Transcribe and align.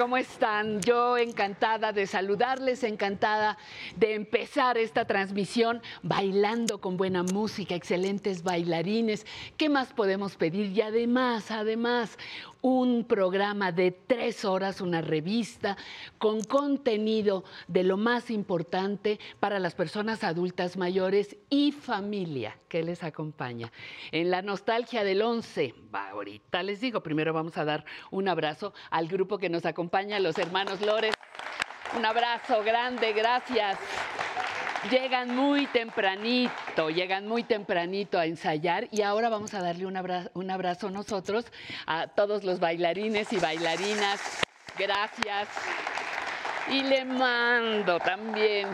¿Cómo 0.00 0.16
están? 0.16 0.80
Yo 0.80 1.18
encantada 1.18 1.92
de 1.92 2.06
saludarles, 2.06 2.84
encantada 2.84 3.58
de 3.96 4.14
empezar 4.14 4.78
esta 4.78 5.04
transmisión 5.04 5.82
bailando 6.02 6.80
con 6.80 6.96
buena 6.96 7.22
música, 7.22 7.74
excelentes 7.74 8.42
bailarines. 8.42 9.26
¿Qué 9.58 9.68
más 9.68 9.92
podemos 9.92 10.36
pedir? 10.36 10.74
Y 10.74 10.80
además, 10.80 11.50
además, 11.50 12.16
un 12.62 13.04
programa 13.04 13.72
de 13.72 13.90
tres 13.90 14.46
horas, 14.46 14.80
una 14.80 15.02
revista 15.02 15.76
con 16.20 16.44
contenido 16.44 17.44
de 17.66 17.82
lo 17.82 17.96
más 17.96 18.30
importante 18.30 19.18
para 19.40 19.58
las 19.58 19.74
personas 19.74 20.22
adultas 20.22 20.76
mayores 20.76 21.36
y 21.48 21.72
familia 21.72 22.58
que 22.68 22.82
les 22.82 23.02
acompaña. 23.02 23.72
En 24.12 24.30
la 24.30 24.42
nostalgia 24.42 25.02
del 25.02 25.22
11, 25.22 25.74
va, 25.92 26.10
ahorita 26.10 26.62
les 26.62 26.80
digo, 26.82 27.02
primero 27.02 27.32
vamos 27.32 27.56
a 27.56 27.64
dar 27.64 27.86
un 28.10 28.28
abrazo 28.28 28.74
al 28.90 29.08
grupo 29.08 29.38
que 29.38 29.48
nos 29.48 29.64
acompaña, 29.64 30.20
los 30.20 30.36
hermanos 30.36 30.82
Lores. 30.82 31.14
Un 31.96 32.04
abrazo 32.04 32.62
grande, 32.62 33.14
gracias. 33.14 33.78
Llegan 34.90 35.34
muy 35.34 35.66
tempranito, 35.68 36.90
llegan 36.90 37.26
muy 37.26 37.44
tempranito 37.44 38.18
a 38.18 38.26
ensayar 38.26 38.88
y 38.90 39.02
ahora 39.02 39.30
vamos 39.30 39.54
a 39.54 39.62
darle 39.62 39.86
un 39.86 39.96
abrazo, 39.96 40.30
un 40.34 40.50
abrazo 40.50 40.90
nosotros 40.90 41.46
a 41.86 42.08
todos 42.08 42.44
los 42.44 42.60
bailarines 42.60 43.32
y 43.32 43.38
bailarinas. 43.38 44.42
Gracias. 44.80 45.48
Y 46.70 46.82
le 46.84 47.04
mando 47.04 47.98
también, 47.98 48.66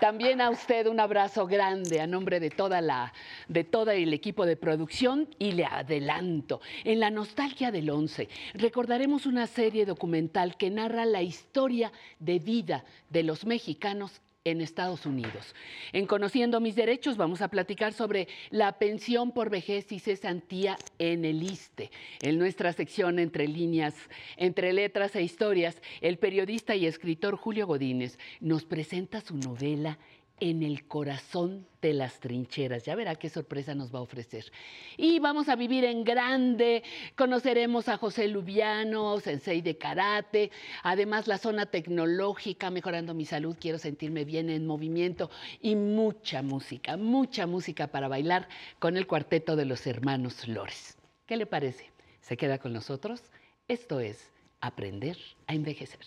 también 0.00 0.40
a 0.40 0.48
usted 0.48 0.86
un 0.86 1.00
abrazo 1.00 1.44
grande 1.48 2.00
a 2.00 2.06
nombre 2.06 2.38
de 2.38 2.50
toda 2.50 2.80
la, 2.80 3.12
de 3.48 3.64
todo 3.64 3.90
el 3.90 4.12
equipo 4.12 4.46
de 4.46 4.56
producción 4.56 5.28
y 5.40 5.50
le 5.50 5.64
adelanto. 5.64 6.60
En 6.84 7.00
la 7.00 7.10
nostalgia 7.10 7.72
del 7.72 7.90
11 7.90 8.28
recordaremos 8.54 9.26
una 9.26 9.48
serie 9.48 9.86
documental 9.86 10.56
que 10.56 10.70
narra 10.70 11.04
la 11.04 11.22
historia 11.22 11.90
de 12.20 12.38
vida 12.38 12.84
de 13.10 13.24
los 13.24 13.44
mexicanos 13.44 14.20
en 14.44 14.60
Estados 14.60 15.06
Unidos. 15.06 15.54
En 15.92 16.06
Conociendo 16.06 16.60
mis 16.60 16.76
derechos 16.76 17.16
vamos 17.16 17.40
a 17.40 17.48
platicar 17.48 17.94
sobre 17.94 18.28
la 18.50 18.78
pensión 18.78 19.32
por 19.32 19.48
vejez 19.48 19.90
y 19.90 19.98
cesantía 19.98 20.76
en 20.98 21.24
el 21.24 21.42
ISTE. 21.42 21.90
En 22.20 22.38
nuestra 22.38 22.72
sección 22.72 23.18
Entre 23.18 23.48
líneas, 23.48 23.94
entre 24.36 24.72
letras 24.72 25.16
e 25.16 25.22
historias, 25.22 25.80
el 26.02 26.18
periodista 26.18 26.76
y 26.76 26.86
escritor 26.86 27.36
Julio 27.36 27.66
Godínez 27.66 28.18
nos 28.40 28.64
presenta 28.64 29.22
su 29.22 29.36
novela 29.36 29.98
en 30.40 30.62
el 30.62 30.86
corazón 30.86 31.66
de 31.80 31.92
las 31.92 32.18
trincheras. 32.18 32.84
Ya 32.84 32.94
verá 32.94 33.14
qué 33.14 33.28
sorpresa 33.28 33.74
nos 33.74 33.94
va 33.94 34.00
a 34.00 34.02
ofrecer. 34.02 34.50
Y 34.96 35.18
vamos 35.18 35.48
a 35.48 35.56
vivir 35.56 35.84
en 35.84 36.04
grande. 36.04 36.82
Conoceremos 37.16 37.88
a 37.88 37.96
José 37.96 38.28
Lubiano, 38.28 39.20
sensei 39.20 39.62
de 39.62 39.76
karate. 39.78 40.50
Además, 40.82 41.28
la 41.28 41.38
zona 41.38 41.66
tecnológica, 41.66 42.70
mejorando 42.70 43.14
mi 43.14 43.24
salud, 43.24 43.56
quiero 43.60 43.78
sentirme 43.78 44.24
bien 44.24 44.50
en 44.50 44.66
movimiento. 44.66 45.30
Y 45.60 45.76
mucha 45.76 46.42
música, 46.42 46.96
mucha 46.96 47.46
música 47.46 47.86
para 47.86 48.08
bailar 48.08 48.48
con 48.78 48.96
el 48.96 49.06
cuarteto 49.06 49.56
de 49.56 49.66
los 49.66 49.86
hermanos 49.86 50.48
Lores. 50.48 50.98
¿Qué 51.26 51.36
le 51.36 51.46
parece? 51.46 51.90
¿Se 52.20 52.36
queda 52.36 52.58
con 52.58 52.72
nosotros? 52.72 53.22
Esto 53.68 54.00
es 54.00 54.30
Aprender 54.60 55.18
a 55.46 55.54
Envejecer. 55.54 56.00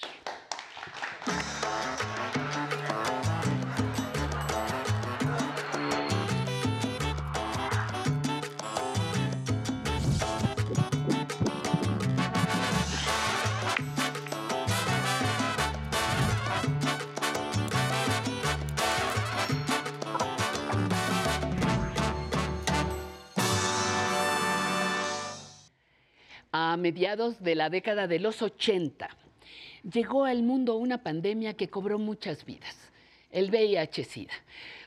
A 26.60 26.76
mediados 26.76 27.44
de 27.44 27.54
la 27.54 27.70
década 27.70 28.08
de 28.08 28.18
los 28.18 28.42
80, 28.42 29.10
llegó 29.94 30.26
al 30.26 30.42
mundo 30.42 30.76
una 30.76 31.04
pandemia 31.04 31.54
que 31.54 31.70
cobró 31.70 32.00
muchas 32.00 32.46
vidas, 32.46 32.76
el 33.30 33.52
VIH-Sida. 33.52 34.34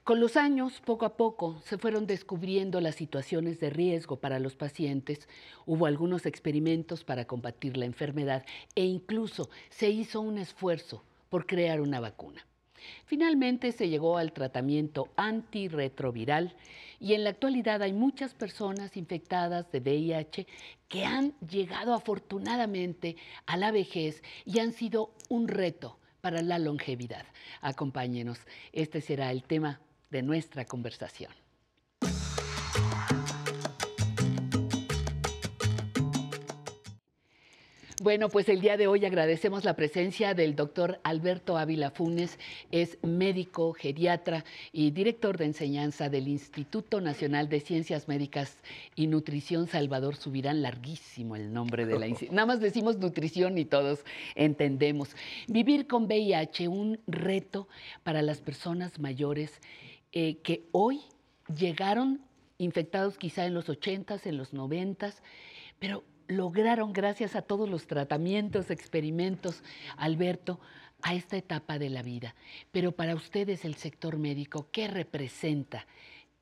Con 0.02 0.18
los 0.18 0.36
años, 0.36 0.80
poco 0.84 1.04
a 1.04 1.16
poco, 1.16 1.60
se 1.64 1.78
fueron 1.78 2.08
descubriendo 2.08 2.80
las 2.80 2.96
situaciones 2.96 3.60
de 3.60 3.70
riesgo 3.70 4.16
para 4.16 4.40
los 4.40 4.56
pacientes, 4.56 5.28
hubo 5.64 5.86
algunos 5.86 6.26
experimentos 6.26 7.04
para 7.04 7.24
combatir 7.24 7.76
la 7.76 7.84
enfermedad 7.84 8.44
e 8.74 8.84
incluso 8.84 9.48
se 9.68 9.90
hizo 9.90 10.20
un 10.20 10.38
esfuerzo 10.38 11.04
por 11.28 11.46
crear 11.46 11.80
una 11.80 12.00
vacuna. 12.00 12.44
Finalmente 13.04 13.72
se 13.72 13.88
llegó 13.88 14.18
al 14.18 14.32
tratamiento 14.32 15.08
antirretroviral 15.16 16.54
y 16.98 17.14
en 17.14 17.24
la 17.24 17.30
actualidad 17.30 17.82
hay 17.82 17.92
muchas 17.92 18.34
personas 18.34 18.96
infectadas 18.96 19.70
de 19.72 19.80
VIH 19.80 20.46
que 20.88 21.04
han 21.04 21.32
llegado 21.40 21.94
afortunadamente 21.94 23.16
a 23.46 23.56
la 23.56 23.70
vejez 23.70 24.22
y 24.44 24.58
han 24.58 24.72
sido 24.72 25.12
un 25.28 25.48
reto 25.48 25.98
para 26.20 26.42
la 26.42 26.58
longevidad. 26.58 27.24
Acompáñenos, 27.60 28.40
este 28.72 29.00
será 29.00 29.30
el 29.30 29.44
tema 29.44 29.80
de 30.10 30.22
nuestra 30.22 30.64
conversación. 30.64 31.32
Bueno, 38.02 38.30
pues 38.30 38.48
el 38.48 38.62
día 38.62 38.78
de 38.78 38.86
hoy 38.86 39.04
agradecemos 39.04 39.66
la 39.66 39.76
presencia 39.76 40.32
del 40.32 40.56
doctor 40.56 41.00
Alberto 41.02 41.58
Ávila 41.58 41.90
Funes, 41.90 42.38
es 42.70 42.96
médico, 43.02 43.74
geriatra 43.74 44.46
y 44.72 44.90
director 44.90 45.36
de 45.36 45.44
enseñanza 45.44 46.08
del 46.08 46.26
Instituto 46.26 47.02
Nacional 47.02 47.50
de 47.50 47.60
Ciencias 47.60 48.08
Médicas 48.08 48.56
y 48.96 49.06
Nutrición 49.06 49.66
Salvador 49.66 50.16
Subirán, 50.16 50.62
larguísimo 50.62 51.36
el 51.36 51.52
nombre 51.52 51.84
de 51.84 51.98
la 51.98 52.06
institución. 52.08 52.36
Nada 52.36 52.46
más 52.46 52.60
decimos 52.60 52.96
nutrición 52.96 53.58
y 53.58 53.66
todos 53.66 54.02
entendemos. 54.34 55.14
Vivir 55.46 55.86
con 55.86 56.04
VIH, 56.04 56.68
un 56.68 57.00
reto 57.06 57.68
para 58.02 58.22
las 58.22 58.40
personas 58.40 58.98
mayores 58.98 59.60
eh, 60.12 60.38
que 60.38 60.64
hoy 60.72 61.02
llegaron 61.54 62.22
infectados 62.56 63.18
quizá 63.18 63.44
en 63.44 63.52
los 63.52 63.68
80s, 63.68 64.24
en 64.24 64.38
los 64.38 64.54
90s, 64.54 65.16
pero 65.78 66.02
lograron, 66.30 66.92
gracias 66.92 67.36
a 67.36 67.42
todos 67.42 67.68
los 67.68 67.86
tratamientos, 67.86 68.70
experimentos, 68.70 69.62
Alberto, 69.96 70.60
a 71.02 71.14
esta 71.14 71.36
etapa 71.36 71.78
de 71.78 71.90
la 71.90 72.02
vida. 72.02 72.34
Pero 72.72 72.92
para 72.92 73.14
ustedes, 73.14 73.64
el 73.64 73.74
sector 73.74 74.18
médico, 74.18 74.68
¿qué 74.70 74.88
representa 74.88 75.86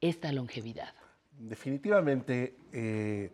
esta 0.00 0.32
longevidad? 0.32 0.94
Definitivamente, 1.38 2.56
eh, 2.72 3.30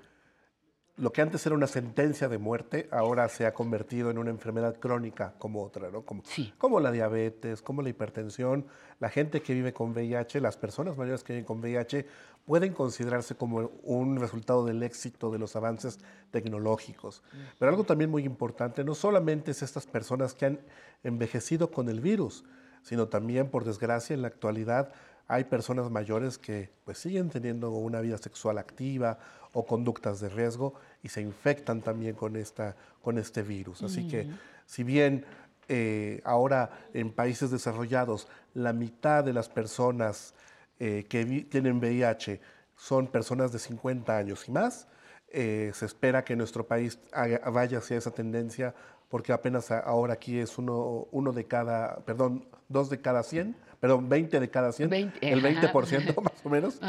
lo 0.96 1.12
que 1.12 1.22
antes 1.22 1.44
era 1.44 1.54
una 1.54 1.66
sentencia 1.66 2.28
de 2.28 2.38
muerte, 2.38 2.88
ahora 2.92 3.28
se 3.28 3.46
ha 3.46 3.54
convertido 3.54 4.10
en 4.10 4.18
una 4.18 4.30
enfermedad 4.30 4.78
crónica 4.78 5.34
como 5.38 5.62
otra, 5.64 5.90
¿no? 5.90 6.02
Como, 6.02 6.22
como 6.56 6.78
la 6.78 6.92
diabetes, 6.92 7.62
como 7.62 7.82
la 7.82 7.88
hipertensión. 7.88 8.66
La 9.00 9.08
gente 9.08 9.42
que 9.42 9.54
vive 9.54 9.72
con 9.72 9.90
VIH, 9.90 10.40
las 10.40 10.56
personas 10.56 10.96
mayores 10.96 11.24
que 11.24 11.32
viven 11.32 11.46
con 11.46 11.58
VIH, 11.58 12.06
pueden 12.46 12.72
considerarse 12.72 13.34
como 13.34 13.70
un 13.82 14.20
resultado 14.20 14.64
del 14.64 14.82
éxito 14.82 15.30
de 15.30 15.38
los 15.38 15.56
avances 15.56 15.98
tecnológicos. 16.30 17.22
Pero 17.58 17.70
algo 17.70 17.84
también 17.84 18.10
muy 18.10 18.24
importante, 18.24 18.84
no 18.84 18.94
solamente 18.94 19.52
es 19.52 19.62
estas 19.62 19.86
personas 19.86 20.34
que 20.34 20.46
han 20.46 20.60
envejecido 21.02 21.70
con 21.70 21.88
el 21.88 22.00
virus, 22.00 22.44
sino 22.82 23.08
también, 23.08 23.48
por 23.48 23.64
desgracia, 23.64 24.14
en 24.14 24.22
la 24.22 24.28
actualidad 24.28 24.92
hay 25.26 25.44
personas 25.44 25.90
mayores 25.90 26.38
que 26.38 26.70
pues, 26.84 26.98
siguen 26.98 27.30
teniendo 27.30 27.70
una 27.70 28.00
vida 28.00 28.18
sexual 28.18 28.58
activa 28.58 29.18
o 29.52 29.64
conductas 29.64 30.20
de 30.20 30.28
riesgo 30.28 30.74
y 31.02 31.08
se 31.08 31.22
infectan 31.22 31.80
también 31.80 32.14
con, 32.14 32.36
esta, 32.36 32.76
con 33.00 33.18
este 33.18 33.42
virus. 33.42 33.82
Así 33.82 34.06
que 34.06 34.28
si 34.66 34.82
bien 34.82 35.24
eh, 35.68 36.20
ahora 36.24 36.70
en 36.92 37.10
países 37.12 37.50
desarrollados 37.50 38.28
la 38.52 38.72
mitad 38.72 39.24
de 39.24 39.32
las 39.32 39.48
personas 39.48 40.34
eh, 40.78 41.04
que 41.08 41.24
tienen 41.48 41.78
VIH 41.78 42.40
son 42.76 43.06
personas 43.06 43.52
de 43.52 43.58
50 43.58 44.16
años 44.16 44.48
y 44.48 44.52
más. 44.52 44.88
Eh, 45.28 45.72
se 45.74 45.86
espera 45.86 46.24
que 46.24 46.36
nuestro 46.36 46.66
país 46.66 46.98
vaya 47.12 47.78
hacia 47.78 47.96
esa 47.96 48.12
tendencia 48.12 48.74
porque 49.08 49.32
apenas 49.32 49.70
ahora 49.70 50.14
aquí 50.14 50.38
es 50.38 50.58
uno, 50.58 51.06
uno 51.12 51.32
de 51.32 51.44
cada, 51.46 52.04
perdón, 52.04 52.48
dos 52.68 52.90
de 52.90 53.00
cada 53.00 53.22
100, 53.22 53.54
perdón, 53.78 54.08
20 54.08 54.40
de 54.40 54.50
cada 54.50 54.72
100, 54.72 54.92
el 55.20 55.42
20% 55.42 56.20
más 56.22 56.44
o 56.44 56.48
menos, 56.48 56.80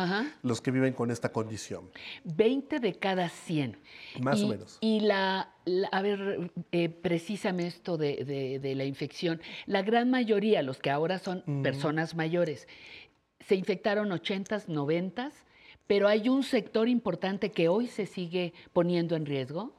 los 0.41 0.61
que 0.61 0.71
viven 0.71 0.93
con 0.93 1.11
esta 1.11 1.31
condición. 1.31 1.89
20 2.23 2.79
de 2.79 2.93
cada 2.95 3.29
100. 3.29 3.77
Más 4.21 4.41
o 4.41 4.47
menos. 4.47 4.77
Y 4.81 5.01
la, 5.01 5.51
a 5.91 6.01
ver, 6.01 6.51
eh, 6.71 6.89
precisamente 6.89 7.67
esto 7.67 7.97
de, 7.97 8.59
de, 8.59 8.75
la 8.75 8.85
infección, 8.85 9.41
la 9.65 9.81
gran 9.81 10.09
mayoría, 10.09 10.63
los 10.63 10.79
que 10.79 10.89
ahora 10.89 11.19
son 11.19 11.43
personas 11.61 12.15
mayores, 12.15 12.67
se 13.47 13.55
infectaron 13.55 14.09
80s, 14.09 14.67
90s, 14.67 15.31
pero 15.87 16.07
hay 16.07 16.29
un 16.29 16.43
sector 16.43 16.87
importante 16.87 17.51
que 17.51 17.67
hoy 17.67 17.87
se 17.87 18.05
sigue 18.05 18.53
poniendo 18.73 19.15
en 19.15 19.25
riesgo. 19.25 19.73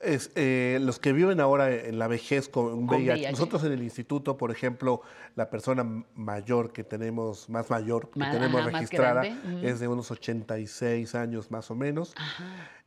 Es, 0.00 0.30
eh, 0.34 0.78
los 0.82 0.98
que 0.98 1.14
viven 1.14 1.40
ahora 1.40 1.74
en 1.74 1.98
la 1.98 2.06
vejez 2.06 2.48
con, 2.48 2.84
VIH. 2.86 3.30
Nosotros 3.30 3.64
en 3.64 3.72
el 3.72 3.82
instituto, 3.82 4.36
por 4.36 4.50
ejemplo, 4.50 5.00
la 5.36 5.48
persona 5.48 5.84
mayor 6.14 6.72
que 6.72 6.84
tenemos, 6.84 7.48
más 7.48 7.70
mayor 7.70 8.10
que 8.10 8.20
tenemos 8.20 8.64
registrada, 8.64 9.24
es 9.62 9.80
de 9.80 9.88
unos 9.88 10.10
86 10.10 11.14
años 11.14 11.50
más 11.50 11.70
o 11.70 11.74
menos. 11.74 12.14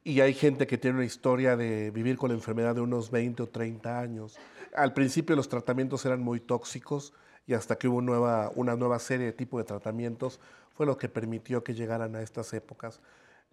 Y 0.03 0.21
hay 0.21 0.33
gente 0.33 0.67
que 0.67 0.77
tiene 0.77 0.97
una 0.97 1.05
historia 1.05 1.57
de 1.57 1.89
vivir 1.91 2.15
con 2.15 2.29
la 2.29 2.35
enfermedad 2.35 2.75
de 2.75 2.81
unos 2.81 3.09
20 3.09 3.43
o 3.43 3.47
30 3.47 3.99
años. 3.99 4.37
Al 4.75 4.93
principio 4.93 5.35
los 5.35 5.49
tratamientos 5.49 6.05
eran 6.05 6.21
muy 6.21 6.39
tóxicos 6.39 7.13
y 7.49 7.55
hasta 7.55 7.79
que 7.79 7.87
hubo 7.87 7.99
nueva, 7.99 8.51
una 8.53 8.75
nueva 8.75 8.99
serie 8.99 9.25
de 9.25 9.33
tipos 9.33 9.59
de 9.59 9.63
tratamientos 9.63 10.39
fue 10.75 10.85
lo 10.85 10.99
que 10.99 11.09
permitió 11.09 11.63
que 11.63 11.73
llegaran 11.73 12.15
a 12.15 12.21
estas 12.21 12.53
épocas. 12.53 12.99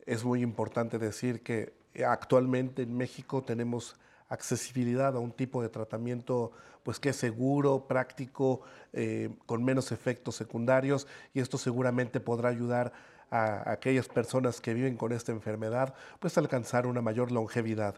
Es 0.05 0.23
muy 0.23 0.43
importante 0.43 0.99
decir 0.99 1.43
que 1.43 1.73
eh, 1.95 2.05
actualmente 2.05 2.83
en 2.83 2.95
México 2.95 3.43
tenemos 3.43 3.97
accesibilidad 4.29 5.17
a 5.17 5.19
un 5.19 5.33
tipo 5.33 5.63
de 5.63 5.71
tratamiento 5.71 6.53
pues 6.83 7.01
que 7.01 7.09
es 7.09 7.17
seguro, 7.17 7.89
práctico, 7.89 8.61
eh, 8.93 9.31
con 9.47 9.65
menos 9.65 9.91
efectos 9.93 10.37
secundarios 10.37 11.07
y 11.33 11.41
esto 11.41 11.57
seguramente 11.57 12.21
podrá 12.21 12.51
ayudar 12.51 12.93
a, 13.31 13.73
aquellas 13.73 14.09
personas 14.09 14.61
que 14.61 14.75
viven 14.75 14.99
con 14.99 15.13
esta 15.13 15.33
enfermedad 15.33 15.95
pues 16.21 16.37
a 16.37 16.41
alcanzar 16.41 16.87
una 16.87 17.01
mayor 17.01 17.33
longevidad. 17.33 17.95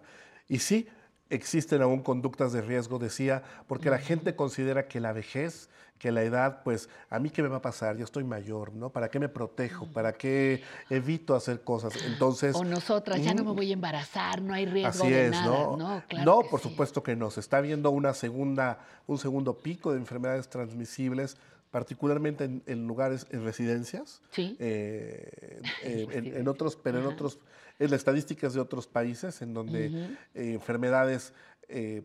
Y 0.46 0.60
sí, 0.60 0.88
existen 1.30 1.82
aún 1.82 2.02
conductas 2.02 2.52
de 2.52 2.62
riesgo, 2.62 2.98
decía, 2.98 3.42
porque 3.66 3.90
la 3.90 3.98
gente 3.98 4.34
considera 4.34 4.88
que 4.88 5.00
la 5.00 5.12
vejez 5.12 5.68
que 5.98 6.12
la 6.12 6.22
edad, 6.22 6.62
pues, 6.62 6.88
a 7.10 7.18
mí 7.18 7.30
qué 7.30 7.42
me 7.42 7.48
va 7.48 7.56
a 7.56 7.62
pasar, 7.62 7.96
yo 7.96 8.04
estoy 8.04 8.24
mayor, 8.24 8.72
¿no? 8.72 8.90
¿Para 8.90 9.10
qué 9.10 9.18
me 9.18 9.28
protejo? 9.28 9.86
¿Para 9.86 10.12
qué 10.12 10.62
evito 10.88 11.34
hacer 11.34 11.62
cosas? 11.62 11.92
Entonces... 12.06 12.54
O 12.54 12.64
nosotras, 12.64 13.22
ya 13.22 13.34
no 13.34 13.44
me 13.44 13.52
mm, 13.52 13.56
voy 13.56 13.70
a 13.70 13.74
embarazar, 13.74 14.40
no 14.40 14.54
hay 14.54 14.66
riesgo 14.66 15.04
así 15.04 15.12
de 15.12 15.26
es, 15.26 15.30
nada. 15.32 15.46
¿no? 15.46 15.76
No, 15.76 16.02
no 16.24 16.40
por 16.48 16.60
supuesto 16.60 17.02
que 17.02 17.16
no. 17.16 17.30
Se 17.30 17.40
está 17.40 17.60
viendo 17.60 17.90
una 17.90 18.14
segunda, 18.14 18.78
un 19.06 19.18
segundo 19.18 19.58
pico 19.58 19.92
de 19.92 19.98
enfermedades 19.98 20.48
transmisibles, 20.48 21.36
particularmente 21.70 22.44
en, 22.66 22.86
lugares, 22.86 23.26
en 23.30 23.44
residencias. 23.44 24.22
Sí. 24.30 24.56
Eh, 24.58 25.60
eh, 25.82 26.06
en, 26.36 26.48
otros, 26.48 26.76
pero 26.76 26.98
en 27.00 27.06
otros, 27.06 27.38
en 27.78 27.90
las 27.90 28.00
estadísticas 28.00 28.54
de 28.54 28.60
otros 28.60 28.86
países, 28.86 29.42
en 29.42 29.54
donde 29.54 29.86
eh, 29.86 30.54
enfermedades 30.54 31.32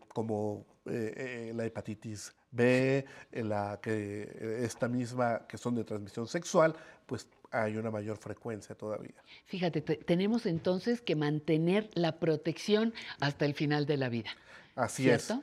como 0.09 0.65
la 0.83 1.65
hepatitis 1.65 2.33
B, 2.51 3.05
la 3.31 3.79
que 3.81 4.59
esta 4.59 4.89
misma 4.89 5.47
que 5.47 5.57
son 5.57 5.75
de 5.75 5.85
transmisión 5.85 6.27
sexual, 6.27 6.75
pues 7.05 7.29
hay 7.49 7.77
una 7.77 7.89
mayor 7.89 8.17
frecuencia 8.17 8.75
todavía. 8.75 9.23
Fíjate, 9.45 9.79
tenemos 9.81 10.45
entonces 10.45 11.01
que 11.01 11.15
mantener 11.15 11.89
la 11.93 12.19
protección 12.19 12.93
hasta 13.21 13.45
el 13.45 13.53
final 13.53 13.85
de 13.85 13.95
la 13.95 14.09
vida. 14.09 14.31
Así 14.75 15.09
es. 15.09 15.33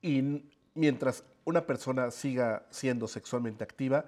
Y 0.00 0.42
mientras 0.74 1.24
una 1.46 1.64
persona 1.64 2.10
siga 2.10 2.66
siendo 2.70 3.08
sexualmente 3.08 3.64
activa, 3.64 4.04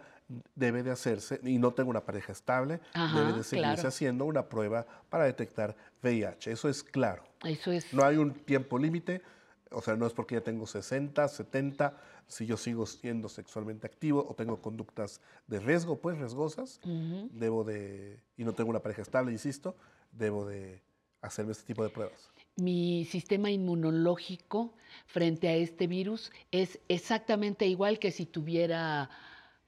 debe 0.54 0.82
de 0.82 0.90
hacerse, 0.90 1.40
y 1.42 1.58
no 1.58 1.72
tengo 1.72 1.88
una 1.88 2.04
pareja 2.04 2.32
estable, 2.32 2.80
debe 3.14 3.32
de 3.32 3.42
seguirse 3.42 3.86
haciendo 3.86 4.26
una 4.26 4.46
prueba 4.46 4.86
para 5.08 5.24
detectar 5.24 5.74
VIH. 6.02 6.52
Eso 6.52 6.68
es 6.68 6.82
claro. 6.82 7.24
Eso 7.44 7.72
es. 7.72 7.94
No 7.94 8.04
hay 8.04 8.18
un 8.18 8.34
tiempo 8.34 8.78
límite 8.78 9.22
o 9.70 9.82
sea, 9.82 9.96
no 9.96 10.06
es 10.06 10.12
porque 10.12 10.36
ya 10.36 10.40
tengo 10.40 10.66
60, 10.66 11.28
70, 11.28 11.96
si 12.26 12.46
yo 12.46 12.56
sigo 12.56 12.86
siendo 12.86 13.28
sexualmente 13.28 13.86
activo 13.86 14.26
o 14.28 14.34
tengo 14.34 14.60
conductas 14.60 15.20
de 15.46 15.60
riesgo, 15.60 15.98
pues 15.98 16.18
riesgosas, 16.18 16.80
debo 16.84 17.64
de, 17.64 18.20
y 18.36 18.44
no 18.44 18.52
tengo 18.52 18.70
una 18.70 18.80
pareja 18.80 19.02
estable, 19.02 19.32
insisto, 19.32 19.76
debo 20.12 20.46
de 20.46 20.82
hacerme 21.20 21.52
este 21.52 21.64
tipo 21.64 21.82
de 21.82 21.90
pruebas. 21.90 22.30
Mi 22.58 23.04
sistema 23.04 23.50
inmunológico 23.50 24.74
frente 25.06 25.48
a 25.48 25.54
este 25.54 25.86
virus 25.86 26.32
es 26.50 26.80
exactamente 26.88 27.66
igual 27.66 28.00
que 28.00 28.10
si 28.10 28.26
tuviera 28.26 29.08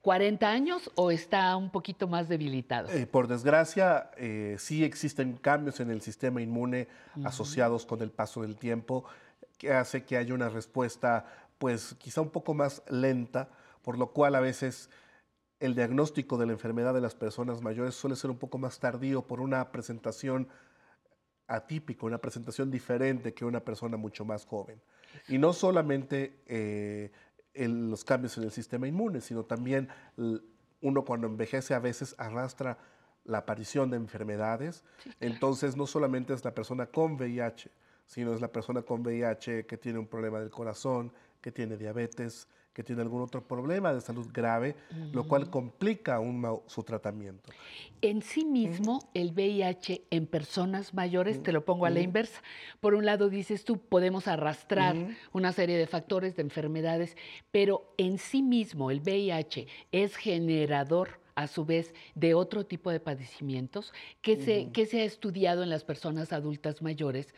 40 0.03 0.49
años 0.49 0.91
o 0.97 1.11
está 1.11 1.57
un 1.57 1.71
poquito 1.71 2.09
más 2.09 2.29
debilitado? 2.29 2.89
Eh, 2.91 3.07
por 3.07 3.29
desgracia, 3.29 4.11
eh, 4.17 4.57
sí 4.59 4.83
existen 4.83 5.35
cambios 5.37 5.79
en 5.81 5.91
el 5.91 6.01
sistema 6.01 6.41
inmune 6.41 6.89
asociados 7.25 7.87
con 7.87 8.01
el 8.03 8.11
paso 8.11 8.43
del 8.43 8.57
tiempo 8.57 9.05
que 9.59 9.73
hace 9.73 10.05
que 10.05 10.17
haya 10.17 10.35
una 10.35 10.49
respuesta, 10.49 11.27
pues 11.59 11.95
quizá 11.99 12.23
un 12.23 12.31
poco 12.31 12.55
más 12.55 12.83
lenta, 12.89 13.51
por 13.83 13.99
lo 13.99 14.13
cual 14.13 14.35
a 14.35 14.41
veces 14.41 14.89
el 15.61 15.75
diagnóstico 15.75 16.39
de 16.39 16.47
la 16.47 16.53
enfermedad 16.53 16.95
de 16.95 17.03
las 17.03 17.15
personas 17.15 17.61
mayores 17.61 17.95
suele 17.95 18.17
ser 18.17 18.31
un 18.31 18.39
poco 18.39 18.57
más 18.57 18.81
tardío 18.81 19.27
por 19.27 19.41
una 19.41 19.71
presentación 19.71 20.49
atípica, 21.51 22.07
una 22.07 22.19
presentación 22.19 22.71
diferente 22.71 23.35
que 23.35 23.45
una 23.45 23.61
persona 23.61 23.97
mucho 23.97 24.25
más 24.25 24.47
joven. 24.47 24.81
Y 25.29 25.39
no 25.39 25.53
solamente 25.53 26.37
eh, 26.47 27.11
los 27.55 28.05
cambios 28.05 28.39
en 28.39 28.45
el 28.45 28.53
sistema 28.53 28.87
inmune, 28.87 29.21
sino 29.21 29.45
también 29.45 29.89
uno 30.81 31.05
cuando 31.05 31.27
envejece 31.27 31.75
a 31.75 31.81
veces 31.81 32.15
arrastra 32.19 32.79
la 33.25 33.39
aparición 33.39 33.91
de 33.91 33.97
enfermedades. 33.97 34.85
Entonces 35.19 35.77
no 35.77 35.87
solamente 35.87 36.33
es 36.33 36.45
la 36.45 36.55
persona 36.55 36.87
con 36.87 37.15
VIH, 37.15 37.71
sino 38.07 38.33
es 38.33 38.41
la 38.41 38.49
persona 38.49 38.83
con 38.83 39.03
VIH 39.03 39.67
que 39.67 39.77
tiene 39.77 39.99
un 39.99 40.07
problema 40.07 40.39
del 40.41 40.51
corazón, 40.51 41.13
que 41.41 41.51
tiene 41.51 41.77
diabetes, 41.77 42.49
que 42.73 42.85
tiene 42.85 43.03
algún 43.03 43.21
otro 43.21 43.43
problema 43.43 43.93
de 43.93 44.01
salud 44.01 44.29
grave, 44.33 44.77
lo 45.13 45.25
cual 45.27 45.51
complica 45.51 46.17
aún 46.17 46.45
su 46.67 46.83
tratamiento. 46.83 47.51
En 48.01 48.23
sí 48.23 48.45
mismo, 48.45 49.11
el 49.13 49.33
VIH 49.33 50.05
en 50.11 50.27
personas 50.27 50.95
mayores, 50.95 51.43
te 51.43 51.53
lo 51.53 51.65
pongo 51.65 51.87
a 51.87 51.91
la 51.91 52.01
inversa. 52.01 52.41
Por 52.81 52.95
un 52.95 53.05
lado, 53.05 53.29
dices 53.29 53.65
tú, 53.65 53.79
podemos 53.79 54.29
arrastrar 54.29 54.97
una 55.33 55.53
serie 55.53 55.77
de 55.77 55.87
factores, 55.87 56.37
de 56.37 56.43
enfermedades, 56.43 57.17
pero 57.51 57.93
en 57.99 58.19
sí 58.19 58.43
mismo 58.43 58.91
el 58.91 59.01
VIH 59.01 59.67
es 59.91 60.17
generador 60.17 61.21
a 61.35 61.47
su 61.47 61.65
vez 61.65 61.95
de 62.15 62.35
otro 62.35 62.67
tipo 62.67 62.91
de 62.91 63.01
padecimientos 63.01 63.93
que, 64.21 64.37
se, 64.37 64.71
que 64.73 64.87
se 64.87 65.01
ha 65.01 65.05
estudiado 65.05 65.63
en 65.63 65.71
las 65.71 65.85
personas 65.85 66.33
adultas 66.33 66.83
mayores 66.83 67.35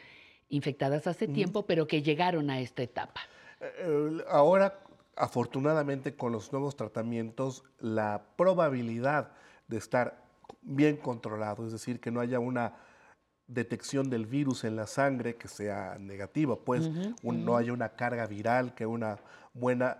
infectadas 0.48 1.06
hace 1.06 1.28
tiempo, 1.28 1.64
pero 1.66 1.86
que 1.86 2.02
llegaron 2.02 2.50
a 2.50 2.60
esta 2.60 2.82
etapa. 2.82 3.20
Eh, 3.60 3.72
eh, 3.78 4.24
ahora 4.28 4.78
afortunadamente 5.16 6.14
con 6.14 6.32
los 6.32 6.52
nuevos 6.52 6.76
tratamientos, 6.76 7.64
la 7.78 8.22
probabilidad 8.36 9.32
de 9.68 9.76
estar 9.76 10.22
bien 10.62 10.96
controlado, 10.96 11.66
es 11.66 11.72
decir, 11.72 12.00
que 12.00 12.10
no 12.10 12.20
haya 12.20 12.38
una 12.38 12.74
detección 13.46 14.08
del 14.08 14.26
virus 14.26 14.64
en 14.64 14.76
la 14.76 14.86
sangre 14.86 15.36
que 15.36 15.48
sea 15.48 15.96
negativa, 15.98 16.56
pues 16.56 16.88
no 17.22 17.56
haya 17.56 17.72
una 17.72 17.90
carga 17.90 18.26
viral, 18.26 18.74
que 18.74 18.86
una 18.86 19.18
buena 19.52 19.98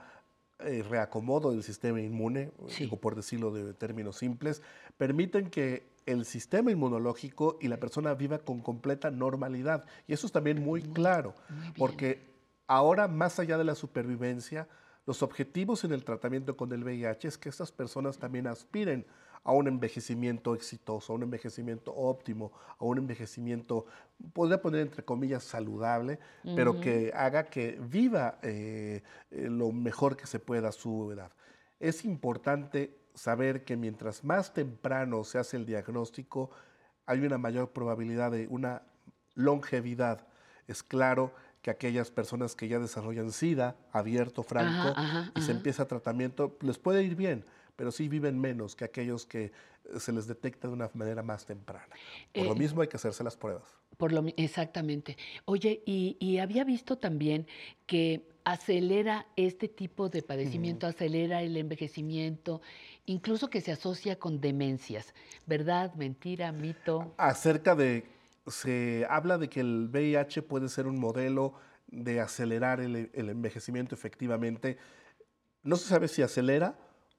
eh, 0.60 0.84
reacomodo 0.88 1.50
del 1.50 1.62
sistema 1.62 2.00
inmune, 2.00 2.52
por 3.00 3.14
decirlo 3.14 3.50
de 3.50 3.74
términos 3.74 4.16
simples, 4.16 4.62
permiten 4.96 5.50
que 5.50 5.82
el 6.06 6.24
sistema 6.24 6.70
inmunológico 6.70 7.58
y 7.60 7.68
la 7.68 7.78
persona 7.78 8.14
viva 8.14 8.38
con 8.38 8.60
completa 8.60 9.10
normalidad. 9.10 9.84
Y 10.06 10.12
eso 10.12 10.26
es 10.26 10.32
también 10.32 10.62
muy 10.62 10.82
claro, 10.82 11.34
porque 11.76 12.20
ahora 12.66 13.08
más 13.08 13.38
allá 13.38 13.58
de 13.58 13.64
la 13.64 13.74
supervivencia, 13.74 14.68
los 15.06 15.22
objetivos 15.22 15.84
en 15.84 15.92
el 15.92 16.04
tratamiento 16.04 16.56
con 16.56 16.72
el 16.72 16.84
VIH 16.84 17.28
es 17.28 17.38
que 17.38 17.48
estas 17.48 17.72
personas 17.72 18.18
también 18.18 18.46
aspiren 18.46 19.04
a 19.44 19.52
un 19.52 19.66
envejecimiento 19.66 20.54
exitoso, 20.54 21.12
a 21.12 21.16
un 21.16 21.24
envejecimiento 21.24 21.92
óptimo, 21.92 22.52
a 22.78 22.84
un 22.84 22.98
envejecimiento, 22.98 23.86
podría 24.32 24.62
poner 24.62 24.82
entre 24.82 25.04
comillas, 25.04 25.42
saludable, 25.42 26.20
pero 26.54 26.80
que 26.80 27.12
haga 27.14 27.44
que 27.44 27.78
viva 27.80 28.38
eh, 28.42 29.02
eh, 29.30 29.48
lo 29.50 29.72
mejor 29.72 30.16
que 30.16 30.28
se 30.28 30.38
pueda 30.38 30.68
a 30.68 30.72
su 30.72 31.10
edad. 31.10 31.32
Es 31.80 32.04
importante 32.04 32.96
saber 33.14 33.64
que 33.64 33.76
mientras 33.76 34.22
más 34.22 34.54
temprano 34.54 35.24
se 35.24 35.38
hace 35.38 35.56
el 35.56 35.66
diagnóstico, 35.66 36.50
hay 37.06 37.26
una 37.26 37.38
mayor 37.38 37.70
probabilidad 37.70 38.30
de 38.30 38.46
una 38.46 38.82
longevidad. 39.34 40.26
Es 40.68 40.84
claro 40.84 41.32
que 41.62 41.70
aquellas 41.70 42.10
personas 42.10 42.56
que 42.56 42.66
ya 42.68 42.80
desarrollan 42.80 43.30
SIDA 43.30 43.76
abierto, 43.92 44.42
franco, 44.42 44.94
y 45.36 45.42
se 45.42 45.52
empieza 45.52 45.86
tratamiento, 45.86 46.58
les 46.60 46.76
puede 46.76 47.04
ir 47.04 47.14
bien, 47.14 47.44
pero 47.76 47.92
sí 47.92 48.08
viven 48.08 48.38
menos 48.38 48.74
que 48.74 48.84
aquellos 48.84 49.24
que 49.24 49.44
eh, 49.44 50.00
se 50.00 50.12
les 50.12 50.26
detecta 50.26 50.66
de 50.66 50.74
una 50.74 50.90
manera 50.94 51.22
más 51.22 51.46
temprana. 51.46 51.94
Por 52.34 52.44
lo 52.46 52.52
eh, 52.52 52.58
mismo 52.58 52.82
hay 52.82 52.88
que 52.88 52.96
hacerse 52.96 53.22
las 53.22 53.36
pruebas. 53.36 53.62
Por 53.96 54.12
lo, 54.12 54.24
exactamente. 54.36 55.16
Oye, 55.44 55.82
y, 55.86 56.38
había 56.38 56.64
visto 56.64 56.98
también 56.98 57.46
que 57.86 58.26
acelera 58.44 59.26
este 59.36 59.68
tipo 59.68 60.08
de 60.08 60.22
padecimiento, 60.22 60.88
acelera 60.88 61.42
el 61.42 61.56
envejecimiento, 61.56 62.60
incluso 63.06 63.50
que 63.50 63.60
se 63.60 63.70
asocia 63.70 64.18
con 64.18 64.40
demencias. 64.40 65.14
¿Verdad? 65.46 65.94
¿Mentira? 65.94 66.50
¿Mito? 66.50 67.14
Acerca 67.18 67.76
de 67.76 68.04
se 68.46 69.06
habla 69.08 69.38
de 69.38 69.48
que 69.48 69.60
el 69.60 69.88
VIH 69.90 70.42
puede 70.42 70.68
ser 70.68 70.86
un 70.86 70.98
modelo 70.98 71.54
de 71.86 72.20
acelerar 72.20 72.80
el, 72.80 73.10
envejecimiento 73.14 73.94
efectivamente. 73.94 74.78
No 75.62 75.76
se 75.76 75.88
sabe 75.88 76.08
si 76.08 76.22
acelera 76.22 76.76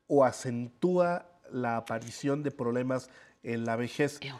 o 0.07 0.25
acentúa 0.25 1.29
la 1.51 1.77
aparición 1.77 2.43
de 2.43 2.51
problemas 2.51 3.09
en 3.43 3.65
la 3.65 3.75
vejez. 3.75 4.19
Eh, 4.21 4.31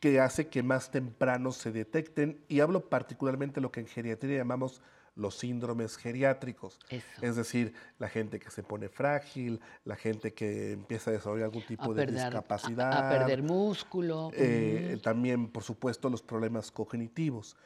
que 0.00 0.18
hace 0.18 0.48
que 0.48 0.62
más 0.62 0.90
temprano 0.90 1.52
se 1.52 1.72
detecten, 1.72 2.42
y 2.48 2.60
hablo 2.60 2.88
particularmente 2.88 3.56
de 3.56 3.60
lo 3.60 3.70
que 3.70 3.80
en 3.80 3.86
geriatría 3.86 4.38
llamamos 4.38 4.80
los 5.14 5.36
síndromes 5.36 5.96
geriátricos. 5.96 6.78
Es 7.20 7.36
decir, 7.36 7.74
la 7.98 8.08
gente 8.08 8.38
que 8.38 8.50
se 8.50 8.62
pone 8.62 8.88
frágil, 8.88 9.60
la 9.84 9.96
gente 9.96 10.32
que 10.32 10.72
empieza 10.72 11.10
a 11.10 11.14
desarrollar 11.14 11.46
algún 11.46 11.66
tipo 11.66 11.92
de 11.94 12.06
discapacidad. 12.06 12.92
A, 12.92 13.10
perder 13.10 13.42
músculo. 13.42 14.30
Eh, 14.34 14.98
también, 15.02 15.48
por 15.48 15.62
supuesto, 15.62 16.08
los 16.08 16.22
problemas 16.22 16.70
cognitivos. 16.70 17.56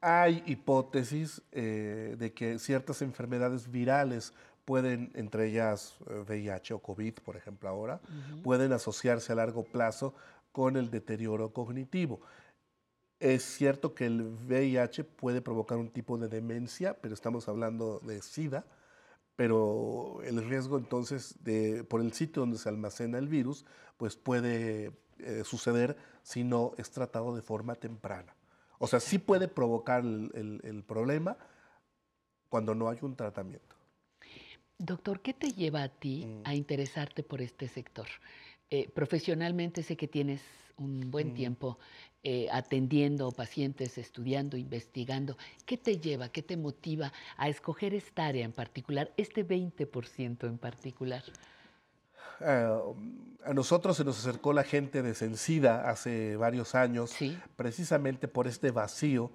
Hay 0.00 0.42
hipótesis 0.46 1.42
eh, 1.52 2.16
de 2.18 2.32
que 2.32 2.58
ciertas 2.58 3.02
enfermedades 3.02 3.70
virales 3.70 4.32
pueden, 4.64 5.10
entre 5.14 5.48
ellas 5.48 5.96
VIH 6.28 6.72
eh, 6.72 6.76
o 6.76 6.78
COVID, 6.78 7.14
por 7.24 7.36
ejemplo 7.36 7.68
ahora, 7.68 8.00
pueden 8.42 8.72
asociarse 8.72 9.32
a 9.32 9.36
largo 9.36 9.64
plazo 9.64 10.14
con 10.52 10.76
el 10.76 10.90
deterioro 10.90 11.52
cognitivo. 11.52 12.20
Es 13.20 13.44
cierto 13.44 13.94
que 13.94 14.06
el 14.06 14.22
VIH 14.22 15.04
puede 15.04 15.42
provocar 15.42 15.76
un 15.76 15.90
tipo 15.90 16.16
de 16.16 16.28
demencia, 16.28 16.94
pero 17.00 17.12
estamos 17.12 17.48
hablando 17.48 18.00
de 18.00 18.22
SIDA, 18.22 18.64
pero 19.36 20.20
el 20.24 20.42
riesgo 20.48 20.78
entonces 20.78 21.36
de, 21.44 21.84
por 21.84 22.00
el 22.00 22.14
sitio 22.14 22.40
donde 22.40 22.56
se 22.56 22.70
almacena 22.70 23.18
el 23.18 23.28
virus, 23.28 23.66
pues 23.98 24.16
puede 24.16 24.92
eh, 25.18 25.42
suceder 25.44 25.98
si 26.22 26.44
no 26.44 26.72
es 26.78 26.90
tratado 26.90 27.36
de 27.36 27.42
forma 27.42 27.74
temprana. 27.74 28.34
O 28.78 28.86
sea, 28.86 29.00
sí 29.00 29.18
puede 29.18 29.48
provocar 29.48 30.02
el, 30.02 30.84
problema 30.86 31.36
cuando 32.48 32.74
no 32.74 32.88
hay 32.88 32.98
un 33.02 33.14
tratamiento. 33.16 33.76
Doctor, 34.78 35.20
¿qué 35.20 35.34
te 35.34 35.52
lleva 35.52 35.82
a 35.82 35.88
ti 35.90 36.24
mm. 36.24 36.42
a 36.46 36.54
interesarte 36.54 37.22
por 37.22 37.42
este 37.42 37.68
sector? 37.68 38.06
Eh, 38.70 38.88
profesionalmente 38.88 39.82
sé 39.82 39.98
que 39.98 40.08
tienes 40.08 40.40
un 40.78 41.10
buen 41.10 41.32
mm. 41.32 41.34
tiempo 41.34 41.78
eh, 42.22 42.48
atendiendo 42.52 43.30
pacientes, 43.32 43.96
estudiando, 43.96 44.58
investigando. 44.58 45.38
¿Qué 45.64 45.78
te 45.78 45.98
lleva, 45.98 46.28
qué 46.28 46.42
te 46.42 46.56
motiva 46.56 47.12
a 47.38 47.48
escoger 47.48 47.94
esta 47.94 48.26
área 48.26 48.44
en 48.44 48.52
particular, 48.52 49.10
este 49.16 49.46
20% 49.46 50.46
en 50.46 50.58
particular? 50.58 51.22
Eh, 52.40 52.78
a 53.44 53.54
nosotros 53.54 53.96
se 53.96 54.04
nos 54.04 54.18
acercó 54.18 54.52
la 54.52 54.64
gente 54.64 55.02
de 55.02 55.14
Sencida 55.14 55.88
hace 55.88 56.36
varios 56.36 56.74
años, 56.74 57.14
precisamente 57.56 58.28
por 58.28 58.46
este 58.46 58.70
vacío 58.70 59.30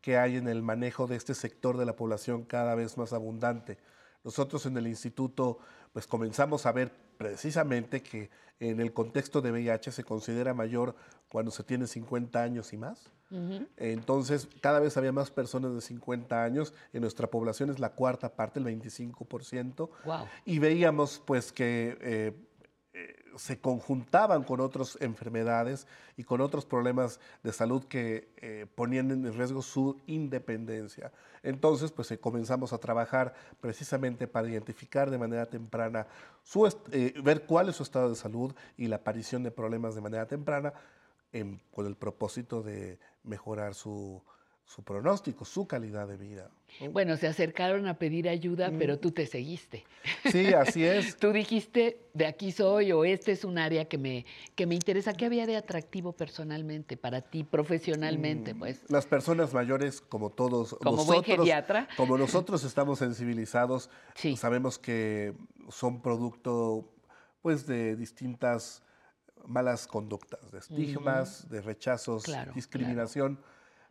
que 0.00 0.16
hay 0.16 0.36
en 0.36 0.48
el 0.48 0.62
manejo 0.62 1.06
de 1.06 1.16
este 1.16 1.34
sector 1.34 1.76
de 1.76 1.84
la 1.84 1.94
población 1.94 2.44
cada 2.44 2.74
vez 2.74 2.96
más 2.96 3.12
abundante. 3.12 3.76
Nosotros 4.24 4.64
en 4.64 4.76
el 4.78 4.86
instituto 4.86 5.58
pues 5.92 6.06
comenzamos 6.06 6.66
a 6.66 6.72
ver 6.72 6.92
precisamente 7.20 8.02
que 8.02 8.30
en 8.60 8.80
el 8.80 8.94
contexto 8.94 9.42
de 9.42 9.52
VIH 9.52 9.92
se 9.92 10.04
considera 10.04 10.54
mayor 10.54 10.96
cuando 11.28 11.50
se 11.50 11.62
tiene 11.62 11.86
50 11.86 12.42
años 12.42 12.72
y 12.72 12.78
más. 12.78 13.12
Entonces, 13.76 14.48
cada 14.62 14.80
vez 14.80 14.96
había 14.96 15.12
más 15.12 15.30
personas 15.30 15.74
de 15.74 15.82
50 15.82 16.42
años. 16.42 16.72
En 16.94 17.02
nuestra 17.02 17.26
población 17.26 17.68
es 17.68 17.78
la 17.78 17.90
cuarta 17.90 18.34
parte, 18.34 18.58
el 18.58 18.64
25%. 18.64 19.90
Y 20.46 20.60
veíamos 20.60 21.22
pues 21.26 21.52
que 21.52 21.98
eh, 22.00 22.32
se 23.36 23.60
conjuntaban 23.60 24.42
con 24.42 24.60
otras 24.60 24.98
enfermedades 25.00 25.86
y 26.16 26.24
con 26.24 26.40
otros 26.40 26.66
problemas 26.66 27.20
de 27.42 27.52
salud 27.52 27.84
que 27.84 28.28
eh, 28.36 28.66
ponían 28.74 29.10
en 29.10 29.32
riesgo 29.32 29.62
su 29.62 30.00
independencia. 30.06 31.12
Entonces, 31.42 31.92
pues 31.92 32.10
eh, 32.10 32.18
comenzamos 32.18 32.72
a 32.72 32.78
trabajar 32.78 33.34
precisamente 33.60 34.26
para 34.26 34.48
identificar 34.48 35.10
de 35.10 35.18
manera 35.18 35.46
temprana, 35.46 36.06
su, 36.42 36.66
eh, 36.66 37.14
ver 37.22 37.46
cuál 37.46 37.68
es 37.68 37.76
su 37.76 37.82
estado 37.82 38.10
de 38.10 38.16
salud 38.16 38.54
y 38.76 38.88
la 38.88 38.96
aparición 38.96 39.42
de 39.42 39.50
problemas 39.50 39.94
de 39.94 40.00
manera 40.00 40.26
temprana 40.26 40.72
con 41.70 41.86
el 41.86 41.94
propósito 41.94 42.60
de 42.60 42.98
mejorar 43.22 43.76
su, 43.76 44.20
su 44.70 44.84
pronóstico, 44.84 45.44
su 45.44 45.66
calidad 45.66 46.06
de 46.06 46.16
vida. 46.16 46.48
Bueno, 46.92 47.16
se 47.16 47.26
acercaron 47.26 47.88
a 47.88 47.98
pedir 47.98 48.28
ayuda, 48.28 48.70
pero 48.78 48.94
mm. 48.94 48.98
tú 48.98 49.10
te 49.10 49.26
seguiste. 49.26 49.84
Sí, 50.30 50.54
así 50.54 50.84
es. 50.84 51.16
tú 51.18 51.32
dijiste, 51.32 52.06
de 52.14 52.26
aquí 52.26 52.52
soy 52.52 52.92
o 52.92 53.04
este 53.04 53.32
es 53.32 53.44
un 53.44 53.58
área 53.58 53.86
que 53.86 53.98
me, 53.98 54.24
que 54.54 54.66
me 54.66 54.76
interesa. 54.76 55.12
¿Qué 55.12 55.26
había 55.26 55.44
de 55.48 55.56
atractivo 55.56 56.12
personalmente 56.12 56.96
para 56.96 57.20
ti, 57.20 57.42
profesionalmente? 57.42 58.54
Mm, 58.54 58.58
pues? 58.60 58.84
Las 58.88 59.06
personas 59.06 59.52
mayores, 59.52 60.00
como 60.00 60.30
todos 60.30 60.74
como 60.74 60.98
nosotros, 60.98 61.06
buen 61.06 61.24
geriatra. 61.24 61.88
como 61.96 62.16
nosotros 62.16 62.62
estamos 62.62 63.00
sensibilizados, 63.00 63.90
sabemos 64.36 64.78
que 64.78 65.34
son 65.68 66.00
producto 66.00 66.88
pues, 67.42 67.66
de 67.66 67.96
distintas 67.96 68.84
malas 69.44 69.88
conductas, 69.88 70.52
de 70.52 70.60
estigmas, 70.60 71.48
de 71.50 71.60
rechazos, 71.60 72.22
discriminación 72.54 73.40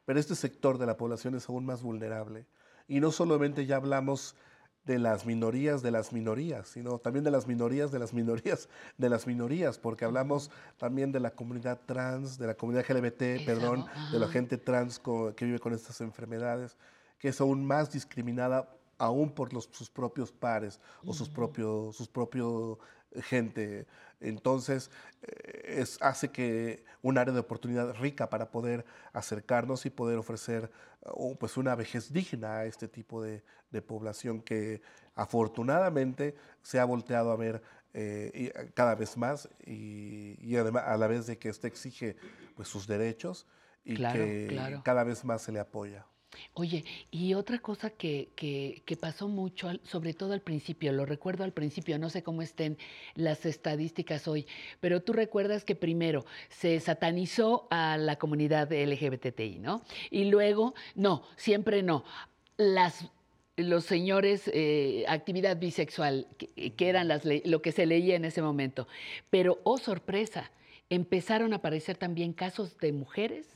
pero 0.10 0.20
este 0.20 0.34
sector 0.34 0.80
de 0.80 0.88
la 0.88 0.98
población 0.98 1.36
es 1.36 1.48
aún 1.48 1.68
más 1.68 1.84
vulnerable. 1.84 2.48
Y 2.88 3.00
no 3.00 3.12
solamente 3.12 3.68
ya 3.68 3.76
hablamos 3.76 4.36
de 4.84 4.98
las 4.98 5.28
minorías 5.28 5.84
de 5.84 5.92
las 5.92 6.14
minorías, 6.14 6.68
sino 6.68 6.98
también 6.98 7.24
de 7.24 7.30
las 7.30 7.46
minorías 7.46 7.92
de 7.92 8.00
las 8.00 8.12
minorías 8.12 8.70
de 8.98 9.08
las 9.08 9.28
minorías, 9.28 9.78
porque 9.78 10.06
hablamos 10.06 10.50
también 10.78 11.12
de 11.12 11.20
la 11.20 11.30
comunidad 11.30 11.82
trans, 11.86 12.40
de 12.40 12.48
la 12.48 12.56
comunidad 12.56 12.90
LGBT, 12.90 13.46
perdón, 13.46 13.86
de 14.12 14.18
la 14.18 14.28
gente 14.30 14.58
trans 14.58 14.98
que 14.98 15.46
vive 15.46 15.60
con 15.60 15.74
estas 15.74 16.02
enfermedades, 16.02 16.76
que 17.20 17.28
es 17.28 17.40
aún 17.40 17.64
más 17.64 17.92
discriminada 17.92 18.68
aún 18.98 19.30
por 19.30 19.54
los, 19.54 19.70
sus 19.72 19.92
propios 19.92 20.32
pares 20.32 20.82
o 21.06 21.14
sus 21.14 21.30
propios, 21.30 21.96
sus 21.96 22.08
propios 22.08 22.80
gente. 23.22 23.86
Entonces, 24.20 24.92
eh, 25.22 25.76
es, 25.80 25.98
hace 26.02 26.30
que 26.30 26.84
un 27.02 27.18
área 27.18 27.34
de 27.34 27.40
oportunidad 27.40 27.96
rica 27.96 28.30
para 28.30 28.52
poder 28.52 28.86
acercarnos 29.14 29.86
y 29.86 29.90
poder 29.90 30.18
ofrecer 30.18 30.70
uh, 31.14 31.36
pues 31.38 31.58
una 31.58 31.76
vejez 31.76 32.12
digna 32.12 32.58
a 32.58 32.66
este 32.66 32.88
tipo 32.88 33.22
de, 33.22 33.44
población 33.88 34.42
que 34.42 34.82
afortunadamente 35.16 36.36
se 36.64 36.80
ha 36.80 36.86
volteado 36.86 37.32
a 37.32 37.36
ver 37.36 37.62
eh, 37.94 38.32
eh, 38.34 38.72
cada 38.74 38.96
vez 38.96 39.16
más 39.16 39.48
y, 39.66 40.56
además 40.58 40.84
a 40.88 40.98
la 40.98 41.06
vez 41.06 41.28
de 41.28 41.38
que 41.38 41.50
este 41.50 41.68
exige 41.68 42.16
pues 42.56 42.68
sus 42.68 42.88
derechos 42.88 43.46
y 43.86 43.96
que 43.96 44.80
cada 44.84 45.04
vez 45.04 45.24
más 45.24 45.44
se 45.44 45.52
le 45.52 45.60
apoya. 45.60 46.06
Oye, 46.54 46.84
y 47.12 47.34
otra 47.34 47.60
cosa 47.60 47.90
que, 47.90 48.30
que, 48.36 48.98
pasó 48.98 49.28
mucho, 49.28 49.72
sobre 49.84 50.14
todo 50.14 50.34
al 50.34 50.42
principio, 50.42 50.92
lo 50.92 51.06
recuerdo 51.06 51.44
al 51.44 51.54
principio, 51.54 51.98
no 51.98 52.10
sé 52.10 52.22
cómo 52.22 52.42
estén 52.42 52.78
las 53.16 53.46
estadísticas 53.46 54.28
hoy, 54.28 54.46
pero 54.80 55.02
tú 55.02 55.14
recuerdas 55.14 55.64
que 55.64 55.76
primero 55.76 56.26
se 56.50 56.80
satanizó 56.80 57.68
a 57.72 57.98
la 57.98 58.18
comunidad 58.18 58.72
LGBTI, 58.72 59.60
¿no? 59.60 59.82
Y 60.12 60.26
luego, 60.26 60.76
no, 60.96 61.24
siempre 61.36 61.82
no. 61.84 62.04
Las 62.58 63.10
los 63.56 63.84
señores, 63.84 64.50
eh, 64.54 65.04
actividad 65.10 65.58
bisexual, 65.58 66.28
que, 66.38 66.74
eran 66.90 67.10
las 67.10 67.24
lo 67.26 67.62
que 67.62 67.74
se 67.74 67.86
leía 67.86 68.16
en 68.16 68.24
ese 68.24 68.42
momento. 68.42 68.88
Pero, 69.30 69.60
oh 69.64 69.78
sorpresa, 69.78 70.50
empezaron 70.90 71.52
a 71.52 71.58
aparecer 71.58 71.98
también 71.98 72.32
casos 72.32 72.78
de 72.78 72.94
mujeres 72.94 73.48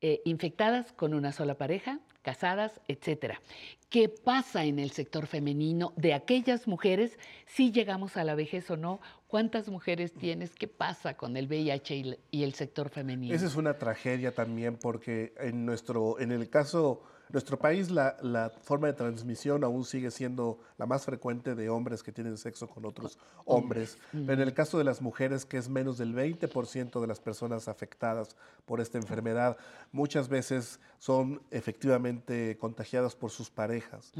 eh, 0.00 0.20
infectadas 0.24 0.92
con 0.92 1.12
una 1.12 1.32
sola 1.32 1.56
pareja, 1.56 2.00
casadas, 2.22 2.80
etcétera. 2.88 3.40
¿Qué 3.88 4.08
pasa 4.08 4.64
en 4.64 4.78
el 4.78 4.90
sector 4.90 5.26
femenino 5.26 5.92
de 5.96 6.14
aquellas 6.14 6.68
mujeres 6.68 7.18
si 7.46 7.72
llegamos 7.72 8.16
a 8.16 8.24
la 8.24 8.34
vejez 8.34 8.70
o 8.70 8.76
no? 8.76 9.00
¿Cuántas 9.26 9.68
mujeres 9.68 10.12
tienes? 10.12 10.54
¿Qué 10.54 10.68
pasa 10.68 11.14
con 11.14 11.36
el 11.36 11.48
VIH 11.48 12.18
y 12.30 12.42
el 12.42 12.54
sector 12.54 12.90
femenino? 12.90 13.34
Esa 13.34 13.46
es 13.46 13.56
una 13.56 13.78
tragedia 13.78 14.34
también 14.34 14.76
porque 14.76 15.32
en 15.38 15.64
nuestro, 15.64 16.20
en 16.20 16.32
el 16.32 16.48
caso 16.50 17.02
nuestro 17.30 17.58
país 17.58 17.90
la, 17.90 18.16
la, 18.22 18.50
forma 18.50 18.86
de 18.86 18.92
transmisión 18.94 19.64
aún 19.64 19.84
sigue 19.84 20.10
siendo 20.10 20.58
la 20.78 20.86
más 20.86 21.04
frecuente 21.04 21.54
de 21.54 21.68
hombres 21.68 22.02
que 22.02 22.12
tienen 22.12 22.36
sexo 22.36 22.68
con 22.68 22.84
otros 22.84 23.18
hombres. 23.44 23.98
Pero 24.12 24.32
en 24.32 24.40
el 24.40 24.54
caso 24.54 24.78
de 24.78 24.84
las 24.84 25.02
mujeres, 25.02 25.44
que 25.44 25.58
es 25.58 25.68
menos 25.68 25.98
del 25.98 26.14
20% 26.14 27.00
de 27.00 27.06
las 27.06 27.20
personas 27.20 27.68
afectadas 27.68 28.36
por 28.64 28.80
esta 28.80 28.98
enfermedad, 28.98 29.56
muchas 29.92 30.28
veces 30.28 30.80
son 30.98 31.40
efectivamente 31.50 32.56
contagiadas 32.58 33.14
por 33.14 33.30
sus 33.30 33.50
parejas. 33.50 34.12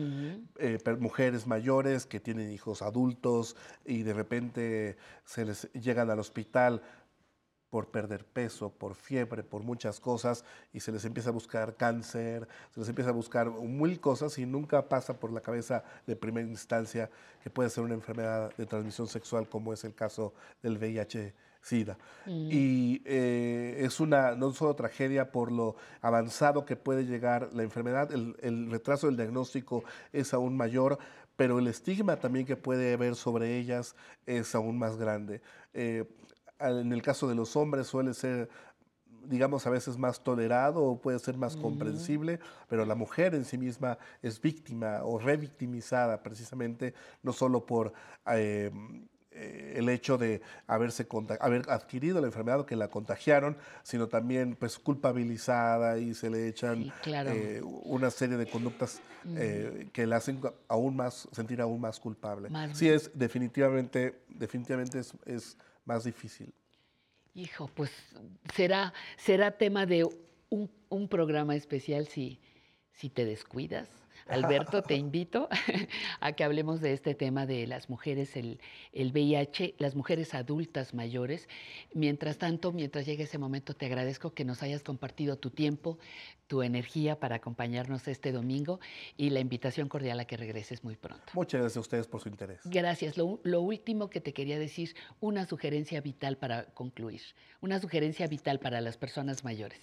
Eh, 0.59 0.79
mujeres 0.99 1.47
mayores 1.47 2.07
que 2.07 2.21
tienen 2.21 2.53
hijos 2.53 2.83
adultos 2.83 3.57
y 3.85 4.03
de 4.03 4.13
repente 4.13 4.97
se 5.25 5.45
les 5.45 5.71
llegan 5.73 6.11
al 6.11 6.19
hospital 6.19 6.83
por 7.71 7.89
perder 7.89 8.25
peso, 8.25 8.71
por 8.71 8.95
fiebre, 8.95 9.43
por 9.43 9.63
muchas 9.63 10.01
cosas, 10.01 10.45
y 10.73 10.81
se 10.81 10.93
les 10.93 11.05
empieza 11.05 11.31
a 11.31 11.33
buscar 11.33 11.77
cáncer, 11.77 12.49
se 12.73 12.81
les 12.81 12.89
empieza 12.89 13.11
a 13.11 13.15
buscar 13.15 13.51
mil 13.51 14.01
cosas 14.01 14.39
y 14.39 14.47
nunca 14.47 14.89
pasa 14.89 15.19
por 15.19 15.33
la 15.33 15.41
cabeza 15.41 15.85
de 16.07 16.17
primera 16.17 16.47
instancia 16.47 17.11
que 17.43 17.51
puede 17.51 17.71
ser 17.71 17.85
una 17.85 17.95
enfermedad 17.95 18.55
de 18.57 18.67
transmisión 18.67 19.07
sexual 19.07 19.49
como 19.49 19.73
es 19.73 19.85
el 19.85 19.95
caso 19.95 20.33
del 20.63 20.79
VIH. 20.79 21.35
SIDA. 21.61 21.99
Mm. 22.27 22.49
Y 22.51 23.03
eh, 23.05 23.77
es 23.81 24.01
una 24.01 24.35
no 24.35 24.53
solo 24.53 24.75
tragedia 24.75 25.31
por 25.31 25.53
lo 25.53 25.77
avanzado 26.01 26.65
que 26.65 26.77
puede 26.77 27.05
llegar 27.05 27.51
la 27.53 27.63
enfermedad, 27.63 28.11
el, 28.13 28.71
retraso 28.71 29.07
del 29.07 29.17
diagnóstico 29.17 29.85
es 30.13 30.33
aún 30.33 30.57
mayor, 30.57 30.99
pero 31.37 31.59
el 31.59 31.67
estigma 31.67 32.17
también 32.17 32.47
que 32.47 32.57
puede 32.57 32.95
haber 32.95 33.15
sobre 33.17 33.59
ellas 33.59 33.97
es 34.27 34.55
aún 34.55 34.79
más 34.79 34.97
grande. 34.97 35.41
Eh, 35.75 36.05
en 36.61 36.93
el 36.93 37.03
caso 37.03 37.29
de 37.29 37.35
los 37.35 37.57
hombres 37.57 37.87
suele 37.87 38.15
ser 38.15 38.49
digamos, 39.29 39.67
a 39.67 39.71
veces 39.71 39.99
más 39.99 40.23
tolerado 40.23 40.83
o 40.83 41.01
puede 41.01 41.19
ser 41.19 41.37
más 41.37 41.57
comprensible, 41.57 42.41
pero 42.69 42.85
la 42.85 42.95
mujer 42.95 43.35
en 43.35 43.45
sí 43.45 43.59
misma 43.59 43.99
es 44.23 44.41
víctima 44.41 45.01
o 45.05 45.19
revictimizada 45.19 46.23
precisamente, 46.23 46.95
no 47.23 47.33
solo 47.33 47.67
por 47.67 47.93
eh, 48.33 48.71
eh, 49.33 49.75
el 49.77 49.89
hecho 49.89 50.17
de 50.17 50.41
haberse 50.67 51.07
haber 51.41 51.69
adquirido 51.69 52.21
la 52.21 52.27
enfermedad 52.27 52.61
o 52.61 52.67
que 52.67 52.77
la 52.77 52.89
contagiaron, 52.89 53.57
sino 53.83 54.09
también 54.09 54.57
pues 54.57 54.79
culpabilizada 54.79 55.99
y 55.99 56.15
se 56.15 56.31
le 56.31 56.49
echan 56.49 56.91
eh, 57.05 57.61
una 57.63 58.11
serie 58.11 58.37
de 58.37 58.49
conductas 58.49 59.01
que 59.93 60.07
la 60.07 60.17
hacen 60.17 60.41
aún 60.69 60.97
más, 60.97 61.29
sentir 61.33 61.61
aún 61.61 61.81
más 61.81 62.01
culpable. 62.01 62.49
sí 62.73 62.89
es 62.89 63.11
definitivamente, 63.15 64.23
definitivamente 64.29 65.01
es 65.27 65.59
más 65.89 66.05
difícil. 66.05 66.53
Hijo, 67.35 67.69
pues 67.75 67.91
será, 68.55 68.93
será 69.17 69.51
tema 69.51 69.87
de 69.87 70.05
un, 70.51 70.71
un 70.89 71.09
programa 71.09 71.57
especial 71.57 72.07
si, 72.07 72.39
si 72.99 73.09
te 73.09 73.25
descuidas. 73.25 73.89
Alberto, 74.29 74.83
te 74.83 74.95
invito 74.95 75.49
a 76.21 76.33
que 76.33 76.45
hablemos 76.45 76.81
de 76.81 76.93
este 76.93 77.15
tema 77.15 77.47
de 77.47 77.67
las 77.67 77.89
mujeres, 77.89 78.37
el, 78.37 78.61
el, 78.93 79.13
VIH, 79.13 79.77
las 79.79 79.95
mujeres 79.95 80.35
adultas 80.35 80.93
mayores. 80.93 81.49
Mientras 81.95 82.37
tanto, 82.37 82.73
mientras 82.73 83.07
llegue 83.07 83.23
ese 83.23 83.39
momento, 83.39 83.75
te 83.75 83.87
agradezco 83.87 84.35
que 84.35 84.45
nos 84.45 84.63
hayas 84.63 84.83
compartido 84.83 85.37
tu 85.37 85.51
tiempo, 85.51 85.99
tu 86.47 86.63
energía 86.63 87.19
para 87.19 87.37
acompañarnos 87.37 88.07
este 88.07 88.33
domingo 88.33 88.81
y 89.17 89.31
la 89.31 89.41
invitación 89.41 89.89
cordial 89.89 90.21
a 90.21 90.27
que 90.27 90.37
regreses 90.37 90.85
muy 90.85 90.97
pronto. 90.97 91.25
Muchas 91.33 91.61
gracias 91.61 91.77
a 91.79 91.81
ustedes 91.81 92.07
por 92.07 92.21
su 92.21 92.29
interés. 92.29 92.61
Gracias. 92.65 93.17
Lo, 93.17 93.41
lo 93.45 93.63
último 93.63 94.11
que 94.11 94.21
te 94.21 94.35
quería 94.35 94.59
decir, 94.59 94.95
una 95.21 95.47
sugerencia 95.47 96.03
vital 96.03 96.37
para 96.37 96.65
concluir, 96.75 97.23
una 97.63 97.81
sugerencia 97.81 98.27
vital 98.27 98.59
para 98.59 98.83
las 98.83 98.99
personas 98.99 99.43
mayores. 99.43 99.81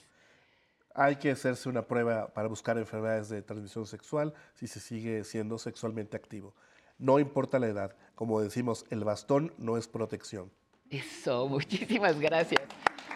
Hay 0.98 1.18
que 1.18 1.32
hacerse 1.32 1.68
una 1.68 1.82
prueba 1.82 2.30
para 2.34 2.48
buscar 2.48 2.78
enfermedades 2.78 3.28
de 3.28 3.42
transmisión 3.42 3.86
sexual 3.86 4.34
si 4.54 4.66
se 4.66 4.80
sigue 4.80 5.26
siendo 5.26 5.58
sexualmente 5.58 6.16
activo. 6.16 6.56
No 6.98 7.20
importa 7.20 7.60
la 7.60 7.68
edad. 7.68 7.96
Como 8.16 8.40
decimos, 8.40 8.86
el 8.90 9.04
bastón 9.04 9.54
no 9.58 9.76
es 9.76 9.88
protección. 9.90 10.50
Eso, 10.90 11.48
muchísimas 11.50 12.18
gracias. 12.18 12.62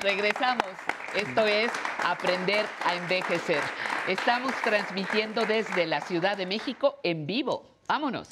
Regresamos. 0.01 0.67
Esto 1.15 1.45
es 1.45 1.71
Aprender 2.03 2.65
a 2.83 2.95
Envejecer. 2.95 3.61
Estamos 4.09 4.53
transmitiendo 4.61 5.45
desde 5.45 5.87
la 5.87 6.01
Ciudad 6.01 6.35
de 6.35 6.45
México 6.45 6.99
en 7.03 7.25
vivo. 7.25 7.65
Vámonos. 7.87 8.27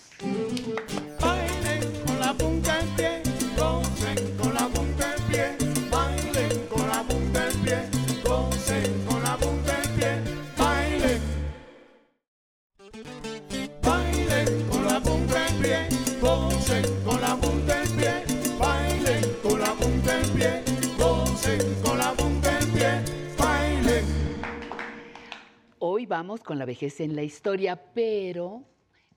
Vamos 26.08 26.42
con 26.42 26.58
la 26.58 26.66
vejez 26.66 27.00
en 27.02 27.16
la 27.16 27.24
historia, 27.24 27.76
pero 27.94 28.64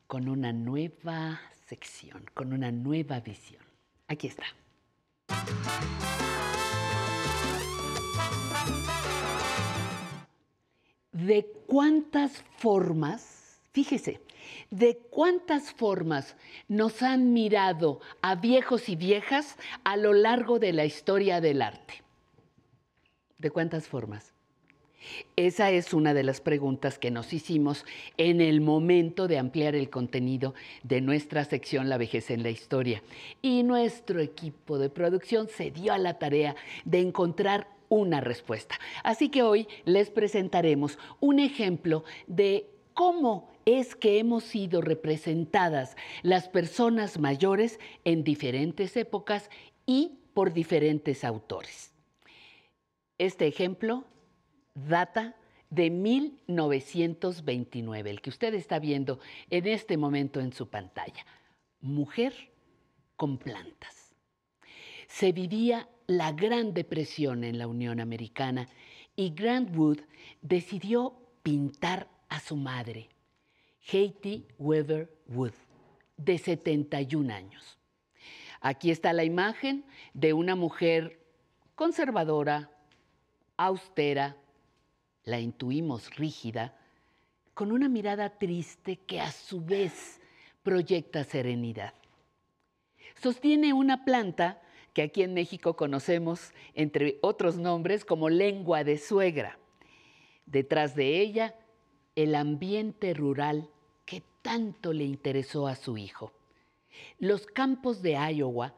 con 0.07 0.29
una 0.29 0.53
nueva 0.53 1.41
sección, 1.67 2.25
con 2.35 2.53
una 2.53 2.73
nueva 2.73 3.21
visión. 3.21 3.63
Aquí 4.09 4.27
está. 4.27 4.45
¿De 11.13 11.47
cuántas 11.67 12.43
formas, 12.59 13.61
fíjese, 13.73 14.21
de 14.71 14.99
cuántas 15.11 15.73
formas 15.73 16.37
nos 16.67 17.03
han 17.03 17.33
mirado 17.33 18.01
a 18.23 18.35
viejos 18.35 18.89
y 18.89 18.97
viejas 18.97 19.57
a 19.85 19.97
lo 19.97 20.13
largo 20.13 20.59
de 20.59 20.73
la 20.73 20.85
historia 20.85 21.41
del 21.41 21.63
arte? 21.63 22.03
¿De 23.39 23.51
cuántas 23.51 23.87
formas? 23.87 24.33
Esa 25.37 25.71
es 25.71 25.95
una 25.95 26.15
de 26.15 26.23
las 26.23 26.41
preguntas 26.41 26.99
que 26.99 27.11
nos 27.11 27.33
hicimos 27.33 27.85
en 28.17 28.41
el 28.41 28.61
momento 28.61 29.29
de 29.29 29.39
ampliar 29.39 29.75
el 29.75 29.91
contenido 29.91 30.55
de 30.83 31.01
nuestra 31.01 31.45
sección 31.45 31.89
La 31.89 31.99
vejez 31.99 32.31
en 32.31 32.43
la 32.43 32.51
historia. 32.51 33.03
Y 33.43 33.63
nuestro 33.63 34.21
equipo 34.21 34.79
de 34.79 34.91
producción 34.91 35.49
se 35.49 35.71
dio 35.71 35.93
a 35.93 35.99
la 35.99 36.19
tarea 36.19 36.57
de 36.85 37.01
encontrar 37.01 37.69
una 37.89 38.21
respuesta. 38.21 38.79
Así 39.03 39.29
que 39.29 39.43
hoy 39.43 39.67
les 39.85 40.11
presentaremos 40.11 40.99
un 41.21 41.41
ejemplo 41.41 42.05
de 42.27 42.71
cómo 42.95 43.51
es 43.65 43.95
que 43.95 44.19
hemos 44.19 44.45
sido 44.45 44.81
representadas 44.81 45.97
las 46.23 46.49
personas 46.49 47.19
mayores 47.19 47.79
en 48.05 48.25
diferentes 48.25 48.97
épocas 48.97 49.51
y 49.87 50.19
por 50.35 50.53
diferentes 50.53 51.25
autores. 51.25 51.93
Este 53.19 53.47
ejemplo 53.47 54.05
data 54.89 55.37
de 55.71 55.91
1929, 55.91 58.11
el 58.11 58.21
que 58.21 58.31
usted 58.31 58.55
está 58.55 58.79
viendo 58.79 59.19
en 59.51 59.67
este 59.67 59.97
momento 59.97 60.39
en 60.41 60.53
su 60.53 60.69
pantalla. 60.69 61.25
Mujer 61.81 62.35
con 63.17 63.39
plantas. 63.39 64.15
Se 65.07 65.33
vivía 65.33 65.89
la 66.07 66.33
Gran 66.33 66.75
Depresión 66.75 67.45
en 67.45 67.59
la 67.59 67.67
Unión 67.67 68.01
Americana 68.01 68.69
y 69.17 69.31
Grant 69.31 69.75
Wood 69.77 70.01
decidió 70.41 71.15
pintar 71.43 72.09
a 72.29 72.41
su 72.41 72.57
madre, 72.57 73.09
Haiti 73.93 74.47
Weaver 74.59 75.13
Wood, 75.29 75.53
de 76.17 76.39
71 76.39 77.33
años. 77.33 77.79
Aquí 78.61 78.91
está 78.91 79.13
la 79.13 79.25
imagen 79.25 79.85
de 80.15 80.33
una 80.33 80.55
mujer 80.55 81.21
conservadora, 81.75 82.71
austera, 83.57 84.37
la 85.31 85.41
intuimos 85.41 86.15
rígida, 86.17 86.77
con 87.55 87.73
una 87.73 87.89
mirada 87.89 88.39
triste 88.39 88.97
que 88.97 89.21
a 89.21 89.31
su 89.31 89.61
vez 89.65 90.21
proyecta 90.63 91.25
serenidad. 91.25 91.95
Sostiene 93.23 93.73
una 93.73 94.05
planta 94.05 94.61
que 94.93 95.03
aquí 95.03 95.23
en 95.23 95.35
México 95.35 95.77
conocemos, 95.77 96.53
entre 96.75 97.19
otros 97.23 97.59
nombres, 97.59 98.05
como 98.05 98.29
lengua 98.29 98.83
de 98.83 98.99
suegra. 98.99 99.59
Detrás 100.47 100.97
de 100.97 101.21
ella, 101.21 101.55
el 102.17 102.35
ambiente 102.35 103.15
rural 103.15 103.71
que 104.05 104.23
tanto 104.43 104.93
le 104.93 105.05
interesó 105.05 105.69
a 105.69 105.77
su 105.77 105.97
hijo. 105.97 106.33
Los 107.19 107.47
campos 107.47 108.03
de 108.03 108.15
Iowa 108.15 108.75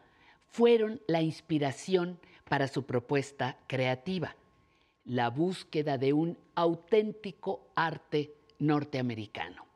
fueron 0.48 1.00
la 1.06 1.22
inspiración 1.22 2.20
para 2.48 2.68
su 2.68 2.84
propuesta 2.84 3.56
creativa, 3.66 4.36
la 5.04 5.30
búsqueda 5.30 5.98
de 5.98 6.12
un 6.12 6.38
auténtico 6.54 7.70
arte 7.74 8.34
norteamericano. 8.58 9.66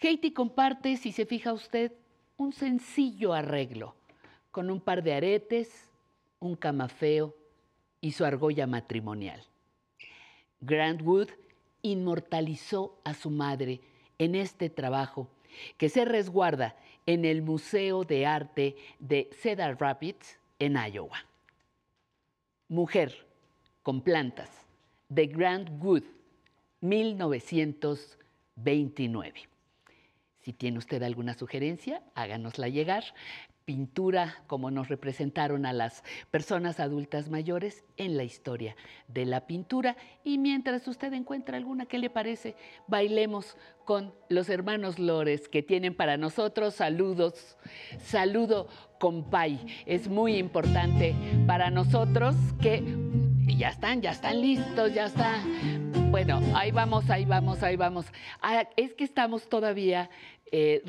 Haiti 0.00 0.32
comparte, 0.32 0.96
si 0.96 1.12
se 1.12 1.26
fija 1.26 1.52
usted, 1.52 1.92
un 2.36 2.52
sencillo 2.52 3.32
arreglo, 3.32 3.94
con 4.50 4.70
un 4.70 4.80
par 4.80 5.02
de 5.02 5.14
aretes, 5.14 5.90
un 6.38 6.54
camafeo 6.54 7.34
y 8.00 8.12
su 8.12 8.24
argolla 8.24 8.66
matrimonial. 8.66 9.42
Grant 10.60 11.02
Wood 11.02 11.28
inmortalizó 11.82 12.98
a 13.04 13.14
su 13.14 13.30
madre 13.30 13.80
en 14.18 14.34
este 14.34 14.70
trabajo 14.70 15.28
que 15.78 15.88
se 15.88 16.04
resguarda 16.04 16.76
en 17.06 17.24
el 17.24 17.42
Museo 17.42 18.04
de 18.04 18.26
Arte 18.26 18.76
de 18.98 19.30
Cedar 19.32 19.80
Rapids, 19.80 20.38
en 20.58 20.76
Iowa. 20.76 21.18
Mujer 22.68 23.25
con 23.86 24.00
plantas, 24.00 24.50
de 25.08 25.28
Grant 25.28 25.70
Wood, 25.80 26.02
1929. 26.80 29.48
Si 30.40 30.52
tiene 30.52 30.78
usted 30.78 31.00
alguna 31.04 31.34
sugerencia, 31.34 32.02
háganosla 32.16 32.66
llegar 32.66 33.04
pintura 33.64 34.42
como 34.48 34.72
nos 34.72 34.88
representaron 34.88 35.66
a 35.66 35.72
las 35.72 36.02
personas 36.32 36.80
adultas 36.80 37.30
mayores 37.30 37.84
en 37.96 38.16
la 38.16 38.24
historia 38.24 38.74
de 39.06 39.24
la 39.24 39.46
pintura. 39.46 39.96
Y 40.24 40.38
mientras 40.38 40.88
usted 40.88 41.12
encuentra 41.12 41.56
alguna 41.56 41.86
que 41.86 41.98
le 41.98 42.10
parece, 42.10 42.56
bailemos 42.88 43.56
con 43.84 44.12
los 44.28 44.48
hermanos 44.48 44.98
Lores 44.98 45.48
que 45.48 45.62
tienen 45.62 45.94
para 45.94 46.16
nosotros 46.16 46.74
saludos. 46.74 47.56
Saludo 48.00 48.66
compay. 48.98 49.64
Es 49.86 50.08
muy 50.08 50.38
importante 50.38 51.14
para 51.46 51.70
nosotros 51.70 52.34
que 52.60 52.82
ya 53.54 53.68
están, 53.68 54.02
ya 54.02 54.10
están 54.10 54.40
listos, 54.40 54.92
ya 54.92 55.06
está. 55.06 55.42
Bueno, 56.10 56.40
ahí 56.54 56.72
vamos, 56.72 57.08
ahí 57.10 57.24
vamos, 57.24 57.62
ahí 57.62 57.76
vamos. 57.76 58.06
Ah, 58.40 58.68
es 58.76 58.94
que 58.94 59.04
estamos 59.04 59.48
todavía 59.48 60.10
eh, 60.50 60.82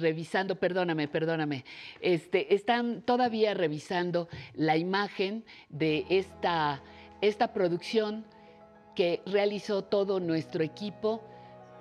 revisando, 0.00 0.56
perdóname, 0.56 1.08
perdóname, 1.08 1.64
este, 2.00 2.54
están 2.54 3.02
todavía 3.02 3.54
revisando 3.54 4.28
la 4.54 4.76
imagen 4.76 5.44
de 5.68 6.06
esta, 6.08 6.82
esta 7.20 7.52
producción 7.52 8.24
que 8.94 9.22
realizó 9.26 9.82
todo 9.84 10.20
nuestro 10.20 10.62
equipo 10.62 11.22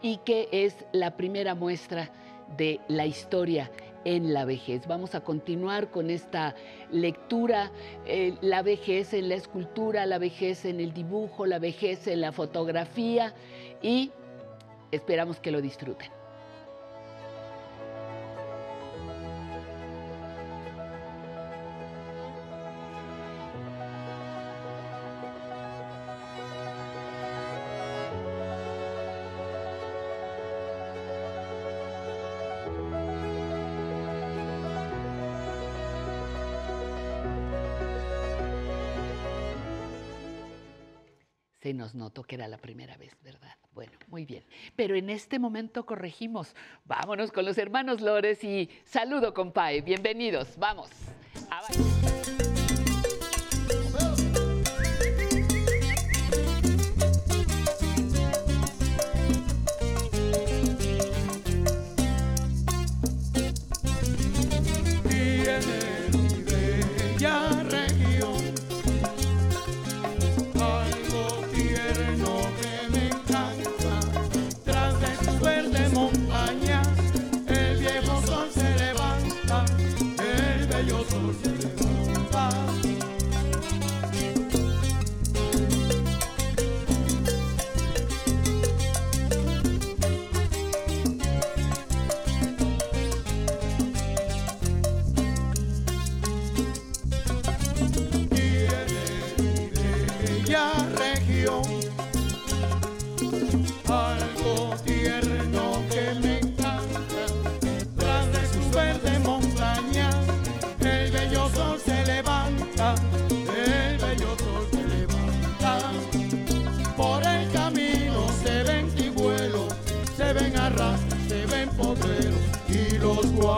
y 0.02 0.18
que 0.26 0.50
es 0.52 0.76
la 0.92 1.18
primera 1.18 1.56
muestra 1.56 2.12
de 2.58 2.80
la 2.88 3.06
historia 3.06 3.72
en 4.06 4.34
la 4.34 4.46
vejez. 4.46 4.88
Vamos 4.88 5.16
a 5.16 5.22
continuar 5.22 5.90
con 5.90 6.10
esta 6.10 6.56
lectura, 6.92 7.72
eh, 8.06 8.36
la 8.42 8.62
vejez 8.62 9.14
en 9.14 9.30
la 9.30 9.36
escultura, 9.36 10.06
la 10.06 10.18
vejez 10.18 10.66
en 10.66 10.80
el 10.80 10.94
dibujo, 10.94 11.46
la 11.46 11.60
vejez 11.60 12.08
en 12.08 12.22
la 12.22 12.32
fotografía 12.32 13.34
y 13.82 14.12
esperamos 14.92 15.40
que 15.40 15.52
lo 15.52 15.62
disfruten. 15.62 16.21
Nos 41.82 41.96
notó 41.96 42.22
que 42.22 42.36
era 42.36 42.48
la 42.48 42.60
primera 42.60 42.96
vez, 42.98 43.18
¿verdad? 43.24 43.56
Bueno, 43.74 43.94
muy 44.08 44.24
bien. 44.24 44.44
Pero 44.76 44.96
en 44.96 45.10
este 45.10 45.40
momento 45.40 45.84
corregimos. 45.84 46.56
Vámonos 46.86 47.32
con 47.32 47.44
los 47.44 47.58
hermanos 47.58 48.02
Lores 48.02 48.44
y 48.44 48.70
saludo, 48.86 49.34
compadre. 49.34 49.82
Bienvenidos. 49.82 50.58
Vamos. 50.58 50.92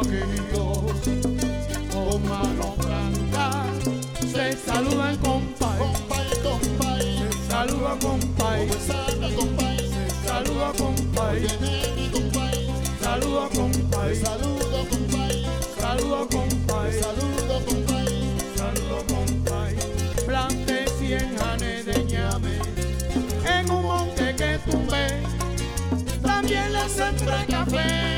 amigos 0.04 1.00
con 1.92 2.20
mano 2.28 2.76
franca 2.80 3.48
se 4.20 4.46
saludan 4.58 5.16
con 5.18 5.42
paz 5.60 5.80
se 7.20 7.30
saluda 7.50 7.92
con 8.02 8.20
se 8.20 8.26
saluda 10.28 10.70
con 10.78 10.96
paz 11.14 11.40
con 12.12 12.26
paz 12.32 12.58
saluda 13.02 13.44
con 13.56 13.72
paz 13.92 14.18
saludo 15.80 16.20
con 16.30 16.50
paz 16.68 16.92
saludo 17.02 17.56
con 17.66 17.80
saludo 18.58 18.98
plante 20.26 20.86
cien 21.00 21.36
de 21.86 22.04
ñame. 22.06 22.60
En 23.46 23.70
un 23.70 23.84
monte 23.84 24.36
que 24.36 24.60
tumbé 24.70 25.08
también 26.22 26.74
le 26.74 26.90
sembré 26.90 27.46
café 27.48 28.13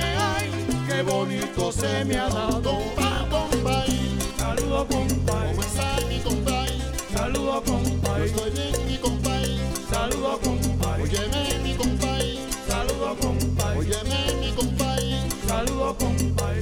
bonito 1.25 1.71
se 1.71 2.05
me 2.05 2.17
ha 2.17 2.29
dado. 2.29 2.79
Pa, 2.95 3.27
compay, 3.29 4.17
saludo 4.37 4.87
compay. 4.87 5.49
¿Cómo 5.49 5.61
está 5.61 5.97
mi 6.07 6.19
compay? 6.19 6.81
Saludo 7.13 7.63
compay. 7.63 8.25
Estoy 8.25 8.51
bien 8.51 8.87
mi 8.87 8.97
compay. 8.97 9.59
Saludo 9.89 10.39
compay. 10.43 11.01
Óyeme 11.01 11.59
mi 11.63 11.73
compay. 11.73 12.39
Saludo 12.67 13.15
compay. 13.19 13.77
Óyeme 13.77 14.19
mi 14.39 14.51
compay. 14.51 15.29
Saludo 15.47 15.97
compay. 15.97 16.59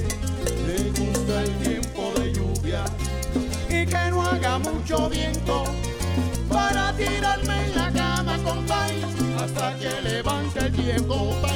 Le 0.68 0.90
gusta 0.92 1.44
el 1.44 1.52
tiempo 1.64 2.14
de 2.18 2.34
lluvia 2.34 2.86
y 3.70 3.86
que 3.86 4.12
no 4.12 4.22
haga 4.22 4.60
mucho 4.60 5.10
viento 5.10 5.64
para 6.50 6.94
tirarme 6.94 7.66
en 7.66 7.76
la 7.76 7.92
cama, 7.92 8.38
compay, 8.44 9.02
hasta 9.42 9.76
que 9.78 10.02
levante 10.02 10.60
el 10.60 10.72
tiempo, 10.72 11.16
compay. 11.16 11.53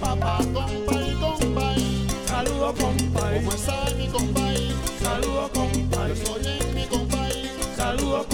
Papá, 0.00 0.38
compay, 0.52 1.14
compay. 4.10 4.74
Saludo, 5.02 5.50
compay. 5.52 6.12
Estoy 6.12 6.46
en 6.46 6.74
mi 6.74 6.86
compay. 6.86 7.50
Saludo, 7.76 8.26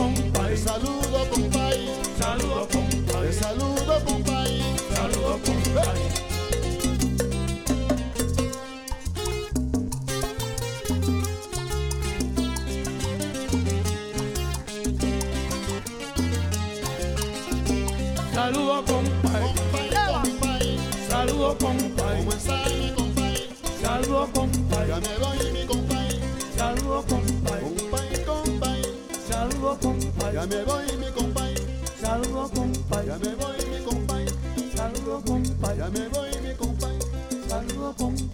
Saludo, 21.59 21.79
compay. 21.79 22.19
¿Cómo 22.19 22.33
está 22.33 22.69
mi 22.69 22.91
compay? 22.93 24.89
Ya 24.89 25.01
me 25.01 25.19
voy, 25.19 25.53
mi 25.53 25.67
compay. 25.67 26.21
Saludo, 26.57 27.05
compay. 27.09 27.61
Compay, 27.61 28.25
compay. 28.25 28.83
Saludo, 29.29 29.79
compay. 29.81 30.35
Ya 30.35 30.47
me 30.47 30.65
voy, 30.65 30.97
mi 30.99 31.07
compay. 31.13 31.55
Saludo, 32.01 32.51
compay. 32.51 33.07
Ya 33.07 33.19
me 33.19 33.35
voy, 33.35 33.57
mi 33.71 33.85
compay. 33.85 34.27
Saludo, 34.77 35.23
compay. 35.25 35.79
Ya 35.79 35.89
me 35.89 36.09
voy, 36.09 36.31
mi 36.43 36.55
compay. 36.55 36.99
Saludo, 37.49 37.95
compay. 37.97 38.26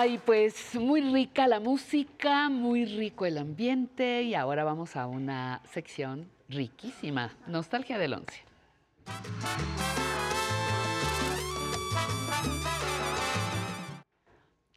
Ay, 0.00 0.20
pues 0.24 0.76
muy 0.76 1.00
rica 1.00 1.48
la 1.48 1.58
música, 1.58 2.48
muy 2.48 2.84
rico 2.84 3.26
el 3.26 3.36
ambiente 3.36 4.22
y 4.22 4.36
ahora 4.36 4.62
vamos 4.62 4.94
a 4.94 5.08
una 5.08 5.60
sección 5.72 6.30
riquísima, 6.48 7.36
Nostalgia 7.48 7.98
del 7.98 8.14
Once. 8.14 8.44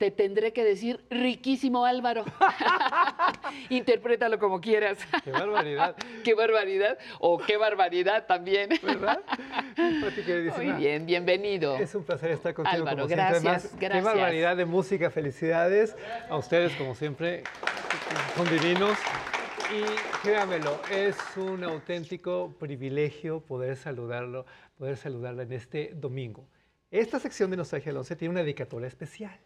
Te 0.01 0.09
tendré 0.09 0.51
que 0.51 0.63
decir 0.63 0.99
riquísimo 1.11 1.85
Álvaro. 1.85 2.25
Interprétalo 3.69 4.39
como 4.39 4.59
quieras. 4.59 4.97
¡Qué 5.23 5.29
barbaridad! 5.29 5.95
¡Qué 6.23 6.33
barbaridad! 6.33 6.97
O 7.19 7.37
qué 7.37 7.55
barbaridad 7.55 8.25
también. 8.25 8.69
¿Verdad? 8.81 9.21
Muy 10.57 10.71
bien, 10.71 11.05
bienvenido. 11.05 11.75
Es 11.75 11.93
un 11.93 12.03
placer 12.03 12.31
estar 12.31 12.55
contigo 12.55 12.77
Álvaro, 12.77 13.03
como 13.03 13.09
gracias, 13.09 13.45
Además, 13.45 13.75
gracias. 13.79 13.91
Qué 13.91 14.01
barbaridad 14.01 14.57
de 14.57 14.65
música, 14.65 15.11
felicidades 15.11 15.95
a 16.27 16.35
ustedes 16.35 16.75
como 16.77 16.95
siempre, 16.95 17.43
son 18.35 18.49
divinos. 18.49 18.97
Y 19.71 19.83
créamelo, 20.23 20.81
es 20.89 21.15
un 21.37 21.63
auténtico 21.63 22.55
privilegio 22.59 23.41
poder 23.41 23.77
saludarlo, 23.77 24.47
poder 24.79 24.97
saludarla 24.97 25.43
en 25.43 25.53
este 25.53 25.91
domingo. 25.93 26.47
Esta 26.89 27.19
sección 27.19 27.51
de 27.51 27.57
Nostalgia 27.57 27.91
del 27.91 27.97
11 27.97 28.15
tiene 28.15 28.31
una 28.31 28.41
dedicatoria 28.41 28.87
especial 28.87 29.39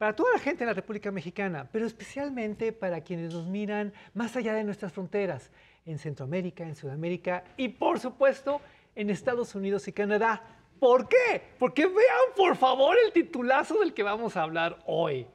para 0.00 0.16
toda 0.16 0.32
la 0.32 0.38
gente 0.38 0.64
en 0.64 0.68
la 0.68 0.72
República 0.72 1.10
Mexicana, 1.10 1.68
pero 1.70 1.84
especialmente 1.84 2.72
para 2.72 3.02
quienes 3.02 3.34
nos 3.34 3.46
miran 3.46 3.92
más 4.14 4.34
allá 4.34 4.54
de 4.54 4.64
nuestras 4.64 4.94
fronteras, 4.94 5.50
en 5.84 5.98
Centroamérica, 5.98 6.64
en 6.64 6.74
Sudamérica 6.74 7.44
y 7.58 7.68
por 7.68 8.00
supuesto 8.00 8.62
en 8.94 9.10
Estados 9.10 9.54
Unidos 9.54 9.86
y 9.88 9.92
Canadá. 9.92 10.42
¿Por 10.78 11.06
qué? 11.06 11.42
Porque 11.58 11.84
vean 11.84 12.34
por 12.34 12.56
favor 12.56 12.96
el 13.04 13.12
titulazo 13.12 13.80
del 13.80 13.92
que 13.92 14.02
vamos 14.02 14.38
a 14.38 14.42
hablar 14.44 14.78
hoy. 14.86 15.26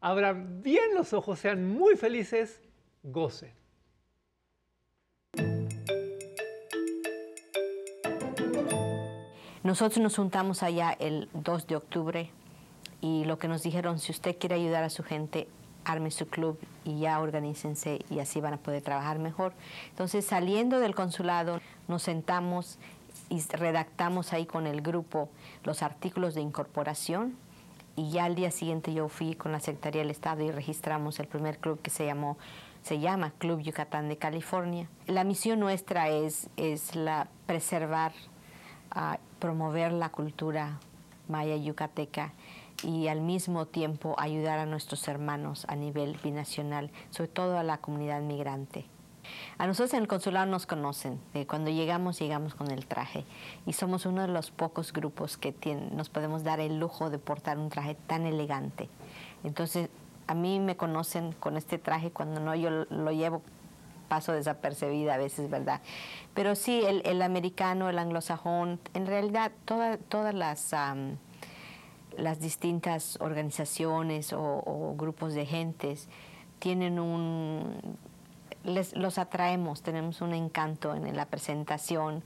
Abran 0.00 0.62
bien 0.62 0.94
los 0.94 1.12
ojos, 1.12 1.38
sean 1.38 1.68
muy 1.68 1.94
felices, 1.94 2.62
gocen. 3.02 3.52
Nosotros 9.62 9.98
nos 9.98 10.16
juntamos 10.16 10.62
allá 10.62 10.96
el 10.98 11.28
2 11.34 11.66
de 11.66 11.76
octubre 11.76 12.30
y 13.04 13.26
lo 13.26 13.38
que 13.38 13.48
nos 13.48 13.62
dijeron, 13.62 13.98
si 13.98 14.12
usted 14.12 14.38
quiere 14.38 14.54
ayudar 14.54 14.82
a 14.82 14.88
su 14.88 15.02
gente, 15.02 15.46
arme 15.84 16.10
su 16.10 16.26
club 16.26 16.58
y 16.84 17.00
ya 17.00 17.20
organícense 17.20 17.98
y 18.08 18.20
así 18.20 18.40
van 18.40 18.54
a 18.54 18.56
poder 18.56 18.80
trabajar 18.80 19.18
mejor. 19.18 19.52
Entonces, 19.90 20.24
saliendo 20.24 20.80
del 20.80 20.94
consulado, 20.94 21.60
nos 21.86 22.02
sentamos 22.02 22.78
y 23.28 23.42
redactamos 23.42 24.32
ahí 24.32 24.46
con 24.46 24.66
el 24.66 24.80
grupo 24.80 25.28
los 25.64 25.82
artículos 25.82 26.34
de 26.34 26.40
incorporación 26.40 27.36
y 27.94 28.10
ya 28.10 28.24
al 28.24 28.36
día 28.36 28.50
siguiente 28.50 28.94
yo 28.94 29.10
fui 29.10 29.34
con 29.34 29.52
la 29.52 29.60
Secretaría 29.60 30.00
del 30.00 30.10
Estado 30.10 30.42
y 30.42 30.50
registramos 30.50 31.20
el 31.20 31.26
primer 31.26 31.58
club 31.58 31.82
que 31.82 31.90
se 31.90 32.06
llamó 32.06 32.38
se 32.82 33.00
llama 33.00 33.32
Club 33.36 33.60
Yucatán 33.60 34.08
de 34.08 34.16
California. 34.16 34.88
La 35.06 35.24
misión 35.24 35.60
nuestra 35.60 36.08
es, 36.08 36.48
es 36.56 36.94
la 36.94 37.28
preservar, 37.46 38.12
uh, 38.96 39.16
promover 39.40 39.92
la 39.92 40.08
cultura 40.08 40.78
maya 41.28 41.56
yucateca 41.56 42.32
y 42.84 43.08
al 43.08 43.20
mismo 43.20 43.66
tiempo 43.66 44.14
ayudar 44.18 44.58
a 44.58 44.66
nuestros 44.66 45.08
hermanos 45.08 45.64
a 45.68 45.76
nivel 45.76 46.18
binacional, 46.22 46.90
sobre 47.10 47.28
todo 47.28 47.58
a 47.58 47.62
la 47.62 47.78
comunidad 47.78 48.20
migrante. 48.20 48.84
A 49.56 49.66
nosotros 49.66 49.94
en 49.94 50.02
el 50.02 50.08
consulado 50.08 50.46
nos 50.46 50.66
conocen, 50.66 51.18
cuando 51.48 51.70
llegamos 51.70 52.18
llegamos 52.18 52.54
con 52.54 52.70
el 52.70 52.86
traje 52.86 53.24
y 53.66 53.72
somos 53.72 54.04
uno 54.04 54.22
de 54.22 54.28
los 54.28 54.50
pocos 54.50 54.92
grupos 54.92 55.36
que 55.36 55.52
tienen, 55.52 55.96
nos 55.96 56.10
podemos 56.10 56.44
dar 56.44 56.60
el 56.60 56.78
lujo 56.78 57.08
de 57.08 57.18
portar 57.18 57.58
un 57.58 57.70
traje 57.70 57.94
tan 58.06 58.26
elegante. 58.26 58.88
Entonces 59.42 59.88
a 60.26 60.34
mí 60.34 60.60
me 60.60 60.76
conocen 60.76 61.32
con 61.32 61.56
este 61.56 61.78
traje, 61.78 62.10
cuando 62.10 62.40
no 62.40 62.54
yo 62.54 62.70
lo 62.70 63.12
llevo 63.12 63.42
paso 64.08 64.32
desapercibida 64.32 65.14
a 65.14 65.18
veces, 65.18 65.50
¿verdad? 65.50 65.80
Pero 66.34 66.54
sí, 66.54 66.82
el, 66.84 67.02
el 67.04 67.22
americano, 67.22 67.88
el 67.88 67.98
anglosajón, 67.98 68.78
en 68.92 69.06
realidad 69.06 69.52
toda, 69.64 69.96
todas 69.96 70.34
las... 70.34 70.72
Um, 70.72 71.16
las 72.18 72.40
distintas 72.40 73.18
organizaciones 73.20 74.32
o, 74.32 74.94
grupos 74.96 75.34
de 75.34 75.46
gentes 75.46 76.08
tienen 76.58 76.98
un 76.98 77.98
les, 78.64 78.96
los 78.96 79.18
atraemos 79.18 79.82
tenemos 79.82 80.20
un 80.20 80.32
encanto 80.32 80.94
en 80.94 81.16
la 81.16 81.26
presentación 81.26 82.22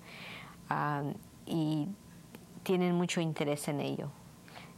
uh, 0.71 1.13
y 1.47 1.89
tienen 2.63 2.95
mucho 2.95 3.21
interés 3.21 3.69
en 3.69 3.81
ello. 3.81 4.11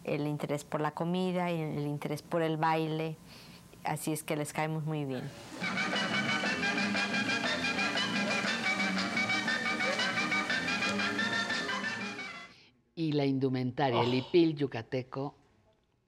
El 0.04 0.26
interés 0.26 0.64
por 0.64 0.80
la 0.80 0.92
comida 0.92 1.50
y 1.50 1.60
el 1.60 1.86
interés 1.86 2.22
por 2.22 2.40
el 2.42 2.56
baile 2.56 3.16
así 3.84 4.12
es 4.12 4.22
que 4.22 4.36
les 4.36 4.52
caemos 4.52 4.84
muy 4.84 5.04
bien 5.04 5.28
y 13.00 13.12
la 13.12 13.24
indumentaria, 13.24 13.98
Oh. 13.98 14.02
el 14.04 14.12
hipil 14.12 14.54
yucateco, 14.54 15.34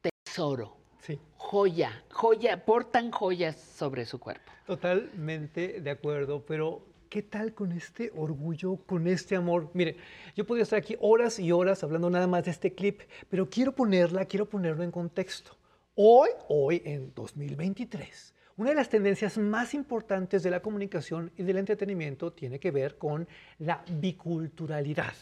tesoro, 0.02 0.76
Sí. 1.00 1.18
joya, 1.36 2.04
joya, 2.10 2.64
portan 2.64 3.10
joyas 3.10 3.56
sobre 3.58 4.04
su 4.04 4.18
cuerpo. 4.20 4.52
Totalmente 4.66 5.80
de 5.80 5.90
acuerdo, 5.90 6.44
pero 6.44 6.84
¿qué 7.08 7.22
tal 7.22 7.54
con 7.54 7.72
este 7.72 8.12
orgullo, 8.14 8.76
con 8.86 9.06
este 9.06 9.36
amor? 9.36 9.70
Mire, 9.72 9.96
yo 10.36 10.44
podría 10.46 10.64
estar 10.64 10.78
aquí 10.78 10.96
horas 11.00 11.38
y 11.38 11.50
horas 11.50 11.82
hablando 11.82 12.10
nada 12.10 12.26
más 12.26 12.44
de 12.44 12.50
este 12.50 12.74
clip, 12.74 13.00
pero 13.30 13.48
quiero 13.48 13.72
ponerla, 13.74 14.26
quiero 14.26 14.46
ponerlo 14.48 14.82
en 14.84 14.90
contexto. 14.90 15.56
Hoy, 15.94 16.28
hoy 16.48 16.82
en 16.84 17.12
2023, 17.14 18.34
Una 18.54 18.68
de 18.68 18.76
las 18.76 18.90
tendencias 18.90 19.38
más 19.38 19.72
importantes 19.72 20.42
de 20.42 20.50
la 20.50 20.60
comunicación 20.60 21.32
y 21.38 21.42
del 21.42 21.56
entretenimiento 21.56 22.34
tiene 22.34 22.60
que 22.60 22.70
ver 22.70 22.98
con 22.98 23.26
la 23.58 23.82
biculturalidad. 23.88 25.14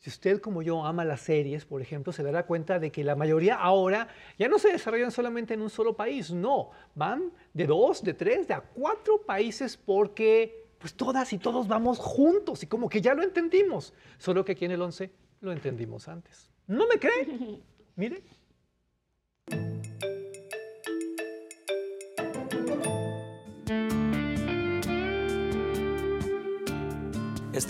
Si 0.00 0.08
usted 0.08 0.40
como 0.40 0.62
yo 0.62 0.82
ama 0.86 1.04
las 1.04 1.20
series, 1.20 1.66
por 1.66 1.82
ejemplo, 1.82 2.10
se 2.10 2.22
dará 2.22 2.46
cuenta 2.46 2.78
de 2.78 2.90
que 2.90 3.04
la 3.04 3.14
mayoría 3.16 3.56
ahora 3.56 4.08
ya 4.38 4.48
no 4.48 4.58
se 4.58 4.72
desarrollan 4.72 5.10
solamente 5.10 5.52
en 5.52 5.60
un 5.60 5.68
solo 5.68 5.94
país, 5.94 6.32
no, 6.32 6.70
van 6.94 7.30
de 7.52 7.66
dos, 7.66 8.02
de 8.02 8.14
tres, 8.14 8.48
de 8.48 8.54
a 8.54 8.62
cuatro 8.62 9.20
países 9.20 9.76
porque 9.76 10.64
pues 10.78 10.94
todas 10.94 11.30
y 11.34 11.38
todos 11.38 11.68
vamos 11.68 11.98
juntos 11.98 12.62
y 12.62 12.66
como 12.66 12.88
que 12.88 13.02
ya 13.02 13.12
lo 13.12 13.22
entendimos, 13.22 13.92
solo 14.16 14.42
que 14.42 14.52
aquí 14.52 14.64
en 14.64 14.70
el 14.70 14.80
11 14.80 15.10
lo 15.42 15.52
entendimos 15.52 16.08
antes. 16.08 16.50
¿No 16.66 16.88
me 16.88 16.98
creen? 16.98 17.62
Mire. 17.96 18.22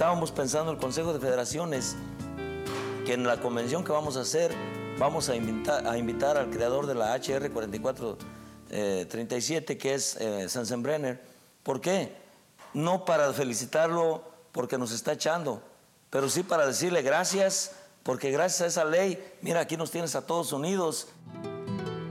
Estábamos 0.00 0.32
pensando 0.32 0.70
en 0.70 0.76
el 0.78 0.82
Consejo 0.82 1.12
de 1.12 1.20
Federaciones 1.20 1.94
que 3.04 3.12
en 3.12 3.24
la 3.24 3.38
convención 3.38 3.84
que 3.84 3.92
vamos 3.92 4.16
a 4.16 4.22
hacer 4.22 4.50
vamos 4.98 5.28
a 5.28 5.36
invitar, 5.36 5.86
a 5.86 5.98
invitar 5.98 6.38
al 6.38 6.48
creador 6.48 6.86
de 6.86 6.94
la 6.94 7.14
HR 7.14 7.50
4437, 7.50 9.76
que 9.76 9.92
es 9.92 10.16
eh, 10.16 10.48
Sensenbrenner. 10.48 11.22
¿Por 11.62 11.82
qué? 11.82 12.16
No 12.72 13.04
para 13.04 13.30
felicitarlo 13.34 14.24
porque 14.52 14.78
nos 14.78 14.92
está 14.92 15.12
echando, 15.12 15.60
pero 16.08 16.30
sí 16.30 16.44
para 16.44 16.66
decirle 16.66 17.02
gracias, 17.02 17.72
porque 18.02 18.30
gracias 18.30 18.62
a 18.62 18.66
esa 18.68 18.86
ley, 18.86 19.22
mira, 19.42 19.60
aquí 19.60 19.76
nos 19.76 19.90
tienes 19.90 20.16
a 20.16 20.24
todos 20.24 20.54
unidos. 20.54 21.08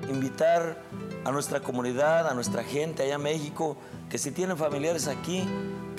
Invitar 0.07 0.77
a 1.25 1.31
nuestra 1.31 1.61
comunidad, 1.61 2.27
a 2.27 2.35
nuestra 2.35 2.63
gente 2.63 3.01
allá 3.01 3.15
en 3.15 3.23
México, 3.23 3.77
que 4.11 4.19
si 4.19 4.29
tienen 4.29 4.57
familiares 4.57 5.07
aquí, 5.07 5.43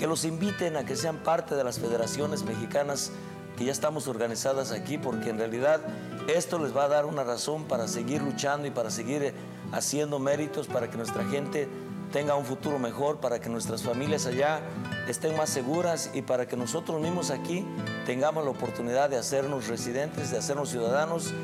que 0.01 0.07
los 0.07 0.25
inviten 0.25 0.79
a 0.79 0.87
que 0.87 0.97
sean 0.97 1.19
parte 1.19 1.55
de 1.55 1.63
las 1.63 1.79
federaciones 1.79 2.43
mexicanas 2.43 3.13
que 3.59 3.67
ya 3.67 3.73
estamos 3.73 4.09
organizadas 4.09 4.73
aquí, 4.73 4.97
porque 4.97 5.29
en 5.29 5.37
realidad 5.37 5.83
esto 6.27 6.59
les 6.59 6.75
va 6.75 6.85
a 6.85 6.89
dar 6.89 7.05
una 7.05 7.23
razón 7.23 7.65
para 7.65 7.87
seguir 7.87 8.23
luchando 8.23 8.67
y 8.67 8.71
para 8.71 8.91
seguir 8.91 9.23
eh, 9.23 9.35
haciendo 9.73 10.19
méritos 10.19 10.69
para 10.69 10.89
que 10.89 10.97
nuestra 10.97 11.23
gente 11.27 11.69
tenga 12.13 12.35
un 12.35 12.47
futuro 12.47 12.79
mejor, 12.79 13.21
para 13.21 13.43
que 13.43 13.51
nuestras 13.51 13.83
familias 13.83 14.25
allá 14.25 14.63
estén 15.07 15.37
más 15.37 15.51
seguras 15.51 16.11
y 16.15 16.23
para 16.23 16.49
que 16.49 16.57
nosotros 16.57 16.99
mismos 17.03 17.31
aquí 17.31 17.67
tengamos 18.07 18.43
la 18.43 18.53
oportunidad 18.53 19.11
de 19.11 19.19
hacernos 19.19 19.69
residentes, 19.69 20.31
de 20.31 20.39
hacernos 20.39 20.71
ciudadanos. 20.71 21.35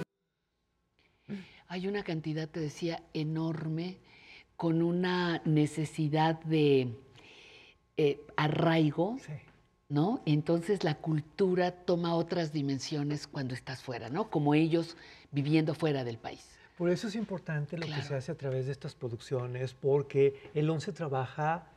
Hay 1.68 1.88
una 1.88 2.02
cantidad, 2.04 2.48
te 2.48 2.60
decía, 2.60 3.02
enorme, 3.12 3.98
con 4.56 4.80
una 4.80 5.42
necesidad 5.44 6.40
de 6.40 6.96
eh, 7.96 8.20
arraigo. 8.36 9.16
¿no? 9.88 10.20
Entonces 10.26 10.82
la 10.82 10.96
cultura 10.96 11.70
toma 11.70 12.14
otras 12.14 12.52
dimensiones 12.52 13.26
cuando 13.26 13.54
estás 13.54 13.82
fuera, 13.82 14.08
¿no? 14.08 14.30
Como 14.30 14.54
ellos 14.54 14.96
viviendo 15.30 15.74
fuera 15.74 16.02
del 16.02 16.18
país. 16.18 16.56
Por 16.76 16.90
eso 16.90 17.08
es 17.08 17.14
importante 17.14 17.78
lo 17.78 17.86
que 17.86 18.02
se 18.02 18.14
hace 18.14 18.32
a 18.32 18.34
través 18.34 18.66
de 18.66 18.72
estas 18.72 18.94
producciones, 18.94 19.72
porque 19.72 20.50
el 20.54 20.68
ONCE 20.68 20.92
trabaja 20.92 21.68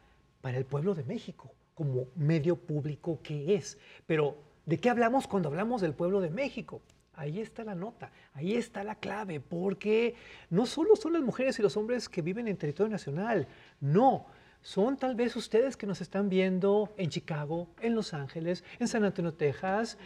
para 0.42 0.58
el 0.58 0.66
pueblo 0.66 0.94
de 0.94 1.04
México, 1.04 1.52
como 1.74 2.08
medio 2.16 2.58
público 2.58 3.20
que 3.24 3.56
es. 3.56 3.78
Pero, 4.06 4.36
¿de 4.66 4.78
qué 4.78 4.90
hablamos 4.90 5.26
cuando 5.26 5.48
hablamos 5.48 5.80
del 5.82 5.94
pueblo 5.94 6.20
de 6.20 6.30
México? 6.30 6.82
Ahí 7.14 7.40
está 7.40 7.64
la 7.64 7.76
nota, 7.76 8.12
ahí 8.34 8.56
está 8.56 8.84
la 8.84 8.96
clave, 8.96 9.40
porque 9.40 10.16
no 10.50 10.66
solo 10.66 10.96
son 10.96 11.14
las 11.14 11.22
mujeres 11.22 11.60
y 11.60 11.62
los 11.62 11.78
hombres 11.78 12.10
que 12.10 12.22
viven 12.22 12.48
en 12.48 12.58
territorio 12.58 12.92
nacional, 12.92 13.48
no, 13.80 14.26
son 14.62 14.98
tal 14.98 15.16
vez 15.16 15.36
ustedes 15.36 15.78
que 15.78 15.88
nos 15.88 16.02
están 16.02 16.30
viendo 16.30 16.94
en 16.98 17.10
Chicago, 17.10 17.68
en 17.82 17.96
Los 17.96 18.14
Ángeles, 18.14 18.64
en 18.80 18.88
San 18.88 19.04
Antonio, 19.04 19.34
Texas, 19.34 19.98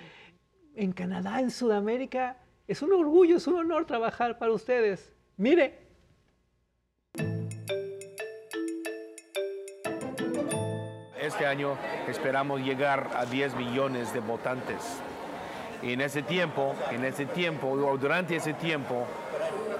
en 0.75 0.91
Canadá, 0.93 1.39
en 1.39 1.51
Sudamérica. 1.51 2.37
Es 2.67 2.81
un 2.81 2.93
orgullo, 2.93 3.37
es 3.37 3.47
un 3.47 3.55
honor 3.55 3.85
trabajar 3.85 4.37
para 4.37 4.51
ustedes. 4.51 5.11
Mire. 5.37 5.79
Este 11.19 11.45
año 11.45 11.77
esperamos 12.07 12.61
llegar 12.61 13.09
a 13.15 13.25
10 13.25 13.55
millones 13.55 14.13
de 14.13 14.19
votantes. 14.19 15.01
Y 15.81 15.93
en 15.93 16.01
ese 16.01 16.21
tiempo, 16.21 16.75
en 16.91 17.03
ese 17.03 17.25
tiempo, 17.25 17.75
durante 17.97 18.35
ese 18.35 18.53
tiempo, 18.53 19.05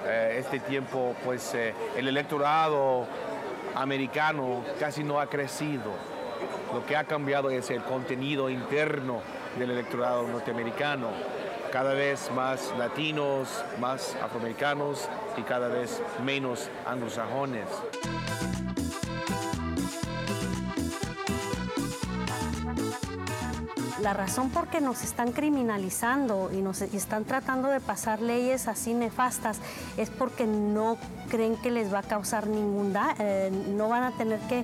eh, 0.06 0.36
este 0.38 0.58
tiempo, 0.60 1.14
pues 1.24 1.54
eh, 1.54 1.74
el 1.96 2.08
electorado 2.08 3.06
americano 3.74 4.62
casi 4.78 5.04
no 5.04 5.20
ha 5.20 5.26
crecido. 5.26 5.92
Lo 6.72 6.84
que 6.86 6.96
ha 6.96 7.04
cambiado 7.04 7.50
es 7.50 7.70
el 7.70 7.82
contenido 7.82 8.50
interno 8.50 9.20
del 9.58 9.70
electorado 9.70 10.26
norteamericano. 10.26 11.08
Cada 11.72 11.94
vez 11.94 12.30
más 12.32 12.72
latinos, 12.78 13.48
más 13.80 14.16
afroamericanos 14.22 15.08
y 15.36 15.42
cada 15.42 15.68
vez 15.68 16.02
menos 16.24 16.70
anglosajones. 16.86 17.66
La 24.04 24.12
razón 24.12 24.50
por 24.50 24.68
que 24.68 24.82
nos 24.82 25.02
están 25.02 25.32
criminalizando 25.32 26.50
y 26.52 26.58
nos 26.58 26.82
están 26.82 27.24
tratando 27.24 27.68
de 27.68 27.80
pasar 27.80 28.20
leyes 28.20 28.68
así 28.68 28.92
nefastas 28.92 29.60
es 29.96 30.10
porque 30.10 30.46
no 30.46 30.98
creen 31.30 31.56
que 31.56 31.70
les 31.70 31.90
va 31.90 32.00
a 32.00 32.02
causar 32.02 32.46
ningún 32.46 32.92
daño, 32.92 33.14
eh, 33.18 33.50
no 33.74 33.88
van 33.88 34.02
a 34.02 34.10
tener 34.10 34.40
que, 34.40 34.62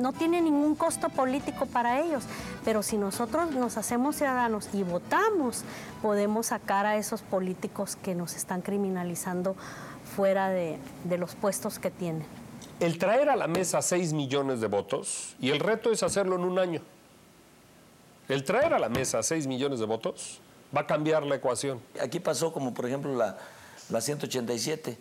no 0.00 0.12
tiene 0.12 0.40
ningún 0.40 0.74
costo 0.74 1.08
político 1.08 1.66
para 1.66 2.00
ellos. 2.00 2.24
Pero 2.64 2.82
si 2.82 2.96
nosotros 2.96 3.52
nos 3.52 3.76
hacemos 3.76 4.16
ciudadanos 4.16 4.68
y 4.72 4.82
votamos, 4.82 5.62
podemos 6.02 6.46
sacar 6.46 6.84
a 6.84 6.96
esos 6.96 7.22
políticos 7.22 7.94
que 7.94 8.16
nos 8.16 8.34
están 8.34 8.60
criminalizando 8.60 9.54
fuera 10.16 10.48
de, 10.48 10.78
de 11.04 11.16
los 11.16 11.36
puestos 11.36 11.78
que 11.78 11.92
tienen. 11.92 12.24
El 12.80 12.98
traer 12.98 13.28
a 13.28 13.36
la 13.36 13.46
mesa 13.46 13.82
6 13.82 14.14
millones 14.14 14.60
de 14.60 14.66
votos 14.66 15.36
y 15.38 15.50
el 15.50 15.60
reto 15.60 15.92
es 15.92 16.02
hacerlo 16.02 16.34
en 16.34 16.42
un 16.42 16.58
año. 16.58 16.80
El 18.30 18.44
traer 18.44 18.72
a 18.74 18.78
la 18.78 18.88
mesa 18.88 19.24
6 19.24 19.48
millones 19.48 19.80
de 19.80 19.86
votos 19.86 20.38
va 20.74 20.82
a 20.82 20.86
cambiar 20.86 21.24
la 21.24 21.34
ecuación. 21.34 21.80
Aquí 22.00 22.20
pasó 22.20 22.52
como 22.52 22.72
por 22.72 22.86
ejemplo 22.86 23.12
la, 23.16 23.36
la 23.88 24.00
187, 24.00 24.96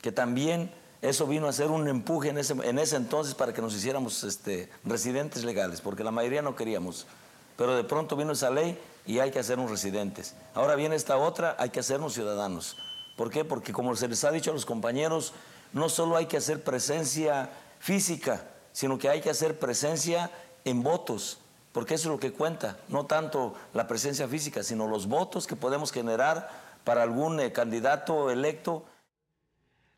que 0.00 0.12
también 0.12 0.70
eso 1.02 1.26
vino 1.26 1.48
a 1.48 1.52
ser 1.52 1.72
un 1.72 1.88
empuje 1.88 2.28
en 2.28 2.38
ese, 2.38 2.52
en 2.52 2.78
ese 2.78 2.94
entonces 2.94 3.34
para 3.34 3.52
que 3.52 3.60
nos 3.60 3.74
hiciéramos 3.74 4.22
este, 4.22 4.70
residentes 4.84 5.42
legales, 5.42 5.80
porque 5.80 6.04
la 6.04 6.12
mayoría 6.12 6.40
no 6.40 6.54
queríamos. 6.54 7.08
Pero 7.56 7.74
de 7.74 7.82
pronto 7.82 8.14
vino 8.14 8.30
esa 8.30 8.48
ley 8.48 8.78
y 9.04 9.18
hay 9.18 9.32
que 9.32 9.40
hacernos 9.40 9.72
residentes. 9.72 10.36
Ahora 10.54 10.76
viene 10.76 10.94
esta 10.94 11.16
otra, 11.16 11.56
hay 11.58 11.70
que 11.70 11.80
hacernos 11.80 12.14
ciudadanos. 12.14 12.76
¿Por 13.16 13.28
qué? 13.30 13.44
Porque 13.44 13.72
como 13.72 13.96
se 13.96 14.06
les 14.06 14.22
ha 14.22 14.30
dicho 14.30 14.52
a 14.52 14.54
los 14.54 14.64
compañeros, 14.64 15.32
no 15.72 15.88
solo 15.88 16.16
hay 16.16 16.26
que 16.26 16.36
hacer 16.36 16.62
presencia 16.62 17.50
física, 17.80 18.44
sino 18.70 18.98
que 18.98 19.08
hay 19.08 19.20
que 19.20 19.30
hacer 19.30 19.58
presencia 19.58 20.30
en 20.64 20.84
votos 20.84 21.38
porque 21.72 21.94
eso 21.94 22.08
es 22.08 22.12
lo 22.12 22.20
que 22.20 22.32
cuenta, 22.32 22.78
no 22.88 23.06
tanto 23.06 23.54
la 23.74 23.86
presencia 23.86 24.26
física, 24.26 24.62
sino 24.62 24.86
los 24.88 25.06
votos 25.06 25.46
que 25.46 25.56
podemos 25.56 25.92
generar 25.92 26.48
para 26.84 27.02
algún 27.02 27.38
eh, 27.40 27.52
candidato 27.52 28.30
electo. 28.30 28.86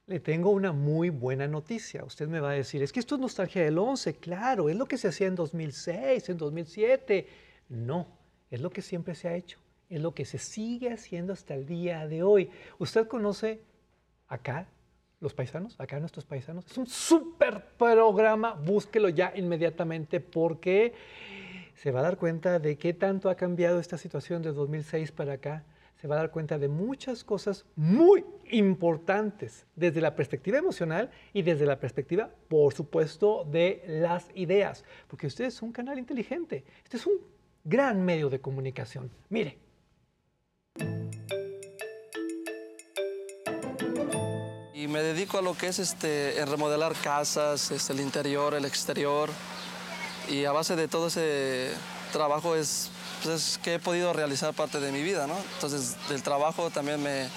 Le 0.06 0.18
tengo 0.18 0.50
una 0.50 0.72
muy 0.72 1.10
buena 1.10 1.46
noticia. 1.46 2.04
Usted 2.04 2.26
me 2.26 2.40
va 2.40 2.50
a 2.50 2.54
decir, 2.54 2.82
es 2.82 2.92
que 2.92 2.98
esto 2.98 3.14
es 3.14 3.20
nostalgia 3.20 3.62
del 3.62 3.78
11, 3.78 4.14
claro, 4.16 4.68
es 4.68 4.76
lo 4.76 4.86
que 4.86 4.98
se 4.98 5.06
hacía 5.06 5.28
en 5.28 5.36
2006, 5.36 6.28
en 6.28 6.36
2007. 6.36 7.28
No, 7.68 8.08
es 8.50 8.60
lo 8.60 8.70
que 8.70 8.82
siempre 8.82 9.14
se 9.14 9.28
ha 9.28 9.36
hecho, 9.36 9.58
es 9.88 10.00
lo 10.00 10.12
que 10.12 10.24
se 10.24 10.38
sigue 10.38 10.92
haciendo 10.92 11.32
hasta 11.32 11.54
el 11.54 11.64
día 11.64 12.08
de 12.08 12.24
hoy. 12.24 12.50
¿Usted 12.80 13.06
conoce 13.06 13.62
acá 14.26 14.66
los 15.20 15.32
paisanos, 15.32 15.78
acá 15.78 16.00
nuestros 16.00 16.24
paisanos? 16.24 16.66
Es 16.66 16.76
un 16.76 16.88
súper 16.88 17.64
programa, 17.78 18.54
búsquelo 18.54 19.08
ya 19.08 19.32
inmediatamente 19.36 20.18
porque 20.18 20.92
se 21.82 21.92
va 21.92 22.00
a 22.00 22.02
dar 22.02 22.18
cuenta 22.18 22.58
de 22.58 22.76
qué 22.76 22.92
tanto 22.92 23.30
ha 23.30 23.36
cambiado 23.36 23.80
esta 23.80 23.96
situación 23.96 24.42
de 24.42 24.52
2006 24.52 25.12
para 25.12 25.34
acá. 25.34 25.64
Se 25.98 26.06
va 26.06 26.16
a 26.16 26.18
dar 26.18 26.30
cuenta 26.30 26.58
de 26.58 26.68
muchas 26.68 27.24
cosas 27.24 27.64
muy 27.74 28.22
importantes 28.50 29.64
desde 29.76 30.02
la 30.02 30.14
perspectiva 30.14 30.58
emocional 30.58 31.10
y 31.32 31.40
desde 31.40 31.64
la 31.64 31.80
perspectiva, 31.80 32.28
por 32.48 32.74
supuesto, 32.74 33.46
de 33.50 33.82
las 33.86 34.26
ideas. 34.34 34.84
Porque 35.08 35.26
usted 35.26 35.46
es 35.46 35.62
un 35.62 35.72
canal 35.72 35.98
inteligente. 35.98 36.64
Este 36.84 36.98
es 36.98 37.06
un 37.06 37.14
gran 37.64 38.04
medio 38.04 38.28
de 38.28 38.40
comunicación. 38.42 39.10
Mire. 39.30 39.56
Y 44.74 44.86
me 44.86 45.00
dedico 45.02 45.38
a 45.38 45.42
lo 45.42 45.56
que 45.56 45.68
es 45.68 45.78
este, 45.78 46.44
remodelar 46.44 46.92
casas, 47.02 47.70
este, 47.70 47.94
el 47.94 48.00
interior, 48.00 48.52
el 48.52 48.66
exterior 48.66 49.30
y 50.28 50.44
a 50.44 50.52
base 50.52 50.76
de 50.76 50.88
todo 50.88 51.08
ese 51.08 51.72
trabajo 52.12 52.54
es, 52.56 52.90
pues, 53.22 53.58
que 53.62 53.74
he 53.74 53.78
podido 53.78 54.12
realizar 54.12 54.54
parte 54.54 54.80
de 54.80 54.92
mi 54.92 55.02
vida, 55.02 55.26
¿no? 55.26 55.36
Entonces, 55.54 55.96
del 56.08 56.22
trabajo 56.22 56.70
también 56.70 57.02
me, 57.02 57.28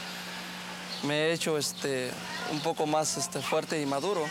me 1.04 1.26
he 1.26 1.34
hecho 1.34 1.58
este, 1.58 2.12
un 2.52 2.60
poco 2.62 2.86
más 2.86 3.18
este, 3.18 3.42
fuerte 3.42 3.82
y 3.82 3.86
maduro. 3.86 4.26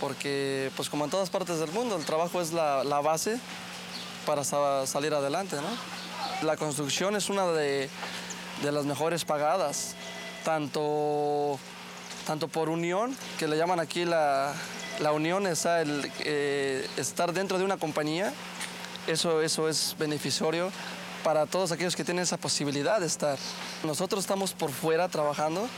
porque 0.00 0.70
pues 0.76 0.88
como 0.88 1.04
en 1.04 1.10
todas 1.10 1.28
partes 1.28 1.58
del 1.58 1.70
mundo, 1.72 1.96
el 1.96 2.04
trabajo 2.06 2.40
es 2.40 2.52
la, 2.52 2.84
la 2.84 3.00
base 3.00 3.38
para 4.24 4.44
salir 4.86 5.12
adelante. 5.12 5.56
¿no? 5.56 6.46
La 6.46 6.56
construcción 6.56 7.16
es 7.16 7.28
una 7.28 7.46
de, 7.48 7.90
de 8.62 8.72
las 8.72 8.86
mejores 8.86 9.24
pagadas, 9.24 9.94
tanto, 10.44 11.58
tanto 12.26 12.48
por 12.48 12.70
unión, 12.70 13.14
que 13.38 13.46
le 13.46 13.56
llaman 13.56 13.78
aquí 13.78 14.06
la, 14.06 14.54
la 15.00 15.12
unión, 15.12 15.46
es 15.46 15.64
el, 15.64 16.10
eh, 16.20 16.86
estar 16.96 17.32
dentro 17.32 17.58
de 17.58 17.64
una 17.64 17.78
compañía, 17.78 18.32
eso, 19.06 19.42
eso 19.42 19.68
es 19.68 19.96
beneficioso 19.98 20.70
para 21.24 21.46
todos 21.46 21.72
aquellos 21.72 21.96
que 21.96 22.04
tienen 22.04 22.22
esa 22.22 22.36
posibilidad 22.36 23.00
de 23.00 23.06
estar. 23.06 23.38
Nosotros 23.82 24.20
estamos 24.20 24.52
por 24.52 24.70
fuera 24.70 25.08
trabajando, 25.08 25.68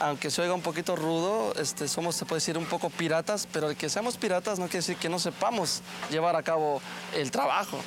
aunque 0.00 0.30
se 0.30 0.42
oiga 0.42 0.54
un 0.54 0.62
poquito 0.62 0.96
rudo, 0.96 1.54
este, 1.56 1.88
somos, 1.88 2.16
se 2.16 2.24
puede 2.24 2.38
decir, 2.38 2.58
un 2.58 2.66
poco 2.66 2.90
piratas, 2.90 3.48
pero 3.52 3.70
el 3.70 3.76
que 3.76 3.88
seamos 3.88 4.16
piratas 4.16 4.58
no 4.58 4.66
quiere 4.66 4.78
decir 4.78 4.96
que 4.96 5.08
no 5.08 5.18
sepamos 5.18 5.82
llevar 6.10 6.36
a 6.36 6.42
cabo 6.42 6.80
el 7.14 7.30
trabajo. 7.30 7.78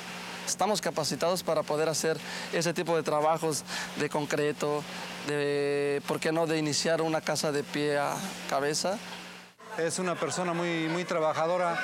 Estamos 0.46 0.80
capacitados 0.80 1.42
para 1.42 1.62
poder 1.62 1.90
hacer 1.90 2.16
ese 2.54 2.72
tipo 2.72 2.96
de 2.96 3.02
trabajos 3.02 3.64
de 3.96 4.08
concreto, 4.08 4.82
de, 5.26 6.00
¿por 6.06 6.20
qué 6.20 6.32
no?, 6.32 6.46
de 6.46 6.56
iniciar 6.56 7.02
una 7.02 7.20
casa 7.20 7.52
de 7.52 7.62
pie 7.62 7.98
a 7.98 8.16
cabeza. 8.48 8.98
Es 9.78 9.98
una 9.98 10.14
persona 10.14 10.52
muy, 10.52 10.88
muy 10.88 11.04
trabajadora 11.04 11.80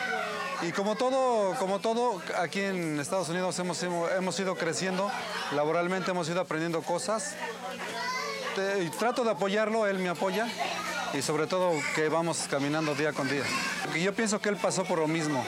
y 0.62 0.72
como 0.72 0.97
todo, 0.97 1.55
como 1.59 1.78
todo, 1.78 2.20
aquí 2.38 2.61
en 2.61 3.01
Estados 3.01 3.28
Unidos 3.28 3.59
hemos, 3.59 3.82
hemos 3.82 4.40
ido 4.40 4.57
creciendo, 4.57 5.11
laboralmente 5.53 6.11
hemos 6.11 6.28
ido 6.28 6.40
aprendiendo 6.40 6.82
cosas 6.82 7.34
este, 8.57 8.88
trato 9.01 9.24
de 9.24 9.32
apoyarlo, 9.32 9.84
él 9.88 9.99
me 9.99 10.09
apoya 10.09 10.47
y 11.12 11.22
sobre 11.22 11.49
todo 11.49 11.72
que 11.97 12.09
vamos 12.09 12.45
caminando 12.49 12.95
día 12.95 13.12
con 13.12 13.28
día. 13.28 13.42
Y 13.97 14.03
yo 14.03 14.14
pienso 14.14 14.40
que 14.40 14.49
él 14.49 14.57
pasó 14.57 14.84
por 14.84 15.01
lo 15.01 15.09
mismo, 15.09 15.45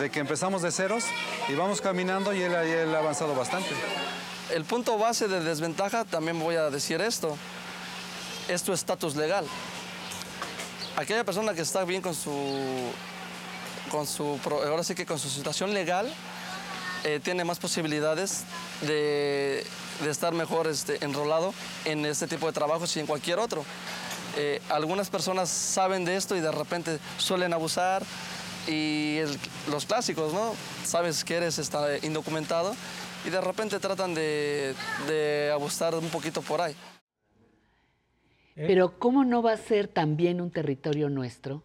de 0.00 0.10
que 0.10 0.18
empezamos 0.18 0.60
de 0.60 0.72
ceros 0.72 1.04
y 1.48 1.54
vamos 1.54 1.80
caminando 1.80 2.34
y 2.34 2.42
él, 2.42 2.52
él 2.52 2.92
ha 2.92 2.98
avanzado 2.98 3.36
bastante. 3.36 3.70
El 4.52 4.64
punto 4.64 4.98
base 4.98 5.28
de 5.28 5.40
desventaja, 5.44 6.04
también 6.04 6.40
voy 6.40 6.56
a 6.56 6.70
decir 6.70 7.00
esto, 7.00 7.36
es 8.48 8.64
tu 8.64 8.72
estatus 8.72 9.14
legal. 9.14 9.46
Aquella 10.96 11.24
persona 11.24 11.54
que 11.54 11.62
está 11.62 11.84
bien 11.84 12.02
con 12.02 12.14
su, 12.14 12.32
con 13.90 14.06
su, 14.06 14.38
ahora 14.66 14.84
sí 14.84 14.94
que 14.94 15.06
con 15.06 15.18
su 15.18 15.28
situación 15.28 15.72
legal, 15.72 16.12
eh, 17.04 17.20
tiene 17.22 17.44
más 17.44 17.58
posibilidades 17.58 18.44
de 18.82 19.64
de 20.00 20.10
estar 20.10 20.32
mejor 20.32 20.66
este, 20.66 21.02
enrolado 21.04 21.54
en 21.84 22.04
este 22.06 22.26
tipo 22.26 22.46
de 22.46 22.52
trabajos 22.52 22.96
y 22.96 23.00
en 23.00 23.06
cualquier 23.06 23.38
otro. 23.38 23.64
Eh, 24.36 24.60
algunas 24.68 25.10
personas 25.10 25.48
saben 25.48 26.04
de 26.04 26.16
esto 26.16 26.36
y 26.36 26.40
de 26.40 26.52
repente 26.52 26.98
suelen 27.18 27.52
abusar 27.52 28.02
y 28.66 29.18
los 29.68 29.86
clásicos, 29.86 30.32
¿no? 30.32 30.54
Sabes 30.84 31.24
que 31.24 31.36
eres 31.36 31.58
está, 31.58 31.98
indocumentado 32.02 32.74
y 33.24 33.30
de 33.30 33.40
repente 33.40 33.78
tratan 33.78 34.14
de, 34.14 34.74
de 35.06 35.50
abusar 35.52 35.94
un 35.94 36.08
poquito 36.10 36.42
por 36.42 36.60
ahí. 36.60 36.76
Pero 38.66 38.98
¿cómo 38.98 39.24
no 39.24 39.42
va 39.42 39.52
a 39.52 39.56
ser 39.56 39.88
también 39.88 40.40
un 40.40 40.50
territorio 40.50 41.08
nuestro 41.08 41.62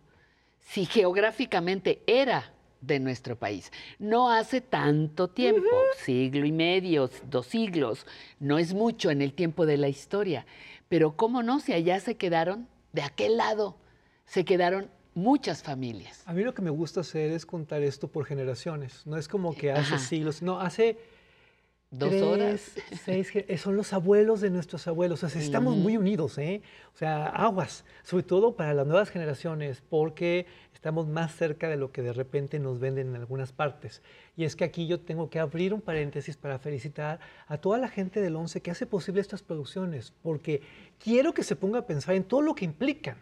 si 0.60 0.86
geográficamente 0.86 2.02
era 2.08 2.52
de 2.82 3.00
nuestro 3.00 3.36
país. 3.36 3.72
No 4.00 4.30
hace 4.30 4.62
tanto 4.62 5.30
tiempo, 5.30 5.68
siglo 5.98 6.46
y 6.46 6.52
medio, 6.52 7.10
dos 7.30 7.48
siglos, 7.48 8.06
no 8.40 8.58
es 8.58 8.74
mucho 8.74 9.10
en 9.10 9.22
el 9.22 9.34
tiempo 9.34 9.66
de 9.66 9.78
la 9.78 9.88
historia, 9.88 10.46
pero 10.88 11.16
cómo 11.16 11.44
no, 11.44 11.60
si 11.60 11.74
allá 11.74 12.00
se 12.00 12.16
quedaron, 12.16 12.68
de 12.94 13.02
aquel 13.02 13.38
lado, 13.38 13.78
se 14.26 14.46
quedaron 14.46 14.90
muchas 15.14 15.64
familias. 15.64 16.22
A 16.26 16.34
mí 16.34 16.44
lo 16.44 16.54
que 16.54 16.62
me 16.62 16.70
gusta 16.70 17.02
hacer 17.02 17.32
es 17.32 17.46
contar 17.46 17.82
esto 17.82 18.08
por 18.08 18.26
generaciones, 18.26 19.06
no 19.06 19.18
es 19.18 19.28
como 19.28 19.56
que 19.56 19.72
hace 19.72 19.98
siglos, 19.98 20.42
no, 20.42 20.60
hace 20.60 20.98
Dos 21.98 22.14
horas. 22.22 22.72
Seis, 23.04 23.30
eh, 23.34 23.58
son 23.58 23.76
los 23.76 23.94
abuelos 23.94 24.42
de 24.42 24.50
nuestros 24.50 24.88
abuelos. 24.88 25.24
O 25.24 25.30
sea, 25.30 25.42
estamos 25.42 25.76
muy 25.76 25.98
unidos, 25.98 26.38
¿eh? 26.38 26.62
O 26.94 26.98
sea, 26.98 27.28
aguas, 27.28 27.86
sobre 28.04 28.24
todo 28.24 28.56
para 28.56 28.74
las 28.74 28.86
nuevas 28.86 29.10
generaciones, 29.10 29.82
porque 29.90 30.46
estamos 30.74 31.08
más 31.08 31.34
cerca 31.36 31.70
de 31.70 31.78
lo 31.78 31.92
que 31.92 32.02
de 32.02 32.14
repente 32.14 32.60
nos 32.60 32.80
venden 32.80 33.10
en 33.10 33.16
algunas 33.16 33.52
partes. 33.54 34.02
Y 34.36 34.44
es 34.44 34.56
que 34.56 34.64
aquí 34.64 34.88
yo 34.88 35.00
tengo 35.00 35.30
que 35.30 35.40
abrir 35.40 35.74
un 35.74 35.82
paréntesis 35.82 36.38
para 36.38 36.60
felicitar 36.60 37.20
a 37.48 37.58
toda 37.58 37.78
la 37.78 37.88
gente 37.88 38.22
del 38.22 38.36
ONCE 38.36 38.62
que 38.62 38.72
hace 38.72 38.86
posible 38.86 39.22
estas 39.22 39.42
producciones, 39.42 40.14
porque 40.22 40.62
quiero 41.00 41.34
que 41.34 41.44
se 41.44 41.56
ponga 41.56 41.80
a 41.80 41.86
pensar 41.88 42.16
en 42.16 42.24
todo 42.24 42.42
lo 42.42 42.56
que 42.56 42.66
implican. 42.66 43.18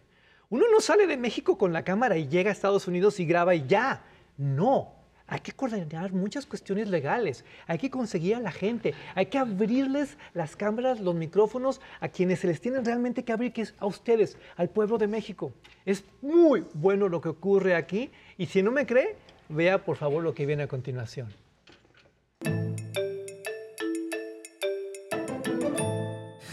Uno 0.49 0.65
no 0.71 0.81
sale 0.81 1.07
de 1.07 1.17
México 1.17 1.57
con 1.57 1.73
la 1.73 1.83
cámara 1.83 2.17
y 2.17 2.27
llega 2.27 2.49
a 2.49 2.53
Estados 2.53 2.87
Unidos 2.87 3.19
y 3.19 3.25
graba 3.25 3.55
y 3.55 3.65
ya. 3.67 4.03
No, 4.37 5.02
hay 5.33 5.39
que 5.39 5.51
coordinar 5.51 6.13
muchas 6.13 6.45
cuestiones 6.45 6.89
legales, 6.89 7.43
hay 7.65 7.79
que 7.79 7.89
conseguir 7.89 8.35
a 8.35 8.39
la 8.39 8.51
gente, 8.51 8.93
hay 9.15 9.25
que 9.25 9.39
abrirles 9.39 10.15
las 10.35 10.55
cámaras, 10.55 10.99
los 10.99 11.15
micrófonos 11.15 11.81
a 12.01 12.07
quienes 12.07 12.41
se 12.41 12.45
les 12.45 12.61
tienen 12.61 12.85
realmente 12.85 13.23
que 13.23 13.33
abrir, 13.33 13.51
que 13.51 13.63
es 13.63 13.73
a 13.79 13.87
ustedes, 13.87 14.37
al 14.57 14.69
pueblo 14.69 14.99
de 14.99 15.07
México. 15.07 15.51
Es 15.87 16.03
muy 16.21 16.63
bueno 16.75 17.09
lo 17.09 17.19
que 17.19 17.29
ocurre 17.29 17.73
aquí 17.75 18.11
y 18.37 18.45
si 18.45 18.61
no 18.61 18.69
me 18.69 18.85
cree, 18.85 19.15
vea 19.49 19.83
por 19.83 19.97
favor 19.97 20.21
lo 20.21 20.35
que 20.35 20.45
viene 20.45 20.61
a 20.61 20.67
continuación. 20.67 21.33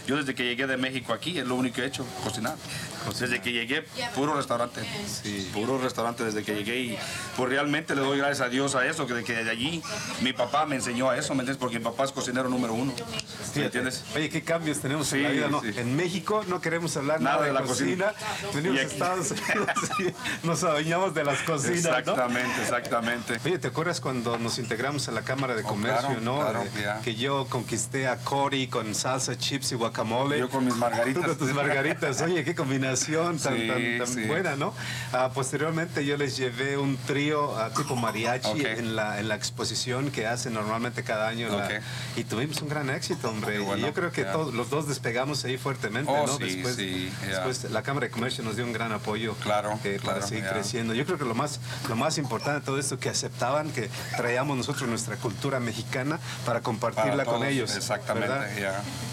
Yo 0.07 0.17
desde 0.17 0.33
que 0.33 0.43
llegué 0.43 0.65
de 0.65 0.77
México 0.77 1.13
aquí 1.13 1.37
es 1.37 1.45
lo 1.45 1.53
único 1.53 1.75
que 1.75 1.83
he 1.83 1.85
hecho, 1.85 2.03
cocinar. 2.23 2.55
Desde 3.19 3.41
que 3.41 3.51
llegué, 3.51 3.83
puro 4.15 4.35
restaurante. 4.35 4.81
Sí. 5.07 5.49
Puro 5.53 5.77
restaurante 5.77 6.23
desde 6.23 6.43
que 6.43 6.55
llegué. 6.55 6.79
Y 6.79 6.97
pues 7.35 7.49
realmente 7.49 7.95
le 7.95 8.01
doy 8.01 8.17
gracias 8.17 8.41
a 8.41 8.49
Dios 8.49 8.75
a 8.75 8.85
eso, 8.85 9.07
que 9.07 9.13
de, 9.13 9.23
que 9.23 9.33
de 9.33 9.49
allí 9.49 9.81
mi 10.21 10.33
papá 10.33 10.65
me 10.65 10.75
enseñó 10.75 11.09
a 11.09 11.17
eso, 11.17 11.33
¿me 11.33 11.41
entiendes? 11.41 11.57
Porque 11.57 11.79
mi 11.79 11.85
papá 11.85 12.05
es 12.05 12.11
cocinero 12.11 12.49
número 12.49 12.73
uno. 12.73 12.93
¿Me 13.55 13.65
entiendes? 13.65 14.03
Oye, 14.15 14.29
qué 14.29 14.43
cambios 14.43 14.79
tenemos 14.79 15.11
en 15.13 15.23
la 15.23 15.29
vida, 15.29 15.47
¿no? 15.49 15.63
En 15.63 15.95
México 15.95 16.43
no 16.47 16.61
queremos 16.61 16.95
hablar 16.97 17.21
nada, 17.21 17.45
de, 17.45 17.53
la 17.53 17.61
cocina. 17.61 18.13
Venimos 18.53 18.79
a 18.79 18.83
Estados 18.83 19.31
Unidos 19.31 19.69
y 20.43 20.47
nos 20.47 20.63
adueñamos 20.63 21.13
de 21.13 21.23
las 21.23 21.39
cocinas, 21.39 21.77
Exactamente, 21.77 22.61
exactamente. 22.61 23.39
Oye, 23.43 23.59
¿te 23.59 23.67
acuerdas 23.67 23.99
cuando 23.99 24.37
nos 24.37 24.59
integramos 24.59 25.07
a 25.07 25.11
la 25.11 25.21
Cámara 25.23 25.55
de 25.55 25.63
oh, 25.63 25.67
Comercio, 25.67 26.21
no? 26.21 26.39
Claro, 26.39 26.63
eh, 26.63 26.93
que 27.03 27.15
yo 27.15 27.47
conquisté 27.49 28.07
a 28.07 28.17
Cory 28.17 28.67
con 28.67 28.93
salsa, 28.95 29.37
chips 29.37 29.71
y 29.71 29.75
guacamole. 29.75 30.39
Yo 30.39 30.49
con 30.49 30.65
mis 30.65 30.75
margaritas. 30.75 31.23
Tú 31.23 31.27
con 31.37 31.37
tus 31.37 31.53
margaritas. 31.53 32.21
Oye, 32.21 32.43
qué 32.43 32.55
combinación 32.55 32.90
tan, 32.95 33.37
tan, 33.37 34.27
buena, 34.27 34.55
¿no? 34.55 34.73
Ah, 35.13 35.31
posteriormente 35.33 36.05
yo 36.05 36.17
les 36.17 36.37
llevé 36.37 36.77
un 36.77 36.97
trío 36.97 37.57
ah, 37.57 37.71
tipo 37.75 37.95
mariachi 37.95 38.65
en, 38.65 38.95
la, 38.95 39.19
en 39.19 39.27
la 39.27 39.35
exposición 39.35 40.11
que 40.11 40.27
hacen 40.27 40.53
normalmente 40.53 41.03
cada 41.03 41.27
año 41.27 41.49
y 42.15 42.23
tuvimos 42.23 42.61
un 42.61 42.69
gran 42.69 42.89
éxito, 42.89 43.29
hombre. 43.29 43.61
y 43.61 43.81
yo 43.81 43.93
creo 43.93 44.11
que 44.11 44.23
todos, 44.23 44.53
los 44.53 44.69
dos 44.69 44.87
despegamos 44.87 45.43
ahí 45.45 45.57
fuertemente, 45.57 46.11
oh, 46.11 46.27
¿no? 46.27 46.37
después, 46.37 46.77
después 46.77 47.71
la 47.71 47.83
Cámara 47.83 48.07
de 48.07 48.11
Comercio 48.11 48.43
nos 48.43 48.55
dio 48.55 48.65
un 48.65 48.73
gran 48.73 48.91
apoyo 48.91 49.35
claro, 49.35 49.79
eh, 49.83 49.99
para 50.03 50.21
seguir 50.21 50.45
creciendo. 50.47 50.93
Yo 50.93 51.05
creo 51.05 51.17
que 51.17 51.25
lo 51.25 51.35
más, 51.35 51.59
lo 51.89 51.95
más 51.95 52.17
importante 52.17 52.59
de 52.59 52.65
todo 52.65 52.79
esto 52.79 52.99
que 52.99 53.09
aceptaban 53.09 53.71
que 53.71 53.89
traíamos 54.17 54.57
nosotros 54.57 54.89
nuestra 54.89 55.15
cultura 55.17 55.59
mexicana 55.59 56.19
para 56.45 56.61
compartirla 56.61 57.25
con 57.25 57.43
ellos. 57.43 57.75
Exactamente. 57.75 58.31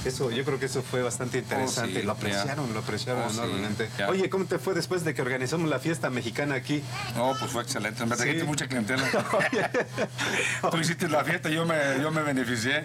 Eso, 0.04 0.30
yo 0.30 0.44
creo 0.44 0.58
que 0.58 0.66
eso 0.66 0.82
fue 0.82 1.02
bastante 1.02 1.38
oh, 1.38 1.40
interesante. 1.40 2.02
lo 2.02 2.12
apreciaron, 2.12 2.72
lo 2.72 2.80
apreciaron 2.80 3.24
oh, 3.26 3.30
enormemente. 3.30 3.67
Oye, 4.08 4.28
¿cómo 4.30 4.44
te 4.44 4.58
fue 4.58 4.74
después 4.74 5.04
de 5.04 5.14
que 5.14 5.22
organizamos 5.22 5.68
la 5.68 5.78
fiesta 5.78 6.10
mexicana 6.10 6.54
aquí? 6.54 6.82
No, 7.16 7.34
pues 7.38 7.50
fue 7.50 7.62
excelente. 7.62 8.04
Me 8.06 8.16
trajiste 8.16 8.44
mucha 8.44 8.66
clientela. 8.66 9.02
Tú 10.70 10.76
hiciste 10.78 11.08
la 11.08 11.24
fiesta 11.24 11.50
y 11.50 11.54
yo 11.54 11.64
me, 11.64 11.76
yo 12.00 12.10
me 12.10 12.22
beneficié. 12.22 12.84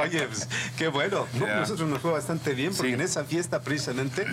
Oye, 0.00 0.26
pues, 0.26 0.48
qué 0.76 0.88
bueno. 0.88 1.26
nosotros 1.34 1.88
nos 1.88 2.00
fue 2.00 2.12
bastante 2.12 2.54
bien 2.54 2.74
porque 2.74 2.94
en 2.94 3.00
esa 3.00 3.24
fiesta 3.24 3.62
precisamente 3.62 4.26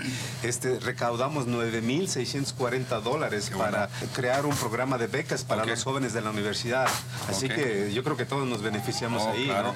este, 0.44 0.80
recaudamos 0.80 1.48
9.640 1.48 3.02
dólares 3.02 3.52
para 3.58 3.90
crear 4.14 4.46
un 4.46 4.56
programa 4.56 4.98
de 4.98 5.08
becas 5.08 5.44
para 5.44 5.66
los 5.66 5.84
jóvenes 5.84 6.14
de 6.14 6.22
la 6.22 6.30
universidad. 6.30 6.88
Así 7.28 7.48
que 7.48 7.92
yo 7.94 8.04
creo 8.04 8.18
que 8.18 8.26
todos 8.26 8.48
nos 8.48 8.62
beneficiamos 8.62 9.24
ahí. 9.24 9.46
Claro. 9.46 9.76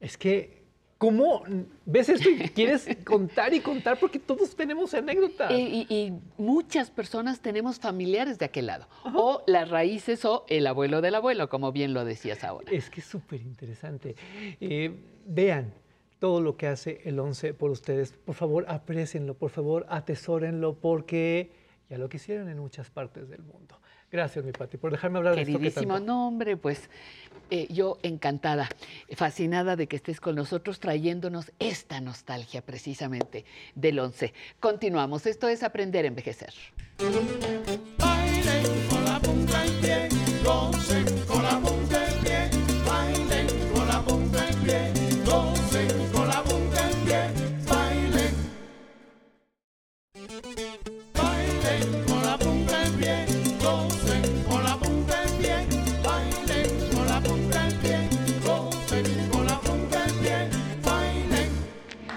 Es 0.00 0.16
que 0.16 0.65
¿Cómo 0.98 1.44
ves 1.84 2.08
esto 2.08 2.30
y 2.30 2.38
quieres 2.48 2.88
contar 3.04 3.52
y 3.52 3.60
contar? 3.60 3.98
Porque 3.98 4.18
todos 4.18 4.56
tenemos 4.56 4.94
anécdotas. 4.94 5.52
Y, 5.52 6.14
muchas 6.38 6.90
personas 6.90 7.40
tenemos 7.40 7.78
familiares 7.78 8.38
de 8.38 8.46
aquel 8.46 8.66
lado. 8.66 8.88
O 9.04 9.42
las 9.46 9.68
raíces 9.68 10.24
o 10.24 10.46
el 10.48 10.66
abuelo 10.66 11.02
del 11.02 11.14
abuelo, 11.14 11.50
como 11.50 11.70
bien 11.70 11.92
lo 11.92 12.04
decías 12.04 12.44
ahora. 12.44 12.70
Es 12.72 12.88
que 12.88 13.00
es 13.00 13.06
súper 13.06 13.42
interesante. 13.42 14.16
Eh, 14.60 14.90
vean 15.26 15.74
todo 16.18 16.40
lo 16.40 16.56
que 16.56 16.66
hace 16.66 17.02
el 17.04 17.18
11 17.18 17.52
por 17.52 17.70
ustedes. 17.70 18.12
Por 18.12 18.34
favor, 18.34 18.64
aprecienlo, 18.68 19.34
por 19.34 19.50
favor, 19.50 19.84
atesórenlo, 19.90 20.74
porque 20.74 21.52
ya 21.90 21.98
lo 21.98 22.08
quisieron 22.08 22.48
en 22.48 22.58
muchas 22.58 22.88
partes 22.90 23.28
del 23.28 23.42
mundo. 23.42 23.78
Gracias, 24.10 24.44
mi 24.44 24.52
Pati, 24.52 24.76
por 24.76 24.92
dejarme 24.92 25.18
hablar 25.18 25.34
de 25.34 25.42
esto 25.42 25.58
que 25.58 25.70
tanto... 25.70 26.00
nombre, 26.00 26.56
pues 26.56 26.88
eh, 27.50 27.68
yo 27.70 27.98
encantada, 28.02 28.68
fascinada 29.14 29.76
de 29.76 29.86
que 29.86 29.96
estés 29.96 30.20
con 30.20 30.34
nosotros 30.34 30.80
trayéndonos 30.80 31.52
esta 31.58 32.00
nostalgia 32.00 32.60
precisamente 32.60 33.44
del 33.74 33.98
11. 34.00 34.34
Continuamos, 34.58 35.26
esto 35.26 35.48
es 35.48 35.62
Aprender 35.62 36.04
a 36.04 36.08
Envejecer. 36.08 36.52
Baile 37.98 38.62
con 38.90 39.04
la 39.04 39.20
punta 39.20 39.64
y 39.66 40.95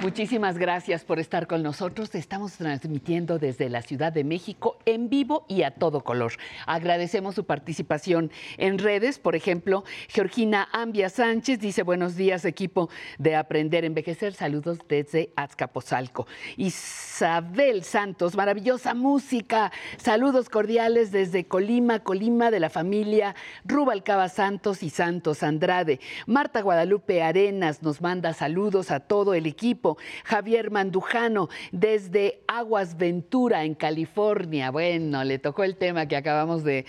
Muchísimas 0.10 0.58
gracias 0.58 1.04
por 1.04 1.20
estar 1.20 1.46
con 1.46 1.62
nosotros. 1.62 2.16
Estamos 2.16 2.54
transmitiendo 2.54 3.38
desde 3.38 3.70
la 3.70 3.84
Ciudad 3.84 4.12
de 4.12 4.24
México 4.24 4.80
en 4.86 5.08
vivo 5.08 5.46
y 5.48 5.62
a 5.62 5.70
todo 5.70 6.04
color. 6.04 6.32
Agradecemos 6.66 7.36
su 7.36 7.46
participación 7.46 8.32
en 8.58 8.80
redes. 8.80 9.20
Por 9.20 9.36
ejemplo, 9.36 9.84
Georgina 10.08 10.68
Ambia 10.72 11.10
Sánchez 11.10 11.60
dice 11.60 11.84
buenos 11.84 12.16
días 12.16 12.44
equipo 12.44 12.90
de 13.20 13.36
Aprender 13.36 13.84
a 13.84 13.88
Envejecer. 13.88 14.34
Saludos 14.34 14.80
desde 14.90 15.32
Azcapotzalco. 15.36 16.26
Isabel 16.58 17.84
Santos, 17.84 18.36
maravillosa 18.36 18.96
música. 18.96 19.72
Saludos 19.98 20.50
cordiales 20.50 21.12
desde 21.12 21.46
Colima, 21.46 22.00
Colima 22.00 22.50
de 22.50 22.60
la 22.60 22.72
familia 22.72 23.36
Rubalcaba 23.64 24.28
Santos 24.30 24.82
y 24.82 24.90
Santos 24.90 25.44
Andrade. 25.44 26.00
Marta 26.26 26.64
Guadalupe 26.64 27.22
Arenas 27.22 27.84
nos 27.84 28.02
manda 28.02 28.34
saludos 28.34 28.90
a 28.90 29.02
todo 29.02 29.36
el 29.36 29.46
equipo. 29.46 29.99
Javier 30.24 30.72
Mandujano 30.72 31.50
desde 31.72 32.42
Aguas 32.48 32.98
Ventura 32.98 33.64
en 33.64 33.76
California. 33.76 34.72
Bueno, 34.72 35.24
le 35.24 35.40
tocó 35.40 35.64
el 35.64 35.76
tema 35.76 36.08
que 36.08 36.16
acabamos 36.16 36.64
de, 36.64 36.86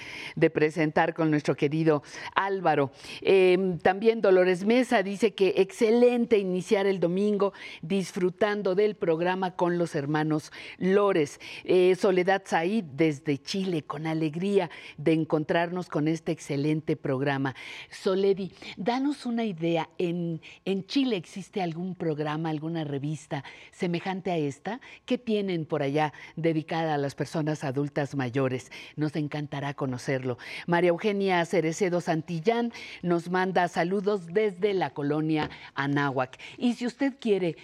presentar 0.52 1.14
con 1.14 1.30
nuestro 1.30 1.54
querido 1.54 2.02
Álvaro. 2.34 2.90
Em, 3.20 3.78
también 3.78 4.20
Dolores 4.20 4.64
Mesa 4.64 5.02
dice 5.02 5.32
que 5.34 5.54
excelente 5.56 6.38
iniciar 6.38 6.86
el 6.86 6.98
domingo 6.98 7.52
disfrutando 7.82 8.74
del 8.74 8.96
programa 8.96 9.56
con 9.56 9.78
los 9.78 9.94
hermanos 9.94 10.52
Lores. 10.78 11.40
Eh, 11.64 11.94
Soledad 11.96 12.42
Said 12.44 12.84
desde 12.84 13.38
Chile, 13.38 13.82
con 13.82 14.06
alegría 14.06 14.70
de 14.96 15.12
encontrarnos 15.12 15.88
con 15.88 16.08
este 16.08 16.32
excelente 16.32 16.96
programa. 16.96 17.54
Soledi, 17.90 18.52
danos 18.76 19.26
una 19.26 19.44
idea. 19.44 19.88
¿En, 19.98 20.40
en 20.64 20.86
Chile 20.86 21.16
existe 21.16 21.62
algún 21.62 21.94
programa, 21.94 22.50
alguna 22.50 22.84
revista 22.90 23.44
semejante 23.70 24.30
a 24.30 24.36
esta? 24.36 24.80
¿Qué 25.06 25.16
tienen 25.16 25.64
por 25.64 25.82
allá 25.82 26.12
dedicada 26.36 26.94
a 26.94 26.98
las 26.98 27.14
personas 27.14 27.64
adultas 27.64 28.14
mayores? 28.14 28.70
Nos 28.96 29.16
encantará 29.16 29.74
conocerlo. 29.74 30.38
María 30.66 30.90
Eugenia 30.90 31.44
Cerecedo 31.44 32.00
Santillán 32.00 32.72
nos 33.02 33.30
manda 33.30 33.68
saludos 33.68 34.26
desde 34.26 34.74
la 34.74 34.90
colonia 34.90 35.50
Anáhuac. 35.74 36.38
Y 36.58 36.74
si 36.74 36.86
usted 36.86 37.14
quiere 37.18 37.56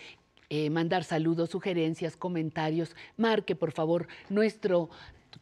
eh, 0.49 0.71
mandar 0.71 1.03
saludos, 1.03 1.51
sugerencias, 1.51 2.17
comentarios, 2.17 2.95
marque 3.17 3.57
por 3.57 3.73
favor 3.73 4.07
nuestro 4.29 4.91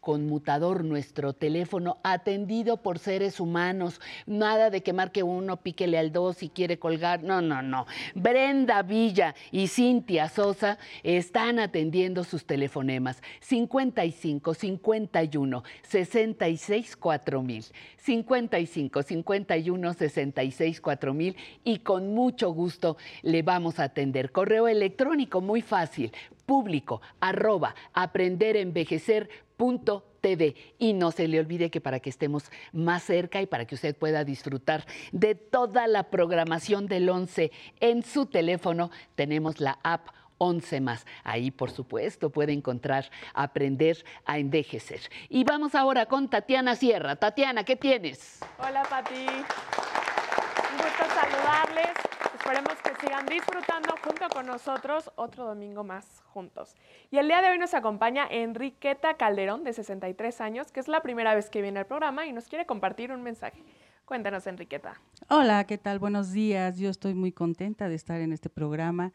conmutador, 0.01 0.85
nuestro 0.85 1.33
teléfono, 1.33 1.99
atendido 2.03 2.79
por 2.79 2.99
seres 2.99 3.41
humanos. 3.41 4.01
Nada 4.27 4.71
de 4.71 4.83
que 4.83 4.93
marque 4.93 5.23
uno, 5.23 5.57
píquele 5.59 5.99
al 5.99 6.13
dos 6.13 6.37
si 6.39 6.49
quiere 6.49 6.79
colgar. 6.79 7.23
No, 7.23 7.41
no, 7.41 7.63
no. 7.63 7.87
Brenda 8.15 8.83
Villa 8.83 9.35
y 9.51 9.69
Cintia 9.69 10.29
Sosa 10.29 10.79
están 11.03 11.59
atendiendo 11.59 12.25
sus 12.25 12.47
telefonemas. 12.47 13.23
55 13.41 14.55
51 14.55 15.63
66 15.83 16.97
4000. 16.97 17.65
55 18.05 19.03
51 19.03 19.95
66 19.95 20.81
4000 20.81 21.37
y 21.65 21.79
con 21.79 22.15
mucho 22.15 22.51
gusto 22.51 22.97
le 23.23 23.43
vamos 23.43 23.79
a 23.79 23.85
atender. 23.85 24.31
Correo 24.31 24.69
electrónico 24.69 25.41
muy 25.41 25.63
fácil, 25.63 26.13
público 26.47 27.03
arroba 27.21 27.75
aprenderenvejecer.tv. 27.93 30.55
Y 30.79 30.95
no 30.95 31.11
se 31.11 31.29
le 31.29 31.39
olvide 31.39 31.71
que 31.71 31.83
para 31.83 32.01
que 32.01 32.11
estemos 32.11 32.51
más 32.73 33.03
cerca 33.03 33.43
y 33.43 33.47
para 33.47 33.67
que 33.67 33.75
usted 33.75 33.95
pueda 33.97 34.25
disfrutar 34.25 34.87
de 35.13 35.35
toda 35.35 35.87
la 35.87 36.05
programación 36.05 36.87
del 36.87 37.11
11 37.11 37.53
en 37.81 38.03
su 38.03 38.25
teléfono, 38.27 38.91
tenemos 39.15 39.61
la 39.61 39.79
app 39.83 40.09
11 40.39 40.81
más. 40.81 41.07
Ahí, 41.23 41.51
por 41.51 41.71
supuesto, 41.71 42.31
puede 42.31 42.53
encontrar 42.53 43.11
Aprender 43.35 44.05
a 44.25 44.39
Envejecer. 44.39 45.01
Y 45.29 45.45
vamos 45.45 45.75
ahora 45.75 46.07
con 46.07 46.29
Tatiana 46.29 46.77
Sierra. 46.77 47.17
Tatiana, 47.17 47.65
¿qué 47.65 47.77
tienes? 47.77 48.41
Hola, 48.59 48.83
Pati. 48.83 49.27
Un 49.27 50.79
gusto 50.79 51.05
saludarles. 51.15 52.14
Esperemos 52.45 52.75
que 52.83 52.91
sigan 53.01 53.25
disfrutando 53.25 53.95
junto 54.05 54.29
con 54.29 54.45
nosotros 54.45 55.11
otro 55.17 55.47
domingo 55.47 55.83
más 55.83 56.21
juntos. 56.27 56.75
Y 57.11 57.17
el 57.17 57.27
día 57.27 57.41
de 57.41 57.49
hoy 57.49 57.59
nos 57.59 57.73
acompaña 57.73 58.27
Enriqueta 58.31 59.15
Calderón, 59.15 59.65
de 59.65 59.73
63 59.73 60.43
años, 60.43 60.71
que 60.71 60.81
es 60.81 60.87
la 60.87 61.01
primera 61.01 61.35
vez 61.35 61.49
que 61.49 61.63
viene 61.63 61.79
al 61.79 61.87
programa 61.87 62.27
y 62.27 62.35
nos 62.35 62.47
quiere 62.47 62.67
compartir 62.67 63.13
un 63.13 63.23
mensaje. 63.23 63.65
Cuéntanos, 64.05 64.47
Enriqueta. 64.47 65.01
Hola, 65.31 65.65
¿qué 65.65 65.79
tal? 65.79 65.99
Buenos 65.99 66.33
días. 66.33 66.77
Yo 66.77 66.91
estoy 66.91 67.15
muy 67.15 67.33
contenta 67.33 67.89
de 67.89 67.95
estar 67.95 68.21
en 68.21 68.31
este 68.31 68.51
programa 68.51 69.15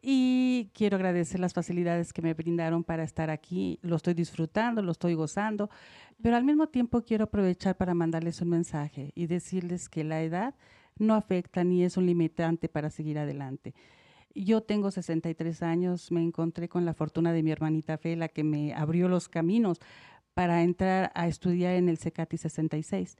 y 0.00 0.70
quiero 0.72 0.96
agradecer 0.96 1.40
las 1.40 1.52
facilidades 1.52 2.14
que 2.14 2.22
me 2.22 2.32
brindaron 2.32 2.84
para 2.84 3.02
estar 3.02 3.28
aquí. 3.28 3.80
Lo 3.82 3.96
estoy 3.96 4.14
disfrutando, 4.14 4.80
lo 4.80 4.92
estoy 4.92 5.12
gozando, 5.12 5.68
pero 6.22 6.36
al 6.36 6.44
mismo 6.44 6.68
tiempo 6.68 7.02
quiero 7.02 7.24
aprovechar 7.24 7.76
para 7.76 7.92
mandarles 7.92 8.40
un 8.40 8.48
mensaje 8.48 9.12
y 9.14 9.26
decirles 9.26 9.90
que 9.90 10.04
la 10.04 10.22
edad 10.22 10.54
no 10.98 11.14
afecta 11.14 11.64
ni 11.64 11.84
es 11.84 11.96
un 11.96 12.06
limitante 12.06 12.68
para 12.68 12.90
seguir 12.90 13.18
adelante. 13.18 13.74
Yo 14.34 14.62
tengo 14.62 14.90
63 14.90 15.62
años, 15.62 16.10
me 16.10 16.22
encontré 16.22 16.68
con 16.68 16.84
la 16.84 16.94
fortuna 16.94 17.32
de 17.32 17.42
mi 17.42 17.50
hermanita 17.50 17.98
Fela 17.98 18.28
que 18.28 18.44
me 18.44 18.72
abrió 18.72 19.08
los 19.08 19.28
caminos 19.28 19.78
para 20.34 20.62
entrar 20.62 21.12
a 21.14 21.28
estudiar 21.28 21.74
en 21.74 21.88
el 21.88 21.98
CECATI 21.98 22.38
66. 22.38 23.18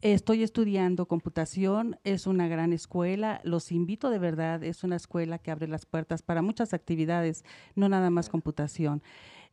Estoy 0.00 0.42
estudiando 0.42 1.06
computación, 1.06 1.98
es 2.04 2.26
una 2.26 2.48
gran 2.48 2.72
escuela, 2.72 3.40
los 3.44 3.72
invito 3.72 4.10
de 4.10 4.18
verdad, 4.18 4.62
es 4.62 4.84
una 4.84 4.96
escuela 4.96 5.38
que 5.38 5.50
abre 5.50 5.66
las 5.66 5.86
puertas 5.86 6.22
para 6.22 6.42
muchas 6.42 6.74
actividades, 6.74 7.44
no 7.74 7.88
nada 7.88 8.10
más 8.10 8.28
computación. 8.28 9.02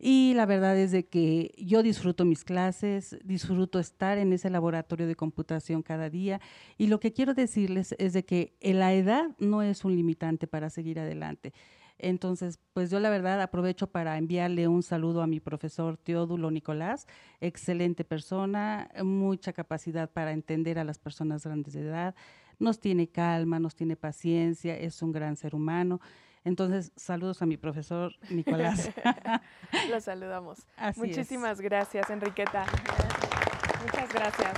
Y 0.04 0.34
la 0.34 0.47
verdad 0.47 0.76
es 0.80 0.91
de 0.91 1.06
que 1.06 1.54
yo 1.60 1.84
disfruto 1.84 2.26
mis 2.26 2.43
clases, 2.43 3.20
disfruto 3.24 3.78
estar 3.78 4.18
en 4.18 4.34
ese 4.34 4.49
laboratorio 4.49 5.06
de 5.06 5.16
computación 5.16 5.84
cada 5.84 6.10
día. 6.10 6.41
Y 6.80 6.88
lo 6.88 6.99
que 6.99 7.14
quiero 7.14 7.36
decirles 7.36 7.93
es 7.99 8.14
de 8.14 8.26
que 8.26 8.56
la 8.62 8.93
edad 8.93 9.30
no 9.38 9.62
es 9.62 9.86
un 9.86 9.95
limitante 9.95 10.47
para 10.47 10.72
seguir 10.72 10.99
adelante. 10.99 11.54
Entonces, 11.99 12.60
pues 12.74 12.89
yo 12.89 12.99
la 12.99 13.12
verdad 13.12 13.39
aprovecho 13.43 13.91
para 13.91 14.18
enviarle 14.18 14.68
un 14.68 14.82
saludo 14.82 15.22
a 15.22 15.28
mi 15.28 15.39
profesor 15.39 15.97
Teodulo 15.97 16.49
Nicolás, 16.49 17.06
excelente 17.39 18.04
persona, 18.04 18.89
mucha 19.04 19.54
capacidad 19.54 20.10
para 20.10 20.32
entender 20.32 20.80
a 20.80 20.84
las 20.84 20.97
personas 20.97 21.45
grandes 21.45 21.76
de 21.76 21.82
edad, 21.82 22.16
nos 22.58 22.80
tiene 22.80 23.08
calma, 23.08 23.60
nos 23.60 23.76
tiene 23.76 23.95
paciencia, 23.95 24.76
es 24.76 25.04
un 25.04 25.12
gran 25.12 25.36
ser 25.36 25.54
humano. 25.54 26.02
Entonces, 26.43 26.91
saludos 26.95 27.41
a 27.41 27.45
mi 27.45 27.57
profesor 27.57 28.13
Nicolás. 28.29 28.89
Lo 29.89 29.99
saludamos. 30.01 30.65
Muchísimas 30.95 31.61
gracias, 31.61 32.09
Enriqueta. 32.09 32.65
Muchas 33.85 34.13
gracias. 34.13 34.53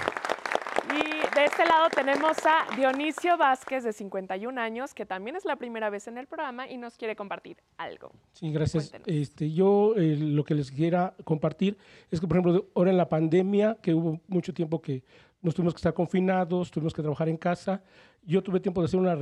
Y 0.89 1.36
de 1.36 1.45
este 1.45 1.65
lado 1.65 1.89
tenemos 1.89 2.38
a 2.45 2.75
Dionisio 2.75 3.38
Vázquez, 3.38 3.84
de 3.84 3.93
51 3.93 4.59
años, 4.61 4.93
que 4.93 5.05
también 5.05 5.36
es 5.36 5.43
la 5.43 5.55
primera 5.55 5.89
vez 5.89 6.07
en 6.07 6.17
el 6.17 6.27
programa 6.27 6.69
y 6.69 6.77
nos 6.77 6.97
quiere 6.97 7.15
compartir 7.15 7.57
algo. 7.77 8.11
Sí, 8.34 8.51
gracias. 8.51 8.93
Este, 9.05 9.51
yo 9.51 9.95
eh, 9.95 10.15
lo 10.17 10.43
que 10.43 10.55
les 10.55 10.71
quiera 10.71 11.15
compartir 11.23 11.77
es 12.11 12.19
que, 12.19 12.27
por 12.27 12.38
ejemplo, 12.38 12.67
ahora 12.75 12.91
en 12.91 12.97
la 12.97 13.09
pandemia, 13.09 13.77
que 13.81 13.93
hubo 13.93 14.21
mucho 14.27 14.53
tiempo 14.53 14.81
que 14.81 15.03
nos 15.41 15.55
tuvimos 15.55 15.73
que 15.73 15.79
estar 15.79 15.93
confinados, 15.93 16.71
tuvimos 16.71 16.93
que 16.93 17.01
trabajar 17.01 17.27
en 17.27 17.38
casa, 17.38 17.81
yo 18.21 18.41
tuve 18.41 18.59
tiempo 18.59 18.81
de 18.81 18.86
hacer 18.86 18.99
una 18.99 19.17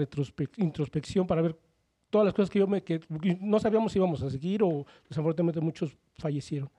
introspección 0.58 1.26
para 1.26 1.42
ver 1.42 1.58
todas 2.12 2.26
las 2.26 2.34
cosas 2.36 2.52
que 2.52 2.60
yo 2.60 2.68
me, 2.68 2.84
que 2.84 3.00
no 3.42 3.60
sabíamos 3.60 3.92
si 3.92 3.98
íbamos 3.98 4.22
a 4.22 4.30
seguir 4.30 4.62
o 4.62 4.86
desafortunadamente 5.10 5.62
muchos 5.62 5.98
fallecieron. 6.20 6.70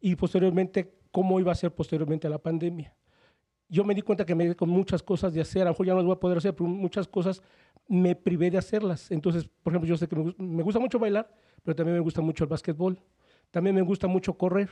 Y 0.00 0.16
posteriormente, 0.16 0.92
cómo 1.12 1.38
iba 1.38 1.52
a 1.52 1.54
ser 1.54 1.72
posteriormente 1.72 2.26
a 2.26 2.30
la 2.30 2.38
pandemia. 2.38 2.94
Yo 3.68 3.84
me 3.84 3.94
di 3.94 4.00
cuenta 4.02 4.24
que 4.24 4.34
me 4.34 4.44
quedé 4.44 4.56
con 4.56 4.70
muchas 4.70 5.02
cosas 5.02 5.32
de 5.34 5.42
hacer, 5.42 5.62
a 5.62 5.64
lo 5.66 5.70
mejor 5.72 5.86
ya 5.86 5.92
no 5.92 5.98
las 5.98 6.06
voy 6.06 6.16
a 6.16 6.20
poder 6.20 6.38
hacer, 6.38 6.54
pero 6.54 6.68
muchas 6.68 7.06
cosas 7.06 7.42
me 7.86 8.16
privé 8.16 8.50
de 8.50 8.58
hacerlas. 8.58 9.10
Entonces, 9.10 9.48
por 9.62 9.72
ejemplo, 9.72 9.88
yo 9.88 9.96
sé 9.96 10.08
que 10.08 10.16
me, 10.16 10.34
me 10.38 10.62
gusta 10.62 10.80
mucho 10.80 10.98
bailar, 10.98 11.30
pero 11.62 11.76
también 11.76 11.96
me 11.96 12.00
gusta 12.00 12.22
mucho 12.22 12.44
el 12.44 12.50
básquetbol, 12.50 12.98
también 13.50 13.76
me 13.76 13.82
gusta 13.82 14.06
mucho 14.06 14.32
correr. 14.34 14.70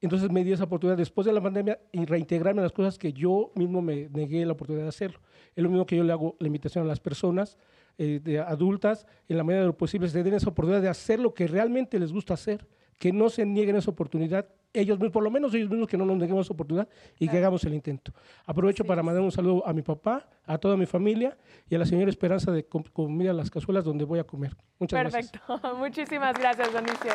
Entonces 0.00 0.32
me 0.32 0.42
di 0.42 0.52
esa 0.52 0.64
oportunidad 0.64 0.96
después 0.96 1.26
de 1.26 1.32
la 1.32 1.40
pandemia 1.40 1.78
y 1.92 2.04
reintegrarme 2.04 2.60
a 2.60 2.64
las 2.64 2.72
cosas 2.72 2.98
que 2.98 3.12
yo 3.12 3.52
mismo 3.54 3.80
me 3.82 4.08
negué 4.08 4.44
la 4.44 4.52
oportunidad 4.52 4.84
de 4.84 4.88
hacerlo. 4.88 5.20
Es 5.54 5.62
lo 5.62 5.70
mismo 5.70 5.86
que 5.86 5.96
yo 5.96 6.02
le 6.02 6.12
hago 6.12 6.36
la 6.40 6.48
invitación 6.48 6.84
a 6.84 6.88
las 6.88 6.98
personas 6.98 7.56
eh, 7.98 8.20
de 8.22 8.38
adultas, 8.38 9.06
en 9.28 9.36
la 9.36 9.44
medida 9.44 9.60
de 9.62 9.66
lo 9.68 9.76
posible, 9.76 10.08
se 10.08 10.22
den 10.22 10.34
esa 10.34 10.50
oportunidad 10.50 10.82
de 10.82 10.88
hacer 10.88 11.20
lo 11.20 11.34
que 11.34 11.46
realmente 11.46 11.98
les 11.98 12.12
gusta 12.12 12.34
hacer, 12.34 12.66
que 13.02 13.12
no 13.12 13.28
se 13.30 13.44
nieguen 13.44 13.74
esa 13.74 13.90
oportunidad, 13.90 14.46
ellos 14.72 14.96
mismos, 14.96 15.12
por 15.12 15.24
lo 15.24 15.30
menos 15.32 15.52
ellos 15.54 15.68
mismos 15.68 15.88
que 15.88 15.96
no 15.96 16.04
nos 16.04 16.16
neguemos 16.16 16.46
esa 16.46 16.54
oportunidad 16.54 16.88
y 17.18 17.28
que 17.28 17.36
hagamos 17.36 17.64
el 17.64 17.74
intento. 17.74 18.12
Aprovecho 18.46 18.84
para 18.84 19.02
mandar 19.02 19.24
un 19.24 19.32
saludo 19.32 19.66
a 19.66 19.72
mi 19.72 19.82
papá, 19.82 20.28
a 20.46 20.56
toda 20.56 20.76
mi 20.76 20.86
familia 20.86 21.36
y 21.68 21.74
a 21.74 21.80
la 21.80 21.84
señora 21.84 22.08
Esperanza 22.08 22.52
de 22.52 22.64
Comida 22.64 23.32
Las 23.32 23.50
Cazuelas, 23.50 23.82
donde 23.82 24.04
voy 24.04 24.20
a 24.20 24.24
comer. 24.24 24.56
Muchas 24.78 25.00
gracias. 25.00 25.32
Perfecto, 25.32 25.76
muchísimas 25.78 26.38
gracias, 26.38 26.72
Donicio. 26.72 27.12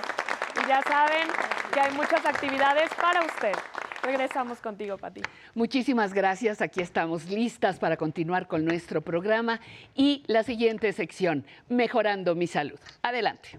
Y 0.62 0.68
ya 0.68 0.82
saben 0.82 1.30
que 1.74 1.80
hay 1.80 1.94
muchas 1.94 2.26
actividades 2.26 2.90
para 3.02 3.26
usted. 3.26 3.54
Regresamos 4.04 4.60
contigo, 4.60 4.98
Pati. 4.98 5.22
Muchísimas 5.56 6.14
gracias. 6.14 6.62
Aquí 6.62 6.82
estamos 6.82 7.30
listas 7.30 7.80
para 7.80 7.96
continuar 7.96 8.48
con 8.48 8.66
nuestro 8.66 9.00
programa 9.00 9.62
y 9.96 10.24
la 10.28 10.44
siguiente 10.44 10.92
sección, 10.92 11.46
Mejorando 11.70 12.36
mi 12.36 12.48
salud. 12.48 12.78
Adelante. 13.04 13.58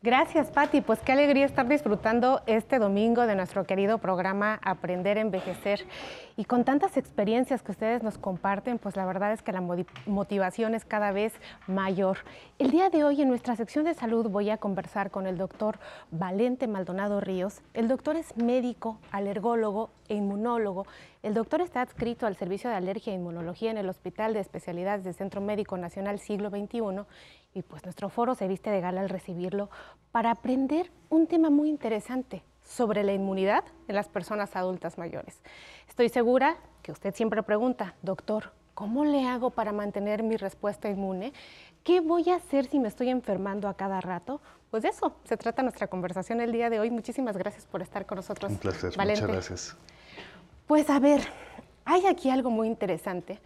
Gracias, 0.00 0.52
Patti. 0.52 0.80
Pues 0.80 1.00
qué 1.00 1.10
alegría 1.10 1.44
estar 1.44 1.66
disfrutando 1.66 2.40
este 2.46 2.78
domingo 2.78 3.26
de 3.26 3.34
nuestro 3.34 3.64
querido 3.64 3.98
programa 3.98 4.60
Aprender 4.62 5.18
a 5.18 5.22
Envejecer. 5.22 5.84
Y 6.36 6.44
con 6.44 6.62
tantas 6.62 6.96
experiencias 6.96 7.62
que 7.62 7.72
ustedes 7.72 8.04
nos 8.04 8.16
comparten, 8.16 8.78
pues 8.78 8.94
la 8.94 9.04
verdad 9.06 9.32
es 9.32 9.42
que 9.42 9.50
la 9.50 9.60
motivación 10.06 10.76
es 10.76 10.84
cada 10.84 11.10
vez 11.10 11.32
mayor. 11.66 12.18
El 12.60 12.70
día 12.70 12.90
de 12.90 13.02
hoy 13.02 13.22
en 13.22 13.28
nuestra 13.28 13.56
sección 13.56 13.86
de 13.86 13.94
salud 13.94 14.28
voy 14.28 14.50
a 14.50 14.58
conversar 14.58 15.10
con 15.10 15.26
el 15.26 15.36
doctor 15.36 15.80
Valente 16.12 16.68
Maldonado 16.68 17.20
Ríos. 17.20 17.60
El 17.74 17.88
doctor 17.88 18.14
es 18.14 18.36
médico, 18.36 19.00
alergólogo 19.10 19.90
e 20.08 20.14
inmunólogo. 20.14 20.86
El 21.22 21.34
doctor 21.34 21.60
está 21.60 21.82
adscrito 21.82 22.26
al 22.26 22.36
Servicio 22.36 22.70
de 22.70 22.76
Alergia 22.76 23.12
e 23.12 23.16
Inmunología 23.16 23.72
en 23.72 23.78
el 23.78 23.88
Hospital 23.88 24.34
de 24.34 24.40
Especialidades 24.40 25.02
del 25.02 25.14
Centro 25.14 25.40
Médico 25.40 25.76
Nacional 25.76 26.20
Siglo 26.20 26.48
XXI 26.48 26.80
y 27.54 27.62
pues 27.62 27.84
nuestro 27.84 28.08
foro 28.08 28.36
se 28.36 28.46
viste 28.46 28.70
de 28.70 28.80
gala 28.80 29.00
al 29.00 29.08
recibirlo 29.08 29.68
para 30.12 30.30
aprender 30.30 30.92
un 31.08 31.26
tema 31.26 31.50
muy 31.50 31.70
interesante 31.70 32.44
sobre 32.62 33.02
la 33.02 33.14
inmunidad 33.14 33.64
en 33.88 33.96
las 33.96 34.08
personas 34.08 34.54
adultas 34.54 34.96
mayores. 34.96 35.42
Estoy 35.88 36.08
segura 36.08 36.56
que 36.82 36.92
usted 36.92 37.12
siempre 37.12 37.42
pregunta, 37.42 37.96
doctor, 38.02 38.52
¿cómo 38.74 39.04
le 39.04 39.26
hago 39.26 39.50
para 39.50 39.72
mantener 39.72 40.22
mi 40.22 40.36
respuesta 40.36 40.88
inmune? 40.88 41.32
¿Qué 41.82 42.00
voy 42.00 42.30
a 42.30 42.36
hacer 42.36 42.66
si 42.66 42.78
me 42.78 42.86
estoy 42.86 43.08
enfermando 43.08 43.66
a 43.66 43.74
cada 43.74 44.00
rato? 44.00 44.40
Pues 44.70 44.84
de 44.84 44.90
eso 44.90 45.16
se 45.24 45.36
trata 45.36 45.62
nuestra 45.62 45.88
conversación 45.88 46.40
el 46.40 46.52
día 46.52 46.70
de 46.70 46.78
hoy. 46.78 46.90
Muchísimas 46.90 47.36
gracias 47.36 47.66
por 47.66 47.82
estar 47.82 48.06
con 48.06 48.16
nosotros. 48.16 48.52
Un 48.52 48.58
placer, 48.58 48.96
muchas 48.96 49.26
gracias. 49.26 49.76
Pues 50.68 50.88
a 50.90 51.00
ver, 51.00 51.22
hay 51.84 52.06
aquí 52.06 52.30
algo 52.30 52.50
muy 52.50 52.68
interesante 52.68 53.40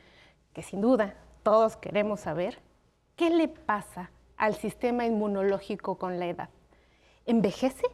que 0.53 0.63
sin 0.63 0.83
duda 0.83 1.15
todos 1.43 1.77
queremos 1.77 2.21
saber 2.21 2.59
¿Qué 3.17 3.31
le 3.31 3.47
pasa 3.47 4.11
al 4.37 4.57
sistema 4.57 5.07
inmunológico 5.07 5.97
con 5.97 6.19
la 6.19 6.27
edad? 6.27 6.49
¿Envejece? 7.27 7.85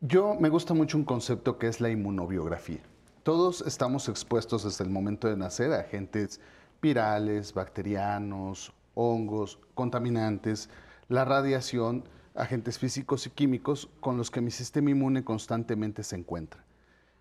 Yo 0.00 0.34
me 0.34 0.48
gusta 0.48 0.74
mucho 0.74 0.98
un 0.98 1.04
concepto 1.04 1.58
que 1.58 1.68
es 1.68 1.80
la 1.80 1.90
inmunobiografía. 1.90 2.80
Todos 3.22 3.60
estamos 3.60 4.08
expuestos 4.08 4.64
desde 4.64 4.82
el 4.82 4.90
momento 4.90 5.28
de 5.28 5.36
nacer 5.36 5.72
a 5.72 5.80
agentes 5.80 6.40
virales, 6.82 7.54
bacterianos, 7.54 8.72
hongos, 8.94 9.60
contaminantes, 9.74 10.70
la 11.08 11.24
radiación, 11.24 12.08
agentes 12.34 12.78
físicos 12.78 13.26
y 13.26 13.30
químicos 13.30 13.88
con 14.00 14.16
los 14.16 14.30
que 14.30 14.40
mi 14.40 14.50
sistema 14.50 14.90
inmune 14.90 15.22
constantemente 15.22 16.02
se 16.02 16.16
encuentra. 16.16 16.64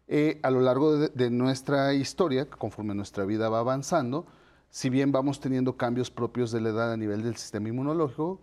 Eh, 0.07 0.39
a 0.41 0.51
lo 0.51 0.61
largo 0.61 0.97
de, 0.97 1.09
de, 1.09 1.29
nuestra 1.29 1.93
historia, 1.93 2.49
conforme 2.49 2.95
nuestra 2.95 3.25
vida 3.25 3.49
va 3.49 3.59
avanzando, 3.59 4.25
si 4.69 4.89
bien 4.89 5.11
vamos 5.11 5.39
teniendo 5.39 5.75
cambios 5.75 6.09
propios 6.09 6.51
de 6.51 6.61
la 6.61 6.69
edad 6.69 6.93
a 6.93 6.97
nivel 6.97 7.23
del 7.23 7.35
sistema 7.35 7.69
inmunológico, 7.69 8.39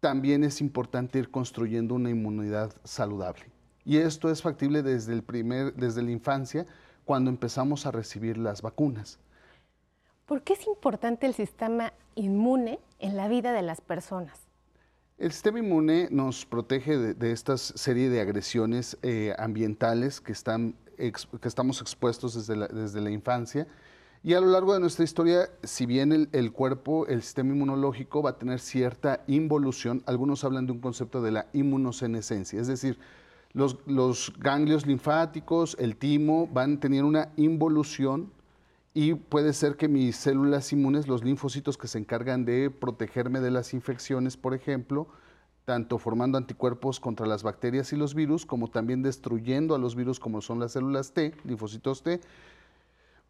también 0.00 0.44
es 0.44 0.60
importante 0.60 1.18
ir 1.18 1.30
construyendo 1.30 1.94
una 1.94 2.10
inmunidad 2.10 2.72
saludable. 2.84 3.46
Y 3.84 3.98
esto 3.98 4.30
es 4.30 4.42
factible 4.42 4.82
desde, 4.82 5.12
el 5.12 5.22
primer, 5.22 5.74
desde 5.74 6.02
la 6.02 6.10
infancia, 6.10 6.66
cuando 7.04 7.30
empezamos 7.30 7.86
a 7.86 7.92
recibir 7.92 8.36
las 8.36 8.62
vacunas. 8.62 9.18
¿Por 10.26 10.42
qué 10.42 10.54
es 10.54 10.66
importante 10.66 11.26
el 11.26 11.34
sistema 11.34 11.92
inmune 12.16 12.80
en 12.98 13.16
la 13.16 13.28
vida 13.28 13.52
de 13.52 13.62
las 13.62 13.80
personas? 13.80 14.45
El 15.18 15.32
sistema 15.32 15.60
inmune 15.60 16.08
nos 16.10 16.44
protege 16.44 16.98
de, 16.98 17.32
esta 17.32 17.56
serie 17.56 18.10
de 18.10 18.20
agresiones 18.20 18.98
eh, 19.02 19.34
ambientales 19.38 20.20
que, 20.20 20.32
están, 20.32 20.74
que 20.98 21.48
estamos 21.48 21.80
expuestos 21.80 22.34
desde 22.34 22.68
desde 22.68 23.00
la 23.00 23.10
infancia. 23.10 23.66
Y 24.22 24.34
a 24.34 24.40
lo 24.42 24.48
largo 24.48 24.74
de 24.74 24.80
nuestra 24.80 25.04
historia, 25.04 25.48
si 25.62 25.86
bien 25.86 26.28
el, 26.30 26.52
cuerpo, 26.52 27.06
el 27.06 27.22
sistema 27.22 27.54
inmunológico 27.54 28.22
va 28.22 28.30
a 28.30 28.38
tener 28.38 28.60
cierta 28.60 29.24
involución, 29.26 30.02
algunos 30.04 30.44
hablan 30.44 30.66
de 30.66 30.72
un 30.72 30.80
concepto 30.80 31.22
de 31.22 31.30
la 31.30 31.46
inmunosenescencia, 31.54 32.60
es 32.60 32.66
decir, 32.66 32.98
los, 33.54 33.78
los 33.86 34.34
ganglios 34.38 34.84
linfáticos, 34.84 35.78
el 35.80 35.96
timo, 35.96 36.46
van 36.46 36.74
a 36.74 36.80
tener 36.80 37.04
una 37.04 37.32
involución 37.36 38.30
y 38.96 39.12
puede 39.12 39.52
ser 39.52 39.76
que 39.76 39.88
mis 39.88 40.16
células 40.16 40.72
inmunes, 40.72 41.06
los 41.06 41.22
linfocitos 41.22 41.76
que 41.76 41.86
se 41.86 41.98
encargan 41.98 42.46
de 42.46 42.70
protegerme 42.70 43.40
de 43.40 43.50
las 43.50 43.74
infecciones, 43.74 44.38
por 44.38 44.54
ejemplo, 44.54 45.06
tanto 45.66 45.98
formando 45.98 46.38
anticuerpos 46.38 46.98
contra 46.98 47.26
las 47.26 47.42
bacterias 47.42 47.92
y 47.92 47.96
los 47.96 48.14
virus, 48.14 48.46
como 48.46 48.68
también 48.70 49.02
destruyendo 49.02 49.74
a 49.74 49.78
los 49.78 49.96
virus 49.96 50.18
como 50.18 50.40
son 50.40 50.60
las 50.60 50.72
células 50.72 51.12
T, 51.12 51.34
linfocitos 51.44 52.02
T, 52.02 52.22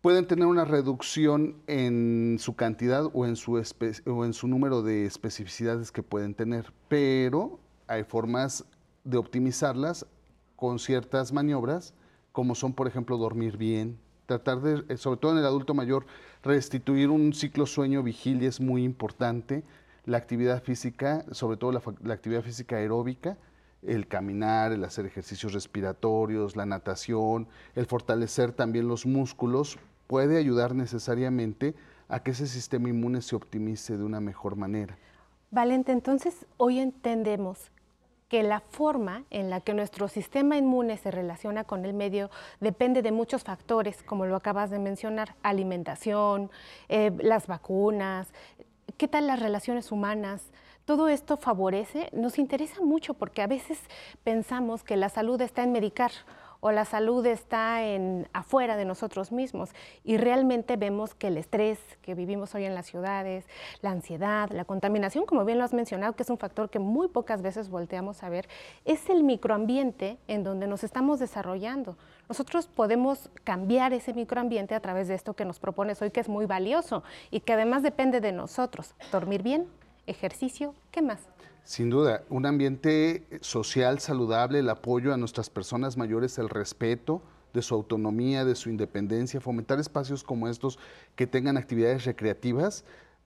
pueden 0.02 0.28
tener 0.28 0.46
una 0.46 0.64
reducción 0.64 1.56
en 1.66 2.36
su 2.38 2.54
cantidad 2.54 3.10
o 3.12 3.26
en 3.26 3.34
su, 3.34 3.60
o 4.06 4.24
en 4.24 4.34
su 4.34 4.46
número 4.46 4.82
de 4.82 5.04
especificidades 5.04 5.90
que 5.90 6.04
pueden 6.04 6.36
tener, 6.36 6.72
pero 6.86 7.58
hay 7.88 8.04
formas 8.04 8.64
de 9.02 9.16
optimizarlas 9.16 10.06
con 10.54 10.78
ciertas 10.78 11.32
maniobras, 11.32 11.92
como 12.30 12.54
son, 12.54 12.72
por 12.72 12.86
ejemplo, 12.86 13.18
dormir 13.18 13.56
bien, 13.56 13.98
tratar 14.26 14.60
de, 14.60 14.84
eh, 14.88 14.96
sobre 14.96 15.18
todo 15.18 15.32
en 15.32 15.38
el 15.38 15.46
adulto 15.46 15.74
mayor, 15.74 16.06
restituir 16.42 17.10
un 17.10 17.32
ciclo 17.32 17.66
sueño-vigilia 17.66 18.48
es 18.48 18.60
muy 18.60 18.84
importante, 18.84 19.64
la 20.04 20.18
actividad 20.18 20.62
física, 20.62 21.24
sobre 21.32 21.56
todo 21.56 21.72
la, 21.72 21.82
la 22.02 22.14
actividad 22.14 22.42
física 22.42 22.76
aeróbica, 22.76 23.36
el 23.82 24.06
caminar, 24.06 24.72
el 24.72 24.84
hacer 24.84 25.06
ejercicios 25.06 25.52
respiratorios, 25.52 26.56
la 26.56 26.66
natación, 26.66 27.48
el 27.74 27.86
fortalecer 27.86 28.52
también 28.52 28.88
los 28.88 29.06
músculos 29.06 29.78
puede 30.06 30.38
ayudar 30.38 30.74
necesariamente 30.74 31.74
a 32.08 32.20
que 32.20 32.32
ese 32.32 32.46
sistema 32.46 32.88
inmune 32.88 33.22
se 33.22 33.36
optimice 33.36 33.96
de 33.96 34.04
una 34.04 34.20
mejor 34.20 34.56
manera. 34.56 34.96
Valente, 35.50 35.92
entonces 35.92 36.46
hoy 36.56 36.78
entendemos 36.78 37.70
que 38.28 38.42
la 38.42 38.60
forma 38.60 39.24
en 39.30 39.50
la 39.50 39.60
que 39.60 39.74
nuestro 39.74 40.08
sistema 40.08 40.56
inmune 40.56 40.96
se 40.96 41.10
relaciona 41.10 41.64
con 41.64 41.84
el 41.84 41.94
medio 41.94 42.30
depende 42.60 43.02
de 43.02 43.12
muchos 43.12 43.44
factores, 43.44 44.02
como 44.02 44.26
lo 44.26 44.36
acabas 44.36 44.70
de 44.70 44.78
mencionar, 44.78 45.36
alimentación, 45.42 46.50
eh, 46.88 47.12
las 47.20 47.46
vacunas, 47.46 48.28
qué 48.96 49.06
tal 49.06 49.26
las 49.26 49.40
relaciones 49.40 49.92
humanas. 49.92 50.50
Todo 50.84 51.08
esto 51.08 51.36
favorece, 51.36 52.10
nos 52.12 52.38
interesa 52.38 52.80
mucho 52.80 53.14
porque 53.14 53.42
a 53.42 53.46
veces 53.46 53.78
pensamos 54.24 54.84
que 54.84 54.96
la 54.96 55.08
salud 55.08 55.40
está 55.40 55.62
en 55.62 55.72
medicar 55.72 56.12
o 56.60 56.72
la 56.72 56.84
salud 56.84 57.24
está 57.26 57.84
en 57.84 58.28
afuera 58.32 58.76
de 58.76 58.84
nosotros 58.84 59.32
mismos 59.32 59.70
y 60.04 60.16
realmente 60.16 60.76
vemos 60.76 61.14
que 61.14 61.28
el 61.28 61.36
estrés 61.36 61.78
que 62.02 62.14
vivimos 62.14 62.54
hoy 62.54 62.64
en 62.64 62.74
las 62.74 62.86
ciudades, 62.86 63.44
la 63.82 63.90
ansiedad, 63.90 64.50
la 64.50 64.64
contaminación, 64.64 65.26
como 65.26 65.44
bien 65.44 65.58
lo 65.58 65.64
has 65.64 65.74
mencionado, 65.74 66.14
que 66.14 66.22
es 66.22 66.30
un 66.30 66.38
factor 66.38 66.70
que 66.70 66.78
muy 66.78 67.08
pocas 67.08 67.42
veces 67.42 67.68
volteamos 67.68 68.22
a 68.22 68.28
ver, 68.28 68.48
es 68.84 69.08
el 69.10 69.24
microambiente 69.24 70.18
en 70.28 70.44
donde 70.44 70.66
nos 70.66 70.84
estamos 70.84 71.18
desarrollando. 71.18 71.96
Nosotros 72.28 72.66
podemos 72.66 73.30
cambiar 73.44 73.92
ese 73.92 74.12
microambiente 74.12 74.74
a 74.74 74.80
través 74.80 75.08
de 75.08 75.14
esto 75.14 75.34
que 75.34 75.44
nos 75.44 75.60
propones 75.60 76.02
hoy, 76.02 76.10
que 76.10 76.20
es 76.20 76.28
muy 76.28 76.46
valioso 76.46 77.04
y 77.30 77.40
que 77.40 77.52
además 77.52 77.82
depende 77.82 78.20
de 78.20 78.32
nosotros. 78.32 78.94
Dormir 79.12 79.42
bien, 79.42 79.66
ejercicio, 80.06 80.74
¿qué 80.90 81.02
más? 81.02 81.20
Sin 81.66 81.90
duda, 81.90 82.22
un 82.30 82.46
ambiente 82.46 83.26
social 83.40 83.98
saludable, 83.98 84.60
el 84.60 84.68
apoyo 84.68 85.12
a 85.12 85.16
nuestras 85.16 85.50
personas 85.50 85.96
mayores, 85.96 86.38
el 86.38 86.48
respeto 86.48 87.22
de 87.52 87.60
su 87.60 87.74
autonomía, 87.74 88.44
de 88.44 88.54
su 88.54 88.70
independencia, 88.70 89.40
fomentar 89.40 89.80
espacios 89.80 90.22
como 90.22 90.46
estos 90.46 90.78
que 91.16 91.26
tengan 91.26 91.56
actividades 91.56 92.04
recreativas, 92.04 92.84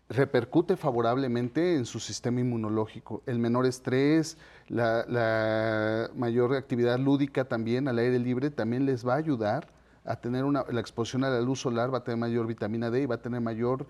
repercute 0.08 0.78
favorablemente 0.78 1.74
en 1.74 1.84
su 1.84 2.00
sistema 2.00 2.40
inmunológico. 2.40 3.22
El 3.26 3.40
menor 3.40 3.66
estrés, 3.66 4.38
la, 4.68 6.08
mayor 6.16 6.56
actividad 6.56 6.98
lúdica 6.98 7.44
también 7.44 7.88
al 7.88 7.98
aire 7.98 8.18
libre 8.18 8.48
también 8.48 8.86
les 8.86 9.06
va 9.06 9.12
a 9.12 9.18
ayudar 9.18 9.68
a 10.06 10.16
tener 10.16 10.46
una, 10.46 10.64
la 10.70 10.80
exposición 10.80 11.24
a 11.24 11.28
la 11.28 11.42
luz 11.42 11.60
solar, 11.60 11.92
va 11.92 11.98
a 11.98 12.04
tener 12.04 12.16
mayor 12.16 12.46
vitamina 12.46 12.90
D 12.90 13.02
y 13.02 13.06
va 13.06 13.16
a 13.16 13.20
tener 13.20 13.42
mayor 13.42 13.86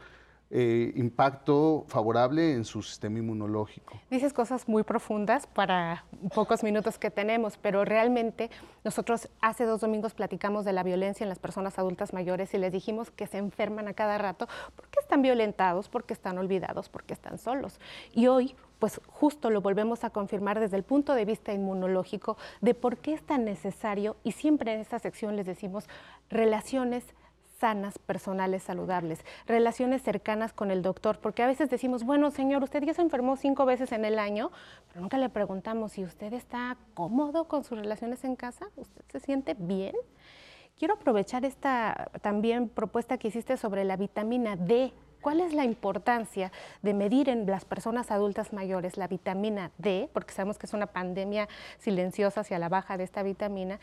eh, 0.53 0.93
impacto 0.97 1.85
favorable 1.87 2.55
en 2.55 2.65
su 2.65 2.83
sistema 2.83 3.21
inmunológico. 3.21 4.01
Dices 4.11 4.33
cosas 4.33 4.69
muy 4.69 4.83
profundas 4.83 5.47
para 5.47 6.05
pocos 6.35 6.65
minutos 6.65 6.99
que 6.99 7.11
tenemos, 7.11 7.57
pero 7.57 7.85
realmente 7.85 8.51
nosotros 8.83 9.29
hace 9.41 9.65
dos 9.65 9.81
domingos 9.81 10.13
platicamos 10.15 10.65
de 10.65 10.73
la 10.73 10.83
violencia 10.83 11.23
en 11.23 11.29
las 11.29 11.39
personas 11.39 11.79
adultas 11.79 12.13
mayores 12.13 12.53
y 12.53 12.59
les 12.59 12.73
dijimos 12.73 13.13
que 13.13 13.29
se 13.29 13.39
enferman 13.39 13.87
a 13.87 13.95
cada 13.95 14.19
rato 14.19 14.49
porque 14.75 14.99
están 14.99 15.23
violentados, 15.23 15.89
porque 15.89 16.15
están 16.15 16.37
olvidados, 16.37 16.89
porque 16.89 17.15
están 17.15 17.39
solos. 17.39 17.79
Y 18.13 18.27
hoy 18.27 18.57
pues 18.81 19.01
justo 19.07 19.51
lo 19.51 19.61
volvemos 19.61 20.03
a 20.03 20.11
confirmar 20.11 20.59
desde 20.59 20.77
el 20.77 20.83
punto 20.83 21.15
de 21.15 21.27
vista 21.27 21.53
inmunológico 21.53 22.37
de 22.61 22.75
por 22.75 22.97
qué 22.97 23.13
es 23.13 23.23
tan 23.23 23.45
necesario, 23.45 24.17
y 24.25 24.33
siempre 24.33 24.75
en 24.75 24.81
esta 24.81 24.99
sección 24.99 25.37
les 25.37 25.47
decimos, 25.47 25.85
relaciones 26.29 27.05
sanas, 27.61 27.99
personales, 27.99 28.63
saludables, 28.63 29.21
relaciones 29.47 30.03
cercanas 30.03 30.53
con 30.53 30.71
el 30.71 30.83
doctor, 30.83 31.19
porque 31.21 31.43
a 31.43 31.47
veces 31.47 31.69
decimos, 31.69 32.05
bueno, 32.05 32.31
señor, 32.31 32.65
usted 32.65 32.83
ya 32.83 32.95
se 32.95 33.03
enfermó 33.03 33.37
cinco 33.37 33.67
veces 33.67 33.93
en 33.93 34.05
el 34.05 34.19
año, 34.19 34.51
pero 34.89 35.03
nunca 35.03 35.19
le 35.19 35.29
preguntamos 35.29 35.93
si 35.93 36.05
usted 36.05 36.33
está 36.33 36.79
cómodo 36.95 37.45
con 37.45 37.63
sus 37.63 37.79
relaciones 37.79 38.25
en 38.25 38.35
casa, 38.35 38.69
usted 38.77 39.03
se 39.09 39.21
siente 39.21 39.55
bien. 39.59 39.95
Quiero 40.79 40.95
aprovechar 40.95 41.45
esta 41.45 42.11
también 42.23 42.71
propuesta 42.71 43.19
que 43.19 43.29
hiciste 43.29 43.59
sobre 43.59 43.85
la 43.85 43.97
vitamina 43.97 44.57
D. 44.57 44.95
¿Cuál 45.21 45.41
es 45.41 45.53
la 45.53 45.67
importancia 45.67 46.51
de 46.81 46.95
medir 46.95 47.29
en 47.29 47.45
las 47.45 47.67
personas 47.67 48.11
adultas 48.11 48.55
mayores 48.55 48.97
la 48.97 49.07
vitamina 49.07 49.71
D? 49.77 50.09
Porque 50.15 50.33
sabemos 50.33 50.57
que 50.57 50.65
es 50.65 50.73
una 50.73 50.87
pandemia 50.87 51.47
silenciosa 51.77 52.41
hacia 52.41 52.59
la 52.59 52.71
baja 52.71 52.97
de 52.97 53.05
esta 53.05 53.23
vitamina 53.23 53.79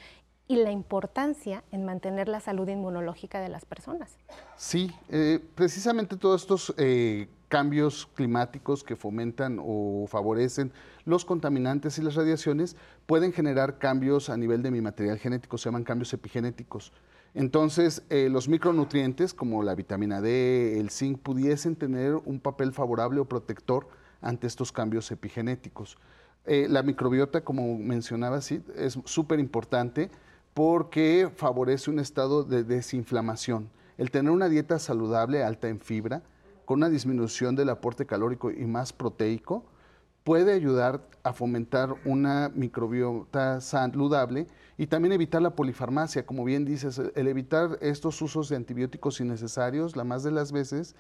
y 0.47 0.55
la 0.55 0.71
importancia 0.71 1.63
en 1.71 1.83
mantener 1.83 2.29
la 2.29 2.39
salud 2.39 2.67
inmunológica 2.67 3.41
de 3.41 3.49
las 3.49 3.65
personas. 3.65 4.17
Sí, 4.55 4.91
eh, 5.09 5.39
precisamente 5.55 6.15
todos 6.15 6.41
estos 6.41 6.73
eh, 6.77 7.27
cambios 7.49 8.07
climáticos 8.15 8.83
que 8.83 8.95
fomentan 8.95 9.59
o 9.61 10.05
favorecen 10.07 10.71
los 11.05 11.25
contaminantes 11.25 11.97
y 11.97 12.01
las 12.01 12.15
radiaciones 12.15 12.77
pueden 13.05 13.33
generar 13.33 13.77
cambios 13.77 14.29
a 14.29 14.37
nivel 14.37 14.63
de 14.63 14.71
mi 14.71 14.81
material 14.81 15.17
genético, 15.19 15.57
se 15.57 15.65
llaman 15.65 15.83
cambios 15.83 16.13
epigenéticos. 16.13 16.93
Entonces, 17.33 18.03
eh, 18.09 18.29
los 18.29 18.47
micronutrientes 18.47 19.33
como 19.33 19.63
la 19.63 19.75
vitamina 19.75 20.21
D, 20.21 20.79
el 20.79 20.89
zinc, 20.89 21.19
pudiesen 21.19 21.75
tener 21.75 22.15
un 22.15 22.39
papel 22.39 22.71
favorable 22.71 23.19
o 23.19 23.25
protector 23.25 23.89
ante 24.21 24.47
estos 24.47 24.71
cambios 24.71 25.11
epigenéticos. 25.11 25.97
la 26.45 26.81
microbiota, 26.81 27.43
como 27.43 27.77
mencionaba, 27.77 28.39
sí, 28.39 28.63
es 28.77 28.97
súper 29.03 29.37
importante 29.37 30.09
porque 30.57 31.29
favorece 31.35 31.91
un 31.91 31.99
estado 31.99 32.43
de 32.43 32.63
desinflamación. 32.63 33.69
El 33.99 34.09
tener 34.09 34.31
una 34.31 34.49
dieta 34.49 34.79
saludable, 34.79 35.43
alta 35.43 35.69
en 35.69 35.79
fibra, 35.79 36.23
con 36.65 36.79
una 36.79 36.89
disminución 36.89 37.55
del 37.55 37.69
aporte 37.69 38.07
calórico 38.07 38.49
y 38.49 38.65
más 38.65 38.91
proteico, 38.91 39.65
puede 40.23 40.53
ayudar 40.53 41.07
a 41.21 41.31
fomentar 41.31 41.93
una 42.05 42.49
microbiota 42.55 43.61
saludable 43.61 44.47
y 44.79 44.87
también 44.87 45.11
evitar 45.11 45.43
la 45.43 45.55
polifarmacia. 45.55 46.25
Como 46.25 46.43
bien 46.43 46.65
dices, 46.65 46.99
el 47.13 47.27
evitar 47.27 47.77
estos 47.79 48.19
usos 48.23 48.49
de 48.49 48.55
antibióticos 48.55 49.19
innecesarios, 49.19 49.95
la 49.95 50.05
más 50.05 50.23
de 50.23 50.31
las 50.31 50.51
veces, 50.51 50.95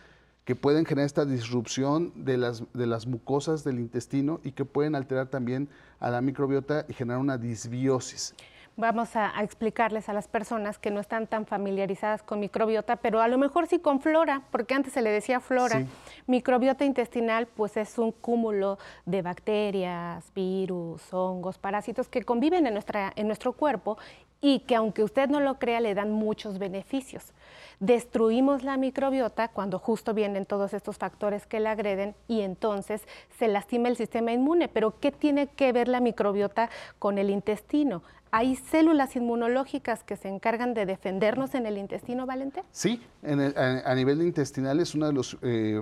que 0.45 0.55
pueden 0.55 0.85
generar 0.85 1.07
esta 1.07 1.25
disrupción 1.25 2.13
de 2.15 2.37
las, 2.37 2.61
de 2.75 2.85
las 2.85 3.07
mucosas 3.07 3.63
del 3.63 3.79
intestino 3.79 4.39
y 4.43 4.51
que 4.51 4.65
pueden 4.65 4.93
alterar 4.93 5.29
también 5.29 5.67
a 5.99 6.11
la 6.11 6.21
microbiota 6.21 6.85
y 6.87 6.93
generar 6.93 7.19
una 7.19 7.39
disbiosis 7.39 8.35
vamos 8.77 9.15
a, 9.15 9.33
explicarles 9.41 10.07
a 10.07 10.13
las 10.13 10.27
personas 10.27 10.77
que 10.77 10.91
no 10.91 10.99
están 10.99 11.25
tan 11.27 11.45
familiarizadas 11.45 12.21
con 12.21 12.39
microbiota, 12.39 12.95
pero 12.95 13.21
a 13.21 13.27
lo 13.27 13.37
mejor 13.37 13.67
sí 13.67 13.79
con 13.79 13.99
flora, 13.99 14.43
porque 14.51 14.75
antes 14.75 14.93
se 14.93 15.01
le 15.01 15.09
decía 15.09 15.39
flora. 15.39 15.83
Microbiota 16.27 16.85
intestinal, 16.85 17.47
pues 17.47 17.75
es 17.75 17.97
un 17.97 18.11
cúmulo 18.11 18.77
de 19.05 19.23
bacterias, 19.23 20.31
virus, 20.33 21.11
hongos, 21.11 21.57
parásitos 21.57 22.07
que 22.07 22.21
conviven 22.23 22.67
en, 22.67 22.73
nuestra, 22.73 23.11
en 23.15 23.25
nuestro 23.25 23.53
cuerpo 23.53 23.97
y 24.39 24.59
que 24.59 24.75
aunque 24.75 25.03
usted 25.03 25.29
no 25.29 25.39
lo 25.39 25.57
crea, 25.57 25.79
le 25.79 25.95
dan 25.95 26.11
muchos 26.11 26.59
beneficios. 26.59 27.33
Destruimos 27.79 28.63
la 28.63 28.77
microbiota 28.77 29.47
cuando 29.47 29.79
justo 29.79 30.13
vienen 30.13 30.45
todos 30.45 30.73
estos 30.73 30.97
factores 30.97 31.47
que 31.47 31.59
la 31.59 31.71
agreden 31.71 32.15
y 32.27 32.41
entonces 32.41 33.01
se 33.37 33.47
lastima 33.47 33.87
el 33.87 33.97
sistema 33.97 34.31
inmune. 34.31 34.67
Pero 34.67 34.99
¿qué 34.99 35.11
tiene 35.11 35.47
que 35.47 35.71
ver 35.71 35.87
la 35.87 35.99
microbiota 35.99 36.69
con 36.99 37.17
el 37.17 37.29
intestino? 37.29 38.03
¿Hay 38.31 38.55
células 38.55 39.15
inmunológicas 39.15 40.03
que 40.03 40.17
se 40.17 40.27
encargan 40.27 40.73
de 40.73 40.85
defendernos 40.85 41.55
en 41.55 41.65
el 41.65 41.77
intestino, 41.77 42.25
Valente? 42.25 42.63
Sí, 42.71 43.01
a, 43.23 43.95
nivel 43.95 44.21
intestinal 44.21 44.79
es 44.79 44.95
uno 44.95 45.07
de 45.07 45.13
los 45.13 45.37
eh, 45.41 45.81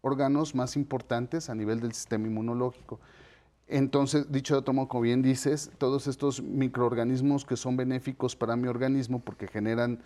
órganos 0.00 0.54
más 0.54 0.76
importantes 0.76 1.50
a 1.50 1.54
nivel 1.54 1.80
del 1.80 1.92
sistema 1.92 2.26
inmunológico. 2.26 2.98
Entonces, 3.68 4.32
dicho 4.32 4.54
de 4.54 4.60
otro 4.60 4.74
modo, 4.74 4.88
como 4.88 5.02
bien 5.02 5.22
dices, 5.22 5.70
todos 5.78 6.06
estos 6.06 6.42
microorganismos 6.42 7.44
que 7.44 7.56
son 7.56 7.76
benéficos 7.76 8.34
para 8.34 8.56
mi 8.56 8.66
organismo 8.66 9.20
porque 9.20 9.46
generan 9.46 10.02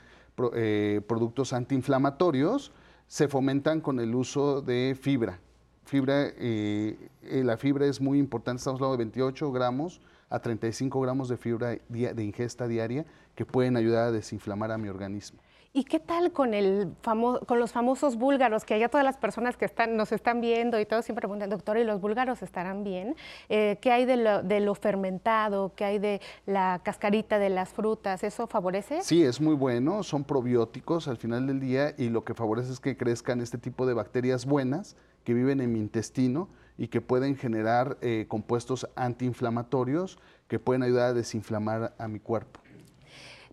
eh, 0.54 1.00
productos 1.06 1.52
antiinflamatorios, 1.52 2.72
se 3.06 3.28
fomentan 3.28 3.80
con 3.80 4.00
el 4.00 4.14
uso 4.14 4.60
de 4.60 4.96
fibra. 5.00 5.38
Fibra, 5.84 6.26
eh, 6.36 7.10
la 7.22 7.56
fibra 7.56 7.86
es 7.86 8.00
muy 8.00 8.18
importante, 8.18 8.58
estamos 8.58 8.80
hablando 8.80 8.96
de 8.96 9.04
28 9.04 9.52
gramos 9.52 10.00
a 10.28 10.38
35 10.40 11.00
gramos 11.00 11.28
de 11.28 11.36
fibra 11.36 11.76
de 11.88 12.24
ingesta 12.24 12.66
diaria 12.66 13.04
que 13.34 13.44
pueden 13.44 13.76
ayudar 13.76 14.08
a 14.08 14.12
desinflamar 14.12 14.70
a 14.72 14.78
mi 14.78 14.88
organismo. 14.88 15.40
¿Y 15.76 15.82
qué 15.82 15.98
tal 15.98 16.30
con, 16.30 16.54
el 16.54 16.92
con 17.02 17.58
los 17.58 17.72
famosos 17.72 18.14
búlgaros? 18.14 18.64
Que 18.64 18.74
allá 18.74 18.88
todas 18.88 19.04
las 19.04 19.16
personas 19.16 19.56
que 19.56 19.64
están, 19.64 19.96
nos 19.96 20.12
están 20.12 20.40
viendo 20.40 20.78
y 20.78 20.86
todos 20.86 21.04
siempre 21.04 21.22
preguntan, 21.22 21.50
doctor, 21.50 21.76
¿y 21.78 21.82
los 21.82 22.00
búlgaros 22.00 22.42
estarán 22.42 22.84
bien? 22.84 23.16
Eh, 23.48 23.78
¿Qué 23.80 23.90
hay 23.90 24.04
de 24.04 24.16
lo, 24.16 24.44
de 24.44 24.60
lo, 24.60 24.76
fermentado? 24.76 25.72
¿Qué 25.74 25.84
hay 25.84 25.98
de 25.98 26.20
la 26.46 26.80
cascarita 26.84 27.40
de 27.40 27.48
las 27.48 27.70
frutas? 27.70 28.22
¿Eso 28.22 28.46
favorece? 28.46 29.02
Sí, 29.02 29.24
es 29.24 29.40
muy 29.40 29.56
bueno, 29.56 30.04
son 30.04 30.22
probióticos 30.22 31.08
al 31.08 31.16
final 31.16 31.48
del 31.48 31.58
día 31.58 31.92
y 31.98 32.08
lo 32.08 32.22
que 32.22 32.34
favorece 32.34 32.70
es 32.70 32.78
que 32.78 32.96
crezcan 32.96 33.40
este 33.40 33.58
tipo 33.58 33.84
de 33.84 33.94
bacterias 33.94 34.46
buenas 34.46 34.96
que 35.24 35.34
viven 35.34 35.60
en 35.60 35.72
mi 35.72 35.80
intestino 35.80 36.48
y 36.76 36.88
que 36.88 37.00
pueden 37.00 37.36
generar 37.36 37.98
eh, 38.00 38.26
compuestos 38.28 38.88
antiinflamatorios 38.96 40.18
que 40.48 40.58
pueden 40.58 40.82
ayudar 40.82 41.10
a 41.10 41.14
desinflamar 41.14 41.94
a 41.98 42.08
mi 42.08 42.18
cuerpo. 42.18 42.60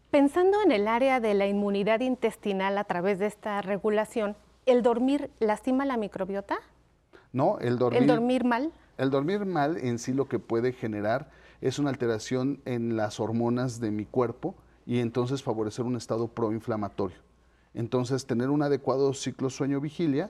Pensando 0.09 0.61
en 0.61 0.71
el 0.71 0.87
área 0.87 1.19
de 1.19 1.33
la 1.33 1.47
inmunidad 1.47 2.01
intestinal 2.01 2.77
a 2.77 2.83
través 2.83 3.19
de 3.19 3.27
esta 3.27 3.61
regulación, 3.61 4.35
¿el 4.65 4.81
dormir 4.81 5.29
lastima 5.39 5.85
la 5.85 5.97
microbiota? 5.97 6.57
No, 7.31 7.59
el 7.59 7.77
dormir. 7.77 8.01
¿El 8.01 8.07
dormir 8.07 8.43
mal? 8.43 8.73
El 8.97 9.09
dormir 9.09 9.45
mal 9.45 9.77
en 9.77 9.99
sí 9.99 10.13
lo 10.13 10.27
que 10.27 10.37
puede 10.37 10.73
generar 10.73 11.29
es 11.61 11.79
una 11.79 11.89
alteración 11.89 12.61
en 12.65 12.97
las 12.97 13.19
hormonas 13.19 13.79
de 13.79 13.91
mi 13.91 14.05
cuerpo 14.05 14.55
y 14.85 14.99
entonces 14.99 15.43
favorecer 15.43 15.85
un 15.85 15.95
estado 15.95 16.27
proinflamatorio. 16.27 17.17
Entonces, 17.73 18.25
tener 18.25 18.49
un 18.49 18.63
adecuado 18.63 19.13
ciclo 19.13 19.49
sueño-vigilia 19.49 20.29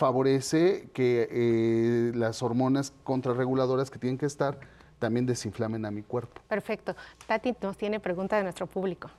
favorece 0.00 0.88
que 0.94 1.28
eh, 1.30 2.12
las 2.14 2.42
hormonas 2.42 2.94
contrarreguladoras 3.04 3.90
que 3.90 3.98
tienen 3.98 4.16
que 4.16 4.24
estar 4.24 4.58
también 4.98 5.26
desinflamen 5.26 5.84
a 5.84 5.90
mi 5.90 6.02
cuerpo. 6.02 6.40
Perfecto. 6.48 6.96
Tati 7.26 7.54
nos 7.60 7.76
tiene 7.76 8.00
pregunta 8.00 8.38
de 8.38 8.44
nuestro 8.44 8.66
público. 8.66 9.10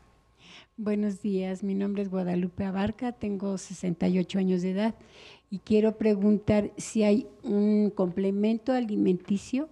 Buenos 0.77 1.21
días, 1.21 1.61
mi 1.61 1.75
nombre 1.75 2.01
es 2.01 2.09
Guadalupe 2.09 2.65
Abarca, 2.65 3.11
tengo 3.11 3.59
68 3.59 4.39
años 4.39 4.63
de 4.63 4.71
edad 4.71 4.95
y 5.51 5.59
quiero 5.59 5.97
preguntar 5.97 6.71
si 6.77 7.03
hay 7.03 7.27
un 7.43 7.91
complemento 7.91 8.73
alimenticio 8.73 9.69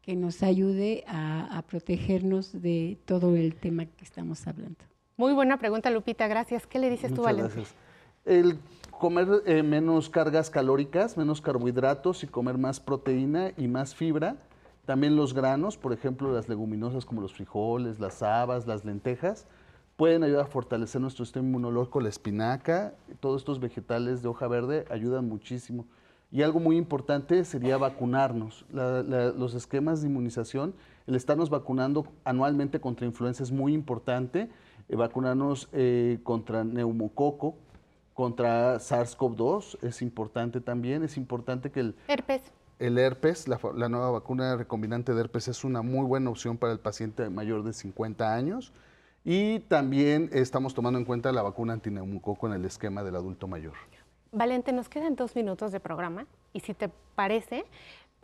que 0.00 0.16
nos 0.16 0.42
ayude 0.42 1.04
a, 1.06 1.62
protegernos 1.68 2.62
de 2.62 2.96
todo 3.04 3.36
el 3.36 3.56
tema 3.56 3.84
que 3.84 4.04
estamos 4.04 4.46
hablando. 4.46 4.78
Muy 5.18 5.34
buena 5.34 5.58
pregunta, 5.58 5.90
Lupita, 5.90 6.26
gracias. 6.28 6.66
¿Qué 6.66 6.78
le 6.78 6.88
dices 6.88 7.12
tú, 7.12 7.22
Valentín? 7.24 7.64
El 8.24 8.58
comer 8.98 9.42
eh, 9.46 9.62
menos 9.62 10.08
cargas 10.08 10.50
calóricas, 10.50 11.16
menos 11.16 11.40
carbohidratos 11.40 12.24
y 12.24 12.26
comer 12.26 12.58
más 12.58 12.80
proteína 12.80 13.52
y 13.56 13.68
más 13.68 13.94
fibra. 13.94 14.36
También 14.84 15.16
los 15.16 15.34
granos, 15.34 15.76
por 15.76 15.92
ejemplo, 15.92 16.32
las 16.32 16.48
leguminosas 16.48 17.04
como 17.04 17.20
los 17.20 17.34
frijoles, 17.34 17.98
las 17.98 18.22
habas, 18.22 18.66
las 18.66 18.84
lentejas, 18.84 19.46
pueden 19.96 20.22
ayudar 20.22 20.44
a 20.44 20.48
fortalecer 20.48 21.00
nuestro 21.00 21.24
sistema 21.24 21.46
inmunológico, 21.46 22.00
la 22.00 22.08
espinaca, 22.08 22.94
todos 23.20 23.42
estos 23.42 23.60
vegetales 23.60 24.22
de 24.22 24.28
hoja 24.28 24.46
verde 24.46 24.84
ayudan 24.90 25.28
muchísimo. 25.28 25.86
Y 26.30 26.42
algo 26.42 26.60
muy 26.60 26.76
importante 26.76 27.44
sería 27.44 27.78
vacunarnos. 27.78 28.66
los 28.72 29.54
esquemas 29.54 30.02
de 30.02 30.08
inmunización, 30.08 30.74
el 31.06 31.14
estarnos 31.14 31.50
vacunando 31.50 32.06
anualmente 32.24 32.80
contra 32.80 33.06
influenza 33.06 33.42
es 33.42 33.52
muy 33.52 33.72
importante. 33.74 34.50
Eh, 34.88 34.94
vacunarnos 34.94 35.68
eh, 35.72 36.20
contra 36.22 36.62
neumococo, 36.62 37.56
contra 38.16 38.76
SARS-CoV-2 38.76 39.84
es 39.84 40.00
importante 40.00 40.62
también. 40.62 41.04
Es 41.04 41.18
importante 41.18 41.70
que 41.70 41.80
el... 41.80 41.96
Herpes. 42.08 42.40
El 42.78 42.98
herpes, 42.98 43.46
la, 43.46 43.88
nueva 43.88 44.10
vacuna 44.10 44.56
recombinante 44.56 45.12
de 45.14 45.20
herpes 45.20 45.48
es 45.48 45.64
una 45.64 45.82
muy 45.82 46.06
buena 46.06 46.30
opción 46.30 46.56
para 46.56 46.72
el 46.72 46.80
paciente 46.80 47.28
mayor 47.28 47.62
de 47.62 47.74
50 47.74 48.34
años. 48.34 48.72
Y 49.22 49.60
también 49.60 50.30
estamos 50.32 50.72
tomando 50.72 50.98
en 50.98 51.04
cuenta 51.04 51.30
la 51.30 51.42
vacuna 51.42 51.74
antineumococo 51.74 52.46
en 52.46 52.54
el 52.54 52.64
esquema 52.64 53.02
del 53.02 53.16
adulto 53.16 53.48
mayor. 53.48 53.74
Valente, 54.32 54.72
nos 54.72 54.88
quedan 54.88 55.14
dos 55.14 55.36
minutos 55.36 55.70
de 55.72 55.80
programa 55.80 56.26
y 56.54 56.60
si 56.60 56.72
te 56.72 56.90
parece, 57.14 57.66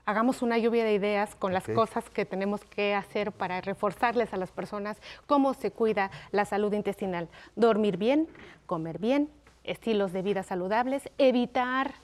hagamos 0.06 0.40
una 0.40 0.56
lluvia 0.56 0.84
de 0.84 0.94
ideas 0.94 1.34
con 1.34 1.52
las 1.52 1.64
cosas 1.68 2.08
que 2.08 2.24
tenemos 2.24 2.64
que 2.64 2.94
hacer 2.94 3.32
para 3.32 3.60
reforzarles 3.60 4.32
a 4.32 4.38
las 4.38 4.52
personas 4.52 5.00
cómo 5.26 5.52
se 5.52 5.70
cuida 5.70 6.10
la 6.30 6.46
salud 6.46 6.72
intestinal. 6.72 7.28
Dormir 7.56 7.98
bien, 7.98 8.28
comer 8.66 8.98
bien, 8.98 9.28
estilos 9.64 10.12
de 10.12 10.22
vida 10.22 10.42
saludables, 10.42 11.02
evitar 11.18 11.94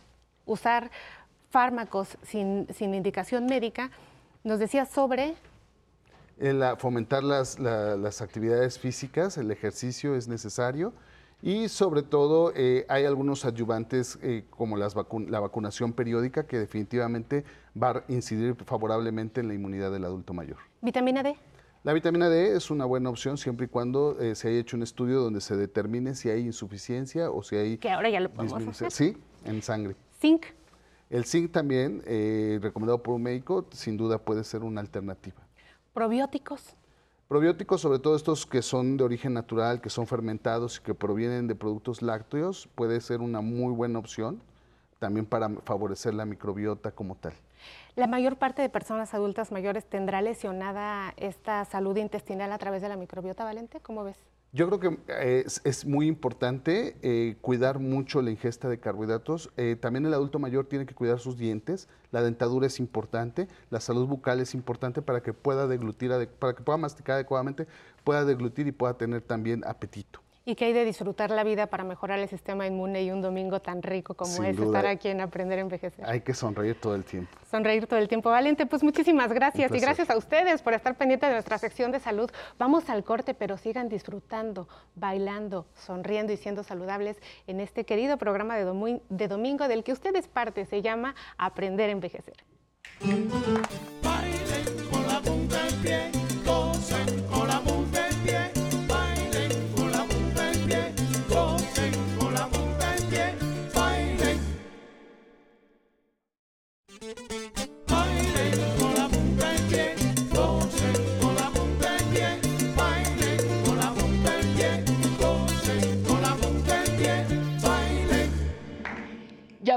usar 0.46 0.90
fármacos 1.50 2.16
sin, 2.22 2.66
indicación 2.80 3.46
médica. 3.46 3.90
Nos 4.44 4.58
decía 4.58 4.86
sobre... 4.86 5.34
El, 6.38 6.62
fomentar 6.78 7.24
las, 7.24 7.58
las, 7.58 8.20
actividades 8.22 8.78
físicas, 8.78 9.36
el 9.38 9.50
ejercicio 9.50 10.14
es 10.14 10.28
necesario 10.28 10.92
Y 11.42 11.68
sobre 11.68 12.02
todo 12.02 12.52
eh, 12.54 12.86
hay 12.88 13.06
algunos 13.06 13.44
adyuvantes 13.44 14.18
eh, 14.22 14.44
como 14.50 14.76
las 14.76 14.94
la 15.28 15.40
vacunación 15.40 15.92
periódica 15.92 16.46
que 16.46 16.58
definitivamente 16.58 17.44
va 17.80 17.90
a 17.90 18.04
incidir 18.08 18.54
favorablemente 18.66 19.40
en 19.40 19.48
la 19.48 19.54
inmunidad 19.54 19.90
del 19.90 20.04
adulto 20.04 20.32
mayor. 20.32 20.58
¿Vitamina 20.80 21.22
D? 21.24 21.36
La 21.84 21.92
vitamina 21.92 22.28
D 22.28 22.56
es 22.56 22.70
una 22.70 22.84
buena 22.84 23.08
opción 23.08 23.38
siempre 23.38 23.66
y 23.66 23.68
cuando 23.68 24.18
eh, 24.20 24.34
se 24.34 24.48
haya 24.48 24.58
hecho 24.58 24.76
un 24.76 24.82
estudio 24.82 25.20
donde 25.20 25.40
se 25.40 25.56
determine 25.56 26.14
si 26.14 26.28
hay 26.28 26.42
insuficiencia 26.42 27.30
o 27.30 27.42
si 27.42 27.56
hay... 27.56 27.78
Que 27.78 27.90
ahora 27.90 28.10
ya 28.10 28.20
lo 28.20 28.30
podemos 28.30 28.66
hacer. 28.66 28.90
Sí, 28.90 29.16
en 29.44 29.62
sangre. 29.62 29.94
¿Zinc? 30.20 30.46
El 31.08 31.24
zinc 31.24 31.52
también, 31.52 32.02
recomendado 32.60 33.02
por 33.02 33.14
un 33.14 33.22
médico, 33.22 33.66
sin 33.70 33.96
duda 33.96 34.18
puede 34.18 34.44
ser 34.44 34.62
una 34.62 34.80
alternativa. 34.82 35.38
¿Probióticos? 35.94 36.74
Probióticos, 37.28 37.80
sobre 37.80 37.98
todo 37.98 38.16
estos 38.16 38.44
que 38.44 38.60
son 38.60 38.96
de 38.96 39.04
origen 39.04 39.32
natural, 39.32 39.80
que 39.80 39.88
son 39.88 40.06
fermentados 40.06 40.78
y 40.78 40.82
que 40.82 40.94
provienen 40.94 41.46
de 41.46 41.54
productos 41.54 42.02
lácteos, 42.02 42.68
puede 42.74 43.00
ser 43.00 43.20
una 43.20 43.40
muy 43.40 43.72
buena 43.72 43.98
opción 43.98 44.40
también 44.98 45.26
para 45.26 45.48
favorecer 45.64 46.12
la 46.12 46.24
microbiota 46.24 46.90
como 46.90 47.14
tal. 47.14 47.32
¿La 47.98 48.06
mayor 48.06 48.36
parte 48.36 48.62
de 48.62 48.68
personas 48.68 49.12
adultas 49.12 49.50
mayores 49.50 49.84
tendrá 49.84 50.22
lesionada 50.22 51.12
esta 51.16 51.64
salud 51.64 51.96
intestinal 51.96 52.52
a 52.52 52.58
través 52.58 52.80
de 52.80 52.88
la 52.88 52.96
microbiota, 52.96 53.42
Valente? 53.42 53.80
¿Cómo 53.80 54.04
ves? 54.04 54.16
Yo 54.52 54.68
creo 54.68 54.78
que 54.78 55.00
eh, 55.08 55.44
es, 55.64 55.84
muy 55.84 56.06
importante 56.06 56.96
eh, 57.02 57.36
cuidar 57.40 57.80
mucho 57.80 58.22
la 58.22 58.30
ingesta 58.30 58.68
de 58.68 58.78
carbohidratos. 58.78 59.50
Eh, 59.56 59.74
también 59.74 60.06
el 60.06 60.14
adulto 60.14 60.38
mayor 60.38 60.66
tiene 60.66 60.86
que 60.86 60.94
cuidar 60.94 61.18
sus 61.18 61.36
dientes. 61.36 61.88
La 62.12 62.22
dentadura 62.22 62.68
es 62.68 62.78
importante. 62.78 63.48
La 63.68 63.80
salud 63.80 64.06
bucal 64.06 64.38
es 64.38 64.54
importante 64.54 65.02
para 65.02 65.20
que 65.20 65.32
pueda 65.32 65.66
deglutir, 65.66 66.12
para 66.38 66.54
que 66.54 66.62
pueda 66.62 66.76
masticar 66.76 67.14
adecuadamente, 67.14 67.66
pueda 68.04 68.24
deglutir 68.24 68.68
y 68.68 68.70
pueda 68.70 68.96
tener 68.96 69.22
también 69.22 69.64
apetito 69.66 70.20
y 70.48 70.54
que 70.54 70.64
hay 70.64 70.72
de 70.72 70.86
disfrutar 70.86 71.30
la 71.30 71.44
vida 71.44 71.66
para 71.66 71.84
mejorar 71.84 72.18
el 72.18 72.26
sistema 72.26 72.66
inmune 72.66 73.02
y 73.02 73.10
un 73.10 73.20
domingo 73.20 73.60
tan 73.60 73.82
rico 73.82 74.14
como 74.14 74.42
es 74.44 74.58
estar 74.58 74.86
aquí 74.86 75.08
en 75.08 75.20
Aprender 75.20 75.58
a 75.58 75.60
Envejecer. 75.60 76.06
Hay 76.06 76.22
que 76.22 76.32
sonreír 76.32 76.80
todo 76.80 76.94
el 76.94 77.04
tiempo. 77.04 77.36
Sonreír 77.50 77.86
todo 77.86 77.98
el 77.98 78.08
tiempo. 78.08 78.30
Valente, 78.30 78.64
pues 78.64 78.82
muchísimas 78.82 79.30
gracias 79.30 79.70
y 79.74 79.78
gracias 79.78 80.08
a 80.08 80.16
ustedes 80.16 80.62
por 80.62 80.72
estar 80.72 80.96
pendientes 80.96 81.28
de 81.28 81.34
nuestra 81.34 81.58
sección 81.58 81.92
de 81.92 82.00
salud. 82.00 82.30
Vamos 82.58 82.88
al 82.88 83.04
corte, 83.04 83.34
pero 83.34 83.58
sigan 83.58 83.90
disfrutando, 83.90 84.68
bailando, 84.94 85.66
sonriendo 85.74 86.32
y 86.32 86.38
siendo 86.38 86.62
saludables 86.62 87.18
en 87.46 87.60
este 87.60 87.84
querido 87.84 88.16
programa 88.16 88.56
de, 88.56 89.00
de 89.10 89.28
domingo 89.28 89.68
del 89.68 89.84
que 89.84 89.92
usted 89.92 90.16
es 90.16 90.28
parte. 90.28 90.64
Se 90.64 90.80
llama 90.80 91.14
Aprender 91.36 91.90
a 91.90 91.92
Envejecer. 91.92 92.36
Bailen 94.02 94.88
con 94.90 95.06
la 95.06 95.20
punta 95.20 95.62
del 95.62 95.74
pie, 95.74 96.17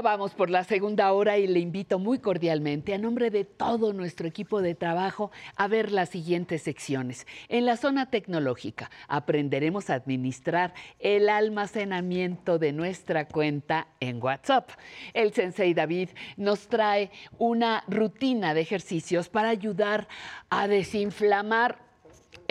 vamos 0.02 0.34
por 0.34 0.50
la 0.50 0.64
segunda 0.64 1.12
hora 1.12 1.38
y 1.38 1.46
le 1.46 1.60
invito 1.60 1.98
muy 1.98 2.18
cordialmente 2.18 2.92
a 2.92 2.98
nombre 2.98 3.30
de 3.30 3.44
todo 3.44 3.92
nuestro 3.92 4.26
equipo 4.26 4.60
de 4.60 4.74
trabajo 4.74 5.30
a 5.56 5.68
ver 5.68 5.92
las 5.92 6.08
siguientes 6.08 6.62
secciones. 6.62 7.26
En 7.48 7.64
la 7.64 7.76
zona 7.76 8.10
tecnológica 8.10 8.90
aprenderemos 9.06 9.88
a 9.88 9.94
administrar 9.94 10.74
el 10.98 11.28
almacenamiento 11.28 12.58
de 12.58 12.72
nuestra 12.72 13.28
cuenta 13.28 13.86
en 14.00 14.22
WhatsApp. 14.22 14.70
El 15.14 15.32
sensei 15.32 15.72
David 15.72 16.10
nos 16.36 16.66
trae 16.66 17.10
una 17.38 17.84
rutina 17.86 18.54
de 18.54 18.60
ejercicios 18.60 19.28
para 19.28 19.50
ayudar 19.50 20.08
a 20.50 20.66
desinflamar 20.66 21.91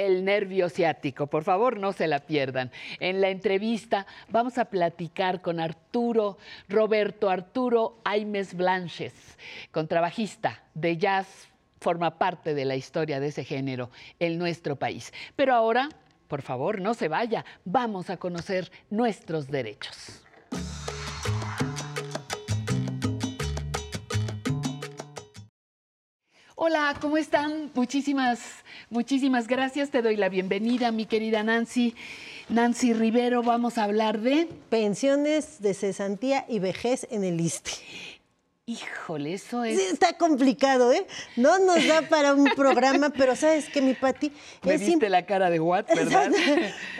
el 0.06 0.26
nervio 0.26 0.70
ciático. 0.70 1.28
Por 1.28 1.44
favor, 1.44 1.78
no 1.78 1.94
se 1.94 2.08
la 2.08 2.20
pierdan. 2.20 2.72
En 3.00 3.22
la 3.22 3.30
entrevista 3.30 4.08
vamos 4.30 4.58
a 4.58 4.66
platicar 4.66 5.42
con 5.42 5.60
Arturo, 5.60 6.38
Roberto 6.68 7.30
Arturo 7.30 8.00
Aimes 8.04 8.56
Blanches, 8.56 9.14
contrabajista 9.72 10.64
de 10.74 10.98
jazz, 10.98 11.50
forma 11.80 12.18
parte 12.18 12.54
de 12.54 12.66
la 12.66 12.76
historia 12.76 13.20
de 13.20 13.28
ese 13.28 13.44
género 13.44 13.90
en 14.20 14.38
nuestro 14.38 14.76
país. 14.76 15.14
Pero 15.36 15.54
ahora, 15.54 15.90
por 16.28 16.42
favor, 16.42 16.82
no 16.82 16.94
se 16.94 17.08
vaya, 17.08 17.46
vamos 17.66 18.10
a 18.10 18.18
conocer 18.18 18.72
nuestros 18.90 19.48
derechos. 19.48 20.24
Hola, 26.64 26.96
¿cómo 27.02 27.18
están? 27.18 27.72
Muchísimas, 27.74 28.64
muchísimas 28.92 29.48
gracias. 29.48 29.90
Te 29.90 30.04
doy 30.04 30.16
la 30.18 30.30
bienvenida, 30.30 30.92
mi 30.92 31.08
querida 31.08 31.42
Nancy. 31.42 31.96
Nancy 32.50 32.94
Rivero, 32.94 33.42
vamos 33.42 33.80
a 33.80 33.86
hablar 33.86 34.20
de... 34.20 34.48
Pensiones 34.70 35.62
de 35.62 35.74
cesantía 35.74 36.46
y 36.48 36.60
vejez 36.60 37.08
en 37.10 37.24
el 37.24 37.42
ISTE. 37.42 37.72
Híjole, 38.68 39.34
eso 39.34 39.64
es... 39.64 39.80
Sí, 39.80 39.86
está 39.92 40.18
complicado, 40.18 40.94
¿eh? 40.94 41.08
No 41.36 41.58
nos 41.60 41.86
da 41.88 42.04
para 42.10 42.36
un 42.36 42.46
programa, 42.56 43.10
pero 43.10 43.36
¿sabes 43.36 43.70
qué, 43.70 43.82
mi 43.82 43.96
Pati? 43.96 44.32
Me 44.64 44.78
viste 44.78 45.10
la 45.10 45.26
cara 45.26 45.50
de 45.50 45.60
Watt, 45.60 45.88
¿verdad? 45.96 46.32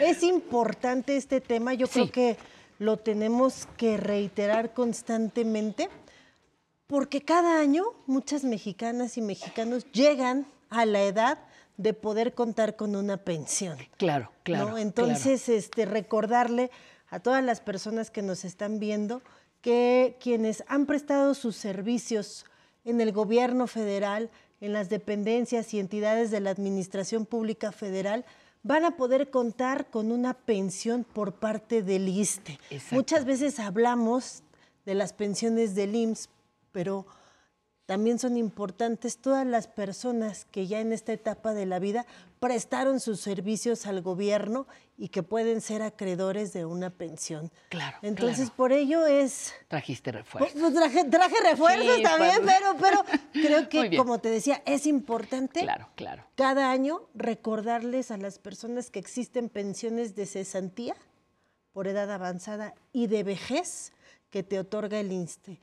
es 0.00 0.22
importante 0.22 1.16
este 1.16 1.40
tema. 1.40 1.74
Yo 1.74 1.86
creo 1.86 2.10
que 2.10 2.36
lo 2.78 2.96
tenemos 2.96 3.68
que 3.76 3.96
reiterar 3.96 4.74
constantemente 4.74 5.88
porque 6.86 7.22
cada 7.22 7.60
año 7.60 7.84
muchas 8.06 8.44
mexicanas 8.44 9.16
y 9.16 9.22
mexicanos 9.22 9.86
llegan 9.92 10.46
a 10.68 10.84
la 10.84 11.02
edad 11.04 11.38
de 11.76 11.94
poder 11.94 12.34
contar 12.34 12.76
con 12.76 12.96
una 12.96 13.16
pensión. 13.16 13.78
Claro, 13.96 14.30
claro. 14.42 14.78
Entonces, 14.78 15.48
Este, 15.48 15.84
recordarle 15.84 16.70
a 17.08 17.20
todas 17.20 17.42
las 17.44 17.60
personas 17.60 18.10
que 18.10 18.22
nos 18.22 18.44
están 18.44 18.78
viendo 18.78 19.22
que 19.60 20.16
quienes 20.20 20.64
han 20.66 20.86
prestado 20.86 21.34
sus 21.34 21.56
servicios 21.56 22.46
en 22.84 23.00
el 23.00 23.12
gobierno 23.12 23.66
federal, 23.66 24.30
en 24.60 24.72
las 24.72 24.88
dependencias 24.88 25.72
y 25.72 25.78
entidades 25.78 26.30
de 26.30 26.40
la 26.40 26.50
Administración 26.50 27.26
Pública 27.26 27.72
Federal, 27.72 28.24
van 28.62 28.84
a 28.84 28.96
poder 28.96 29.30
contar 29.30 29.86
con 29.90 30.12
una 30.12 30.34
pensión 30.34 31.04
por 31.04 31.34
parte 31.34 31.82
del 31.82 32.08
ISTE. 32.08 32.58
Muchas 32.90 33.24
veces 33.24 33.58
hablamos 33.58 34.42
de 34.84 34.94
las 34.94 35.12
pensiones 35.12 35.74
del 35.74 35.94
IMSS, 35.94 36.28
pero 36.70 37.06
también 37.92 38.18
son 38.18 38.38
importantes 38.38 39.18
todas 39.18 39.46
las 39.46 39.66
personas 39.66 40.46
que 40.50 40.66
ya 40.66 40.80
en 40.80 40.94
esta 40.94 41.12
etapa 41.12 41.52
de 41.52 41.66
la 41.66 41.78
vida 41.78 42.06
prestaron 42.40 43.00
sus 43.00 43.20
servicios 43.20 43.84
al 43.84 44.00
gobierno 44.00 44.66
y 44.96 45.08
que 45.08 45.22
pueden 45.22 45.60
ser 45.60 45.82
acreedores 45.82 46.54
de 46.54 46.64
una 46.64 46.88
pensión. 46.88 47.52
Claro. 47.68 47.98
Entonces, 48.00 48.48
por 48.48 48.72
ello 48.72 49.04
es... 49.04 49.52
Trajiste 49.68 50.10
refuerzos. 50.10 50.58
Pues, 50.58 50.72
traje, 51.10 51.36
refuerzos 51.50 52.00
también, 52.00 52.38
pero, 52.46 52.76
pero 52.80 53.04
creo 53.30 53.68
que, 53.90 53.94
como 53.98 54.20
te 54.20 54.30
decía, 54.30 54.62
es 54.64 54.86
importante 54.86 55.60
claro, 55.60 55.90
claro. 55.94 56.24
cada 56.34 56.70
año 56.70 57.02
recordarles 57.14 58.10
a 58.10 58.16
las 58.16 58.38
personas 58.38 58.90
que 58.90 59.00
existen 59.00 59.50
pensiones 59.50 60.16
de 60.16 60.24
cesantía 60.24 60.96
por 61.74 61.88
edad 61.88 62.10
avanzada 62.10 62.72
y 62.90 63.08
de 63.08 63.22
vejez 63.22 63.92
que 64.30 64.42
te 64.42 64.58
otorga 64.58 64.98
el 64.98 65.12
INSTE. 65.12 65.60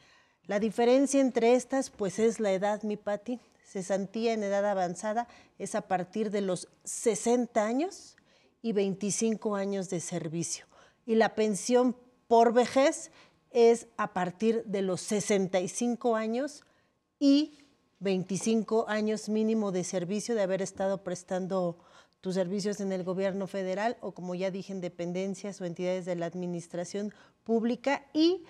La 0.49 0.59
diferencia 0.59 1.21
entre 1.21 1.53
estas, 1.53 1.91
pues 1.91 2.17
es 2.17 2.39
la 2.39 2.51
edad, 2.51 2.81
mi 2.81 2.97
Pati. 2.97 3.39
Cesantía 3.63 4.33
en 4.33 4.41
edad 4.41 4.65
avanzada 4.65 5.27
es 5.59 5.75
a 5.75 5.81
partir 5.81 6.31
de 6.31 6.41
los 6.41 6.69
60 6.85 7.63
años 7.63 8.15
y 8.63 8.73
25 8.73 9.55
años 9.55 9.91
de 9.91 9.99
servicio. 9.99 10.65
Y 11.05 11.13
la 11.13 11.35
pensión 11.35 11.95
por 12.27 12.51
vejez 12.51 13.11
es 13.51 13.89
a 13.95 14.11
partir 14.11 14.63
de 14.65 14.81
los 14.81 15.01
65 15.01 16.15
años 16.15 16.63
y 17.19 17.59
25 17.99 18.89
años 18.89 19.29
mínimo 19.29 19.71
de 19.71 19.83
servicio 19.83 20.33
de 20.33 20.41
haber 20.41 20.63
estado 20.63 21.03
prestando 21.03 21.77
tus 22.21 22.33
servicios 22.33 22.79
en 22.79 22.91
el 22.91 23.03
gobierno 23.03 23.45
federal 23.45 23.97
o 24.01 24.13
como 24.13 24.33
ya 24.33 24.49
dije 24.49 24.73
en 24.73 24.81
dependencias 24.81 25.61
o 25.61 25.65
entidades 25.65 26.05
de 26.05 26.15
la 26.15 26.25
administración 26.25 27.13
pública 27.43 28.07
y 28.13 28.45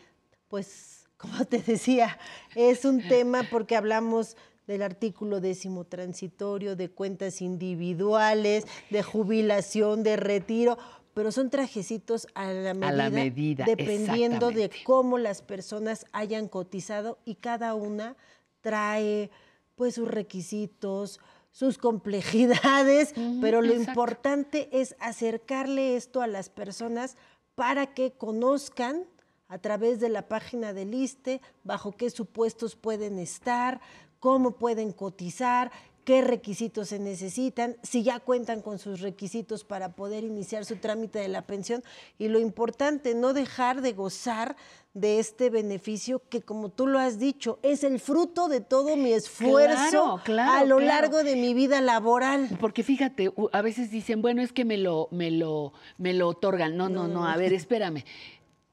pues 0.47 0.98
como 1.19 1.43
te 1.45 1.59
decía, 1.61 2.17
es 2.55 2.85
un 2.85 3.05
tema 3.07 3.43
porque 3.51 3.75
hablamos 3.75 4.37
del 4.67 4.81
artículo 4.81 5.41
décimo 5.41 5.83
transitorio, 5.83 6.77
de 6.77 6.89
cuentas 6.89 7.41
individuales, 7.41 8.65
de 8.89 9.03
jubilación, 9.03 10.01
de 10.01 10.15
retiro, 10.15 10.77
pero 11.13 11.33
son 11.33 11.49
trajecitos 11.49 12.27
a 12.35 12.53
la 12.53 12.73
medida, 12.73 12.87
a 12.87 12.91
la 12.93 13.09
medida 13.09 13.65
dependiendo 13.65 14.51
de 14.51 14.71
cómo 14.85 15.17
las 15.17 15.41
personas 15.41 16.05
hayan 16.13 16.47
cotizado 16.47 17.19
y 17.25 17.35
cada 17.35 17.73
una 17.73 18.15
trae 18.61 19.29
pues 19.75 19.95
sus 19.95 20.07
requisitos, 20.07 21.19
sus 21.51 21.77
complejidades, 21.77 23.13
pero 23.41 23.61
lo 23.61 23.73
importante 23.73 24.69
es 24.71 24.95
acercarle 24.99 25.97
esto 25.97 26.21
a 26.21 26.27
las 26.27 26.49
personas 26.49 27.17
para 27.55 27.93
que 27.93 28.13
conozcan 28.13 29.05
a 29.49 29.57
través 29.57 29.99
de 29.99 30.09
la 30.09 30.27
página 30.29 30.71
del 30.71 30.93
ISTE 30.93 31.41
bajo 31.63 31.91
qué 31.91 32.09
supuestos 32.09 32.75
pueden 32.75 33.19
estar, 33.19 33.81
cómo 34.19 34.51
pueden 34.51 34.93
cotizar, 34.93 35.71
qué 36.05 36.21
requisitos 36.21 36.89
se 36.89 36.97
necesitan, 36.97 37.77
si 37.83 38.01
ya 38.01 38.19
cuentan 38.19 38.61
con 38.61 38.79
sus 38.79 39.01
requisitos 39.01 39.63
para 39.63 39.93
poder 39.93 40.23
iniciar 40.23 40.65
su 40.65 40.77
trámite 40.77 41.19
de 41.19 41.27
la 41.27 41.43
pensión 41.43 41.83
y 42.17 42.29
lo 42.29 42.39
importante, 42.39 43.13
no 43.13 43.33
dejar 43.33 43.81
de 43.81 43.93
gozar 43.93 44.55
de 44.95 45.19
este 45.19 45.51
beneficio 45.51 46.23
que 46.27 46.41
como 46.41 46.69
tú 46.69 46.87
lo 46.87 46.97
has 46.97 47.19
dicho, 47.19 47.59
es 47.61 47.83
el 47.83 47.99
fruto 47.99 48.47
de 48.47 48.59
todo 48.59 48.97
mi 48.97 49.13
esfuerzo 49.13 50.19
a 50.27 50.63
lo 50.65 50.79
largo 50.79 51.23
de 51.23 51.35
mi 51.35 51.53
vida 51.53 51.79
laboral. 51.79 52.49
Porque 52.59 52.81
fíjate, 52.81 53.31
a 53.51 53.61
veces 53.61 53.91
dicen, 53.91 54.23
bueno, 54.23 54.41
es 54.41 54.51
que 54.51 54.65
me 54.65 54.77
lo, 54.77 55.09
me 55.11 55.29
lo, 55.29 55.73
me 55.99 56.13
lo 56.13 56.29
otorgan. 56.29 56.75
No, 56.75 56.89
no, 56.89 57.07
no, 57.07 57.27
a 57.27 57.37
ver, 57.37 57.53
espérame. 57.53 58.03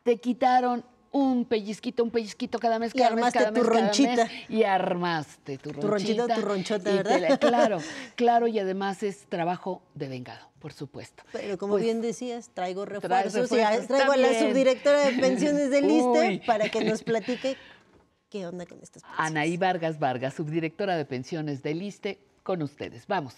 Te 0.07 0.19
quitaron 0.19 0.85
un 1.11 1.47
pellizquito, 1.47 2.05
un 2.05 2.13
pellizquito 2.13 2.61
cada 2.61 2.79
mes, 2.79 2.95
cada 2.95 3.11
mes, 3.11 3.33
cada 3.33 3.53
tu 3.53 3.65
ronchita. 3.65 4.29
y 4.49 4.63
armaste 4.63 5.59
tu 5.59 5.71
ronchita. 5.71 5.81
Tu 5.81 5.89
ronchita, 5.89 6.35
tu 6.37 6.41
ronchota, 6.43 6.93
¿verdad? 6.93 7.41
claro, 7.41 7.79
claro, 8.15 8.47
y 8.47 8.57
además 8.61 9.03
es 9.03 9.27
trabajo 9.27 9.83
de 9.95 10.07
vengado, 10.07 10.49
por 10.61 10.73
supuesto. 10.73 11.25
Pero 11.33 11.59
como 11.59 11.73
pues, 11.73 11.83
bien 11.83 12.01
decías, 12.03 12.51
traigo 12.55 12.85
refuerzos, 12.85 13.51
y 13.51 13.57
traigo 13.89 14.13
a 14.13 14.17
la 14.17 14.39
subdirectora 14.39 15.07
de 15.07 15.19
pensiones 15.21 15.71
del 15.71 15.91
ISTE 15.91 16.43
para 16.47 16.69
que 16.69 16.85
nos 16.85 17.03
platique 17.03 17.57
qué 18.31 18.47
onda 18.47 18.65
con 18.65 18.81
estas 18.81 19.03
pensiones. 19.03 19.29
Anaí 19.29 19.57
Vargas 19.57 19.99
Vargas, 19.99 20.35
subdirectora 20.35 20.97
de 20.97 21.05
pensiones 21.05 21.65
del 21.65 21.83
ISTE, 21.83 22.21
con 22.45 22.63
ustedes. 22.63 23.09
Vamos. 23.09 23.35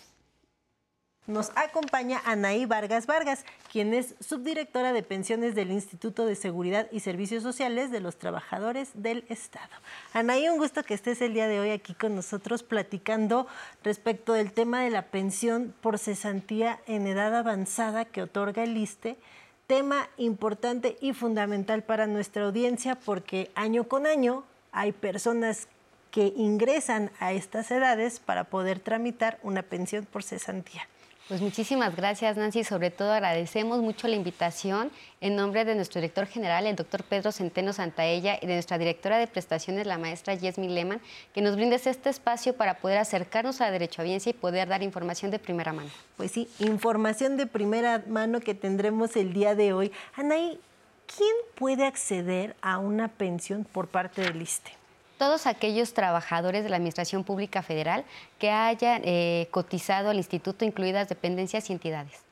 Nos 1.29 1.53
acompaña 1.57 2.23
Anaí 2.25 2.65
Vargas 2.65 3.07
Vargas, 3.07 3.45
quien 3.71 3.93
es 3.93 4.15
subdirectora 4.19 4.95
de 4.95 5.03
pensiones 5.03 5.55
del 5.55 5.71
Instituto 5.71 6.25
de 6.25 6.35
Seguridad 6.35 6.89
y 6.91 7.01
Servicios 7.01 7.43
Sociales 7.43 7.91
de 7.91 8.01
los 8.01 8.17
Trabajadores 8.17 8.89
del 8.95 9.27
Estado. 9.29 9.69
Anaí, 10.15 10.49
un 10.49 10.57
gusto 10.57 10.83
que 10.83 10.95
estés 10.95 11.21
el 11.21 11.35
día 11.35 11.47
de 11.47 11.61
hoy 11.61 11.71
aquí 11.71 11.93
con 11.93 12.15
nosotros 12.15 12.63
platicando 12.63 13.47
respecto 13.85 14.33
del 14.33 14.53
tema 14.53 14.81
de 14.81 14.89
la 14.89 15.03
pensión 15.03 15.75
por 15.83 15.99
cesantía 15.99 16.81
en 16.87 17.07
edad 17.07 17.37
avanzada 17.37 18.07
que 18.07 18.23
otorga 18.23 18.65
el 18.65 18.79
ISTE 18.79 19.19
tema 19.67 20.09
importante 20.17 20.97
y 21.03 21.13
fundamental 21.13 21.83
para 21.83 22.07
nuestra 22.07 22.47
audiencia 22.47 22.95
porque 22.95 23.51
año 23.55 23.85
con 23.85 24.07
año 24.07 24.45
hay 24.73 24.93
personas 24.93 25.69
que 26.11 26.33
ingresan 26.39 27.11
a 27.21 27.33
estas 27.33 27.71
edades 27.71 28.19
para 28.19 28.45
poder 28.45 28.81
tramitar 28.81 29.39
una 29.43 29.63
pensión 29.63 30.07
por 30.07 30.23
cesantía. 30.23 30.89
Pues 31.29 31.43
muchísimas 31.43 31.95
gracias, 31.95 32.39
Nancy. 32.39 32.65
Sobre 32.65 32.91
todo 32.91 33.13
agradecemos 33.13 33.83
mucho 33.83 34.09
la 34.09 34.17
invitación 34.17 34.91
en 35.21 35.37
nombre 35.37 35.67
de 35.67 35.75
nuestro 35.75 36.01
director 36.01 36.27
general, 36.27 36.67
el 36.67 36.75
doctor 36.75 37.05
Pedro 37.05 37.33
Centeno 37.33 37.75
Santaella, 37.75 38.39
y 38.41 38.47
de 38.47 38.55
nuestra 38.55 38.79
directora 38.79 39.19
de 39.19 39.27
prestaciones, 39.27 39.87
la 39.87 39.99
maestra 39.99 40.33
Yesmi 40.33 40.69
Lehmann, 40.69 41.03
que 41.35 41.43
nos 41.43 41.55
brindes 41.57 41.87
este 41.87 42.09
espacio 42.09 42.57
para 42.57 42.79
poder 42.79 42.97
acercarnos 42.97 43.61
a 43.61 43.67
la 43.67 43.73
derechohabiencia 43.73 44.31
y 44.31 44.33
poder 44.33 44.69
dar 44.69 44.83
información 44.83 45.31
de 45.31 45.39
primera 45.39 45.75
mano. 45.75 45.91
Pues 46.17 46.31
sí, 46.31 46.49
información 46.61 47.37
de 47.37 47.47
primera 47.47 48.03
mano 48.09 48.41
que 48.41 48.55
tendremos 48.55 49.15
el 49.15 49.35
día 49.35 49.55
de 49.55 49.75
hoy. 49.75 49.93
Anaí, 50.15 50.59
¿quién 51.15 51.35
puede 51.57 51.85
acceder 51.85 52.57
a 52.63 52.79
una 52.79 53.09
pensión 53.09 53.65
por 53.65 53.89
parte 53.89 54.23
del 54.23 54.41
ISTE? 54.41 54.78
Todos 55.19 55.47
aquellos 55.47 55.93
trabajadores 55.93 56.65
de 56.65 56.71
la 56.71 56.77
Administración 56.77 57.25
Pública 57.25 57.63
Federal 57.63 58.05
que 58.39 58.51
hayan 58.51 59.03
eh, 59.05 59.49
cotizado 59.51 60.11
al 60.11 60.17
instituto, 60.17 60.65
incluidas 60.65 61.09
dependencias 61.09 61.69
y 61.69 61.73
entidades. 61.75 62.23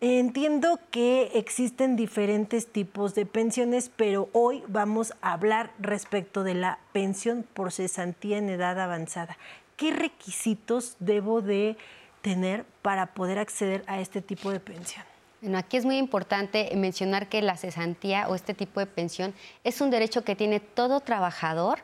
Entiendo 0.00 0.78
que 0.92 1.32
existen 1.34 1.96
diferentes 1.96 2.70
tipos 2.70 3.16
de 3.16 3.26
pensiones, 3.26 3.90
pero 3.96 4.28
hoy 4.32 4.62
vamos 4.68 5.12
a 5.22 5.32
hablar 5.32 5.72
respecto 5.80 6.44
de 6.44 6.54
la 6.54 6.78
pensión 6.92 7.44
por 7.52 7.72
cesantía 7.72 8.38
en 8.38 8.48
edad 8.48 8.78
avanzada. 8.78 9.36
¿Qué 9.76 9.92
requisitos 9.92 10.96
debo 11.00 11.40
de 11.40 11.76
tener 12.20 12.64
para 12.82 13.06
poder 13.06 13.38
acceder 13.38 13.82
a 13.88 14.00
este 14.00 14.22
tipo 14.22 14.52
de 14.52 14.60
pensión? 14.60 15.04
Bueno, 15.40 15.58
aquí 15.58 15.76
es 15.76 15.84
muy 15.84 15.98
importante 15.98 16.70
mencionar 16.76 17.28
que 17.28 17.42
la 17.42 17.56
cesantía 17.56 18.28
o 18.28 18.36
este 18.36 18.54
tipo 18.54 18.78
de 18.80 18.86
pensión 18.86 19.34
es 19.64 19.80
un 19.80 19.90
derecho 19.90 20.22
que 20.22 20.36
tiene 20.36 20.60
todo 20.60 21.00
trabajador 21.00 21.80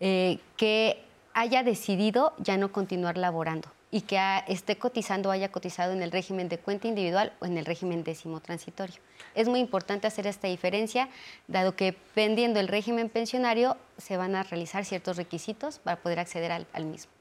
eh, 0.00 0.38
que 0.56 1.02
haya 1.34 1.62
decidido 1.62 2.32
ya 2.38 2.56
no 2.56 2.72
continuar 2.72 3.18
laborando 3.18 3.68
y 3.90 4.00
que 4.00 4.18
esté 4.48 4.76
cotizando 4.76 5.28
o 5.28 5.32
haya 5.32 5.52
cotizado 5.52 5.92
en 5.92 6.02
el 6.02 6.10
régimen 6.10 6.48
de 6.48 6.58
cuenta 6.58 6.88
individual 6.88 7.32
o 7.40 7.46
en 7.46 7.58
el 7.58 7.64
régimen 7.64 8.02
décimo 8.02 8.40
transitorio. 8.40 8.96
Es 9.36 9.48
muy 9.48 9.60
importante 9.60 10.08
hacer 10.08 10.26
esta 10.26 10.48
diferencia, 10.48 11.08
dado 11.46 11.76
que 11.76 11.92
pendiendo 11.92 12.58
el 12.58 12.66
régimen 12.66 13.08
pensionario 13.08 13.76
se 13.98 14.16
van 14.16 14.34
a 14.34 14.42
realizar 14.42 14.84
ciertos 14.84 15.16
requisitos 15.16 15.78
para 15.78 15.96
poder 15.96 16.18
acceder 16.18 16.50
al, 16.50 16.66
al 16.72 16.86
mismo. 16.86 17.12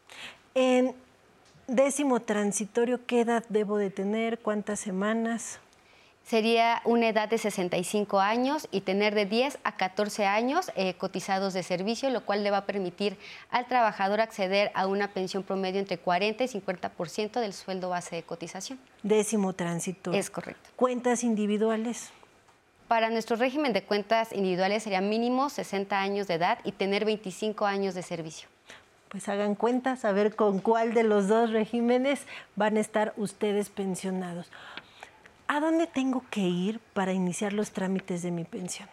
En 0.55 0.95
décimo 1.67 2.21
transitorio, 2.21 3.05
¿qué 3.05 3.21
edad 3.21 3.43
debo 3.49 3.77
de 3.77 3.91
tener? 3.91 4.39
¿Cuántas 4.39 4.79
semanas? 4.79 5.59
Sería 6.25 6.81
una 6.85 7.09
edad 7.09 7.29
de 7.29 7.37
65 7.37 8.19
años 8.19 8.67
y 8.71 8.81
tener 8.81 9.13
de 9.13 9.25
10 9.25 9.59
a 9.63 9.75
14 9.75 10.25
años 10.25 10.71
eh, 10.75 10.93
cotizados 10.95 11.53
de 11.53 11.63
servicio, 11.63 12.09
lo 12.09 12.25
cual 12.25 12.43
le 12.43 12.51
va 12.51 12.57
a 12.57 12.65
permitir 12.65 13.17
al 13.49 13.67
trabajador 13.67 14.21
acceder 14.21 14.71
a 14.73 14.87
una 14.87 15.09
pensión 15.09 15.43
promedio 15.43 15.79
entre 15.79 15.97
40 15.97 16.43
y 16.43 16.47
50% 16.47 17.39
del 17.39 17.53
sueldo 17.53 17.89
base 17.89 18.15
de 18.15 18.23
cotización. 18.23 18.79
Décimo 19.03 19.53
tránsito. 19.53 20.13
Es 20.13 20.29
correcto. 20.29 20.69
¿Cuentas 20.75 21.23
individuales? 21.23 22.11
Para 22.87 23.09
nuestro 23.09 23.35
régimen 23.35 23.73
de 23.73 23.83
cuentas 23.83 24.33
individuales 24.33 24.83
sería 24.83 25.01
mínimo 25.01 25.49
60 25.49 25.99
años 25.99 26.27
de 26.27 26.35
edad 26.35 26.59
y 26.63 26.73
tener 26.73 27.05
25 27.05 27.65
años 27.65 27.95
de 27.95 28.03
servicio 28.03 28.47
pues 29.13 29.29
hagan 29.29 29.53
cuentas 29.53 30.05
a 30.05 30.11
ver 30.11 30.35
con 30.35 30.57
cuál 30.57 30.95
de 30.95 31.03
los 31.03 31.27
dos 31.27 31.51
regímenes 31.51 32.25
van 32.55 32.77
a 32.77 32.79
estar 32.79 33.13
ustedes 33.15 33.69
pensionados. 33.69 34.49
¿A 35.47 35.59
dónde 35.59 35.87
tengo 35.87 36.23
que 36.29 36.41
ir 36.41 36.79
para 36.93 37.13
iniciar 37.13 37.53
los 37.53 37.71
trámites 37.71 38.21
de 38.21 38.31
mi 38.31 38.43
pensión? 38.43 38.89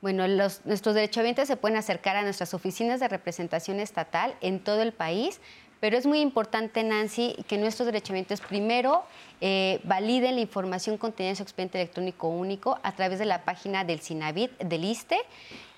Bueno, 0.00 0.28
los, 0.28 0.64
nuestros 0.64 0.94
derechohabientes 0.94 1.48
se 1.48 1.56
pueden 1.56 1.76
acercar 1.76 2.16
a 2.16 2.22
nuestras 2.22 2.54
oficinas 2.54 3.00
de 3.00 3.08
representación 3.08 3.80
estatal 3.80 4.34
en 4.40 4.60
todo 4.60 4.82
el 4.82 4.92
país, 4.92 5.40
pero 5.80 5.96
es 5.96 6.06
muy 6.06 6.20
importante, 6.20 6.82
Nancy, 6.82 7.36
que 7.46 7.56
nuestros 7.56 7.86
derechohabientes 7.86 8.40
primero 8.40 9.04
eh, 9.40 9.80
validen 9.84 10.34
la 10.34 10.40
información 10.40 10.98
contenida 10.98 11.30
en 11.30 11.36
su 11.36 11.42
expediente 11.44 11.80
electrónico 11.80 12.28
único 12.28 12.78
a 12.82 12.92
través 12.92 13.18
de 13.20 13.26
la 13.26 13.44
página 13.44 13.84
del 13.84 14.00
CINAVIT, 14.00 14.58
del 14.58 14.84
ISTE, 14.84 15.18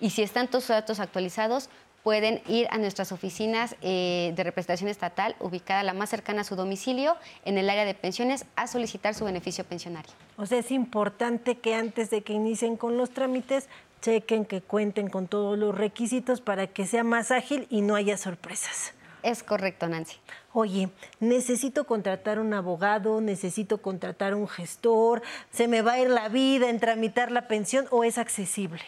y 0.01 0.11
si 0.11 0.23
están 0.23 0.49
todos 0.49 0.65
sus 0.65 0.71
datos 0.71 1.01
actualizados, 1.01 1.69
pueden 2.03 2.41
ir 2.49 2.67
a 2.71 2.79
nuestras 2.79 3.13
oficinas 3.13 3.77
eh, 3.83 4.33
de 4.35 4.45
representación 4.45 4.89
estatal, 4.89 5.37
ubicada 5.41 5.83
la 5.83 5.95
más 5.95 6.11
cercana 6.11 6.43
a 6.43 6.45
su 6.45 6.57
domicilio, 6.57 7.17
en 7.45 7.59
el 7.59 7.69
área 7.69 7.85
de 7.85 7.95
pensiones, 7.95 8.47
a 8.57 8.67
solicitar 8.67 9.15
su 9.15 9.25
beneficio 9.25 9.65
pensionario. 9.65 10.13
O 10.37 10.47
sea, 10.47 10.59
es 10.59 10.71
importante 10.71 11.59
que 11.59 11.75
antes 11.75 12.11
de 12.11 12.23
que 12.23 12.33
inicien 12.33 12.77
con 12.77 12.97
los 12.97 13.11
trámites, 13.11 13.69
chequen 14.01 14.45
que 14.45 14.63
cuenten 14.63 15.09
con 15.09 15.29
todos 15.29 15.59
los 15.59 15.77
requisitos 15.77 16.41
para 16.41 16.67
que 16.67 16.87
sea 16.87 17.05
más 17.05 17.31
ágil 17.31 17.67
y 17.71 17.83
no 17.83 17.95
haya 17.95 18.17
sorpresas. 18.17 18.95
Es 19.23 19.43
correcto, 19.43 19.87
Nancy. 19.87 20.17
Oye, 20.53 20.89
necesito 21.21 21.85
contratar 21.85 22.39
un 22.39 22.55
abogado, 22.55 23.21
necesito 23.21 23.83
contratar 23.83 24.35
un 24.35 24.49
gestor, 24.49 25.23
se 25.53 25.69
me 25.69 25.83
va 25.83 25.93
a 25.93 26.01
ir 26.01 26.09
la 26.09 26.29
vida 26.29 26.71
en 26.71 26.81
tramitar 26.81 27.31
la 27.31 27.47
pensión 27.47 27.87
o 27.91 28.03
es 28.03 28.17
accesible. 28.17 28.81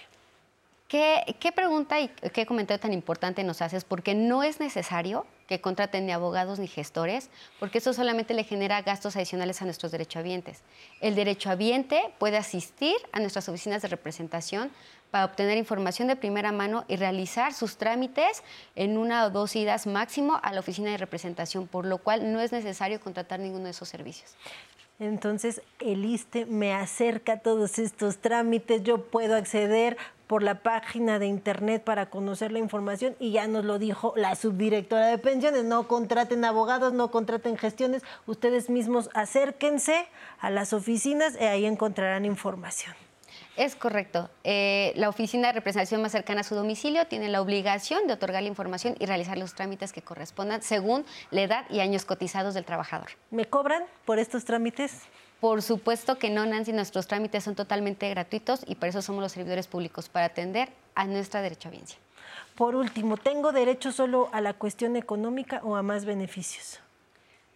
¿Qué, 0.92 1.52
pregunta 1.56 2.02
y 2.02 2.08
qué 2.08 2.44
comentario 2.44 2.78
tan 2.78 2.92
importante 2.92 3.42
nos 3.44 3.62
haces? 3.62 3.82
Porque 3.82 4.14
no 4.14 4.42
es 4.42 4.60
necesario 4.60 5.24
que 5.46 5.58
contraten 5.58 6.04
ni 6.04 6.12
abogados 6.12 6.58
ni 6.58 6.66
gestores, 6.66 7.30
porque 7.58 7.78
eso 7.78 7.94
solamente 7.94 8.34
le 8.34 8.44
genera 8.44 8.82
gastos 8.82 9.16
adicionales 9.16 9.62
a 9.62 9.64
nuestros 9.64 9.90
derechohabientes. 9.90 10.60
El 11.00 11.14
derechohabiente 11.14 12.12
puede 12.18 12.36
asistir 12.36 12.94
a 13.12 13.20
nuestras 13.20 13.48
oficinas 13.48 13.80
de 13.80 13.88
representación 13.88 14.70
para 15.10 15.24
obtener 15.24 15.56
información 15.56 16.08
de 16.08 16.16
primera 16.16 16.52
mano 16.52 16.84
y 16.88 16.96
realizar 16.96 17.54
sus 17.54 17.78
trámites 17.78 18.42
en 18.76 18.98
una 18.98 19.24
o 19.24 19.30
dos 19.30 19.56
idas 19.56 19.86
máximo 19.86 20.40
a 20.42 20.52
la 20.52 20.60
oficina 20.60 20.90
de 20.90 20.98
representación, 20.98 21.68
por 21.68 21.86
lo 21.86 21.96
cual 21.96 22.34
no 22.34 22.42
es 22.42 22.52
necesario 22.52 23.00
contratar 23.00 23.40
ninguno 23.40 23.64
de 23.64 23.70
esos 23.70 23.88
servicios. 23.88 24.36
Entonces, 24.98 25.62
el 25.80 26.04
ISTE 26.04 26.46
me 26.46 26.74
acerca 26.74 27.32
a 27.32 27.38
todos 27.38 27.78
estos 27.78 28.18
trámites, 28.18 28.82
yo 28.84 29.06
puedo 29.06 29.34
acceder 29.34 29.96
por 30.26 30.42
la 30.42 30.62
página 30.62 31.18
de 31.18 31.26
internet 31.26 31.82
para 31.84 32.10
conocer 32.10 32.52
la 32.52 32.58
información 32.58 33.16
y 33.18 33.32
ya 33.32 33.46
nos 33.46 33.64
lo 33.64 33.78
dijo 33.78 34.14
la 34.16 34.34
subdirectora 34.34 35.06
de 35.08 35.18
pensiones, 35.18 35.64
no 35.64 35.88
contraten 35.88 36.44
abogados, 36.44 36.92
no 36.92 37.10
contraten 37.10 37.56
gestiones, 37.56 38.02
ustedes 38.26 38.70
mismos 38.70 39.10
acérquense 39.14 40.06
a 40.38 40.50
las 40.50 40.72
oficinas 40.72 41.34
y 41.40 41.44
ahí 41.44 41.66
encontrarán 41.66 42.24
información. 42.24 42.94
Es 43.56 43.76
correcto. 43.76 44.30
Eh, 44.44 44.92
la 44.96 45.10
oficina 45.10 45.48
de 45.48 45.54
representación 45.54 46.00
más 46.00 46.12
cercana 46.12 46.40
a 46.40 46.44
su 46.44 46.54
domicilio 46.54 47.06
tiene 47.06 47.28
la 47.28 47.42
obligación 47.42 48.06
de 48.06 48.14
otorgar 48.14 48.42
la 48.42 48.48
información 48.48 48.94
y 48.98 49.04
realizar 49.04 49.36
los 49.36 49.54
trámites 49.54 49.92
que 49.92 50.00
correspondan 50.00 50.62
según 50.62 51.04
la 51.30 51.42
edad 51.42 51.66
y 51.68 51.80
años 51.80 52.06
cotizados 52.06 52.54
del 52.54 52.64
trabajador. 52.64 53.10
¿Me 53.30 53.44
cobran 53.44 53.82
por 54.06 54.18
estos 54.18 54.46
trámites? 54.46 55.02
Por 55.42 55.60
supuesto 55.60 56.20
que 56.20 56.30
no, 56.30 56.46
Nancy. 56.46 56.72
Nuestros 56.72 57.08
trámites 57.08 57.42
son 57.42 57.56
totalmente 57.56 58.08
gratuitos 58.08 58.60
y 58.64 58.76
por 58.76 58.88
eso 58.88 59.02
somos 59.02 59.22
los 59.22 59.32
servidores 59.32 59.66
públicos, 59.66 60.08
para 60.08 60.26
atender 60.26 60.68
a 60.94 61.04
nuestra 61.04 61.42
derecho 61.42 61.66
a 61.66 61.72
biencia. 61.72 61.98
Por 62.54 62.76
último, 62.76 63.16
¿tengo 63.16 63.50
derecho 63.50 63.90
solo 63.90 64.30
a 64.32 64.40
la 64.40 64.54
cuestión 64.54 64.94
económica 64.94 65.60
o 65.64 65.74
a 65.74 65.82
más 65.82 66.04
beneficios? 66.04 66.78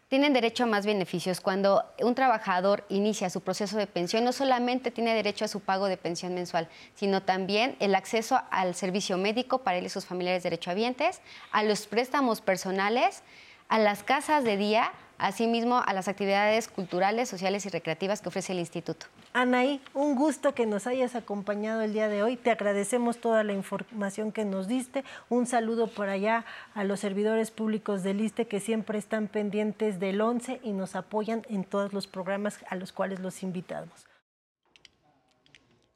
tienen 0.08 0.32
derecho 0.32 0.64
a 0.64 0.66
más 0.66 0.86
beneficios. 0.86 1.40
Cuando 1.40 1.84
un 2.00 2.14
trabajador 2.14 2.84
inicia 2.88 3.30
su 3.30 3.40
proceso 3.40 3.76
de 3.76 3.86
pensión, 3.86 4.24
no 4.24 4.32
solamente 4.32 4.92
tiene 4.92 5.14
derecho 5.14 5.44
a 5.44 5.48
su 5.48 5.60
pago 5.60 5.86
de 5.86 5.96
pensión 5.96 6.34
mensual, 6.34 6.68
sino 6.94 7.22
también 7.22 7.76
el 7.80 7.94
acceso 7.94 8.40
al 8.50 8.76
servicio 8.76 9.18
médico 9.18 9.58
para 9.58 9.78
él 9.78 9.86
y 9.86 9.88
sus 9.88 10.06
familiares 10.06 10.44
derechohabientes, 10.44 11.20
a 11.50 11.64
los 11.64 11.86
préstamos 11.88 12.40
personales, 12.40 13.22
a 13.68 13.80
las 13.80 14.04
casas 14.04 14.44
de 14.44 14.56
día, 14.56 14.92
asimismo 15.18 15.82
a 15.84 15.92
las 15.92 16.08
actividades 16.08 16.68
culturales, 16.68 17.28
sociales 17.28 17.66
y 17.66 17.68
recreativas 17.68 18.20
que 18.20 18.28
ofrece 18.28 18.52
el 18.52 18.58
instituto. 18.58 19.06
Anaí, 19.32 19.80
un 19.94 20.14
gusto 20.16 20.54
que 20.54 20.66
nos 20.66 20.86
hayas 20.86 21.14
acompañado 21.14 21.82
el 21.82 21.92
día 21.92 22.08
de 22.08 22.22
hoy. 22.22 22.36
Te 22.36 22.50
agradecemos 22.50 23.18
toda 23.18 23.44
la 23.44 23.52
información 23.52 24.32
que 24.32 24.44
nos 24.44 24.68
diste. 24.68 25.04
Un 25.28 25.46
saludo 25.46 25.88
por 25.88 26.08
allá 26.08 26.44
a 26.74 26.84
los 26.84 27.00
servidores 27.00 27.50
públicos 27.50 28.02
del 28.02 28.20
ISTE 28.20 28.46
que 28.46 28.60
siempre 28.60 28.98
están 28.98 29.28
pendientes 29.28 30.00
del 30.00 30.20
11 30.20 30.60
y 30.62 30.72
nos 30.72 30.96
apoyan 30.96 31.42
en 31.48 31.64
todos 31.64 31.92
los 31.92 32.06
programas 32.06 32.58
a 32.68 32.76
los 32.76 32.92
cuales 32.92 33.20
los 33.20 33.42
invitamos. 33.42 34.06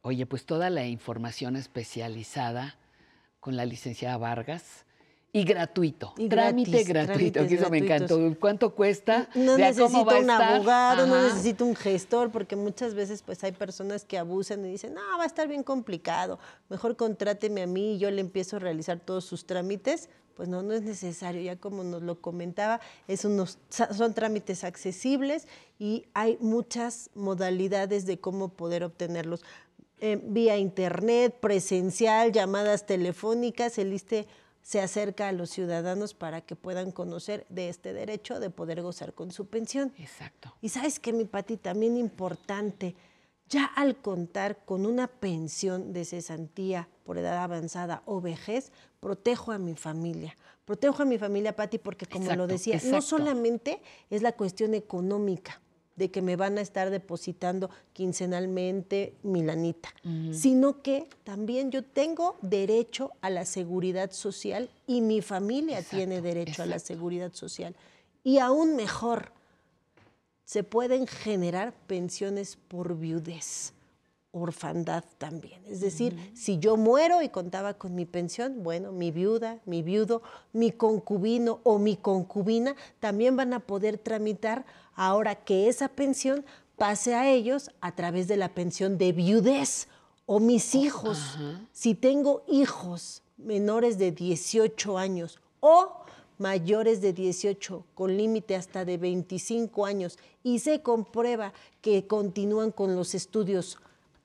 Oye, 0.03 0.25
pues 0.27 0.47
toda 0.47 0.71
la 0.71 0.87
información 0.87 1.57
especializada 1.57 2.77
con 3.39 3.57
la 3.57 3.65
licenciada 3.65 4.17
Vargas 4.17 4.87
y 5.33 5.45
gratuito. 5.45 6.15
trámite 6.29 6.83
gratuito, 6.85 7.47
que 7.47 7.55
eso 7.55 7.71
me 7.71 7.79
encantó. 7.79 8.19
¿Cuánto 8.39 8.75
cuesta? 8.75 9.29
No 9.35 9.57
necesito 9.57 10.19
un 10.19 10.31
abogado, 10.31 11.07
no 11.07 11.23
necesito 11.23 11.65
un 11.65 11.77
gestor, 11.77 12.31
porque 12.31 12.57
muchas 12.57 12.95
veces 12.95 13.23
pues 13.23 13.43
hay 13.45 13.53
personas 13.53 14.05
que 14.05 14.19
abusan 14.19 14.65
y 14.67 14.71
dicen, 14.71 14.95
no, 14.95 15.01
va 15.19 15.25
a 15.25 15.27
estar 15.27 15.47
bien 15.47 15.63
complicado, 15.63 16.39
mejor 16.69 16.97
contráteme 16.97 17.63
a 17.63 17.67
mí 17.67 17.95
y 17.95 17.99
yo 17.99 18.11
le 18.11 18.21
empiezo 18.21 18.57
a 18.57 18.59
realizar 18.59 18.99
todos 19.01 19.25
sus 19.25 19.47
trámites. 19.47 20.09
Pues 20.35 20.49
no, 20.49 20.63
no 20.63 20.73
es 20.73 20.81
necesario, 20.81 21.43
ya 21.43 21.57
como 21.57 21.85
nos 21.85 22.01
lo 22.01 22.23
comentaba, 22.23 22.81
es 23.09 23.27
unos, 23.27 23.59
son 23.69 24.15
trámites 24.15 24.65
accesibles 24.65 25.47
y 25.79 26.07
hay 26.15 26.39
muchas 26.41 27.11
modalidades 27.15 28.07
de 28.07 28.21
cómo 28.21 28.49
poder 28.49 28.83
obtenerlos. 28.83 29.43
Eh, 29.99 30.19
vía 30.23 30.57
internet, 30.57 31.37
presencial, 31.41 32.33
llamadas 32.33 32.87
telefónicas, 32.87 33.77
el 33.77 33.93
ISTE 33.93 34.27
se 34.63 34.81
acerca 34.81 35.29
a 35.29 35.33
los 35.33 35.51
ciudadanos 35.51 36.15
para 36.15 36.41
que 36.41 36.57
puedan 36.57 36.93
conocer 36.93 37.47
de 37.49 37.69
este 37.69 37.93
derecho 37.93 38.41
de 38.41 38.51
poder 38.51 38.83
gozar 38.83 39.15
con 39.15 39.31
su 39.31 39.47
pensión. 39.47 39.93
Exacto. 39.99 40.55
Y 40.61 40.69
sabes 40.69 41.01
que 41.01 41.13
mi 41.13 41.25
Pati, 41.25 41.57
también 41.57 41.97
importante, 41.97 42.95
ya 43.49 43.65
al 43.65 43.97
contar 43.97 44.65
con 44.65 44.87
una 44.87 45.09
pensión 45.09 45.93
de 45.93 46.05
cesantía 46.05 46.89
por 47.05 47.19
edad 47.19 47.43
avanzada 47.43 48.03
o 48.05 48.21
vejez, 48.21 48.71
protejo 49.01 49.53
a 49.53 49.59
mi 49.59 49.75
familia. 49.75 50.37
Protejo 50.65 51.03
a 51.03 51.07
mi 51.07 51.19
familia, 51.19 51.57
Pati, 51.57 51.79
porque 51.79 52.07
como 52.07 52.33
lo 52.37 52.47
decía, 52.47 52.81
no 52.85 53.03
solamente 53.03 53.83
es 54.09 54.23
la 54.23 54.33
cuestión 54.33 54.75
económica, 54.75 55.61
de 56.01 56.11
que 56.11 56.23
me 56.23 56.35
van 56.35 56.57
a 56.57 56.63
estar 56.63 56.89
depositando 56.89 57.69
quincenalmente 57.93 59.13
mi 59.23 59.43
lanita, 59.43 59.91
sino 60.33 60.81
que 60.81 61.07
también 61.25 61.71
yo 61.71 61.85
tengo 61.85 62.39
derecho 62.41 63.13
a 63.21 63.29
la 63.29 63.45
seguridad 63.45 64.11
social 64.13 64.71
y 64.87 65.03
mi 65.03 65.21
familia 65.21 65.83
tiene 65.83 66.23
derecho 66.23 66.63
a 66.63 66.67
la 66.67 66.79
seguridad 66.79 67.35
social. 67.35 67.77
Y 68.25 68.39
aún 68.39 68.77
mejor, 68.77 69.33
se 70.47 70.65
pueden 70.65 71.07
generar 71.07 71.75
pensiones 71.87 72.57
por 72.57 72.97
viudez 72.97 73.75
orfandad 74.33 75.05
también. 75.19 75.61
Es 75.67 75.81
decir, 75.81 76.17
si 76.35 76.59
yo 76.59 76.77
muero 76.77 77.21
y 77.23 77.29
contaba 77.29 77.75
con 77.75 77.95
mi 77.95 78.07
pensión, 78.07 78.63
bueno, 78.63 78.93
mi 78.93 79.11
viuda, 79.11 79.59
mi 79.67 79.83
viudo, 79.83 80.23
mi 80.53 80.71
concubino 80.71 81.61
o 81.65 81.79
mi 81.79 81.97
concubina 81.97 82.77
también 83.01 83.37
van 83.37 83.53
a 83.53 83.61
poder 83.61 83.99
tramitar 83.99 84.65
ahora 85.01 85.35
que 85.35 85.71
esa 85.71 85.89
pensión 85.89 86.45
pase 86.77 87.15
a 87.15 87.27
ellos 87.31 87.71
a 87.81 87.93
través 87.93 88.29
de 88.29 88.37
la 88.37 88.51
pensión 88.51 88.99
de 88.99 89.13
viudez 89.13 89.89
o 90.27 90.41
mis 90.41 90.75
hijos. 90.75 91.39
Si 91.73 91.95
tengo 91.95 92.43
hijos 92.47 93.23
menores 93.39 93.97
de 93.97 94.13
18 94.13 94.99
años 94.99 95.41
o 95.61 95.89
mayores 96.37 97.01
de 97.01 97.15
18 97.15 97.83
con 97.95 98.15
límite 98.15 98.55
hasta 98.57 98.85
de 98.85 98.99
25 98.99 99.87
años 99.87 100.19
y 100.43 100.59
se 100.59 100.83
comprueba 100.83 101.55
que 101.81 102.07
continúan 102.07 102.71
con 102.71 102.95
los 102.95 103.15
estudios 103.15 103.79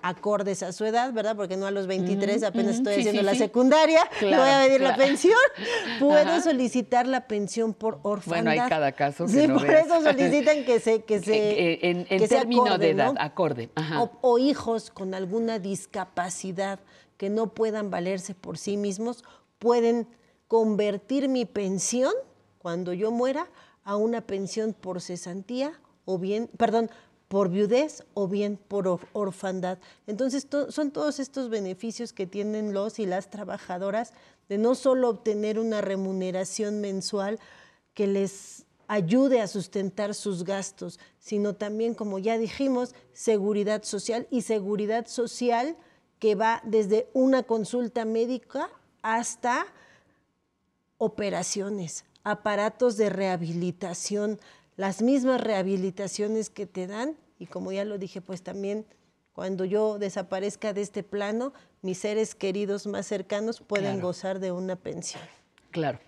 acordes 0.08 0.62
a 0.62 0.72
su 0.72 0.86
edad, 0.86 1.12
¿verdad? 1.14 1.36
Porque 1.36 1.58
no 1.58 1.66
a 1.66 1.72
los 1.72 1.88
23 1.88 2.44
apenas 2.44 2.76
estoy 2.76 3.00
haciendo 3.00 3.24
la 3.24 3.34
secundaria, 3.34 4.02
le 4.22 4.38
voy 4.38 4.50
a 4.50 4.64
pedir 4.66 4.82
la 4.82 4.96
pensión. 4.96 5.34
Puedo 6.00 6.40
solicitar 6.42 7.08
la 7.08 7.28
pensión 7.28 7.74
por 7.74 8.00
orfandad. 8.04 8.44
Bueno, 8.44 8.64
hay 8.64 8.70
cada 8.70 8.92
caso 8.92 9.26
que 9.26 9.32
Sí, 9.32 9.48
no 9.48 9.56
por 9.58 9.72
eso 9.72 10.04
solicitan 10.04 10.64
que 10.64 10.80
se 10.80 11.04
que 11.04 11.20
se 11.24 11.90
en, 11.90 12.06
en 12.08 12.20
que 12.20 12.28
sea 12.28 12.42
término 12.42 12.66
acorde, 12.66 12.86
de 12.86 12.92
edad, 12.92 13.14
¿no? 13.14 13.20
acorde. 13.20 13.70
Ajá. 13.74 14.04
O, 14.04 14.12
o 14.22 14.38
hijos 14.38 14.92
con 14.92 15.16
alguna 15.16 15.58
discapacidad 15.58 16.80
que 17.18 17.32
no 17.32 17.56
puedan 17.56 17.90
valerse 17.90 18.36
por 18.36 18.60
sí 18.60 18.78
mismos, 18.78 19.24
pueden 19.58 20.08
convertir 20.48 21.30
mi 21.30 21.46
pensión 21.46 22.14
cuando 22.60 22.94
yo 22.94 23.10
muera 23.10 23.48
a 23.84 23.96
una 23.96 24.22
pensión 24.22 24.74
por 24.74 25.02
cesantía 25.02 25.80
o 26.06 26.20
bien, 26.20 26.48
perdón, 26.58 26.92
por 27.36 27.50
viudez 27.50 28.06
o 28.14 28.30
bien 28.30 28.56
por 28.56 28.88
or- 28.88 29.10
orfandad. 29.12 29.78
Entonces, 30.08 30.48
to- 30.48 30.72
son 30.72 30.92
todos 30.92 31.20
estos 31.20 31.50
beneficios 31.50 32.14
que 32.14 32.26
tienen 32.26 32.74
los 32.74 32.98
y 32.98 33.06
las 33.06 33.30
trabajadoras 33.30 34.14
de 34.48 34.58
no 34.58 34.74
solo 34.74 35.10
obtener 35.10 35.60
una 35.60 35.82
remuneración 35.82 36.80
mensual 36.80 37.38
que 37.94 38.08
les 38.08 38.66
ayude 38.88 39.42
a 39.42 39.48
sustentar 39.48 40.14
sus 40.14 40.46
gastos, 40.46 40.98
sino 41.20 41.56
también, 41.56 41.94
como 41.94 42.20
ya 42.20 42.38
dijimos, 42.38 42.96
seguridad 43.12 43.84
social 43.84 44.28
y 44.32 44.44
seguridad 44.44 45.06
social 45.06 45.76
que 46.20 46.36
va 46.36 46.62
desde 46.64 47.10
una 47.12 47.44
consulta 47.44 48.06
médica 48.06 48.70
hasta 49.02 49.66
operaciones, 50.98 52.06
aparatos 52.24 52.96
de 52.96 53.10
rehabilitación, 53.10 54.40
las 54.78 55.02
mismas 55.02 55.42
rehabilitaciones 55.42 56.50
que 56.50 56.66
te 56.66 56.88
dan 56.88 57.18
y 57.40 57.46
como 57.48 57.72
ya 57.72 57.86
lo 57.86 57.98
dije, 57.98 58.22
pues 58.22 58.42
también 58.42 58.86
cuando 59.34 59.66
yo 59.66 60.00
desaparezca 60.00 60.72
de 60.74 60.82
este 60.82 61.04
plano, 61.04 61.54
mis 61.82 61.98
seres 61.98 62.36
queridos 62.36 62.88
más 62.88 63.06
cercanos 63.06 63.60
pueden 63.62 63.94
Claro. 63.96 64.08
gozar 64.08 64.40
de 64.40 64.52
una 64.52 64.76
pensión. 64.78 65.22
Claro. 65.72 66.00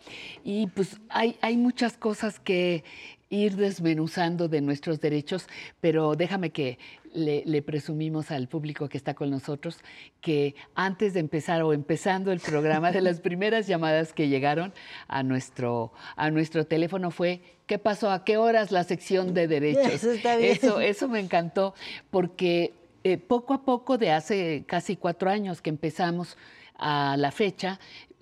Y 0.46 0.68
pues 0.68 0.98
hay, 1.10 1.38
hay 1.42 1.58
muchas 1.58 1.98
cosas 1.98 2.40
que 2.40 2.86
ir 3.30 3.56
desmenuzando 3.56 4.48
de 4.48 4.62
nuestros 4.62 5.00
derechos, 5.00 5.48
pero 5.82 6.16
déjame 6.16 6.52
que 6.52 6.80
le, 7.14 7.44
le 7.46 7.62
presumimos 7.62 8.32
al 8.32 8.48
público 8.48 8.88
que 8.88 8.98
está 8.98 9.14
con 9.14 9.30
nosotros 9.30 9.80
que 10.22 10.56
antes 10.76 11.14
de 11.14 11.20
empezar 11.20 11.62
o 11.64 11.74
empezando 11.74 12.32
el 12.32 12.40
programa, 12.40 12.92
de 12.92 13.02
las 13.02 13.20
primeras 13.20 13.68
llamadas 13.68 14.14
que 14.14 14.30
llegaron 14.30 14.74
a 15.08 15.24
nuestro, 15.24 15.92
a 16.16 16.32
nuestro 16.32 16.66
teléfono 16.66 17.12
fue, 17.12 17.42
¿qué 17.66 17.80
pasó? 17.80 18.12
¿A 18.12 18.24
qué 18.24 18.38
horas 18.38 18.72
la 18.72 18.84
sección 18.84 19.34
de 19.34 19.48
derechos? 19.48 19.88
Eso 19.88 20.12
está 20.12 20.38
bien. 20.38 20.52
Eso, 20.52 20.80
eso 20.80 21.08
me 21.08 21.20
encantó 21.20 21.74
porque 22.12 22.74
eh, 23.04 23.18
poco 23.18 23.54
a 23.54 23.64
poco, 23.64 23.98
de 23.98 24.12
hace 24.12 24.64
casi 24.68 24.96
cuatro 24.96 25.30
años 25.30 25.62
que 25.62 25.70
empezamos 25.70 26.38
a 26.78 27.16
la 27.18 27.32
fecha, 27.32 27.80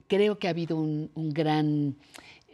creo 0.08 0.38
que 0.38 0.48
ha 0.48 0.52
habido 0.52 0.78
un, 0.78 1.10
un 1.16 1.32
gran 1.32 1.96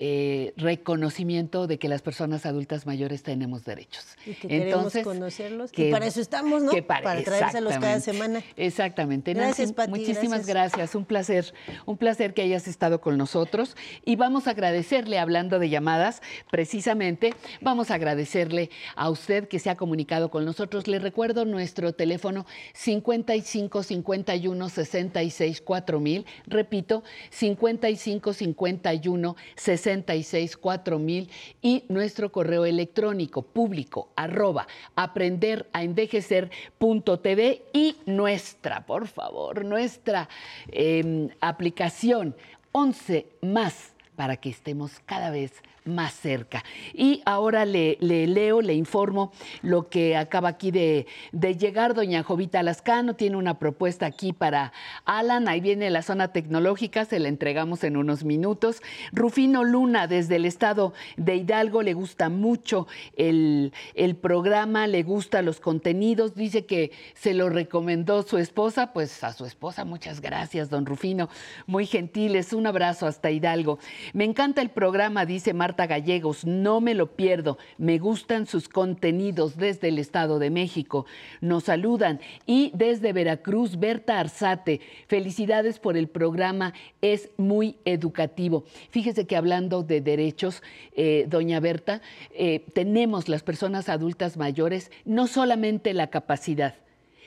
eh, 0.04 0.52
reconocimiento 0.58 1.68
de 1.68 1.78
que 1.78 1.88
las 1.88 2.02
personas 2.02 2.48
adultas 2.48 2.88
mayores 2.88 3.22
tenemos 3.22 3.64
derechos. 3.66 4.04
Y 4.26 4.34
que 4.34 4.48
queremos 4.48 4.94
conocerlos. 5.04 5.70
Y 5.72 5.76
que- 5.76 5.92
para 5.92 6.08
eso 6.08 6.20
estamos, 6.20 6.64
¿no? 6.64 6.72
que 6.72 6.82
para, 6.82 7.04
Para 7.04 7.24
traérselos 7.24 7.78
cada 7.78 8.00
semana. 8.00 8.42
Exactamente. 8.58 9.36
Gracias, 9.36 9.60
Nancy, 9.60 9.74
Pati, 9.74 9.90
Muchísimas 9.92 10.48
gracias. 10.48 10.72
gracias. 10.76 10.96
Un 10.96 11.06
placer, 11.06 11.54
un 11.86 11.98
placer 11.98 12.34
que 12.34 12.42
hayas 12.42 12.68
estado 12.68 13.00
con 13.00 13.16
nosotros. 13.16 13.78
Y 14.04 14.16
vamos 14.16 14.48
a 14.48 14.52
agradecerle, 14.52 15.20
hablando 15.20 15.60
de 15.60 15.70
llamadas, 15.70 16.24
precisamente, 16.50 17.36
vamos 17.62 17.92
a 17.92 17.94
agradecerle 17.94 18.72
a 18.96 19.08
usted 19.12 19.48
que 19.48 19.60
se 19.60 19.70
ha 19.70 19.78
comunicado 19.78 20.32
con 20.32 20.46
nosotros. 20.46 20.88
Le 20.88 20.98
recuerdo 20.98 21.46
nuestro 21.46 21.94
teléfono 21.94 22.48
55 22.74 23.84
51 23.84 24.68
66 24.70 25.62
4000. 25.62 26.26
Repito, 26.48 27.04
55 27.30 28.34
51 28.34 29.36
66 29.56 29.91
66 29.92 30.58
4000 30.58 31.30
y 31.62 31.84
nuestro 31.90 32.32
correo 32.32 32.66
electrónico 32.66 33.42
público 33.42 34.10
arroba 34.16 34.68
aprender 34.96 35.68
a 35.74 35.84
envejecer.tv 35.84 37.64
y 37.74 37.98
nuestra, 38.06 38.86
por 38.86 39.08
favor, 39.08 39.66
nuestra 39.66 40.30
em, 40.72 41.30
aplicación 41.42 42.36
11 42.72 43.28
más 43.42 43.94
para 44.16 44.38
que 44.38 44.50
estemos 44.50 45.00
cada 45.06 45.30
vez 45.30 45.54
más 45.86 46.14
cerca. 46.14 46.64
Y 46.94 47.22
ahora 47.26 47.66
le, 47.66 47.98
leo, 48.00 48.62
le 48.62 48.74
informo 48.74 49.32
lo 49.62 49.90
que 49.90 50.16
acaba 50.16 50.50
aquí 50.50 50.72
de, 50.72 51.08
llegar. 51.32 51.94
Doña 51.94 52.24
Jovita 52.24 52.62
Lascano 52.64 53.16
tiene 53.16 53.38
una 53.38 53.58
propuesta 53.58 54.06
aquí 54.06 54.32
para 54.34 54.74
Alan. 55.06 55.48
Ahí 55.48 55.60
viene 55.60 55.90
la 55.90 56.02
zona 56.02 56.32
tecnológica, 56.32 57.06
se 57.06 57.20
la 57.20 57.30
entregamos 57.30 57.84
en 57.84 57.98
unos 57.98 58.24
minutos. 58.24 58.82
Rufino 59.12 59.64
Luna, 59.64 60.08
desde 60.08 60.36
el 60.36 60.46
estado 60.46 60.94
de 61.18 61.38
Hidalgo, 61.38 61.82
le 61.82 61.94
gusta 61.94 62.30
mucho 62.30 62.88
el, 63.18 63.74
el 63.96 64.16
programa, 64.16 64.88
le 64.88 65.04
gustan 65.04 65.46
los 65.46 65.60
contenidos. 65.60 66.36
Dice 66.36 66.66
que 66.66 66.92
se 67.16 67.34
lo 67.34 67.50
recomendó 67.50 68.22
su 68.24 68.38
esposa. 68.38 68.94
Pues 68.94 69.24
a 69.24 69.34
su 69.34 69.46
esposa, 69.46 69.84
muchas 69.84 70.22
gracias, 70.22 70.70
don 70.70 70.86
Rufino. 70.86 71.30
Muy 71.66 71.86
gentiles. 71.86 72.54
Un 72.54 72.68
abrazo 72.68 73.08
hasta 73.08 73.32
Hidalgo. 73.32 73.80
Me 74.14 74.26
encanta 74.26 74.62
el 74.62 74.70
programa, 74.70 75.26
dice 75.26 75.54
Marta 75.54 75.71
Gallegos, 75.76 76.46
no 76.46 76.82
me 76.82 76.94
lo 76.94 77.16
pierdo, 77.16 77.58
me 77.78 77.98
gustan 77.98 78.46
sus 78.46 78.70
contenidos 78.70 79.58
desde 79.58 79.88
el 79.88 80.00
Estado 80.00 80.40
de 80.40 80.50
México. 80.50 81.06
Nos 81.40 81.66
saludan. 81.66 82.20
Y 82.46 82.72
desde 82.76 83.14
Veracruz, 83.14 83.80
Berta 83.80 84.20
Arzate, 84.20 84.82
felicidades 85.08 85.80
por 85.80 85.98
el 85.98 86.08
programa, 86.08 86.74
es 87.02 87.30
muy 87.38 87.78
educativo. 87.86 88.66
Fíjese 88.90 89.26
que 89.26 89.36
hablando 89.36 89.84
de 89.84 90.02
derechos, 90.02 90.62
eh, 90.94 91.26
doña 91.28 91.60
Berta, 91.60 92.02
eh, 92.34 92.66
tenemos 92.74 93.30
las 93.30 93.44
personas 93.44 93.90
adultas 93.90 94.38
mayores 94.38 94.92
no 95.06 95.28
solamente 95.28 95.94
la 95.94 96.08
capacidad, 96.08 96.76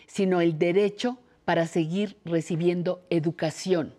sino 0.07 0.41
el 0.41 0.59
derecho 0.59 1.19
para 1.45 1.67
seguir 1.67 2.17
recibiendo 2.25 3.03
educación 3.11 3.95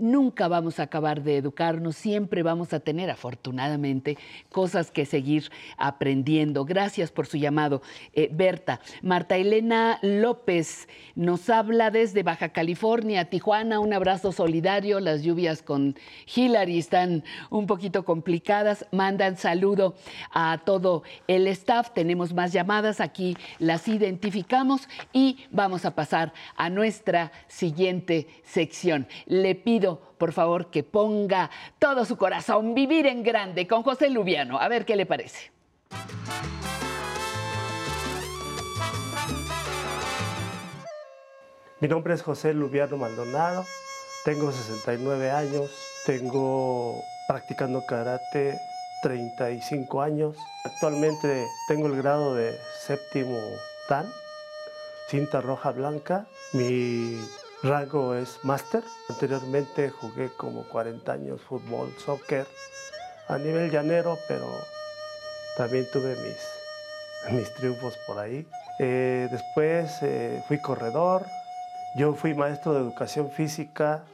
nunca 0.00 0.48
vamos 0.48 0.80
a 0.80 0.84
acabar 0.84 1.22
de 1.22 1.36
educarnos, 1.36 1.96
siempre 1.96 2.42
vamos 2.42 2.72
a 2.72 2.80
tener, 2.80 3.10
afortunadamente, 3.10 4.18
cosas 4.50 4.90
que 4.90 5.06
seguir 5.06 5.50
aprendiendo. 5.76 6.64
Gracias 6.64 7.12
por 7.12 7.26
su 7.26 7.36
llamado, 7.36 7.82
eh, 8.12 8.28
Berta. 8.32 8.80
Marta 9.02 9.36
Elena 9.36 9.98
López 10.02 10.88
nos 11.14 11.50
habla 11.50 11.90
desde 11.90 12.22
Baja 12.22 12.50
California, 12.50 13.26
Tijuana, 13.26 13.80
un 13.80 13.92
abrazo 13.92 14.32
solidario. 14.32 15.00
Las 15.00 15.22
lluvias 15.22 15.62
con 15.62 15.96
Hillary 16.34 16.78
están 16.78 17.24
un 17.50 17.66
poquito 17.66 18.04
complicadas. 18.04 18.86
Mandan 18.92 19.36
saludo 19.36 19.94
a 20.32 20.60
todo 20.64 21.02
el 21.28 21.46
staff. 21.48 21.90
Tenemos 21.92 22.32
más 22.32 22.52
llamadas, 22.52 23.00
aquí 23.00 23.36
las 23.58 23.88
identificamos 23.88 24.88
y 25.12 25.46
vamos 25.50 25.84
a 25.84 25.94
pasar 25.94 26.32
a 26.56 26.70
nuestra 26.70 27.32
siguiente 27.48 28.26
sección. 28.44 29.06
Le 29.26 29.54
pido 29.54 29.89
por 29.96 30.32
favor, 30.32 30.70
que 30.70 30.82
ponga 30.82 31.50
todo 31.78 32.04
su 32.04 32.16
corazón, 32.16 32.74
vivir 32.74 33.06
en 33.06 33.22
grande 33.22 33.66
con 33.66 33.82
José 33.82 34.10
Lubiano. 34.10 34.58
A 34.58 34.68
ver 34.68 34.84
qué 34.84 34.96
le 34.96 35.06
parece. 35.06 35.50
Mi 41.80 41.88
nombre 41.88 42.12
es 42.12 42.22
José 42.22 42.52
Lubiano 42.52 42.98
Maldonado, 42.98 43.64
tengo 44.26 44.52
69 44.52 45.30
años, 45.30 45.70
tengo 46.04 47.02
practicando 47.26 47.86
karate 47.86 48.58
35 49.02 50.02
años. 50.02 50.36
Actualmente 50.64 51.46
tengo 51.68 51.86
el 51.86 51.96
grado 51.96 52.34
de 52.34 52.58
séptimo 52.86 53.38
dan, 53.88 54.06
cinta 55.08 55.40
roja 55.40 55.72
blanca. 55.72 56.26
Mi 56.52 57.18
rango 57.62 58.14
es 58.14 58.38
máster. 58.42 58.82
Anteriormente 59.08 59.90
jugué 59.90 60.30
como 60.36 60.64
40 60.64 61.12
años 61.12 61.40
fútbol, 61.40 61.92
soccer 62.04 62.46
a 63.28 63.38
nivel 63.38 63.70
llanero, 63.70 64.18
pero 64.26 64.46
también 65.56 65.86
tuve 65.92 66.16
mis, 66.16 67.32
mis 67.32 67.54
triunfos 67.54 67.96
por 68.06 68.18
ahí. 68.18 68.46
Eh, 68.78 69.28
después 69.30 69.98
eh, 70.02 70.42
fui 70.48 70.58
corredor. 70.58 71.26
Yo 71.96 72.14
fui 72.14 72.34
maestro 72.34 72.72
de 72.72 72.80
educación 72.80 73.30
física 73.30 74.04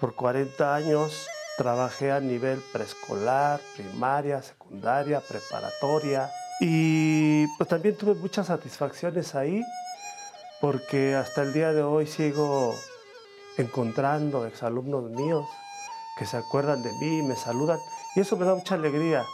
por 0.00 0.14
40 0.14 0.74
años. 0.74 1.26
Trabajé 1.56 2.12
a 2.12 2.20
nivel 2.20 2.60
preescolar, 2.72 3.60
primaria, 3.76 4.42
secundaria, 4.42 5.20
preparatoria. 5.20 6.30
Y 6.60 7.46
pues 7.56 7.68
también 7.68 7.96
tuve 7.96 8.14
muchas 8.14 8.48
satisfacciones 8.48 9.34
ahí 9.34 9.62
porque 10.66 11.14
hasta 11.14 11.42
el 11.42 11.52
día 11.52 11.72
de 11.72 11.84
hoy 11.84 12.08
sigo 12.08 12.74
encontrando 13.56 14.46
exalumnos 14.46 15.08
míos 15.12 15.46
que 16.18 16.26
se 16.26 16.36
acuerdan 16.36 16.82
de 16.82 16.90
mí 16.94 17.18
y 17.18 17.22
me 17.22 17.36
saludan. 17.36 17.78
Y 18.16 18.20
eso 18.20 18.36
me 18.36 18.46
da 18.46 18.56
mucha 18.56 18.74
alegría. 18.74 19.24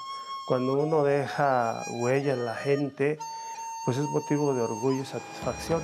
Cuando 0.46 0.74
uno 0.74 1.04
deja 1.04 1.84
huella 2.02 2.34
en 2.34 2.44
la 2.44 2.54
gente, 2.54 3.16
pues 3.86 3.96
es 3.96 4.04
motivo 4.10 4.52
de 4.52 4.60
orgullo 4.60 5.00
y 5.00 5.06
satisfacción. 5.06 5.80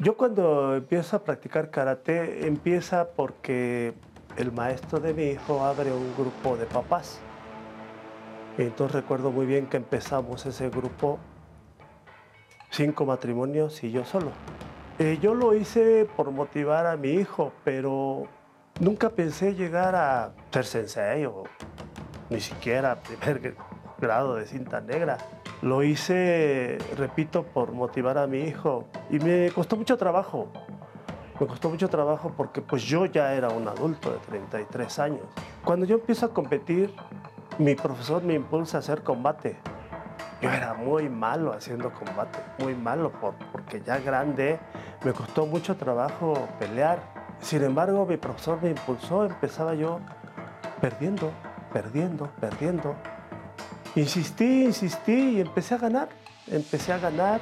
Yo 0.00 0.16
cuando 0.16 0.76
empiezo 0.76 1.16
a 1.16 1.24
practicar 1.24 1.72
karate, 1.72 2.46
empieza 2.46 3.08
porque 3.16 3.94
el 4.38 4.52
maestro 4.52 5.00
de 5.00 5.12
mi 5.12 5.24
hijo 5.24 5.64
abre 5.64 5.92
un 5.92 6.14
grupo 6.16 6.56
de 6.56 6.64
papás. 6.64 7.20
Entonces 8.56 8.94
recuerdo 8.94 9.32
muy 9.32 9.46
bien 9.46 9.66
que 9.66 9.76
empezamos 9.76 10.46
ese 10.46 10.70
grupo, 10.70 11.18
cinco 12.70 13.04
matrimonios 13.04 13.82
y 13.82 13.90
yo 13.90 14.04
solo. 14.04 14.30
Eh, 15.00 15.18
yo 15.20 15.34
lo 15.34 15.54
hice 15.54 16.08
por 16.16 16.30
motivar 16.30 16.86
a 16.86 16.96
mi 16.96 17.10
hijo, 17.10 17.52
pero 17.64 18.24
nunca 18.80 19.10
pensé 19.10 19.54
llegar 19.54 19.96
a 19.96 20.32
ser 20.52 20.64
sensei 20.64 21.24
o 21.26 21.44
ni 22.30 22.40
siquiera 22.40 22.96
primer 22.96 23.56
grado 23.98 24.36
de 24.36 24.46
cinta 24.46 24.80
negra. 24.80 25.18
Lo 25.62 25.82
hice, 25.82 26.78
repito, 26.96 27.42
por 27.42 27.72
motivar 27.72 28.18
a 28.18 28.28
mi 28.28 28.42
hijo 28.42 28.84
y 29.10 29.18
me 29.18 29.50
costó 29.50 29.76
mucho 29.76 29.96
trabajo. 29.96 30.48
Me 31.40 31.46
costó 31.46 31.70
mucho 31.70 31.88
trabajo 31.88 32.32
porque 32.36 32.60
pues 32.60 32.82
yo 32.82 33.06
ya 33.06 33.32
era 33.32 33.48
un 33.48 33.68
adulto 33.68 34.10
de 34.10 34.18
33 34.18 34.98
años. 34.98 35.22
Cuando 35.64 35.86
yo 35.86 35.94
empiezo 35.94 36.26
a 36.26 36.34
competir, 36.34 36.92
mi 37.58 37.76
profesor 37.76 38.24
me 38.24 38.34
impulsa 38.34 38.78
a 38.78 38.80
hacer 38.80 39.04
combate. 39.04 39.56
Yo 40.40 40.50
era 40.50 40.74
muy 40.74 41.08
malo 41.08 41.52
haciendo 41.52 41.92
combate, 41.92 42.40
muy 42.58 42.74
malo 42.74 43.12
porque 43.52 43.80
ya 43.80 43.98
grande 43.98 44.58
me 45.04 45.12
costó 45.12 45.46
mucho 45.46 45.76
trabajo 45.76 46.48
pelear. 46.58 47.00
Sin 47.40 47.62
embargo, 47.62 48.04
mi 48.04 48.16
profesor 48.16 48.60
me 48.60 48.70
impulsó, 48.70 49.24
empezaba 49.24 49.74
yo 49.74 50.00
perdiendo, 50.80 51.30
perdiendo, 51.72 52.30
perdiendo. 52.40 52.96
Insistí, 53.94 54.64
insistí 54.64 55.36
y 55.36 55.40
empecé 55.40 55.76
a 55.76 55.78
ganar. 55.78 56.08
Empecé 56.48 56.92
a 56.92 56.98
ganar, 56.98 57.40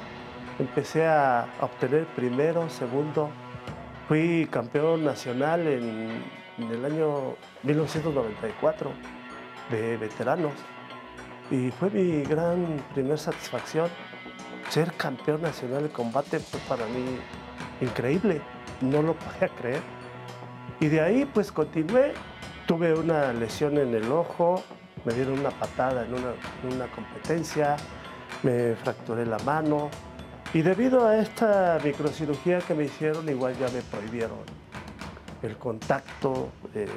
empecé 0.59 1.07
a 1.07 1.47
obtener 1.61 2.05
primero, 2.15 2.69
segundo, 2.69 3.29
Fui 4.07 4.47
campeón 4.49 5.03
nacional 5.03 5.67
en, 5.67 6.23
el 6.57 6.85
año 6.85 7.35
1994 7.63 8.91
de 9.69 9.97
veteranos 9.97 10.53
y 11.51 11.71
fue 11.71 11.89
mi 11.89 12.23
gran 12.23 12.81
primer 12.93 13.19
satisfacción. 13.19 13.89
Ser 14.69 14.93
campeón 14.93 15.41
nacional 15.41 15.83
de 15.83 15.89
combate 15.89 16.39
fue 16.39 16.59
para 16.69 16.85
mí 16.85 17.19
increíble, 17.81 18.41
no 18.79 19.01
lo 19.01 19.13
podía 19.13 19.49
creer. 19.49 19.81
Y 20.79 20.87
de 20.87 21.01
ahí 21.01 21.25
pues 21.25 21.51
continué, 21.51 22.13
tuve 22.65 22.93
una 22.93 23.33
lesión 23.33 23.77
en 23.77 23.93
el 23.93 24.09
ojo, 24.09 24.63
me 25.03 25.13
dieron 25.13 25.37
una 25.37 25.51
patada 25.51 26.05
en 26.05 26.13
una, 26.13 26.31
en 26.63 26.75
una 26.75 26.87
competencia, 26.87 27.75
me 28.41 28.73
fracturé 28.75 29.25
la 29.25 29.39
mano, 29.39 29.89
y 30.53 30.61
debido 30.61 31.05
a 31.05 31.17
esta 31.17 31.77
microcirugía 31.83 32.59
que 32.59 32.73
me 32.73 32.85
hicieron, 32.85 33.27
igual 33.27 33.57
ya 33.57 33.67
me 33.69 33.81
prohibieron 33.81 34.39
el 35.43 35.57
contacto 35.57 36.49
eh, 36.73 36.87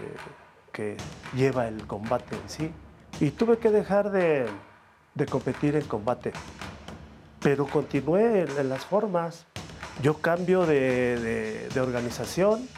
que 0.72 0.96
lleva 1.34 1.66
el 1.66 1.86
combate 1.86 2.36
en 2.36 2.48
sí. 2.48 2.72
Y 3.20 3.32
tuve 3.32 3.58
que 3.58 3.70
dejar 3.70 4.10
de, 4.12 4.46
competir 5.28 5.74
en 5.74 5.82
combate. 5.82 6.32
Pero 7.42 7.66
continué 7.66 8.42
en, 8.42 8.68
las 8.68 8.84
formas. 8.84 9.46
Yo 10.00 10.18
cambio 10.18 10.64
de, 10.64 11.68
organización, 11.76 12.68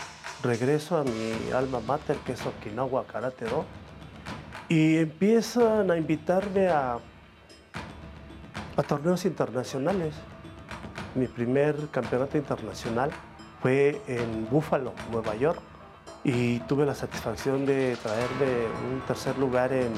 regreso 0.42 0.96
a 0.96 1.04
mi 1.04 1.52
alma 1.54 1.80
mater, 1.80 2.16
que 2.24 2.32
es 2.32 2.44
Okinawa 2.46 3.06
Karate 3.06 3.44
Do, 3.44 3.66
y 4.68 4.96
empiezan 4.96 5.90
a 5.90 5.98
invitarme 5.98 6.68
a, 6.68 6.98
a 8.76 8.82
torneos 8.82 9.24
internacionales 9.26 10.14
mi 11.14 11.26
primer 11.26 11.88
campeonato 11.90 12.38
internacional 12.38 13.10
fue 13.60 14.00
en 14.06 14.48
Buffalo, 14.50 14.92
Nueva 15.10 15.34
York, 15.36 15.60
y 16.24 16.58
tuve 16.60 16.86
la 16.86 16.94
satisfacción 16.94 17.66
de 17.66 17.96
traerme 17.96 18.66
un 18.92 19.00
tercer 19.06 19.36
lugar 19.38 19.72
en 19.72 19.92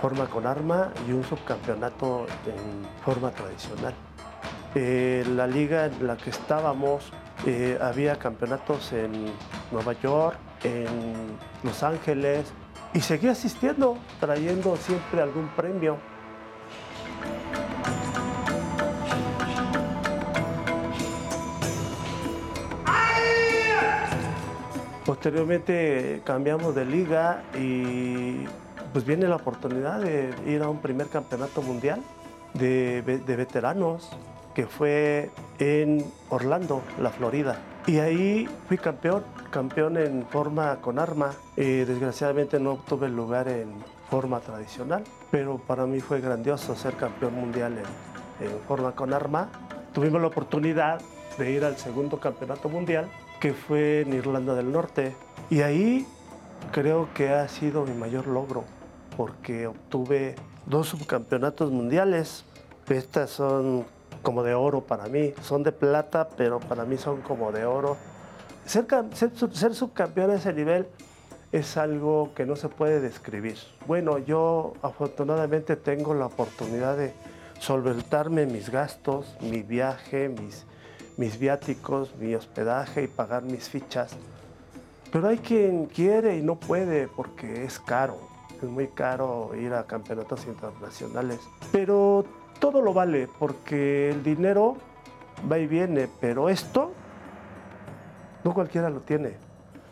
forma 0.00 0.26
con 0.26 0.46
arma 0.46 0.92
y 1.08 1.12
un 1.12 1.24
subcampeonato 1.24 2.26
en 2.46 3.02
forma 3.04 3.30
tradicional. 3.30 3.94
Eh, 4.74 5.24
la 5.34 5.46
liga 5.46 5.86
en 5.86 6.06
la 6.06 6.16
que 6.16 6.30
estábamos 6.30 7.10
eh, 7.46 7.78
había 7.80 8.18
campeonatos 8.18 8.92
en 8.92 9.32
Nueva 9.72 9.94
York, 9.94 10.36
en 10.64 10.86
Los 11.62 11.82
Ángeles 11.82 12.52
y 12.92 13.00
seguí 13.00 13.28
asistiendo, 13.28 13.98
trayendo 14.20 14.76
siempre 14.76 15.22
algún 15.22 15.48
premio. 15.48 15.98
Posteriormente 25.06 26.20
cambiamos 26.24 26.74
de 26.74 26.84
liga 26.84 27.44
y 27.56 28.44
pues 28.92 29.06
viene 29.06 29.28
la 29.28 29.36
oportunidad 29.36 30.00
de 30.00 30.34
ir 30.46 30.62
a 30.62 30.68
un 30.68 30.80
primer 30.80 31.06
campeonato 31.06 31.62
mundial 31.62 32.02
de, 32.54 33.02
veteranos 33.24 34.10
que 34.52 34.66
fue 34.66 35.30
en 35.60 36.04
Orlando, 36.28 36.82
la 37.00 37.10
Florida. 37.10 37.56
Y 37.86 37.98
ahí 37.98 38.48
fui 38.66 38.78
campeón, 38.78 39.22
campeón 39.50 39.96
en 39.96 40.26
forma 40.26 40.80
con 40.80 40.98
arma. 40.98 41.30
Eh, 41.56 41.84
desgraciadamente 41.86 42.58
no 42.58 42.72
obtuve 42.72 43.06
el 43.06 43.14
lugar 43.14 43.46
en 43.46 43.68
forma 44.10 44.40
tradicional, 44.40 45.04
pero 45.30 45.58
para 45.58 45.86
mí 45.86 46.00
fue 46.00 46.20
grandioso 46.20 46.74
ser 46.74 46.94
campeón 46.94 47.34
mundial 47.34 47.78
en 48.40 48.58
forma 48.66 48.90
con 48.92 49.14
arma. 49.14 49.50
Tuvimos 49.92 50.20
la 50.20 50.26
oportunidad 50.26 51.00
de 51.38 51.50
ir 51.52 51.64
al 51.64 51.76
segundo 51.76 52.18
campeonato 52.18 52.68
mundial, 52.68 53.08
que 53.40 53.52
fue 53.52 54.02
en 54.02 54.12
Irlanda 54.12 54.54
del 54.54 54.72
Norte. 54.72 55.14
Y 55.50 55.60
ahí 55.62 56.06
creo 56.72 57.08
que 57.14 57.30
ha 57.30 57.48
sido 57.48 57.84
mi 57.84 57.94
mayor 57.94 58.26
logro, 58.26 58.64
porque 59.16 59.66
obtuve 59.66 60.34
dos 60.66 60.88
subcampeonatos 60.88 61.70
mundiales. 61.70 62.44
Estas 62.88 63.30
son 63.30 63.84
como 64.22 64.42
de 64.42 64.54
oro 64.54 64.82
para 64.82 65.06
mí. 65.06 65.34
Son 65.42 65.62
de 65.62 65.72
plata, 65.72 66.28
pero 66.36 66.60
para 66.60 66.84
mí 66.84 66.96
son 66.96 67.20
como 67.22 67.52
de 67.52 67.64
oro. 67.64 67.96
Ser, 68.64 68.86
ser, 69.14 69.74
subcampeón 69.74 70.30
a 70.30 70.34
ese 70.34 70.52
nivel 70.52 70.88
es 71.52 71.76
algo 71.76 72.32
que 72.34 72.44
no 72.44 72.56
se 72.56 72.68
puede 72.68 73.00
describir. 73.00 73.56
Bueno, 73.86 74.18
yo 74.18 74.72
afortunadamente 74.82 75.76
tengo 75.76 76.14
la 76.14 76.26
oportunidad 76.26 76.96
de 76.96 77.14
solventarme 77.60 78.46
mis 78.46 78.70
gastos, 78.70 79.36
mi 79.40 79.62
viaje, 79.62 80.28
mis, 80.28 80.66
mis 81.16 81.38
viáticos, 81.38 82.14
mi 82.16 82.34
hospedaje 82.34 83.04
y 83.04 83.06
pagar 83.06 83.42
mis 83.42 83.68
fichas. 83.68 84.16
Pero 85.12 85.28
hay 85.28 85.38
quien 85.38 85.86
quiere 85.86 86.36
y 86.36 86.42
no 86.42 86.56
puede 86.56 87.08
porque 87.08 87.64
es 87.64 87.78
caro. 87.78 88.18
Es 88.62 88.68
muy 88.68 88.88
caro 88.88 89.52
ir 89.54 89.72
a 89.74 89.86
campeonatos 89.86 90.46
internacionales. 90.46 91.40
Pero 91.72 92.24
todo 92.58 92.82
lo 92.82 92.92
vale 92.92 93.28
porque 93.38 94.10
el 94.10 94.22
dinero 94.22 94.76
va 95.50 95.58
y 95.58 95.66
viene, 95.66 96.08
pero 96.20 96.48
esto 96.48 96.92
no 98.44 98.54
cualquiera 98.54 98.90
lo 98.90 99.00
tiene. 99.00 99.34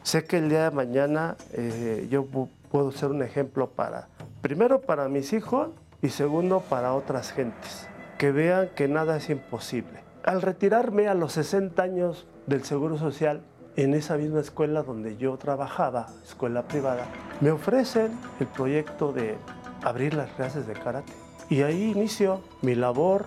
Sé 0.02 0.24
que 0.24 0.38
el 0.38 0.48
día 0.48 0.68
de 0.68 0.76
mañana 0.76 1.36
eh, 1.52 2.06
yo 2.10 2.26
puedo 2.70 2.92
ser 2.92 3.10
un 3.10 3.22
ejemplo 3.22 3.70
para, 3.70 4.08
primero 4.42 4.80
para 4.80 5.08
mis 5.08 5.32
hijos 5.32 5.70
y 6.02 6.10
segundo 6.10 6.60
para 6.60 6.94
otras 6.94 7.32
gentes, 7.32 7.88
que 8.18 8.30
vean 8.30 8.68
que 8.74 8.88
nada 8.88 9.16
es 9.16 9.30
imposible. 9.30 10.03
Al 10.24 10.40
retirarme 10.40 11.06
a 11.08 11.12
los 11.12 11.32
60 11.32 11.82
años 11.82 12.26
del 12.46 12.64
Seguro 12.64 12.96
Social, 12.96 13.42
en 13.76 13.92
esa 13.92 14.16
misma 14.16 14.40
escuela 14.40 14.82
donde 14.82 15.18
yo 15.18 15.36
trabajaba, 15.36 16.06
escuela 16.24 16.62
privada, 16.62 17.04
me 17.42 17.50
ofrecen 17.50 18.18
el 18.40 18.46
proyecto 18.46 19.12
de 19.12 19.36
abrir 19.82 20.14
las 20.14 20.30
clases 20.30 20.66
de 20.66 20.72
karate. 20.72 21.12
Y 21.50 21.60
ahí 21.60 21.90
inicio 21.90 22.40
mi 22.62 22.74
labor 22.74 23.26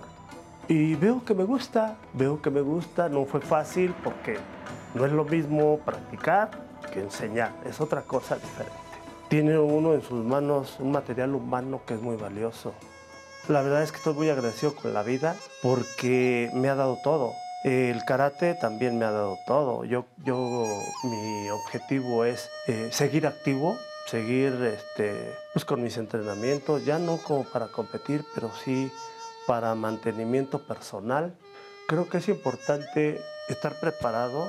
y 0.66 0.96
veo 0.96 1.24
que 1.24 1.34
me 1.34 1.44
gusta, 1.44 1.98
veo 2.14 2.42
que 2.42 2.50
me 2.50 2.62
gusta, 2.62 3.08
no 3.08 3.26
fue 3.26 3.42
fácil 3.42 3.94
porque 4.02 4.36
no 4.96 5.06
es 5.06 5.12
lo 5.12 5.24
mismo 5.24 5.78
practicar 5.84 6.50
que 6.92 6.98
enseñar, 6.98 7.52
es 7.64 7.80
otra 7.80 8.02
cosa 8.02 8.34
diferente. 8.34 8.74
Tiene 9.28 9.56
uno 9.56 9.94
en 9.94 10.02
sus 10.02 10.24
manos 10.24 10.78
un 10.80 10.90
material 10.90 11.36
humano 11.36 11.80
que 11.86 11.94
es 11.94 12.02
muy 12.02 12.16
valioso. 12.16 12.74
La 13.46 13.62
verdad 13.62 13.82
es 13.82 13.92
que 13.92 13.98
estoy 13.98 14.14
muy 14.14 14.28
agradecido 14.28 14.74
con 14.74 14.92
la 14.92 15.02
vida 15.02 15.36
porque 15.62 16.50
me 16.52 16.68
ha 16.68 16.74
dado 16.74 16.98
todo. 17.02 17.34
El 17.64 18.04
karate 18.04 18.54
también 18.54 18.98
me 18.98 19.04
ha 19.04 19.10
dado 19.10 19.38
todo. 19.46 19.84
Yo, 19.84 20.04
yo 20.24 20.66
mi 21.04 21.48
objetivo 21.50 22.24
es 22.24 22.50
eh, 22.66 22.90
seguir 22.92 23.26
activo, 23.26 23.76
seguir 24.06 24.52
este, 24.62 25.34
pues 25.52 25.64
con 25.64 25.82
mis 25.82 25.96
entrenamientos, 25.96 26.84
ya 26.84 26.98
no 26.98 27.18
como 27.18 27.44
para 27.44 27.68
competir, 27.68 28.24
pero 28.34 28.50
sí 28.64 28.90
para 29.46 29.74
mantenimiento 29.74 30.66
personal. 30.66 31.34
Creo 31.88 32.08
que 32.08 32.18
es 32.18 32.28
importante 32.28 33.20
estar 33.48 33.72
preparado 33.80 34.46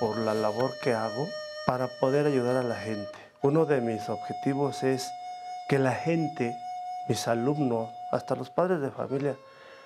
por 0.00 0.18
la 0.18 0.34
labor 0.34 0.72
que 0.82 0.92
hago 0.92 1.28
para 1.66 1.86
poder 2.00 2.26
ayudar 2.26 2.56
a 2.56 2.64
la 2.64 2.74
gente. 2.74 3.16
Uno 3.42 3.64
de 3.64 3.80
mis 3.80 4.08
objetivos 4.08 4.82
es 4.82 5.08
que 5.68 5.78
la 5.78 5.94
gente, 5.94 6.58
mis 7.08 7.28
alumnos, 7.28 7.90
hasta 8.10 8.36
los 8.36 8.50
padres 8.50 8.80
de 8.80 8.90
familia, 8.90 9.36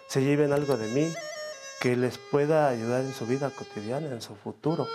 se 0.07 0.23
lleven 0.23 0.53
algo 0.53 0.77
de 0.77 0.89
mí 0.89 1.13
que 1.81 1.97
les 1.97 2.19
pueda 2.19 2.69
ayudar 2.69 3.03
en 3.03 3.13
su 3.13 3.27
vida 3.27 3.51
cotidiana, 3.51 4.09
en 4.09 4.23
su 4.23 4.35
futuro. 4.35 4.87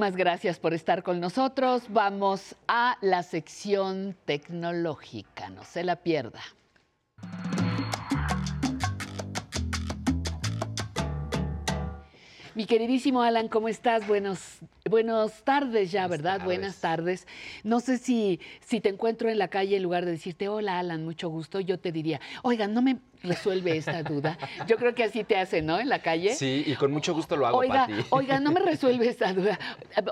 Muchísimas 0.00 0.16
gracias 0.16 0.58
por 0.58 0.72
estar 0.72 1.02
con 1.02 1.20
nosotros. 1.20 1.82
Vamos 1.90 2.56
a 2.66 2.96
la 3.02 3.22
sección 3.22 4.16
tecnológica. 4.24 5.50
No 5.50 5.62
se 5.62 5.84
la 5.84 5.96
pierda. 5.96 6.40
Mi 12.60 12.66
queridísimo 12.66 13.22
Alan, 13.22 13.48
¿cómo 13.48 13.70
estás? 13.70 14.06
Buenos, 14.06 14.58
buenas 14.84 15.44
tardes 15.44 15.90
ya, 15.90 16.06
¿verdad? 16.06 16.44
Buenas 16.44 16.78
tardes. 16.78 17.26
No 17.64 17.80
sé 17.80 17.96
si, 17.96 18.38
si 18.60 18.82
te 18.82 18.90
encuentro 18.90 19.30
en 19.30 19.38
la 19.38 19.48
calle, 19.48 19.78
en 19.78 19.82
lugar 19.82 20.04
de 20.04 20.10
decirte, 20.10 20.46
hola 20.50 20.78
Alan, 20.78 21.02
mucho 21.02 21.30
gusto, 21.30 21.60
yo 21.60 21.80
te 21.80 21.90
diría, 21.90 22.20
oiga, 22.42 22.68
no 22.68 22.82
me 22.82 22.98
resuelve 23.22 23.78
esta 23.78 24.02
duda. 24.02 24.36
Yo 24.66 24.76
creo 24.76 24.94
que 24.94 25.04
así 25.04 25.24
te 25.24 25.38
hace, 25.38 25.62
¿no? 25.62 25.80
En 25.80 25.88
la 25.88 26.02
calle. 26.02 26.34
Sí, 26.34 26.62
y 26.66 26.74
con 26.74 26.92
mucho 26.92 27.14
gusto 27.14 27.34
lo 27.34 27.46
hago, 27.46 27.56
oiga, 27.56 27.86
Pati. 27.86 27.94
Oiga, 28.10 28.40
no 28.40 28.52
me 28.52 28.60
resuelve 28.60 29.08
esta 29.08 29.32
duda. 29.32 29.58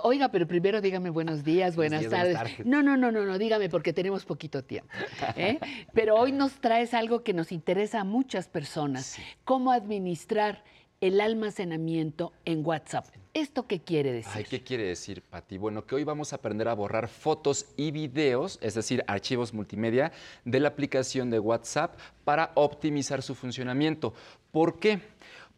Oiga, 0.02 0.30
pero 0.30 0.48
primero 0.48 0.80
dígame 0.80 1.10
buenos 1.10 1.44
días, 1.44 1.76
buenas 1.76 2.08
tardes. 2.08 2.64
No, 2.64 2.82
no, 2.82 2.96
no, 2.96 3.12
no, 3.12 3.26
no, 3.26 3.36
dígame 3.36 3.68
porque 3.68 3.92
tenemos 3.92 4.24
poquito 4.24 4.64
tiempo. 4.64 4.90
¿eh? 5.36 5.58
Pero 5.92 6.16
hoy 6.16 6.32
nos 6.32 6.52
traes 6.62 6.94
algo 6.94 7.22
que 7.22 7.34
nos 7.34 7.52
interesa 7.52 8.00
a 8.00 8.04
muchas 8.04 8.48
personas. 8.48 9.18
Cómo 9.44 9.70
administrar 9.70 10.64
el 11.00 11.20
almacenamiento 11.20 12.32
en 12.44 12.66
WhatsApp. 12.66 13.06
¿Esto 13.34 13.66
qué 13.66 13.80
quiere 13.80 14.12
decir? 14.12 14.32
Ay, 14.34 14.44
¿qué 14.44 14.62
quiere 14.62 14.84
decir, 14.84 15.22
Pati? 15.22 15.58
Bueno, 15.58 15.86
que 15.86 15.94
hoy 15.94 16.02
vamos 16.02 16.32
a 16.32 16.36
aprender 16.36 16.66
a 16.66 16.74
borrar 16.74 17.08
fotos 17.08 17.66
y 17.76 17.92
videos, 17.92 18.58
es 18.62 18.74
decir, 18.74 19.04
archivos 19.06 19.54
multimedia, 19.54 20.12
de 20.44 20.58
la 20.58 20.68
aplicación 20.68 21.30
de 21.30 21.38
WhatsApp 21.38 21.96
para 22.24 22.50
optimizar 22.54 23.22
su 23.22 23.36
funcionamiento. 23.36 24.12
¿Por 24.50 24.80
qué? 24.80 25.00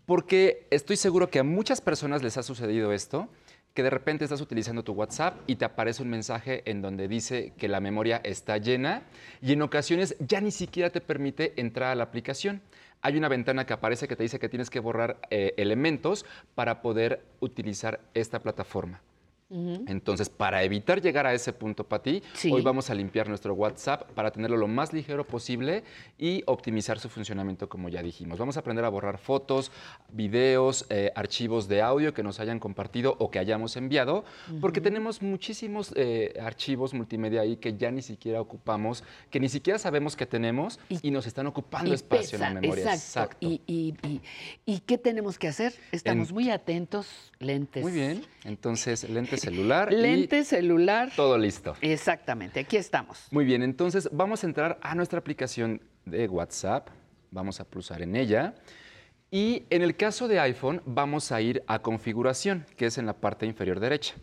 Porque 0.04 0.66
estoy 0.70 0.96
seguro 0.96 1.30
que 1.30 1.38
a 1.38 1.44
muchas 1.44 1.80
personas 1.80 2.22
les 2.22 2.36
ha 2.36 2.42
sucedido 2.42 2.92
esto, 2.92 3.28
que 3.72 3.82
de 3.82 3.90
repente 3.90 4.24
estás 4.24 4.40
utilizando 4.40 4.82
tu 4.82 4.92
WhatsApp 4.92 5.38
y 5.46 5.56
te 5.56 5.64
aparece 5.64 6.02
un 6.02 6.10
mensaje 6.10 6.68
en 6.68 6.82
donde 6.82 7.08
dice 7.08 7.54
que 7.56 7.68
la 7.68 7.80
memoria 7.80 8.20
está 8.24 8.58
llena 8.58 9.04
y 9.40 9.52
en 9.52 9.62
ocasiones 9.62 10.16
ya 10.18 10.40
ni 10.40 10.50
siquiera 10.50 10.90
te 10.90 11.00
permite 11.00 11.58
entrar 11.58 11.92
a 11.92 11.94
la 11.94 12.04
aplicación 12.04 12.60
hay 13.02 13.16
una 13.16 13.28
ventana 13.28 13.66
que 13.66 13.72
aparece 13.72 14.08
que 14.08 14.16
te 14.16 14.22
dice 14.22 14.38
que 14.38 14.48
tienes 14.48 14.70
que 14.70 14.80
borrar 14.80 15.18
eh, 15.30 15.54
elementos 15.56 16.26
para 16.54 16.82
poder 16.82 17.24
utilizar 17.40 18.00
esta 18.14 18.40
plataforma. 18.40 19.00
Entonces, 19.50 20.28
para 20.28 20.62
evitar 20.62 21.00
llegar 21.02 21.26
a 21.26 21.34
ese 21.34 21.52
punto, 21.52 21.82
Pati, 21.84 22.22
Sí. 22.34 22.52
hoy 22.52 22.62
vamos 22.62 22.88
a 22.88 22.94
limpiar 22.94 23.28
nuestro 23.28 23.52
WhatsApp 23.54 24.08
para 24.12 24.30
tenerlo 24.30 24.56
lo 24.56 24.68
más 24.68 24.92
ligero 24.92 25.26
posible 25.26 25.82
y 26.18 26.42
optimizar 26.46 27.00
su 27.00 27.08
funcionamiento, 27.08 27.68
como 27.68 27.88
ya 27.88 28.00
dijimos. 28.00 28.38
Vamos 28.38 28.56
a 28.56 28.60
aprender 28.60 28.84
a 28.84 28.88
borrar 28.88 29.18
fotos, 29.18 29.72
videos, 30.12 30.86
eh, 30.88 31.10
archivos 31.16 31.66
de 31.66 31.82
audio 31.82 32.14
que 32.14 32.22
nos 32.22 32.38
hayan 32.38 32.60
compartido 32.60 33.16
o 33.18 33.30
que 33.30 33.40
hayamos 33.40 33.76
enviado, 33.76 34.24
porque 34.60 34.80
tenemos 34.80 35.20
muchísimos 35.20 35.92
eh, 35.96 36.32
archivos 36.40 36.94
multimedia 36.94 37.40
ahí 37.40 37.56
que 37.56 37.76
ya 37.76 37.90
ni 37.90 38.02
siquiera 38.02 38.40
ocupamos, 38.40 39.02
que 39.30 39.40
ni 39.40 39.48
siquiera 39.48 39.78
sabemos 39.80 40.14
que 40.14 40.26
tenemos 40.26 40.78
y, 40.88 41.10
nos 41.10 41.26
están 41.26 41.48
ocupando 41.48 41.92
espacio 41.92 42.36
en 42.36 42.42
la 42.42 42.60
memoria. 42.60 42.94
Exacto. 42.94 43.36
Y, 43.40 43.60
y- 43.66 43.94
y- 44.06 44.20
¿y 44.64 44.78
qué 44.80 44.96
tenemos 44.96 45.38
que 45.38 45.48
hacer? 45.48 45.74
Estamos 45.90 46.28
En- 46.28 46.34
muy 46.34 46.50
atentos, 46.50 47.32
lentes. 47.40 47.82
Muy 47.82 47.90
bien. 47.90 48.24
Entonces, 48.44 49.08
lente 49.10 49.39
celular. 49.40 49.92
y 49.92 49.96
Lente 49.96 50.44
celular. 50.44 51.10
Todo 51.16 51.36
listo. 51.36 51.74
Exactamente, 51.80 52.60
aquí 52.60 52.76
estamos. 52.76 53.26
Muy 53.30 53.44
bien, 53.44 53.62
entonces 53.62 54.08
vamos 54.12 54.44
a 54.44 54.46
entrar 54.46 54.78
a 54.82 54.94
nuestra 54.94 55.18
aplicación 55.18 55.80
de 56.04 56.28
WhatsApp. 56.28 56.88
Vamos 57.30 57.60
a 57.60 57.64
pulsar 57.64 58.02
en 58.02 58.16
ella. 58.16 58.54
Y 59.30 59.64
en 59.70 59.82
el 59.82 59.96
caso 59.96 60.26
de 60.26 60.40
iPhone, 60.40 60.82
vamos 60.84 61.30
a 61.30 61.40
ir 61.40 61.62
a 61.68 61.80
configuración, 61.80 62.66
que 62.76 62.86
es 62.86 62.98
en 62.98 63.06
la 63.06 63.14
parte 63.14 63.46
inferior 63.46 63.78
derecha. 63.78 64.14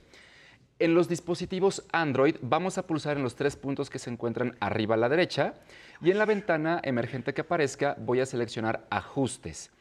En 0.79 0.93
los 0.93 1.07
dispositivos 1.07 1.85
Android, 1.91 2.35
vamos 2.41 2.77
a 2.77 2.85
pulsar 2.85 3.17
en 3.17 3.23
los 3.23 3.35
tres 3.35 3.55
puntos 3.55 3.89
que 3.89 3.99
se 3.99 4.11
encuentran 4.11 4.55
arriba 4.59 4.95
a 4.95 4.97
la 4.97 5.09
derecha. 5.09 5.55
Y 6.01 6.11
en 6.11 6.19
la 6.19 6.25
ventana 6.25 6.81
emergente 6.83 7.33
que 7.33 7.41
aparezca, 7.41 7.95
voy 7.99 8.19
a 8.19 8.25
seleccionar 8.25 8.85
Ajustes. 8.91 9.71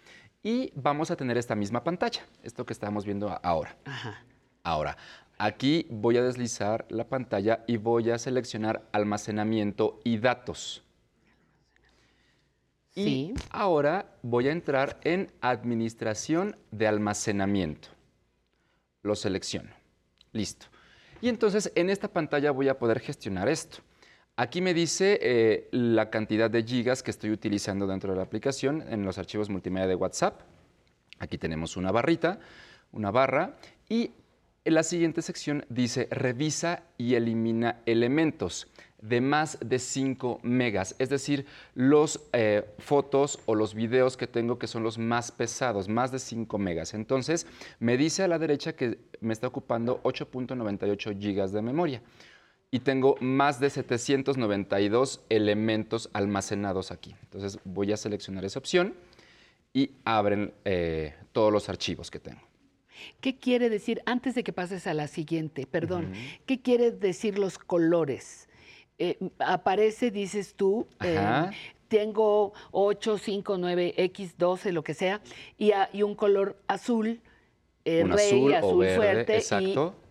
Y 0.42 0.72
vamos 0.76 1.10
a 1.10 1.16
tener 1.16 1.36
esta 1.36 1.56
misma 1.56 1.82
pantalla, 1.82 2.22
esto 2.44 2.64
que 2.64 2.72
estamos 2.72 3.04
viendo 3.04 3.38
ahora. 3.42 3.76
Ahora, 4.62 4.96
aquí 5.38 5.86
voy 5.90 6.16
a 6.16 6.22
deslizar 6.22 6.86
la 6.88 7.08
pantalla 7.08 7.64
y 7.66 7.76
voy 7.76 8.10
a 8.10 8.18
seleccionar 8.18 8.88
almacenamiento 8.92 10.00
y 10.04 10.18
datos. 10.18 10.82
Y 12.94 13.34
ahora 13.50 14.16
voy 14.22 14.48
a 14.48 14.52
entrar 14.52 14.98
en 15.04 15.30
administración 15.42 16.56
de 16.70 16.86
almacenamiento. 16.86 17.88
Lo 19.02 19.14
selecciono. 19.14 19.70
Listo. 20.32 20.66
Y 21.20 21.28
entonces 21.28 21.70
en 21.74 21.90
esta 21.90 22.08
pantalla 22.08 22.50
voy 22.52 22.68
a 22.68 22.78
poder 22.78 23.00
gestionar 23.00 23.48
esto. 23.48 23.78
Aquí 24.38 24.60
me 24.60 24.74
dice 24.74 25.18
eh, 25.22 25.68
la 25.72 26.10
cantidad 26.10 26.50
de 26.50 26.62
gigas 26.62 27.02
que 27.02 27.10
estoy 27.10 27.30
utilizando 27.30 27.86
dentro 27.86 28.12
de 28.12 28.16
la 28.16 28.22
aplicación 28.22 28.82
en 28.88 29.04
los 29.04 29.18
archivos 29.18 29.48
multimedia 29.48 29.86
de 29.86 29.94
WhatsApp. 29.94 30.40
Aquí 31.18 31.38
tenemos 31.38 31.76
una 31.76 31.90
barrita, 31.90 32.38
una 32.92 33.10
barra, 33.10 33.56
y 33.88 34.10
en 34.66 34.74
la 34.74 34.82
siguiente 34.82 35.22
sección 35.22 35.64
dice 35.68 36.08
revisa 36.10 36.82
y 36.98 37.14
elimina 37.14 37.82
elementos 37.86 38.66
de 39.00 39.20
más 39.20 39.58
de 39.60 39.78
5 39.78 40.40
megas, 40.42 40.96
es 40.98 41.08
decir, 41.08 41.46
los 41.74 42.20
eh, 42.32 42.64
fotos 42.78 43.38
o 43.46 43.54
los 43.54 43.74
videos 43.74 44.16
que 44.16 44.26
tengo 44.26 44.58
que 44.58 44.66
son 44.66 44.82
los 44.82 44.98
más 44.98 45.30
pesados, 45.30 45.88
más 45.88 46.10
de 46.10 46.18
5 46.18 46.58
megas. 46.58 46.94
Entonces, 46.94 47.46
me 47.78 47.96
dice 47.96 48.24
a 48.24 48.28
la 48.28 48.40
derecha 48.40 48.74
que 48.74 48.98
me 49.20 49.32
está 49.32 49.46
ocupando 49.46 50.02
8.98 50.02 51.16
gigas 51.20 51.52
de 51.52 51.62
memoria 51.62 52.02
y 52.72 52.80
tengo 52.80 53.16
más 53.20 53.60
de 53.60 53.70
792 53.70 55.20
elementos 55.28 56.10
almacenados 56.12 56.90
aquí. 56.90 57.14
Entonces, 57.22 57.60
voy 57.62 57.92
a 57.92 57.96
seleccionar 57.96 58.44
esa 58.44 58.58
opción 58.58 58.94
y 59.72 59.92
abren 60.04 60.52
eh, 60.64 61.14
todos 61.30 61.52
los 61.52 61.68
archivos 61.68 62.10
que 62.10 62.18
tengo. 62.18 62.40
¿Qué 63.20 63.36
quiere 63.36 63.68
decir, 63.70 64.02
antes 64.06 64.34
de 64.34 64.42
que 64.44 64.52
pases 64.52 64.86
a 64.86 64.94
la 64.94 65.06
siguiente, 65.08 65.66
perdón, 65.66 66.06
Ujú. 66.06 66.14
qué 66.46 66.60
quiere 66.60 66.90
decir 66.90 67.38
los 67.38 67.58
colores? 67.58 68.48
Eh, 68.98 69.18
aparece, 69.38 70.10
dices 70.10 70.54
tú, 70.54 70.86
eh, 71.02 71.50
tengo 71.88 72.52
8, 72.72 73.18
5, 73.18 73.58
9, 73.58 73.94
X, 73.96 74.36
12, 74.38 74.72
lo 74.72 74.82
que 74.82 74.94
sea, 74.94 75.20
y, 75.58 75.72
a- 75.72 75.88
y 75.92 76.02
un 76.02 76.14
color 76.14 76.56
azul, 76.66 77.20
eh, 77.84 78.02
Un 78.04 78.10
rey, 78.10 78.26
azul 78.26 78.52
o 78.52 78.56
azul, 78.56 78.78
verde, 78.80 78.96
fuerte, 78.96 79.36
exacto. 79.36 79.94
y 80.02 80.05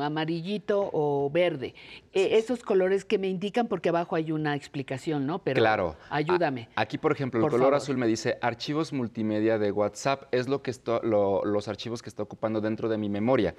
amarillito 0.00 0.90
o 0.92 1.30
verde. 1.32 1.74
Eh, 2.12 2.30
esos 2.38 2.62
colores 2.62 3.04
que 3.04 3.18
me 3.18 3.28
indican, 3.28 3.66
porque 3.68 3.88
abajo 3.88 4.16
hay 4.16 4.32
una 4.32 4.54
explicación, 4.56 5.26
¿no? 5.26 5.38
Pero 5.40 5.60
claro. 5.60 5.96
ayúdame. 6.10 6.68
A- 6.74 6.82
aquí, 6.82 6.98
por 6.98 7.12
ejemplo, 7.12 7.38
el 7.38 7.42
Por 7.42 7.52
color 7.52 7.66
favor. 7.68 7.74
azul 7.76 7.96
me 7.96 8.06
dice 8.06 8.38
archivos 8.42 8.92
multimedia 8.92 9.58
de 9.58 9.70
WhatsApp. 9.72 10.24
Es 10.32 10.48
lo 10.48 10.62
que 10.62 10.70
esto- 10.70 11.00
lo- 11.02 11.44
los 11.44 11.68
archivos 11.68 12.02
que 12.02 12.08
está 12.08 12.22
ocupando 12.22 12.60
dentro 12.60 12.88
de 12.88 12.98
mi 12.98 13.08
memoria. 13.08 13.54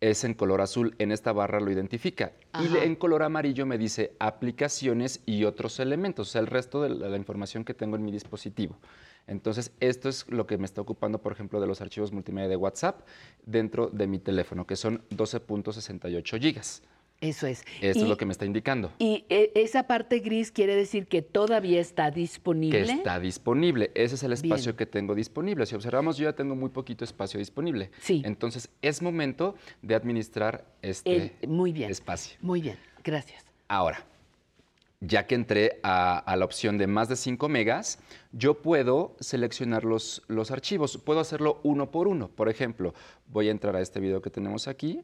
Es 0.00 0.24
en 0.24 0.32
color 0.34 0.60
azul. 0.62 0.94
En 0.98 1.12
esta 1.12 1.32
barra 1.32 1.60
lo 1.60 1.70
identifica. 1.70 2.32
Y 2.60 2.66
Ajá. 2.66 2.84
en 2.84 2.96
color 2.96 3.22
amarillo 3.22 3.66
me 3.66 3.76
dice 3.76 4.12
aplicaciones 4.18 5.20
y 5.26 5.44
otros 5.44 5.78
elementos. 5.80 6.28
O 6.28 6.30
sea, 6.32 6.40
el 6.40 6.46
resto 6.46 6.82
de 6.82 6.88
la, 6.90 7.08
la 7.08 7.16
información 7.16 7.64
que 7.64 7.74
tengo 7.74 7.96
en 7.96 8.04
mi 8.04 8.10
dispositivo. 8.12 8.78
Entonces, 9.26 9.72
esto 9.80 10.08
es 10.08 10.26
lo 10.28 10.46
que 10.46 10.58
me 10.58 10.64
está 10.64 10.80
ocupando, 10.80 11.20
por 11.22 11.32
ejemplo, 11.32 11.60
de 11.60 11.66
los 11.66 11.80
archivos 11.80 12.12
multimedia 12.12 12.48
de 12.48 12.56
WhatsApp 12.56 13.06
dentro 13.46 13.88
de 13.88 14.06
mi 14.06 14.18
teléfono, 14.18 14.66
que 14.66 14.76
son 14.76 15.02
12.68 15.10 16.40
gigas. 16.40 16.82
Eso 17.20 17.46
es. 17.46 17.64
Esto 17.82 17.98
Y- 17.98 18.02
es 18.04 18.08
lo 18.08 18.16
que 18.16 18.24
me 18.24 18.32
está 18.32 18.46
indicando. 18.46 18.92
Y 18.98 19.26
eh, 19.28 19.52
esa 19.54 19.82
parte 19.86 20.20
gris 20.20 20.50
quiere 20.50 20.74
decir 20.74 21.06
que 21.06 21.20
todavía 21.20 21.78
está 21.78 22.10
disponible. 22.10 22.82
que 22.82 22.90
está 22.92 23.20
disponible. 23.20 23.90
Ese 23.94 24.14
es 24.14 24.22
el 24.22 24.32
espacio 24.32 24.72
Bien. 24.72 24.76
que 24.76 24.86
tengo 24.86 25.14
disponible. 25.14 25.66
Si 25.66 25.74
observamos, 25.74 26.16
yo 26.16 26.24
ya 26.24 26.32
tengo 26.34 26.56
muy 26.56 26.70
poquito 26.70 27.04
espacio 27.04 27.38
disponible. 27.38 27.90
Sí. 28.00 28.22
Entonces, 28.24 28.70
es 28.80 29.02
momento 29.02 29.54
de 29.82 29.94
administrar 29.94 30.64
este 30.80 31.34
El- 31.42 31.48
muy 31.48 31.72
bien. 31.72 31.90
espacio. 31.90 32.38
Muy 32.40 32.62
bien, 32.62 32.78
gracias. 33.04 33.44
Ahora, 33.68 34.02
ya 35.00 35.26
que 35.26 35.34
entré 35.34 35.80
a, 35.82 36.18
a 36.18 36.36
la 36.36 36.44
opción 36.44 36.78
de 36.78 36.86
más 36.86 37.08
de 37.08 37.16
5 37.16 37.48
megas, 37.48 37.98
yo 38.32 38.62
puedo 38.62 39.16
seleccionar 39.20 39.84
los, 39.84 40.22
los 40.28 40.50
archivos. 40.50 40.98
Puedo 40.98 41.20
hacerlo 41.20 41.60
uno 41.62 41.90
por 41.90 42.06
uno. 42.06 42.28
Por 42.28 42.48
ejemplo, 42.48 42.94
voy 43.26 43.48
a 43.48 43.50
entrar 43.50 43.76
a 43.76 43.80
este 43.80 44.00
video 44.00 44.20
que 44.20 44.30
tenemos 44.30 44.68
aquí 44.68 45.02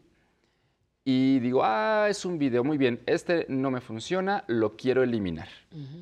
y 1.08 1.38
digo, 1.38 1.60
ah, 1.62 2.08
es 2.10 2.24
un 2.24 2.36
video, 2.36 2.64
muy 2.64 2.78
bien, 2.78 3.00
este 3.06 3.46
no 3.48 3.70
me 3.70 3.80
funciona, 3.80 4.42
lo 4.48 4.76
quiero 4.76 5.04
eliminar. 5.04 5.46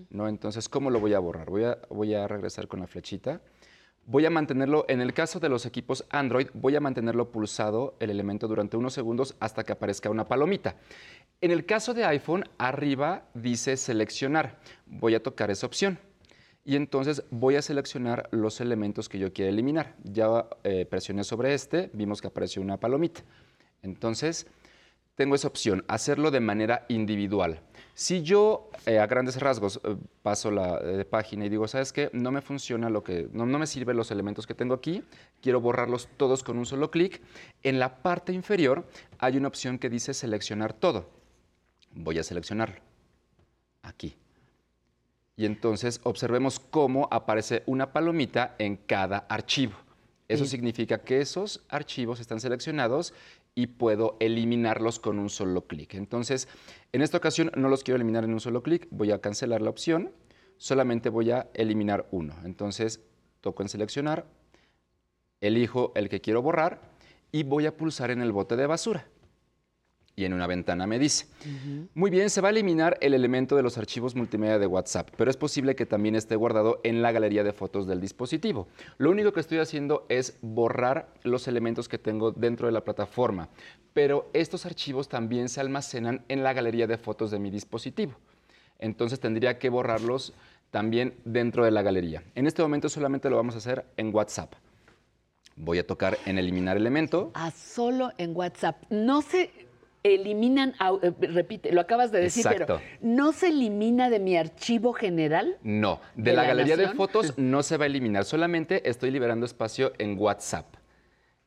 ¿no? 0.09 0.29
Entonces, 0.29 0.67
¿cómo 0.67 0.89
lo 0.89 0.99
voy 0.99 1.13
a 1.13 1.19
borrar? 1.19 1.51
Voy 1.51 1.65
a, 1.65 1.79
voy 1.91 2.15
a 2.15 2.27
regresar 2.27 2.69
con 2.69 2.81
la 2.81 2.87
flechita. 2.87 3.43
Voy 4.07 4.27
a 4.27 4.31
mantenerlo, 4.31 4.85
en 4.89 5.01
el 5.01 5.15
caso 5.15 5.41
de 5.41 5.49
los 5.49 5.65
equipos 5.65 6.05
Android, 6.11 6.49
voy 6.53 6.77
a 6.77 6.81
mantenerlo 6.81 7.31
pulsado 7.33 7.97
el 8.01 8.11
elemento 8.11 8.47
durante 8.47 8.77
unos 8.77 8.93
segundos 8.93 9.35
hasta 9.41 9.65
que 9.65 9.73
aparezca 9.73 10.11
una 10.11 10.27
palomita. 10.27 10.77
En 11.41 11.51
el 11.51 11.65
caso 11.65 11.95
de 11.95 12.05
iPhone, 12.05 12.45
arriba 12.59 13.29
dice 13.33 13.79
seleccionar. 13.79 14.59
Voy 14.85 15.15
a 15.15 15.23
tocar 15.23 15.51
esa 15.51 15.67
opción. 15.67 15.99
Y 16.67 16.77
entonces 16.77 17.25
voy 17.31 17.57
a 17.57 17.63
seleccionar 17.63 18.29
los 18.31 18.61
elementos 18.61 19.09
que 19.09 19.19
yo 19.19 19.33
quiero 19.33 19.51
eliminar. 19.51 19.97
Ya 20.03 20.49
eh, 20.65 20.85
presioné 20.85 21.25
sobre 21.25 21.55
este, 21.55 21.91
vimos 21.95 22.21
que 22.21 22.29
apareció 22.29 22.61
una 22.61 22.79
palomita. 22.79 23.23
Entonces, 23.83 24.47
tengo 25.15 25.35
esa 25.35 25.49
opción, 25.49 25.85
hacerlo 25.89 26.31
de 26.31 26.41
manera 26.41 26.85
individual. 26.89 27.61
Si 27.95 28.23
yo 28.23 28.71
eh, 28.87 28.99
a 28.99 29.07
grandes 29.07 29.41
rasgos 29.41 29.81
eh, 29.85 29.97
paso 30.23 30.51
la 30.51 30.81
eh, 30.83 31.05
página 31.05 31.47
y 31.47 31.49
digo, 31.49 31.69
¿sabes 31.69 31.93
qué? 31.93 32.11
No 32.13 32.33
me 32.33 32.43
funciona 32.43 32.91
lo 32.91 33.05
que, 33.05 33.29
no, 33.33 33.47
no 33.47 33.59
me 33.59 33.69
sirven 33.69 33.97
los 33.97 34.11
elementos 34.11 34.49
que 34.49 34.55
tengo 34.55 34.75
aquí, 34.75 35.05
quiero 35.41 35.61
borrarlos 35.61 36.09
todos 36.17 36.43
con 36.43 36.59
un 36.59 36.67
solo 36.67 36.91
clic, 36.91 37.23
en 37.63 37.79
la 37.79 38.03
parte 38.03 38.33
inferior 38.33 38.85
hay 39.19 39.37
una 39.37 39.47
opción 39.47 39.79
que 39.79 39.89
dice 39.89 40.13
seleccionar 40.13 40.73
todo. 40.73 41.09
Voy 41.93 42.19
a 42.19 42.25
seleccionarlo. 42.25 42.81
Aquí. 43.83 44.17
Y 45.37 45.47
entonces 45.47 46.01
observemos 46.03 46.59
cómo 46.59 47.07
aparece 47.13 47.63
una 47.67 47.93
palomita 47.93 48.57
en 48.59 48.77
cada 48.77 49.19
archivo. 49.29 49.75
Eso 50.27 50.47
significa 50.47 50.99
que 50.99 51.21
esos 51.21 51.65
archivos 51.69 52.19
están 52.19 52.41
seleccionados 52.41 53.13
y 53.55 53.69
puedo 53.69 54.17
eliminarlos 54.21 54.99
con 54.99 55.19
un 55.19 55.31
solo 55.31 55.67
clic. 55.67 55.95
Entonces, 55.95 56.49
en 56.93 57.03
esta 57.03 57.19
ocasión 57.19 57.53
no 57.57 57.69
los 57.69 57.85
quiero 57.85 57.97
eliminar 57.97 58.25
en 58.25 58.33
un 58.33 58.41
solo 58.41 58.63
clic, 58.63 58.89
voy 58.91 59.13
a 59.13 59.21
cancelar 59.21 59.63
la 59.63 59.71
opción, 59.71 60.13
solamente 60.57 61.09
voy 61.09 61.31
a 61.31 61.49
eliminar 61.55 62.09
uno. 62.11 62.35
Entonces, 62.45 63.01
toco 63.41 63.63
en 63.63 63.69
seleccionar, 63.69 64.27
elijo 65.41 65.93
el 65.95 66.09
que 66.09 66.21
quiero 66.21 66.43
borrar 66.43 66.81
y 67.31 67.43
voy 67.43 67.67
a 67.67 67.77
pulsar 67.77 68.11
en 68.11 68.21
el 68.21 68.33
bote 68.33 68.57
de 68.57 68.67
basura. 68.67 69.07
Y 70.17 70.25
en 70.25 70.33
una 70.33 70.47
ventana 70.47 70.87
me 70.87 71.01
dice, 71.01 71.27
muy 71.95 72.09
bien, 72.09 72.31
se 72.31 72.41
va 72.41 72.49
a 72.49 72.51
eliminar 72.53 72.97
el 73.01 73.15
elemento 73.15 73.57
de 73.57 73.65
los 73.65 73.79
archivos 73.79 74.15
multimedia 74.15 74.61
de 74.61 74.67
WhatsApp, 74.67 75.11
pero 75.17 75.29
es 75.29 75.37
posible 75.37 75.75
que 75.75 75.87
también 75.87 76.15
esté 76.15 76.37
guardado 76.37 76.81
en 76.85 77.03
la 77.03 77.11
galería 77.11 77.43
de 77.43 77.53
fotos 77.53 77.89
del 77.89 78.01
dispositivo. 78.01 78.69
Lo 78.99 79.11
único 79.11 79.33
que 79.33 79.41
estoy 79.41 79.59
haciendo 79.59 80.07
es 80.09 80.39
borrar 80.41 81.09
los 81.25 81.49
elementos 81.49 81.89
que 81.89 81.99
tengo 81.99 82.31
dentro 82.31 82.69
de 82.69 82.73
la 82.73 82.85
plataforma, 82.85 83.49
pero 83.93 84.31
estos 84.35 84.67
archivos 84.67 85.09
también 85.09 85.49
se 85.49 85.61
almacenan 85.61 86.25
en 86.29 86.45
la 86.45 86.53
galería 86.53 86.87
de 86.87 86.97
fotos 86.97 87.33
de 87.33 87.41
mi 87.41 87.51
dispositivo. 87.51 88.15
Entonces 88.79 89.19
tendría 89.19 89.59
que 89.59 89.69
borrarlos 89.69 90.33
también 90.71 91.15
dentro 91.25 91.65
de 91.65 91.71
la 91.73 91.83
galería. 91.83 92.23
En 92.35 92.47
este 92.47 92.63
momento 92.63 92.89
solamente 92.89 93.31
lo 93.31 93.37
vamos 93.37 93.55
a 93.55 93.59
hacer 93.59 93.85
en 93.97 94.15
WhatsApp. 94.15 94.55
Voy 95.57 95.79
a 95.79 95.87
tocar 95.87 96.19
en 96.27 96.37
eliminar 96.37 96.77
elemento. 96.77 97.31
Ah, 97.35 97.53
solo 97.53 98.11
en 98.19 98.37
WhatsApp. 98.37 98.83
No 98.91 99.23
sé, 99.23 99.53
eliminan, 100.05 100.75
eh, 101.03 101.13
repite, 101.29 101.73
lo 101.73 101.81
acabas 101.81 102.13
de 102.13 102.21
decir, 102.21 102.47
Exacto. 102.47 102.79
pero 102.79 102.81
¿no 103.01 103.33
se 103.33 103.49
elimina 103.49 104.11
de 104.11 104.21
mi 104.21 104.37
archivo 104.37 104.93
general? 104.93 105.57
No, 105.63 105.99
de, 106.15 106.31
¿De 106.31 106.37
la, 106.37 106.43
la 106.43 106.49
galería 106.49 106.77
de 106.77 106.89
fotos 106.91 107.33
no 107.39 107.63
se 107.63 107.79
va 107.79 107.85
a 107.85 107.87
eliminar, 107.87 108.25
solamente 108.27 108.89
estoy 108.89 109.11
liberando 109.11 109.47
espacio 109.47 109.93
en 109.99 110.19
WhatsApp. 110.19 110.67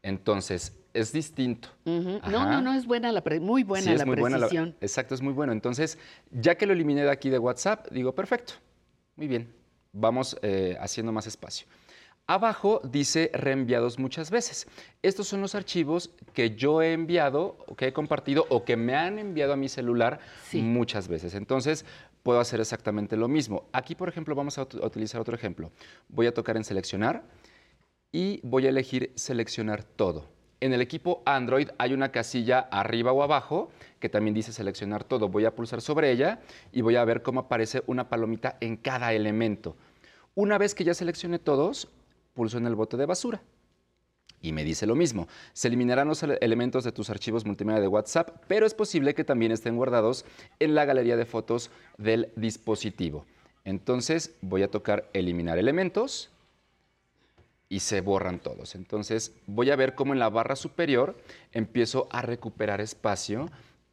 Entonces, 0.01 0.75
es 0.93 1.11
distinto. 1.11 1.69
No, 1.85 2.19
no, 2.49 2.61
no, 2.61 2.73
es 2.73 2.85
buena 2.88 3.11
la 3.11 3.21
pre- 3.21 3.39
muy 3.39 3.63
buena 3.63 3.91
Sí, 3.91 3.97
la 3.97 4.05
muy 4.05 4.15
buena 4.15 4.38
la- 4.38 4.47
precisión. 4.47 4.75
exacto, 4.81 5.13
es 5.13 5.21
muy 5.21 5.34
bueno. 5.34 5.51
Entonces, 5.51 5.99
ya 6.31 6.55
que 6.55 6.65
lo 6.65 6.73
eliminé 6.73 7.03
de 7.03 7.11
aquí 7.11 7.29
de 7.29 7.38
WhatsApp, 7.38 7.88
digo, 7.91 8.15
perfecto, 8.15 8.53
muy 9.15 9.27
bien, 9.27 9.53
vamos 9.91 10.35
eh, 10.41 10.75
haciendo 10.79 11.11
más 11.11 11.27
espacio. 11.27 11.67
Abajo 12.29 12.81
dice 12.83 13.31
reenviados 13.33 13.99
muchas 13.99 14.31
veces. 14.31 14.67
Estos 15.01 15.29
son 15.29 15.39
los 15.39 15.55
archivos 15.55 16.11
que 16.33 16.57
yo 16.57 16.81
he 16.81 16.91
enviado, 16.91 17.57
que 17.77 17.87
he 17.87 17.93
compartido 17.93 18.45
o 18.49 18.65
que 18.65 18.75
me 18.75 18.95
han 18.95 19.17
enviado 19.17 19.53
a 19.53 19.55
mi 19.55 19.69
celular 19.69 20.19
muchas 20.51 21.07
veces. 21.07 21.35
Entonces, 21.35 21.85
puedo 22.23 22.41
hacer 22.41 22.59
exactamente 22.59 23.15
lo 23.15 23.29
mismo. 23.29 23.69
Aquí, 23.71 23.95
por 23.95 24.09
ejemplo, 24.09 24.35
vamos 24.35 24.57
a 24.57 24.63
utilizar 24.63 25.21
otro 25.21 25.35
ejemplo. 25.35 25.71
Voy 26.09 26.27
a 26.27 26.33
tocar 26.33 26.57
en 26.57 26.65
seleccionar 26.65 27.23
y 28.11 28.41
voy 28.43 28.65
a 28.65 28.69
elegir 28.69 29.13
seleccionar 29.15 29.83
todo. 29.83 30.27
En 30.59 30.73
el 30.73 30.81
equipo 30.81 31.23
Android 31.25 31.69
hay 31.77 31.93
una 31.93 32.11
casilla 32.11 32.59
arriba 32.59 33.13
o 33.13 33.23
abajo 33.23 33.69
que 34.01 34.09
también 34.09 34.33
dice 34.33 34.51
seleccionar 34.51 35.05
todo. 35.05 35.29
Voy 35.29 35.45
a 35.45 35.55
pulsar 35.55 35.79
sobre 35.79 36.11
ella 36.11 36.41
y 36.73 36.81
voy 36.81 36.97
a 36.97 37.05
ver 37.05 37.21
cómo 37.21 37.39
aparece 37.39 37.83
una 37.87 38.09
palomita 38.09 38.57
en 38.59 38.75
cada 38.75 39.13
elemento. 39.13 39.77
Una 40.35 40.57
vez 40.57 40.75
que 40.75 40.83
ya 40.83 40.93
seleccione 40.93 41.39
todos, 41.39 41.89
pulso 42.38 42.59
en 42.59 42.68
el 42.68 42.76
bote 42.76 42.95
de 42.97 43.07
basura. 43.07 43.41
Y 44.39 44.51
me 44.51 44.64
dice 44.64 44.85
lo 44.85 44.93
mismo. 44.93 45.27
Se 45.53 45.68
eliminarán 45.68 46.07
los 46.07 46.22
ele- 46.22 46.38
elementos 46.41 46.84
de 46.84 46.91
tus 46.91 47.09
archivos 47.09 47.43
multimedia 47.43 47.81
de 47.81 47.88
WhatsApp, 47.88 48.43
pero 48.47 48.68
es 48.68 48.76
posible 48.76 49.15
que 49.15 49.23
también 49.23 49.51
estén 49.51 49.76
guardados 49.76 50.26
en 50.59 50.76
la 50.76 50.85
galería 50.85 51.18
de 51.18 51.26
fotos 51.26 51.72
del 51.97 52.30
dispositivo. 52.35 53.26
Entonces 53.65 54.35
voy 54.41 54.61
a 54.61 54.69
tocar 54.69 55.09
eliminar 55.14 55.57
elementos 55.57 56.30
y 57.68 57.80
se 57.80 58.01
borran 58.01 58.39
todos. 58.39 58.76
Entonces 58.76 59.34
voy 59.47 59.72
a 59.72 59.76
ver 59.76 59.95
cómo 59.95 60.14
en 60.14 60.19
la 60.19 60.30
barra 60.30 60.55
superior 60.55 61.18
empiezo 61.51 62.07
a 62.11 62.22
recuperar 62.22 62.80
espacio 62.80 63.49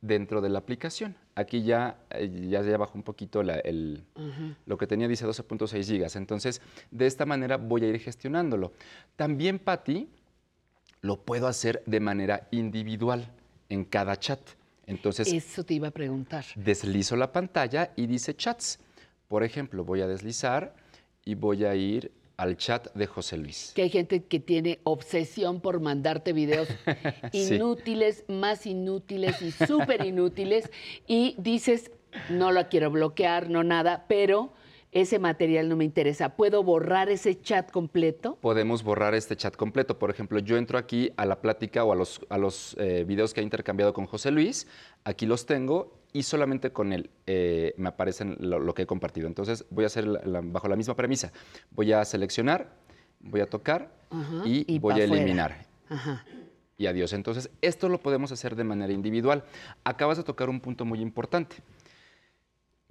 dentro 0.06 0.40
de 0.42 0.50
la 0.50 0.58
aplicación. 0.58 1.16
Aquí 1.34 1.62
ya, 1.62 1.96
eh, 2.10 2.30
ya, 2.48 2.62
ya 2.62 2.76
bajó 2.76 2.98
un 2.98 3.02
poquito 3.02 3.42
la- 3.42 3.58
el, 3.60 4.04
lo 4.66 4.76
que 4.76 4.86
tenía 4.86 5.08
dice 5.08 5.26
12.6 5.26 5.86
gigas. 5.86 6.14
Entonces, 6.16 6.60
de 6.90 7.06
esta 7.06 7.24
manera 7.24 7.56
voy 7.56 7.84
a 7.84 7.88
ir 7.88 7.98
gestionándolo. 7.98 8.72
También, 9.16 9.58
Patti, 9.58 10.08
lo 11.00 11.16
puedo 11.22 11.46
hacer 11.48 11.82
de 11.86 12.00
manera 12.00 12.46
individual 12.50 13.26
en 13.68 13.84
cada 13.84 14.16
chat. 14.18 14.40
Entonces, 14.86 15.32
Eso 15.32 15.64
te 15.64 15.74
iba 15.74 15.88
a 15.88 15.90
preguntar. 15.90 16.44
deslizo 16.56 17.16
la 17.16 17.32
pantalla 17.32 17.92
y 17.96 18.06
dice 18.06 18.34
chats. 18.36 18.78
Por 19.28 19.42
ejemplo, 19.42 19.84
voy 19.84 20.02
a 20.02 20.06
deslizar 20.06 20.74
y 21.24 21.34
voy 21.34 21.64
a 21.64 21.74
ir 21.74 22.12
al 22.36 22.56
chat 22.56 22.92
de 22.94 23.06
José 23.06 23.36
Luis. 23.36 23.72
Que 23.74 23.82
hay 23.82 23.90
gente 23.90 24.24
que 24.24 24.40
tiene 24.40 24.80
obsesión 24.84 25.60
por 25.60 25.80
mandarte 25.80 26.32
videos 26.32 26.68
Sí. 27.32 27.54
inútiles, 27.54 28.24
más 28.28 28.66
inútiles 28.66 29.40
y 29.42 29.50
súper 29.52 30.04
inútiles. 30.04 30.70
Y 31.06 31.34
dices, 31.38 31.90
no 32.30 32.52
lo 32.52 32.68
quiero 32.68 32.90
bloquear, 32.90 33.50
no 33.50 33.62
nada, 33.64 34.04
pero 34.08 34.52
ese 34.92 35.18
material 35.18 35.68
no 35.68 35.76
me 35.76 35.84
interesa. 35.84 36.36
¿Puedo 36.36 36.62
borrar 36.62 37.08
ese 37.08 37.40
chat 37.40 37.70
completo? 37.72 38.38
Podemos 38.40 38.84
borrar 38.84 39.14
este 39.14 39.36
chat 39.36 39.56
completo. 39.56 39.98
Por 39.98 40.10
ejemplo, 40.10 40.38
yo 40.38 40.56
entro 40.56 40.78
aquí 40.78 41.10
a 41.16 41.26
la 41.26 41.40
plática 41.40 41.82
o 41.84 41.92
a 41.92 41.96
los, 41.96 42.20
a 42.28 42.38
los 42.38 42.76
eh, 42.78 43.04
videos 43.04 43.34
que 43.34 43.40
he 43.40 43.44
intercambiado 43.44 43.92
con 43.92 44.06
José 44.06 44.30
Luis. 44.30 44.68
Aquí 45.02 45.26
los 45.26 45.46
tengo 45.46 45.98
y 46.14 46.22
solamente 46.22 46.72
con 46.72 46.94
él 46.94 47.10
eh, 47.26 47.74
me 47.76 47.88
aparecen 47.90 48.36
lo, 48.40 48.58
lo 48.58 48.72
que 48.72 48.82
he 48.82 48.86
compartido. 48.86 49.26
Entonces 49.26 49.66
voy 49.68 49.84
a 49.84 49.88
hacer 49.88 50.06
la- 50.06 50.22
la- 50.24 50.40
bajo 50.42 50.68
la 50.68 50.76
misma 50.76 50.94
premisa. 50.96 51.30
Voy 51.72 51.92
a 51.92 52.02
seleccionar, 52.06 52.70
voy 53.20 53.42
a 53.42 53.46
tocar 53.50 53.90
Ajá, 54.10 54.42
y, 54.46 54.64
y 54.72 54.78
voy 54.78 54.98
a 55.00 55.04
eliminar. 55.04 55.66
Ajá. 55.90 56.24
y 56.78 56.86
adiós. 56.86 57.12
Entonces, 57.12 57.50
esto 57.60 57.88
lo 57.88 58.00
podemos 58.00 58.32
hacer 58.32 58.56
de 58.56 58.64
manera 58.64 58.92
individual. 58.92 59.44
Acabas 59.84 60.16
de 60.16 60.24
tocar 60.24 60.48
un 60.48 60.60
punto 60.60 60.84
muy 60.84 61.00
importante. 61.00 61.56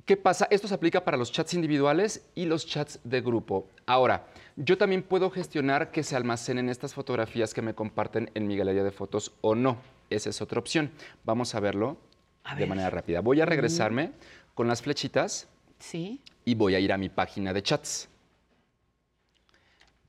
¿Qué 0.06 0.18
pasa? 0.18 0.48
Esto 0.52 0.68
se 0.68 0.74
aplica 0.74 1.06
para 1.06 1.16
los 1.18 1.32
chats 1.32 1.54
individuales 1.54 2.30
y 2.36 2.46
los 2.46 2.66
chats 2.68 3.00
de 3.06 3.22
grupo. 3.22 3.70
Ahora, 3.86 4.28
yo 4.58 4.78
también 4.78 5.02
puedo 5.02 5.30
gestionar 5.30 5.92
que 5.92 6.04
se 6.04 6.16
almacenen 6.18 6.68
estas 6.68 6.94
fotografías 6.94 7.54
que 7.54 7.62
me 7.62 7.74
comparten 7.74 8.30
en 8.34 8.46
mi 8.48 8.58
galería 8.58 8.84
de 8.84 8.92
fotos 8.92 9.34
o 9.42 9.56
no. 9.56 9.78
Esa 10.10 10.30
es 10.30 10.42
otra 10.42 10.60
opción. 10.60 10.92
Vamos 11.24 11.56
a 11.56 11.62
verlo 11.62 11.98
de 12.58 12.66
manera 12.66 12.90
rápida. 12.90 13.22
Voy 13.22 13.42
a 13.42 13.46
regresarme 13.46 14.12
con 14.54 14.68
las 14.68 14.82
flechitas 14.82 15.48
Sí. 15.80 16.22
y 16.46 16.56
voy 16.56 16.76
a 16.76 16.80
ir 16.80 16.92
a 16.94 16.98
mi 16.98 17.10
página 17.10 17.54
de 17.54 17.64
chats. 17.64 18.10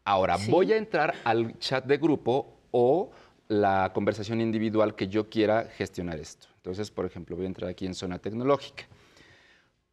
Ahora, 0.05 0.37
Sí. 0.39 0.51
voy 0.51 0.73
a 0.73 0.77
entrar 0.77 1.15
al 1.25 1.59
chat 1.59 1.85
de 1.87 1.97
grupo 1.97 2.59
o 2.71 3.11
la 3.49 3.91
conversación 3.95 4.41
individual 4.41 4.95
que 4.95 5.09
yo 5.09 5.29
quiera 5.31 5.65
gestionar 5.77 6.19
esto. 6.19 6.49
Entonces, 6.57 6.91
por 6.91 7.07
ejemplo, 7.07 7.37
voy 7.37 7.45
a 7.45 7.49
entrar 7.49 7.71
aquí 7.71 7.87
en 7.87 7.95
zona 7.95 8.19
tecnológica. 8.19 8.85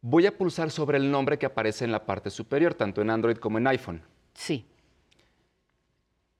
Voy 0.00 0.26
a 0.26 0.36
pulsar 0.36 0.70
sobre 0.70 0.98
el 0.98 1.10
nombre 1.10 1.38
que 1.38 1.46
aparece 1.46 1.84
en 1.84 1.92
la 1.92 2.04
parte 2.04 2.28
superior, 2.30 2.74
tanto 2.74 3.00
en 3.02 3.10
Android 3.10 3.36
como 3.36 3.58
en 3.58 3.66
iPhone. 3.68 4.02
Sí. 4.34 4.66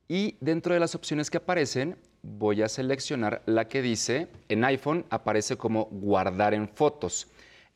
Y 0.09 0.37
dentro 0.41 0.75
de 0.75 0.81
las 0.81 0.95
opciones 0.95 1.31
que 1.31 1.37
aparecen, 1.39 1.97
voy 2.23 2.63
a 2.63 2.69
seleccionar 2.69 3.43
la 3.47 3.69
que 3.69 3.83
dice, 3.83 4.29
en 4.49 4.65
iPhone 4.65 5.05
aparece 5.11 5.57
como 5.57 5.87
guardar 5.87 6.55
en 6.55 6.69
fotos. 6.69 7.29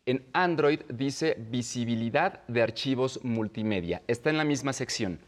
En 0.07 0.25
Android 0.33 0.81
dice 0.89 1.37
visibilidad 1.51 2.47
de 2.47 2.63
archivos 2.63 3.21
multimedia. 3.25 4.03
Está 4.07 4.31
en 4.31 4.37
la 4.39 4.45
misma 4.45 4.73
sección. 4.73 5.19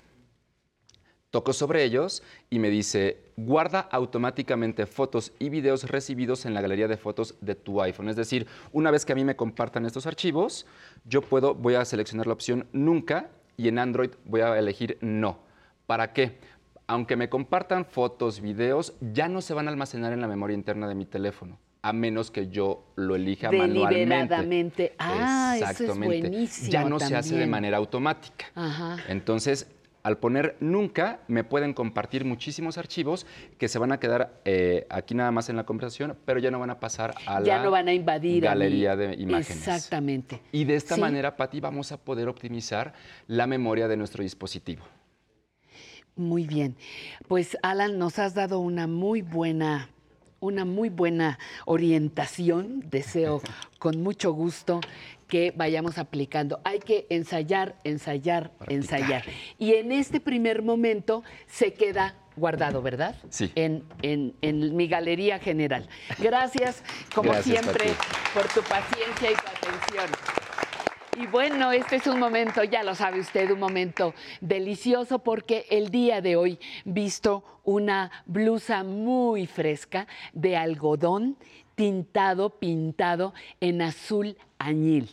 Toco 1.31 1.53
sobre 1.53 1.85
ellos 1.85 2.23
y 2.49 2.59
me 2.59 2.71
dice, 2.71 3.19
guarda 3.37 3.81
automáticamente 3.81 4.87
fotos 4.87 5.33
y 5.39 5.51
videos 5.51 5.91
recibidos 5.91 6.47
en 6.47 6.55
la 6.55 6.63
galería 6.63 6.89
de 6.89 6.97
fotos 6.97 7.35
de 7.43 7.55
tu 7.55 7.83
iPhone. 7.83 8.09
Es 8.09 8.17
decir, 8.17 8.47
una 8.73 8.91
vez 8.91 9.05
que 9.05 9.13
a 9.13 9.17
mí 9.17 9.25
me 9.25 9.37
compartan 9.37 9.85
estos 9.85 10.07
archivos, 10.07 10.65
yo 11.05 11.21
puedo, 11.21 11.55
voy 11.55 11.75
a 11.75 11.85
seleccionar 11.85 12.27
la 12.27 12.33
opción 12.33 12.67
nunca 12.73 13.29
y 13.59 13.69
en 13.69 13.79
Android 13.79 14.11
voy 14.25 14.41
a 14.41 14.59
elegir 14.59 14.97
no. 15.03 15.41
¿Para 15.87 16.15
qué? 16.15 16.39
Aunque 16.91 17.17
me 17.17 17.29
compartan 17.29 17.85
fotos, 17.85 18.41
videos, 18.41 18.95
ya 19.13 19.29
no 19.29 19.43
se 19.43 19.53
van 19.53 19.69
a 19.69 19.71
almacenar 19.71 20.15
en 20.15 20.23
la 20.23 20.27
memoria 20.27 20.55
interna 20.55 20.89
de 20.89 20.95
mi 20.95 21.05
teléfono, 21.05 21.59
a 21.83 21.93
menos 21.93 22.31
que 22.31 22.49
yo 22.49 22.83
lo 22.97 23.15
elija 23.15 23.53
manualmente. 23.53 23.95
Deliberadamente. 23.95 24.95
Ah, 24.99 25.53
eso 25.57 25.65
es 25.67 25.71
Exactamente. 25.73 26.29
buenísimo 26.29 26.71
Ya 26.73 26.85
no 26.85 26.99
se 26.99 27.15
hace 27.15 27.37
de 27.37 27.47
manera 27.47 27.77
automática. 27.77 28.47
Ajá. 28.55 28.97
Entonces, 29.09 29.71
al 30.03 30.17
poner 30.17 30.57
nunca, 30.61 31.21
me 31.29 31.45
pueden 31.45 31.75
compartir 31.75 32.25
muchísimos 32.25 32.79
archivos 32.79 33.27
que 33.59 33.69
se 33.69 33.79
van 33.79 33.93
a 33.93 34.01
quedar 34.01 34.41
eh, 34.47 34.87
aquí 34.89 35.15
nada 35.15 35.31
más 35.31 35.51
en 35.51 35.57
la 35.57 35.65
conversación, 35.65 36.17
pero 36.25 36.41
ya 36.41 36.51
no 36.51 36.59
van 36.59 36.71
a 36.71 36.81
pasar 36.81 37.15
a 37.27 37.43
ya 37.43 37.59
la 37.59 37.65
no 37.65 37.71
van 37.71 37.89
a 37.89 37.93
invadir 37.93 38.47
a 38.47 38.53
galería 38.53 38.97
de 38.97 39.13
imágenes. 39.13 39.51
Exactamente. 39.69 40.41
Y 40.53 40.65
de 40.65 40.77
esta 40.77 40.95
Sí. 40.95 41.03
manera, 41.03 41.37
Pati, 41.37 41.61
vamos 41.61 41.93
a 41.93 41.99
poder 41.99 42.29
optimizar 42.29 42.95
la 43.27 43.47
memoria 43.47 43.89
de 43.89 43.99
nuestro 43.99 44.23
dispositivo. 44.23 44.85
Muy 46.19 46.47
bien. 46.47 46.77
Pues 47.29 47.57
Alan, 47.63 47.97
nos 47.99 48.19
has 48.19 48.35
dado 48.35 48.59
una 48.59 48.87
muy 48.89 49.23
buena, 49.23 49.89
una 50.41 50.65
muy 50.65 50.89
buena 50.89 51.39
orientación. 51.65 52.85
Deseo 52.91 53.41
con 53.79 54.03
mucho 54.03 54.33
gusto 54.33 54.81
que 55.29 55.53
vayamos 55.57 55.97
aplicando. 55.97 56.61
Hay 56.65 56.81
que 56.81 57.07
ensayar, 57.09 57.77
ensayar, 57.85 58.51
ensayar. 58.67 59.23
Y 59.59 59.75
en 59.75 59.93
este 59.93 60.19
primer 60.21 60.63
momento 60.63 61.23
se 61.47 61.73
queda 61.73 62.17
guardado, 62.37 62.83
¿verdad? 62.83 63.15
Sí. 63.31 63.53
En, 63.55 63.85
en- 64.03 64.35
en 64.43 64.75
mi 64.77 64.89
galería 64.89 65.39
general. 65.39 65.89
Gracias, 66.19 66.83
como 67.15 67.31
Gracias, 67.31 67.61
siempre, 67.61 67.93
por 68.35 68.49
tu 68.49 68.61
paciencia 68.63 69.31
y 69.31 69.35
tu 69.35 69.69
atención. 69.69 70.11
Y 71.21 71.27
bueno, 71.27 71.73
este 71.73 71.97
es 71.97 72.07
un 72.07 72.21
momento, 72.21 72.63
ya 72.63 72.85
lo 72.85 72.95
sabe 72.95 73.19
usted, 73.19 73.51
un 73.51 73.59
momento 73.59 74.15
delicioso 74.41 75.19
porque 75.19 75.67
el 75.69 75.91
día 75.91 76.21
de 76.21 76.37
hoy 76.37 76.61
visto 76.85 77.43
una 77.65 78.13
blusa 78.27 78.85
muy 78.85 79.49
fresca 79.49 80.07
de 80.33 80.57
algodón 80.57 81.37
tintado, 81.75 82.51
pintado 82.51 83.35
en 83.61 83.83
azul 83.83 84.37
añil. 84.59 85.11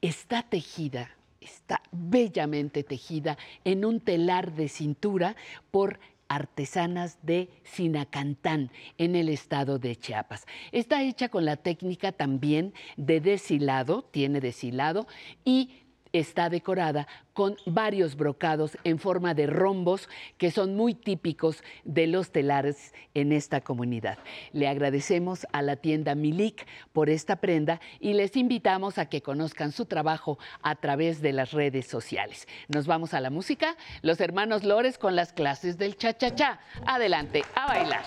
Está 0.00 0.44
tejida, 0.44 1.10
está 1.40 1.82
bellamente 1.90 2.84
tejida 2.84 3.36
en 3.64 3.84
un 3.84 3.98
telar 3.98 4.52
de 4.52 4.68
cintura 4.68 5.34
por 5.72 5.98
artesanas 6.34 7.18
de 7.22 7.50
Sinacantán, 7.64 8.70
en 8.98 9.16
el 9.16 9.28
estado 9.28 9.78
de 9.78 9.96
Chiapas. 9.96 10.46
Está 10.72 11.02
hecha 11.02 11.28
con 11.28 11.44
la 11.44 11.56
técnica 11.56 12.12
también 12.12 12.72
de 12.96 13.20
deshilado, 13.20 14.02
tiene 14.02 14.40
deshilado 14.40 15.06
y 15.44 15.81
está 16.12 16.48
decorada 16.50 17.06
con 17.32 17.56
varios 17.66 18.16
brocados 18.16 18.76
en 18.84 18.98
forma 18.98 19.34
de 19.34 19.46
rombos 19.46 20.08
que 20.38 20.50
son 20.50 20.76
muy 20.76 20.94
típicos 20.94 21.62
de 21.84 22.06
los 22.06 22.30
telares 22.30 22.94
en 23.14 23.32
esta 23.32 23.60
comunidad. 23.60 24.18
Le 24.52 24.68
agradecemos 24.68 25.46
a 25.52 25.62
la 25.62 25.76
tienda 25.76 26.14
Milik 26.14 26.66
por 26.92 27.08
esta 27.08 27.36
prenda 27.36 27.80
y 28.00 28.12
les 28.14 28.36
invitamos 28.36 28.98
a 28.98 29.06
que 29.06 29.22
conozcan 29.22 29.72
su 29.72 29.86
trabajo 29.86 30.38
a 30.62 30.76
través 30.76 31.22
de 31.22 31.32
las 31.32 31.52
redes 31.52 31.86
sociales. 31.86 32.46
Nos 32.68 32.86
vamos 32.86 33.14
a 33.14 33.20
la 33.20 33.30
música. 33.30 33.76
Los 34.02 34.20
hermanos 34.20 34.64
Lores 34.64 34.98
con 34.98 35.16
las 35.16 35.32
clases 35.32 35.78
del 35.78 35.96
cha-cha-cha. 35.96 36.60
Adelante, 36.86 37.42
a 37.54 37.66
bailar. 37.66 38.04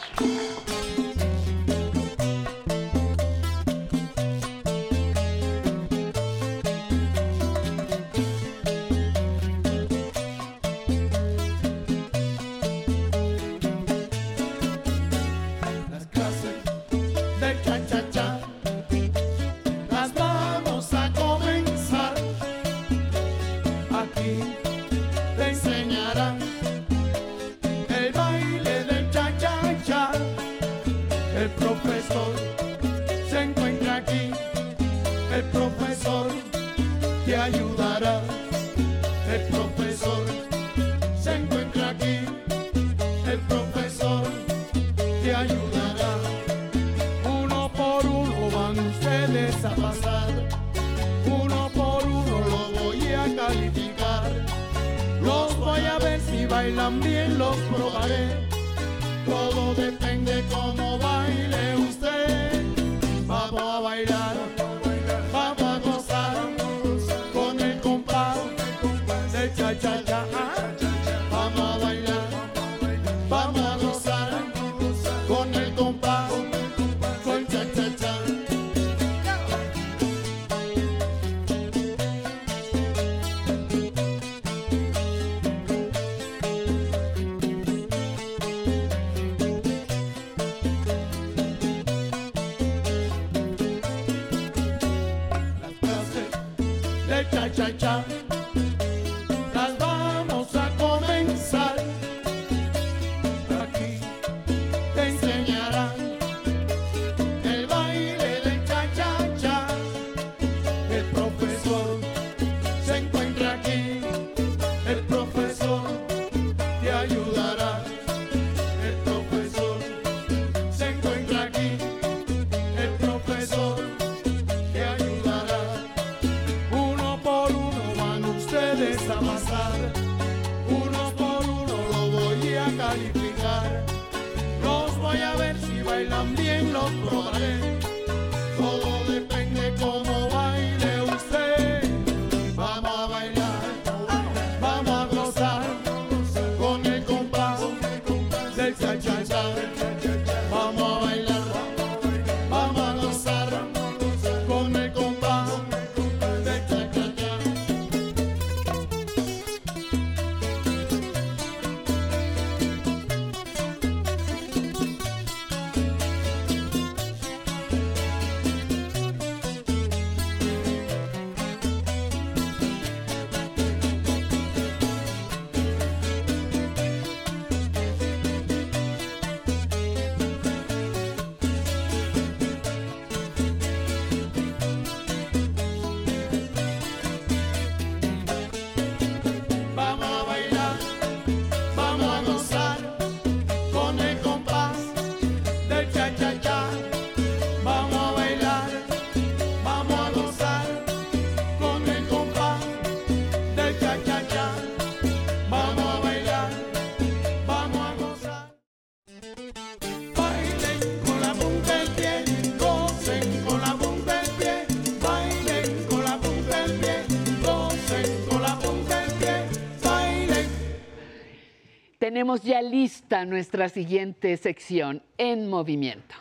Tenemos 222.35 222.43
ya 222.43 222.61
lista 222.61 223.23
nuestra 223.23 223.69
siguiente 223.69 224.35
sección 224.35 225.01
en 225.17 225.47
movimiento. 225.47 226.15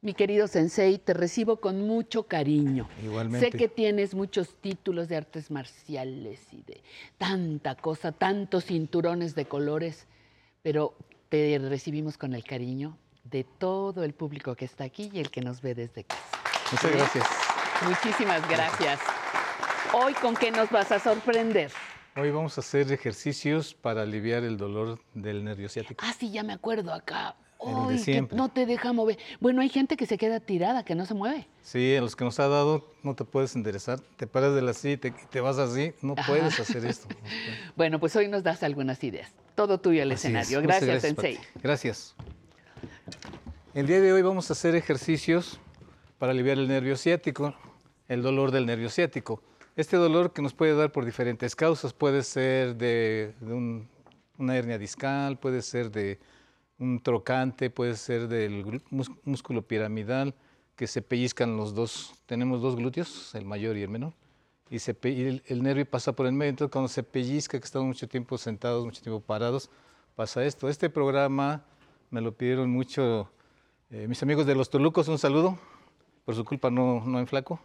Mi 0.00 0.14
querido 0.14 0.48
Sensei, 0.48 0.98
te 0.98 1.14
recibo 1.14 1.60
con 1.60 1.86
mucho 1.86 2.24
cariño. 2.24 2.88
Igualmente. 3.04 3.52
Sé 3.52 3.56
que 3.56 3.68
tienes 3.68 4.16
muchos 4.16 4.56
títulos 4.60 5.08
de 5.08 5.16
artes 5.16 5.52
marciales 5.52 6.40
y 6.52 6.62
de 6.62 6.82
tanta 7.16 7.76
cosa, 7.76 8.10
tantos 8.10 8.64
cinturones 8.64 9.36
de 9.36 9.44
colores, 9.44 10.08
pero 10.62 10.96
te 11.28 11.56
recibimos 11.58 12.18
con 12.18 12.34
el 12.34 12.42
cariño 12.42 12.98
de 13.22 13.44
todo 13.44 14.02
el 14.02 14.12
público 14.12 14.56
que 14.56 14.64
está 14.64 14.82
aquí 14.82 15.08
y 15.12 15.20
el 15.20 15.30
que 15.30 15.40
nos 15.40 15.62
ve 15.62 15.76
desde 15.76 16.02
casa. 16.02 16.40
Muchas 16.72 16.90
gracias. 16.90 17.26
Muchísimas 17.86 18.48
gracias. 18.48 18.98
Hoy, 19.96 20.12
¿con 20.14 20.34
qué 20.34 20.50
nos 20.50 20.70
vas 20.70 20.90
a 20.90 20.98
sorprender? 20.98 21.70
Hoy 22.16 22.32
vamos 22.32 22.58
a 22.58 22.62
hacer 22.62 22.90
ejercicios 22.90 23.74
para 23.74 24.02
aliviar 24.02 24.42
el 24.42 24.56
dolor 24.56 24.98
del 25.14 25.44
nervio 25.44 25.68
ciático. 25.68 26.04
Ah, 26.04 26.12
sí, 26.18 26.32
ya 26.32 26.42
me 26.42 26.52
acuerdo 26.52 26.92
acá. 26.92 27.36
Que 27.88 27.98
siempre. 27.98 28.36
no 28.36 28.48
te 28.50 28.66
deja 28.66 28.92
mover. 28.92 29.18
Bueno, 29.38 29.62
hay 29.62 29.68
gente 29.68 29.96
que 29.96 30.06
se 30.06 30.18
queda 30.18 30.40
tirada, 30.40 30.84
que 30.84 30.96
no 30.96 31.06
se 31.06 31.14
mueve. 31.14 31.46
Sí, 31.62 31.94
a 31.94 32.00
los 32.00 32.16
que 32.16 32.24
nos 32.24 32.40
ha 32.40 32.48
dado 32.48 32.92
no 33.04 33.14
te 33.14 33.24
puedes 33.24 33.54
enderezar, 33.54 34.00
te 34.16 34.26
paras 34.26 34.52
de 34.56 34.62
la 34.62 34.74
silla 34.74 34.94
y 34.94 34.96
te, 34.96 35.10
te 35.12 35.40
vas 35.40 35.58
así, 35.58 35.92
no 36.02 36.14
Ajá. 36.18 36.26
puedes 36.26 36.58
hacer 36.58 36.84
esto. 36.86 37.06
Bueno, 37.76 38.00
pues 38.00 38.16
hoy 38.16 38.26
nos 38.26 38.42
das 38.42 38.64
algunas 38.64 39.04
ideas. 39.04 39.30
Todo 39.54 39.78
tuyo 39.78 40.02
el 40.02 40.10
Así 40.10 40.26
escenario. 40.26 40.60
Gracias, 40.60 40.90
Pati. 40.90 41.00
Sensei. 41.00 41.38
Gracias. 41.62 42.16
El 43.74 43.86
día 43.86 44.00
de 44.00 44.12
hoy 44.12 44.22
vamos 44.22 44.50
a 44.50 44.54
hacer 44.54 44.74
ejercicios 44.74 45.60
para 46.18 46.32
aliviar 46.32 46.58
el 46.58 46.66
nervio 46.66 46.96
ciático, 46.96 47.54
el 48.08 48.22
dolor 48.22 48.50
del 48.50 48.66
nervio 48.66 48.90
ciático. 48.90 49.40
Este 49.76 49.96
dolor 49.96 50.32
que 50.32 50.40
nos 50.40 50.54
puede 50.54 50.74
dar 50.76 50.92
por 50.92 51.04
diferentes 51.04 51.56
causas, 51.56 51.92
puede 51.92 52.22
ser 52.22 52.76
de, 52.76 53.34
de 53.40 53.52
un- 53.52 53.88
una 54.38 54.56
hernia 54.56 54.78
discal, 54.78 55.36
puede 55.38 55.62
ser 55.62 55.90
de 55.90 56.20
un 56.78 57.00
trocante, 57.00 57.70
puede 57.70 57.96
ser 57.96 58.28
del 58.28 58.80
músculo 59.24 59.62
piramidal, 59.62 60.34
que 60.76 60.86
se 60.86 61.02
pellizcan 61.02 61.56
los 61.56 61.74
dos, 61.74 62.14
tenemos 62.26 62.62
dos 62.62 62.76
glúteos, 62.76 63.34
el 63.34 63.44
mayor 63.44 63.76
y 63.76 63.82
el 63.82 63.88
menor, 63.88 64.12
y, 64.70 64.76
el, 64.90 65.62
nervio 65.62 65.86
pasa 65.88 66.12
por 66.12 66.26
el 66.26 66.32
medio, 66.32 66.50
entonces 66.50 66.72
cuando 66.72 66.88
se 66.88 67.02
pellizca, 67.02 67.58
que 67.58 67.64
estamos 67.64 67.86
mucho 67.86 68.08
tiempo 68.08 68.38
sentados, 68.38 68.84
mucho 68.84 69.02
tiempo 69.02 69.20
parados, 69.20 69.70
pasa 70.16 70.44
esto. 70.44 70.68
Este 70.68 70.88
programa 70.90 71.64
me 72.10 72.20
lo 72.20 72.32
pidieron 72.32 72.70
mucho 72.70 73.30
eh, 73.90 74.06
mis 74.08 74.22
amigos 74.22 74.46
de 74.46 74.54
los 74.54 74.70
Tolucos, 74.70 75.06
un 75.08 75.18
saludo, 75.18 75.58
por 76.24 76.34
su 76.34 76.44
culpa 76.44 76.70
no, 76.70 77.04
no 77.04 77.18
en 77.18 77.26
flaco, 77.26 77.60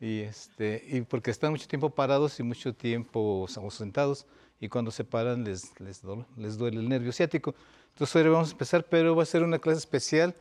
y, 0.00 0.20
este, 0.20 0.84
y 0.88 1.00
porque 1.02 1.30
están 1.30 1.52
mucho 1.52 1.66
tiempo 1.66 1.90
parados 1.90 2.38
y 2.40 2.42
mucho 2.42 2.74
tiempo 2.74 3.46
sentados, 3.70 4.26
y 4.60 4.68
cuando 4.68 4.90
se 4.90 5.04
paran 5.04 5.44
les, 5.44 5.78
les, 5.80 6.02
dol- 6.02 6.26
les 6.36 6.56
duele 6.56 6.80
el 6.80 6.88
nervio 6.88 7.12
ciático. 7.12 7.54
Entonces 7.92 8.16
hoy 8.16 8.28
vamos 8.28 8.48
a 8.48 8.52
empezar, 8.52 8.84
pero 8.84 9.14
va 9.16 9.22
a 9.22 9.26
ser 9.26 9.42
una 9.42 9.58
clase 9.58 9.78
especial. 9.78 10.34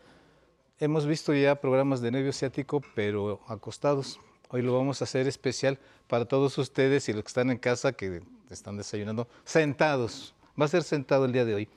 Hemos 0.80 1.06
visto 1.06 1.34
ya 1.34 1.56
programas 1.56 2.02
de 2.02 2.12
nervio 2.12 2.34
ciático, 2.34 2.82
pero 2.96 3.42
acostados. 3.48 4.20
Hoy 4.50 4.62
lo 4.62 4.74
vamos 4.78 5.02
a 5.02 5.06
hacer 5.06 5.28
especial 5.28 5.80
para 6.08 6.26
todos 6.26 6.58
ustedes 6.58 7.08
y 7.10 7.14
los 7.14 7.24
que 7.24 7.28
están 7.30 7.50
en 7.50 7.58
casa 7.58 7.94
que 7.94 8.22
están 8.50 8.78
desayunando, 8.78 9.28
sentados. 9.44 10.34
Va 10.60 10.66
a 10.66 10.70
ser 10.70 10.84
sentado 10.84 11.26
el 11.26 11.32
día 11.32 11.46
de 11.46 11.56
hoy, 11.56 11.70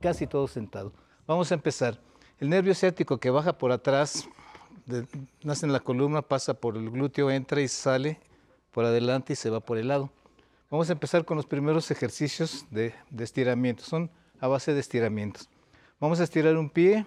casi 0.00 0.26
todo 0.26 0.46
sentado. 0.46 0.92
Vamos 1.26 1.50
a 1.50 1.54
empezar. 1.54 1.98
El 2.38 2.50
nervio 2.50 2.74
ciático 2.74 3.18
que 3.18 3.30
baja 3.30 3.56
por 3.56 3.72
atrás, 3.72 4.28
de- 4.86 5.06
nace 5.42 5.66
en 5.66 5.72
la 5.72 5.80
columna, 5.80 6.22
pasa 6.22 6.54
por 6.54 6.76
el 6.76 6.90
glúteo, 6.90 7.30
entra 7.30 7.60
y 7.60 7.68
sale 7.68 8.18
por 8.72 8.84
adelante 8.84 9.32
y 9.34 9.36
se 9.36 9.50
va 9.50 9.60
por 9.60 9.78
el 9.78 9.88
lado. 9.88 10.10
Vamos 10.70 10.88
a 10.90 10.92
empezar 10.92 11.24
con 11.24 11.36
los 11.36 11.46
primeros 11.46 11.90
ejercicios 11.90 12.66
de, 12.70 12.94
de 13.10 13.24
estiramiento. 13.24 13.84
Son 13.84 14.10
a 14.40 14.48
base 14.48 14.74
de 14.74 14.80
estiramientos. 14.80 15.48
Vamos 16.00 16.20
a 16.20 16.24
estirar 16.24 16.56
un 16.56 16.70
pie. 16.70 17.06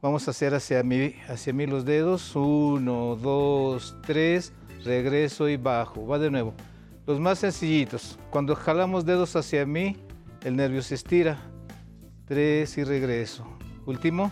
Vamos 0.00 0.28
a 0.28 0.30
hacer 0.30 0.54
hacia 0.54 0.82
mí, 0.84 1.14
hacia 1.28 1.52
mí 1.52 1.66
los 1.66 1.84
dedos. 1.84 2.36
Uno, 2.36 3.16
dos, 3.16 3.96
tres. 4.06 4.52
Regreso 4.84 5.48
y 5.48 5.56
bajo. 5.56 6.06
Va 6.06 6.18
de 6.20 6.30
nuevo. 6.30 6.54
Los 7.06 7.18
más 7.18 7.40
sencillitos. 7.40 8.16
Cuando 8.30 8.54
jalamos 8.54 9.04
dedos 9.04 9.34
hacia 9.34 9.66
mí, 9.66 9.96
el 10.44 10.54
nervio 10.54 10.82
se 10.82 10.94
estira. 10.94 11.36
Tres 12.26 12.78
y 12.78 12.84
regreso. 12.84 13.44
Último. 13.86 14.30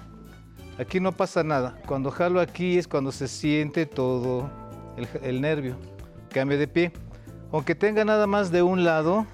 Aquí 0.79 1.01
no 1.01 1.13
pasa 1.13 1.43
nada. 1.43 1.79
Cuando 1.87 2.11
jalo 2.11 2.41
aquí 2.41 2.77
es 2.77 2.87
cuando 2.87 3.13
se 3.13 3.29
siente 3.29 3.87
todo 3.87 4.51
el, 5.23 5.41
nervio. 5.41 5.77
Cambio 6.31 6.59
de 6.59 6.69
pie. 6.69 6.93
Aunque 7.53 7.75
tenga 7.75 8.05
nada 8.05 8.27
más 8.27 8.51
de 8.51 8.63
un 8.63 8.85
lado, 8.85 9.27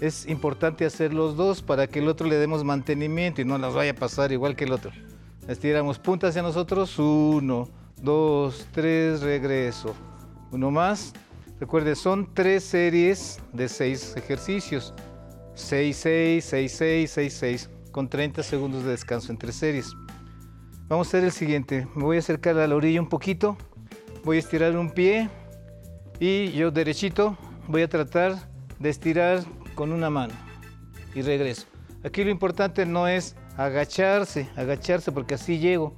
es 0.00 0.26
importante 0.26 0.84
hacer 0.84 1.14
los 1.14 1.36
dos 1.36 1.62
para 1.62 1.86
que 1.86 2.00
el 2.00 2.08
otro 2.08 2.28
le 2.28 2.36
demos 2.36 2.64
mantenimiento 2.64 3.40
y 3.40 3.44
no 3.44 3.56
nos 3.56 3.74
vaya 3.74 3.92
a 3.92 3.94
pasar 3.94 4.32
igual 4.32 4.54
que 4.54 4.64
el 4.64 4.72
otro. 4.72 4.90
Estiramos 5.46 5.98
punta 5.98 6.28
hacia 6.28 6.42
nosotros. 6.42 6.98
Uno, 6.98 7.68
dos, 8.02 8.66
tres, 8.72 9.22
regreso. 9.22 9.94
Uno 10.50 10.70
más. 10.70 11.14
Recuerde, 11.58 11.96
son 11.96 12.28
tres 12.34 12.64
series 12.64 13.40
de 13.52 13.68
seis 13.68 14.14
ejercicios. 14.16 14.92
6, 15.58 15.96
6, 15.96 16.44
6, 16.44 16.72
6, 16.72 17.10
6, 17.10 17.34
6, 17.34 17.70
con 17.90 18.08
30 18.08 18.44
segundos 18.44 18.84
de 18.84 18.90
descanso 18.90 19.32
entre 19.32 19.52
series. 19.52 19.92
Vamos 20.88 21.08
a 21.08 21.10
hacer 21.10 21.24
el 21.24 21.32
siguiente. 21.32 21.86
Me 21.94 22.02
voy 22.02 22.16
a 22.16 22.20
acercar 22.20 22.58
a 22.58 22.66
la 22.66 22.74
orilla 22.74 22.98
un 22.98 23.10
poquito. 23.10 23.58
Voy 24.24 24.36
a 24.36 24.40
estirar 24.40 24.74
un 24.74 24.90
pie 24.90 25.28
y 26.18 26.50
yo 26.52 26.70
derechito 26.70 27.36
voy 27.66 27.82
a 27.82 27.88
tratar 27.88 28.36
de 28.78 28.88
estirar 28.88 29.44
con 29.74 29.92
una 29.92 30.08
mano 30.08 30.32
y 31.14 31.20
regreso. 31.20 31.66
Aquí 32.04 32.24
lo 32.24 32.30
importante 32.30 32.86
no 32.86 33.06
es 33.06 33.36
agacharse, 33.58 34.48
agacharse 34.56 35.12
porque 35.12 35.34
así 35.34 35.58
llego. 35.58 35.94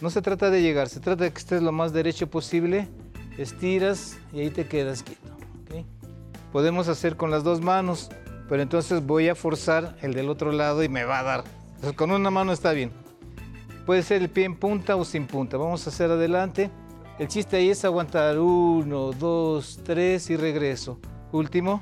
No 0.00 0.08
se 0.08 0.22
trata 0.22 0.48
de 0.48 0.62
llegar, 0.62 0.88
se 0.88 1.00
trata 1.00 1.24
de 1.24 1.32
que 1.32 1.38
estés 1.38 1.62
lo 1.62 1.72
más 1.72 1.92
derecho 1.92 2.28
posible, 2.30 2.88
estiras 3.36 4.18
y 4.32 4.40
ahí 4.40 4.50
te 4.50 4.66
quedas 4.66 5.02
quieto. 5.02 5.36
Podemos 6.52 6.88
hacer 6.88 7.16
con 7.16 7.30
las 7.30 7.44
dos 7.44 7.60
manos, 7.60 8.08
pero 8.48 8.62
entonces 8.62 9.04
voy 9.04 9.28
a 9.28 9.34
forzar 9.34 9.94
el 10.00 10.14
del 10.14 10.30
otro 10.30 10.52
lado 10.52 10.82
y 10.82 10.88
me 10.88 11.04
va 11.04 11.18
a 11.18 11.22
dar. 11.22 11.44
Con 11.96 12.10
una 12.12 12.30
mano 12.30 12.52
está 12.52 12.72
bien. 12.72 12.90
Puede 13.86 14.02
ser 14.02 14.20
el 14.20 14.28
pie 14.28 14.44
en 14.44 14.56
punta 14.56 14.96
o 14.96 15.04
sin 15.04 15.28
punta. 15.28 15.56
Vamos 15.56 15.86
a 15.86 15.90
hacer 15.90 16.10
adelante. 16.10 16.70
El 17.20 17.28
chiste 17.28 17.56
ahí 17.56 17.70
es 17.70 17.84
aguantar. 17.84 18.36
Uno, 18.40 19.12
dos, 19.12 19.80
tres 19.84 20.28
y 20.28 20.36
regreso. 20.36 20.98
Último. 21.30 21.80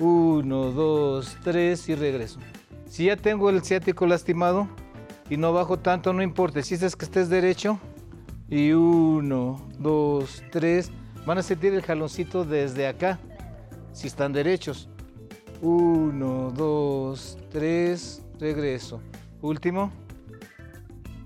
Uno, 0.00 0.72
dos, 0.72 1.36
tres 1.44 1.88
y 1.88 1.94
regreso. 1.94 2.40
Si 2.86 3.04
ya 3.04 3.16
tengo 3.16 3.50
el 3.50 3.62
ciático 3.62 4.04
lastimado 4.04 4.66
y 5.28 5.36
no 5.36 5.52
bajo 5.52 5.78
tanto, 5.78 6.12
no 6.12 6.22
importa. 6.22 6.58
El 6.58 6.64
chiste 6.64 6.86
es 6.86 6.96
que 6.96 7.04
estés 7.04 7.28
derecho. 7.28 7.78
Y 8.48 8.72
uno, 8.72 9.64
dos, 9.78 10.42
tres. 10.50 10.90
Van 11.24 11.38
a 11.38 11.42
sentir 11.44 11.72
el 11.72 11.82
jaloncito 11.82 12.44
desde 12.44 12.88
acá, 12.88 13.20
si 13.92 14.08
están 14.08 14.32
derechos. 14.32 14.88
Uno, 15.62 16.50
dos, 16.50 17.38
tres, 17.48 18.24
regreso. 18.40 19.00
Último. 19.40 19.92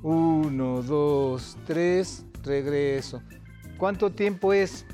Uno, 0.04 0.82
dos, 0.82 1.56
tres, 1.66 2.26
regreso. 2.42 3.22
¿Cuánto 3.78 4.12
tiempo 4.12 4.52
es? 4.52 4.84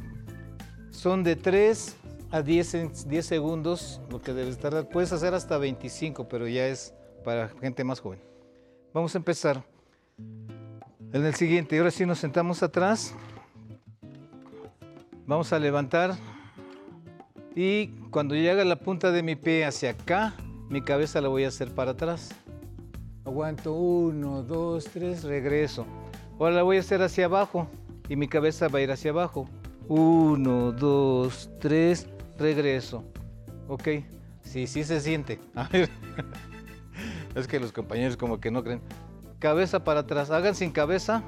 Son 0.91 1.25
de 1.25 1.35
3 1.35 1.97
a 2.31 2.43
10, 2.43 2.75
en- 2.75 2.93
10 3.09 3.27
segundos 3.27 4.01
lo 4.09 4.23
que 4.23 4.33
debes 4.33 4.59
tardar. 4.59 4.89
Puedes 4.89 5.13
hacer 5.13 5.35
hasta 5.35 5.59
25, 5.59 6.29
pero 6.29 6.47
ya 6.47 6.69
es 6.69 6.95
para 7.25 7.49
gente 7.49 7.83
más 7.83 7.99
joven. 7.99 8.21
Vamos 8.95 9.13
a 9.17 9.19
empezar. 9.19 9.65
En 11.13 11.25
el 11.27 11.35
siguiente, 11.35 11.77
ahora 11.77 11.91
sí 11.91 12.07
nos 12.07 12.21
sentamos 12.21 12.63
atrás. 12.63 13.13
Vamos 15.27 15.53
a 15.53 15.59
levantar. 15.59 16.15
Y 17.57 17.89
cuando 18.11 18.37
llegue 18.37 18.65
la 18.65 18.77
punta 18.77 19.11
de 19.11 19.25
mi 19.25 19.35
pie 19.35 19.65
hacia 19.65 19.91
acá, 19.91 20.35
mi 20.69 20.83
cabeza 20.83 21.21
la 21.21 21.27
voy 21.27 21.43
a 21.45 21.49
hacer 21.49 21.75
para 21.75 21.93
atrás. 21.93 22.31
Aguanto 23.25 23.75
uno, 23.75 24.43
dos, 24.43 24.85
tres, 24.85 25.25
regreso. 25.25 25.87
Ahora 26.39 26.57
la 26.57 26.63
voy 26.63 26.79
a 26.79 26.81
hacer 26.81 27.03
hacia 27.03 27.27
abajo 27.27 27.69
y 28.09 28.17
mi 28.17 28.29
cabeza 28.29 28.69
va 28.69 28.79
a 28.79 28.83
ir 28.83 28.91
hacia 28.91 29.11
abajo. 29.11 29.47
Uno, 29.89 30.73
dos, 30.73 31.51
tres, 31.61 32.09
regreso. 32.39 33.05
Ok, 33.69 33.89
sí, 34.43 34.67
sí 34.67 34.85
se 34.85 35.01
siente. 35.01 35.39
A 35.55 35.69
ver. 35.69 35.91
Es 37.35 37.47
que 37.47 37.61
los 37.61 37.73
compañeros 37.73 38.17
como 38.17 38.41
que 38.41 38.51
no 38.51 38.65
creen. 38.65 38.81
Cabeza 39.39 39.85
para 39.85 40.01
atrás. 40.01 40.31
Hagan 40.31 40.55
sin 40.55 40.73
cabeza 40.73 41.23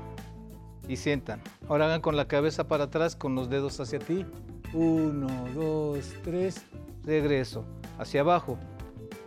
y 0.88 0.96
sientan. 0.96 1.40
Ahora 1.68 1.86
hagan 1.86 2.00
con 2.00 2.16
la 2.16 2.26
cabeza 2.26 2.66
para 2.68 2.84
atrás 2.84 3.16
con 3.16 3.34
los 3.34 3.50
dedos 3.50 3.78
hacia 3.80 3.98
ti. 3.98 4.26
Uno, 4.72 5.28
dos, 5.54 6.14
tres, 6.24 6.64
regreso. 7.04 7.64
Hacia 7.98 8.22
abajo. 8.22 8.58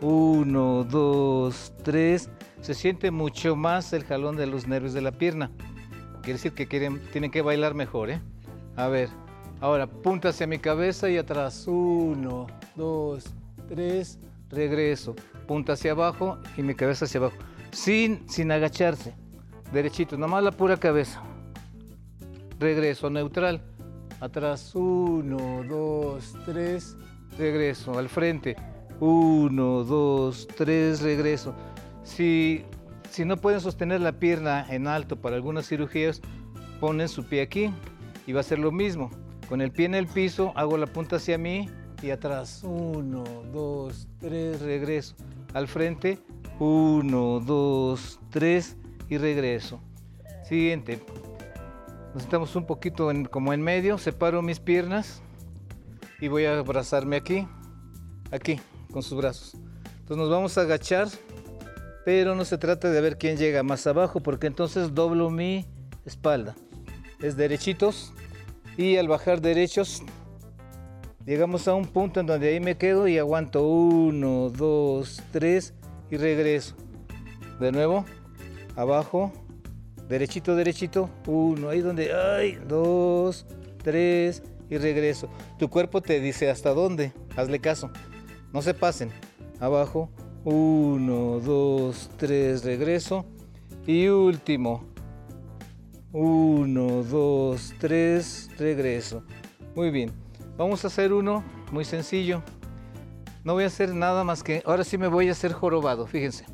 Uno, 0.00 0.84
dos, 0.84 1.72
tres. 1.82 2.28
Se 2.60 2.74
siente 2.74 3.10
mucho 3.10 3.56
más 3.56 3.92
el 3.92 4.04
jalón 4.04 4.36
de 4.36 4.46
los 4.46 4.66
nervios 4.66 4.92
de 4.92 5.02
la 5.02 5.12
pierna. 5.12 5.50
Quiere 6.22 6.34
decir 6.34 6.52
que 6.52 6.66
tienen 6.66 7.30
que 7.30 7.42
bailar 7.42 7.74
mejor, 7.74 8.10
¿eh? 8.10 8.20
A 8.76 8.88
ver. 8.88 9.08
Ahora, 9.60 9.86
punta 9.86 10.30
hacia 10.30 10.46
mi 10.46 10.58
cabeza 10.58 11.08
y 11.08 11.16
atrás. 11.16 11.66
Uno, 11.66 12.46
dos, 12.74 13.24
tres, 13.68 14.18
regreso. 14.50 15.14
Punta 15.46 15.74
hacia 15.74 15.92
abajo 15.92 16.38
y 16.56 16.62
mi 16.62 16.74
cabeza 16.74 17.04
hacia 17.04 17.20
abajo. 17.20 17.36
Sin, 17.70 18.28
sin 18.28 18.50
agacharse. 18.50 19.14
Derechito, 19.72 20.16
nomás 20.16 20.42
la 20.42 20.52
pura 20.52 20.76
cabeza. 20.76 21.22
Regreso, 22.58 23.08
neutral. 23.08 23.62
Atrás, 24.20 24.74
uno, 24.74 25.62
dos, 25.68 26.34
tres, 26.44 26.96
regreso. 27.38 27.98
Al 27.98 28.08
frente, 28.08 28.56
uno, 29.00 29.84
dos, 29.84 30.48
tres, 30.56 31.02
regreso. 31.02 31.54
Si, 32.06 32.64
si 33.10 33.24
no 33.24 33.36
pueden 33.36 33.60
sostener 33.60 34.00
la 34.00 34.12
pierna 34.12 34.64
en 34.70 34.86
alto 34.86 35.16
para 35.16 35.36
algunas 35.36 35.68
cirugías, 35.68 36.22
ponen 36.80 37.08
su 37.08 37.24
pie 37.24 37.42
aquí 37.42 37.70
y 38.26 38.32
va 38.32 38.40
a 38.40 38.44
ser 38.44 38.60
lo 38.60 38.70
mismo. 38.70 39.10
Con 39.48 39.60
el 39.60 39.72
pie 39.72 39.86
en 39.86 39.94
el 39.94 40.06
piso, 40.06 40.52
hago 40.54 40.78
la 40.78 40.86
punta 40.86 41.16
hacia 41.16 41.36
mí 41.36 41.68
y 42.02 42.10
atrás. 42.10 42.62
Uno, 42.62 43.24
dos, 43.52 44.08
tres, 44.20 44.60
regreso. 44.60 45.16
Al 45.52 45.68
frente, 45.68 46.18
uno, 46.58 47.40
dos, 47.40 48.20
tres 48.30 48.76
y 49.08 49.18
regreso. 49.18 49.80
Siguiente. 50.44 51.02
Nos 52.14 52.22
estamos 52.22 52.56
un 52.56 52.66
poquito 52.66 53.10
como 53.30 53.52
en 53.52 53.60
medio, 53.60 53.98
separo 53.98 54.42
mis 54.42 54.60
piernas 54.60 55.22
y 56.20 56.28
voy 56.28 56.46
a 56.46 56.58
abrazarme 56.58 57.16
aquí, 57.16 57.46
aquí, 58.30 58.60
con 58.90 59.02
sus 59.02 59.18
brazos. 59.18 59.54
Entonces 59.98 60.16
nos 60.16 60.30
vamos 60.30 60.56
a 60.56 60.62
agachar 60.62 61.08
pero 62.06 62.36
no 62.36 62.44
se 62.44 62.56
trata 62.56 62.88
de 62.88 63.00
ver 63.00 63.18
quién 63.18 63.36
llega 63.36 63.64
más 63.64 63.84
abajo, 63.88 64.20
porque 64.20 64.46
entonces 64.46 64.94
doblo 64.94 65.28
mi 65.28 65.66
espalda. 66.04 66.54
Es 67.20 67.36
derechitos 67.36 68.12
y 68.76 68.96
al 68.96 69.08
bajar 69.08 69.40
derechos 69.40 70.04
llegamos 71.24 71.66
a 71.66 71.74
un 71.74 71.84
punto 71.84 72.20
en 72.20 72.26
donde 72.26 72.50
ahí 72.50 72.60
me 72.60 72.76
quedo 72.76 73.08
y 73.08 73.18
aguanto 73.18 73.66
uno, 73.66 74.50
dos, 74.50 75.20
tres 75.32 75.74
y 76.08 76.16
regreso. 76.16 76.76
De 77.58 77.72
nuevo, 77.72 78.04
abajo, 78.76 79.32
derechito, 80.08 80.54
derechito, 80.54 81.10
uno, 81.26 81.70
ahí 81.70 81.80
donde, 81.80 82.14
ay, 82.14 82.56
dos, 82.68 83.46
tres 83.82 84.44
y 84.70 84.78
regreso. 84.78 85.28
Tu 85.58 85.68
cuerpo 85.68 86.00
te 86.00 86.20
dice 86.20 86.50
hasta 86.50 86.72
dónde, 86.72 87.12
hazle 87.36 87.58
caso, 87.58 87.90
no 88.52 88.62
se 88.62 88.74
pasen. 88.74 89.10
Abajo, 89.58 90.08
uno, 90.46 91.40
dos, 91.40 92.08
tres, 92.16 92.64
regreso. 92.64 93.26
Y 93.84 94.06
último, 94.06 94.84
uno, 96.12 97.02
dos, 97.02 97.74
tres, 97.80 98.48
regreso. 98.56 99.24
Muy 99.74 99.90
bien, 99.90 100.12
vamos 100.56 100.84
a 100.84 100.86
hacer 100.86 101.12
uno 101.12 101.42
muy 101.72 101.84
sencillo. 101.84 102.42
No 103.42 103.54
voy 103.54 103.64
a 103.64 103.66
hacer 103.66 103.92
nada 103.94 104.22
más 104.22 104.42
que, 104.44 104.62
ahora 104.64 104.84
sí 104.84 104.98
me 104.98 105.08
voy 105.08 105.28
a 105.28 105.32
hacer 105.32 105.52
jorobado, 105.52 106.06
fíjense. 106.06 106.46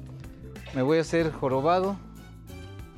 Me 0.75 0.81
voy 0.81 0.97
a 0.99 1.03
hacer 1.03 1.31
jorobado 1.31 1.97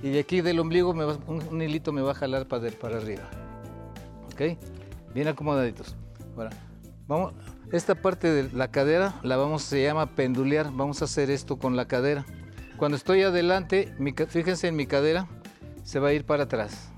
y 0.00 0.10
de 0.10 0.20
aquí 0.20 0.42
del 0.42 0.60
ombligo 0.60 0.94
me 0.94 1.04
va- 1.04 1.18
un, 1.26 1.42
un 1.48 1.60
hilito 1.60 1.92
me 1.92 2.02
va 2.02 2.12
a 2.12 2.14
jalar 2.14 2.46
para, 2.46 2.70
para 2.70 2.98
arriba. 2.98 3.24
¿Ok? 4.32 4.58
Bien 5.12 5.26
acomodaditos. 5.26 5.96
Ahora, 6.36 6.50
vamos, 7.08 7.32
esta 7.72 7.94
parte 7.94 8.30
de 8.30 8.50
la 8.52 8.68
cadera 8.68 9.14
la 9.22 9.36
vamos, 9.36 9.62
se 9.62 9.82
llama 9.82 10.06
pendulear. 10.14 10.70
Vamos 10.72 11.02
a 11.02 11.06
hacer 11.06 11.30
esto 11.30 11.58
con 11.58 11.76
la 11.76 11.86
cadera. 11.86 12.24
Cuando 12.76 12.96
estoy 12.96 13.22
adelante, 13.22 13.94
fíjense 14.28 14.68
en 14.68 14.76
mi 14.76 14.86
cadera, 14.86 15.28
se 15.82 15.98
va 15.98 16.08
a 16.08 16.12
ir 16.12 16.24
para 16.24 16.44
atrás. 16.44 16.90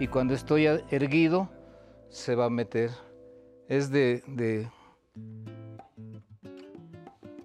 Y 0.00 0.06
cuando 0.08 0.34
estoy 0.34 0.66
erguido, 0.66 1.48
se 2.10 2.34
va 2.34 2.46
a 2.46 2.50
meter. 2.50 2.90
Es 3.68 3.90
de, 3.90 4.22
de 4.26 4.68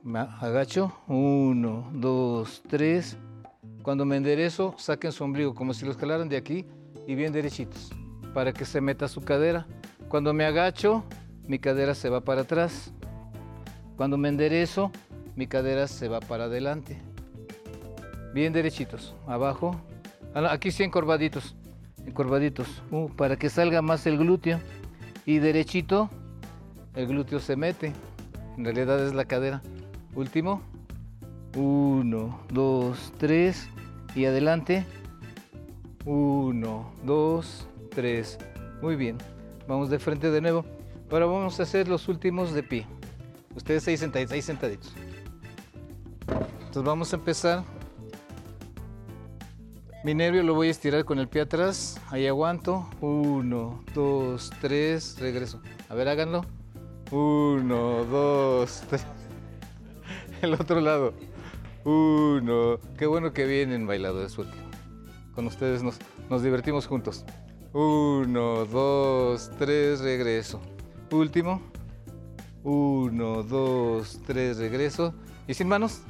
me 0.03 0.19
agacho, 0.19 0.91
uno, 1.07 1.89
dos, 1.93 2.63
tres. 2.67 3.17
Cuando 3.83 4.05
me 4.05 4.17
enderezo, 4.17 4.75
saquen 4.77 5.11
su 5.11 5.23
ombligo 5.23 5.53
como 5.53 5.73
si 5.73 5.85
los 5.85 5.97
jalaran 5.97 6.29
de 6.29 6.37
aquí 6.37 6.65
y 7.07 7.15
bien 7.15 7.31
derechitos 7.31 7.91
para 8.33 8.53
que 8.53 8.65
se 8.65 8.81
meta 8.81 9.07
su 9.07 9.21
cadera. 9.21 9.67
Cuando 10.07 10.33
me 10.33 10.45
agacho, 10.45 11.03
mi 11.49 11.57
cadera 11.57 11.95
se 11.95 12.09
va 12.09 12.21
para 12.21 12.41
atrás. 12.41 12.93
Cuando 13.97 14.17
me 14.17 14.29
enderezo, 14.29 14.91
mi 15.35 15.47
cadera 15.47 15.87
se 15.87 16.07
va 16.07 16.19
para 16.19 16.43
adelante. 16.43 17.01
Bien 18.35 18.53
derechitos, 18.53 19.15
abajo. 19.25 19.75
Ah, 20.35 20.51
Aquí 20.51 20.69
sí 20.69 20.83
encorvaditos, 20.83 21.55
encorvaditos, 22.05 22.83
uh, 22.91 23.09
para 23.09 23.35
que 23.35 23.49
salga 23.49 23.81
más 23.81 24.05
el 24.05 24.19
glúteo. 24.19 24.59
Y 25.25 25.39
derechito, 25.39 26.11
el 26.95 27.07
glúteo 27.07 27.39
se 27.39 27.55
mete. 27.55 27.93
En 28.55 28.63
realidad 28.63 29.03
es 29.03 29.15
la 29.15 29.25
cadera. 29.25 29.63
Último. 30.13 30.61
Uno, 31.57 32.41
dos, 32.53 33.11
tres. 33.17 33.67
Y 34.13 34.25
adelante. 34.25 34.85
Uno, 36.05 36.91
dos, 37.03 37.67
tres. 37.89 38.37
Muy 38.83 38.95
bien. 38.95 39.17
Vamos 39.67 39.89
de 39.89 39.97
frente 39.97 40.29
de 40.29 40.41
nuevo. 40.41 40.78
Ahora 41.11 41.25
vamos 41.25 41.59
a 41.59 41.63
hacer 41.63 41.87
los 41.87 42.07
últimos 42.07 42.53
de 42.53 42.61
pie. 42.61 42.85
Ustedes 43.55 43.87
ahí 43.87 43.97
sentaditos. 43.97 44.31
Ahí 44.31 44.41
sentaditos. 44.43 44.93
Entonces 46.59 46.83
vamos 46.83 47.11
a 47.11 47.15
empezar. 47.15 47.63
Mi 50.03 50.13
nervio 50.13 50.43
lo 50.43 50.53
voy 50.53 50.67
a 50.67 50.71
estirar 50.71 51.03
con 51.05 51.17
el 51.17 51.27
pie 51.27 51.41
atrás. 51.41 51.99
Ahí 52.09 52.27
aguanto. 52.27 52.87
Uno, 53.01 53.83
dos, 53.95 54.51
tres. 54.61 55.17
Regreso. 55.19 55.61
A 55.89 55.95
ver, 55.95 56.09
háganlo. 56.09 56.45
Uno, 57.11 58.05
dos, 58.05 58.83
tres. 58.87 59.05
El 60.43 60.53
otro 60.53 60.79
lado. 60.79 61.15
Uno. 61.85 62.79
Qué 62.99 63.07
bueno 63.07 63.33
que 63.33 63.45
vienen 63.45 63.87
bailadores. 63.87 64.37
Con 65.33 65.47
ustedes 65.47 65.81
nos, 65.81 65.97
nos 66.29 66.43
divertimos 66.43 66.85
juntos. 66.85 67.25
Uno, 67.73 68.65
dos, 68.65 69.49
tres, 69.57 70.01
regreso. 70.01 70.61
Último. 71.11 71.61
Uno, 72.63 73.43
dos, 73.43 74.19
tres, 74.25 74.57
regreso. 74.57 75.13
¿Y 75.47 75.53
sin 75.53 75.67
manos? 75.67 76.01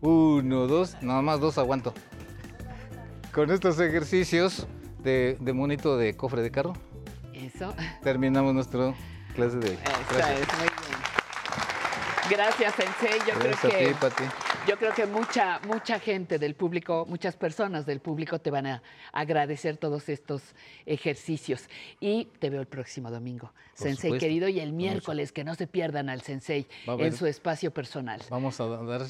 Uno, 0.00 0.66
dos, 0.66 0.96
nada 1.02 1.22
más 1.22 1.40
dos 1.40 1.58
aguanto. 1.58 1.94
Con 3.32 3.50
estos 3.50 3.78
ejercicios 3.80 4.66
de, 5.02 5.36
de 5.40 5.52
monito 5.52 5.96
de 5.96 6.16
cofre 6.16 6.42
de 6.42 6.50
carro, 6.50 6.74
Eso. 7.32 7.74
terminamos 8.02 8.54
nuestra 8.54 8.94
clase 9.34 9.56
de 9.58 9.70
hoy. 9.70 9.78
Esa 10.10 10.32
es, 10.32 10.38
muy 10.58 10.68
bien. 10.68 10.98
Gracias, 12.30 12.74
Sensei. 12.74 13.18
Yo 13.20 13.34
Gracias 13.38 13.60
creo 13.60 13.72
a 13.72 13.78
que 13.78 13.86
ti, 13.86 13.94
Pati. 14.00 14.24
Yo 14.68 14.76
creo 14.76 14.92
que 14.92 15.06
mucha 15.06 15.60
mucha 15.66 15.98
gente 15.98 16.38
del 16.38 16.54
público, 16.54 17.06
muchas 17.08 17.36
personas 17.36 17.86
del 17.86 18.00
público 18.00 18.38
te 18.38 18.50
van 18.50 18.66
a 18.66 18.82
agradecer 19.12 19.78
todos 19.78 20.08
estos 20.10 20.42
ejercicios 20.84 21.68
y 22.00 22.26
te 22.38 22.50
veo 22.50 22.60
el 22.60 22.66
próximo 22.66 23.10
domingo, 23.10 23.46
Por 23.48 23.86
Sensei 23.86 24.10
supuesto. 24.10 24.26
querido 24.26 24.48
y 24.48 24.60
el 24.60 24.72
miércoles 24.72 25.32
que 25.32 25.42
no 25.42 25.54
se 25.54 25.66
pierdan 25.66 26.10
al 26.10 26.20
Sensei 26.20 26.66
en 26.86 27.16
su 27.16 27.26
espacio 27.26 27.70
personal. 27.72 28.20
Vamos 28.28 28.60
a 28.60 28.66
dar 28.66 29.06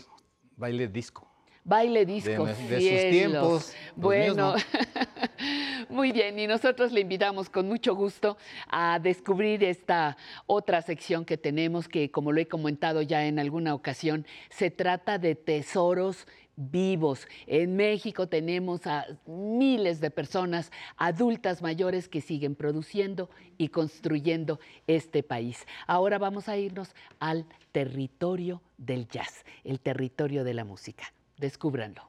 baile 0.56 0.86
disco. 0.86 1.27
Baile 1.68 2.06
disco. 2.06 2.46
de 2.46 2.54
sus 2.54 2.66
cielos. 2.66 3.10
tiempos, 3.10 3.74
Bueno, 3.94 4.34
no. 4.34 4.54
muy 5.90 6.12
bien. 6.12 6.38
Y 6.38 6.46
nosotros 6.46 6.92
le 6.92 7.00
invitamos 7.00 7.50
con 7.50 7.68
mucho 7.68 7.94
gusto 7.94 8.38
a 8.68 8.98
descubrir 8.98 9.62
esta 9.62 10.16
otra 10.46 10.80
sección 10.80 11.26
que 11.26 11.36
tenemos, 11.36 11.86
que 11.86 12.10
como 12.10 12.32
lo 12.32 12.40
he 12.40 12.48
comentado 12.48 13.02
ya 13.02 13.26
en 13.26 13.38
alguna 13.38 13.74
ocasión, 13.74 14.26
se 14.48 14.70
trata 14.70 15.18
de 15.18 15.34
tesoros 15.34 16.26
vivos. 16.56 17.28
En 17.46 17.76
México 17.76 18.28
tenemos 18.28 18.86
a 18.86 19.04
miles 19.26 20.00
de 20.00 20.10
personas 20.10 20.72
adultas 20.96 21.60
mayores 21.60 22.08
que 22.08 22.22
siguen 22.22 22.54
produciendo 22.54 23.28
y 23.58 23.68
construyendo 23.68 24.58
este 24.86 25.22
país. 25.22 25.66
Ahora 25.86 26.16
vamos 26.16 26.48
a 26.48 26.56
irnos 26.56 26.94
al 27.20 27.44
territorio 27.72 28.62
del 28.78 29.06
jazz, 29.06 29.44
el 29.64 29.80
territorio 29.80 30.44
de 30.44 30.54
la 30.54 30.64
música. 30.64 31.12
Descúbranlo. 31.38 32.08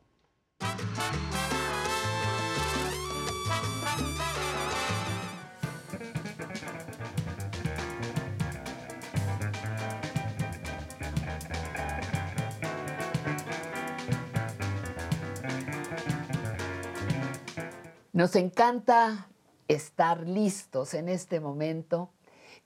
Nos 18.11 18.35
encanta 18.35 19.29
estar 19.69 20.27
listos 20.27 20.93
en 20.93 21.07
este 21.07 21.39
momento 21.39 22.11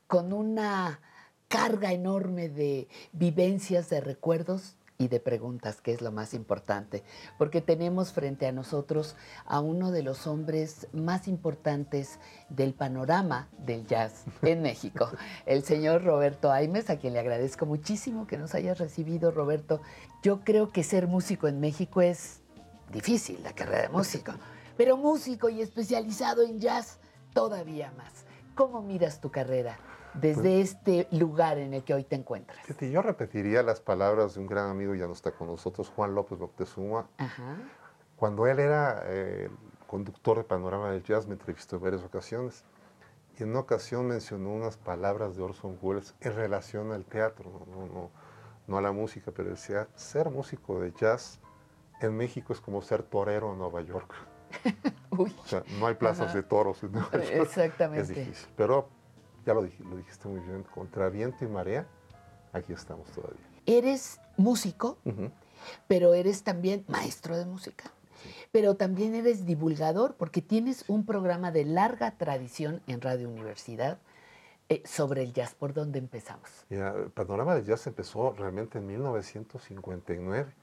con 0.08 0.34
una 0.34 1.00
carga 1.48 1.94
enorme 1.94 2.50
de 2.50 2.88
vivencias, 3.12 3.88
de 3.90 4.02
recuerdos 4.02 4.78
y 4.98 5.08
de 5.08 5.20
preguntas, 5.20 5.82
que 5.82 5.92
es 5.92 6.02
lo 6.02 6.12
más 6.12 6.34
importante, 6.34 7.04
porque 7.38 7.62
tenemos 7.62 8.14
frente 8.14 8.48
a 8.48 8.52
nosotros 8.52 9.16
a 9.46 9.60
uno 9.60 9.92
de 9.92 10.04
los 10.04 10.28
hombres 10.28 10.88
más 10.94 11.28
importantes 11.28 12.20
del 12.50 12.74
panorama 12.74 13.50
del 13.58 13.86
jazz 13.88 14.26
en 14.42 14.62
México, 14.62 15.10
el 15.46 15.64
señor 15.64 16.04
Roberto 16.04 16.52
Aimes, 16.52 16.90
a 16.90 16.98
quien 16.98 17.14
le 17.14 17.20
agradezco 17.20 17.66
muchísimo 17.66 18.28
que 18.28 18.38
nos 18.38 18.56
hayas 18.56 18.78
recibido, 18.78 19.32
Roberto. 19.32 19.82
Yo 20.22 20.42
creo 20.42 20.72
que 20.72 20.84
ser 20.84 21.08
músico 21.08 21.48
en 21.48 21.60
México 21.60 22.02
es 22.02 22.42
difícil, 22.92 23.42
la 23.44 23.54
carrera 23.54 23.84
de 23.84 23.90
músico, 23.90 24.34
pero 24.78 24.98
músico 24.98 25.50
y 25.50 25.62
especializado 25.62 26.44
en 26.44 26.60
jazz 26.60 27.00
todavía 27.34 27.92
más. 27.98 28.26
¿Cómo 28.56 28.82
miras 28.84 29.20
tu 29.20 29.32
carrera 29.32 29.78
desde 30.14 30.62
este 30.62 31.08
lugar 31.12 31.58
en 31.58 31.74
el 31.74 31.84
que 31.84 31.94
hoy 31.94 32.04
te 32.04 32.16
encuentras? 32.16 32.60
Fíjate, 32.66 32.92
yo 32.92 33.02
repetiría 33.02 33.64
las 33.64 33.80
palabras 33.80 34.36
de 34.36 34.42
un 34.42 34.48
gran 34.48 34.70
amigo, 34.70 34.96
ya 34.96 35.08
no 35.08 35.14
está 35.14 35.32
con 35.32 35.48
nosotros, 35.48 35.92
Juan 35.96 36.16
López 36.16 36.40
Moctezuma. 36.40 37.08
Ajá. 37.18 37.58
Cuando 38.16 38.48
él 38.48 38.60
era 38.60 39.04
eh, 39.06 39.50
conductor 39.88 40.38
de 40.38 40.44
Panorama 40.44 40.92
del 40.92 41.04
Jazz, 41.04 41.28
me 41.28 41.34
entrevistó 41.34 41.76
en 41.78 41.84
varias 41.84 42.04
ocasiones. 42.04 42.64
Y 43.38 43.44
en 43.44 43.50
una 43.50 43.60
ocasión 43.60 44.08
mencionó 44.08 44.52
unas 44.52 44.78
palabras 44.78 45.36
de 45.36 45.44
Orson 45.44 45.78
Welles 45.82 46.14
en 46.22 46.36
relación 46.36 46.92
al 46.92 47.04
teatro, 47.04 47.66
no, 47.68 47.76
no, 47.76 47.94
no, 47.94 48.10
no 48.68 48.78
a 48.78 48.82
la 48.82 48.92
música, 48.92 49.32
pero 49.36 49.50
decía, 49.50 49.88
ser 49.96 50.30
músico 50.30 50.80
de 50.80 50.92
jazz 50.94 51.40
en 52.00 52.16
México 52.16 52.54
es 52.54 52.60
como 52.60 52.82
ser 52.82 53.04
torero 53.04 53.54
en 53.54 53.60
Nueva 53.60 53.82
York. 53.82 54.14
O 55.16 55.28
sea, 55.46 55.64
no 55.80 55.86
hay 55.86 55.94
plazas 55.94 56.30
Ajá. 56.30 56.38
de 56.38 56.42
toros 56.42 56.82
en 56.82 56.92
Nueva 56.92 57.12
York. 57.12 57.30
Exactamente. 57.34 58.02
Es 58.02 58.08
difícil. 58.08 58.50
Pero 58.56 58.90
ya 59.46 59.54
lo, 59.54 59.64
dij- 59.66 59.80
lo 59.80 59.96
dijiste 59.98 60.28
muy 60.28 60.40
bien, 60.42 60.64
contra 60.64 61.10
viento 61.10 61.44
y 61.46 61.48
marea, 61.48 61.86
aquí 62.52 62.74
estamos 62.74 63.08
todavía. 63.12 63.40
Eres 63.66 64.20
músico 64.38 64.98
Ujú. 65.06 65.32
pero 65.88 66.14
eres 66.14 66.44
también 66.44 66.84
maestro 66.88 67.38
de 67.38 67.46
música. 67.46 67.92
Pero 68.52 68.76
también 68.76 69.16
eres 69.16 69.46
divulgador 69.46 70.16
porque 70.16 70.42
tienes 70.42 70.86
un 70.88 71.06
programa 71.06 71.52
de 71.52 71.66
larga 71.66 72.12
tradición 72.18 72.82
en 72.88 73.02
Radio 73.02 73.28
Universidad 73.30 73.98
eh, 74.70 74.82
sobre 74.86 75.24
el 75.24 75.34
jazz. 75.34 75.56
¿Por 75.56 75.74
dónde 75.74 76.00
empezamos? 76.00 76.50
El 76.70 77.10
panorama 77.12 77.56
del 77.56 77.66
jazz 77.66 77.86
empezó 77.88 78.32
realmente 78.34 78.78
en 78.78 78.88
1959 78.88 80.54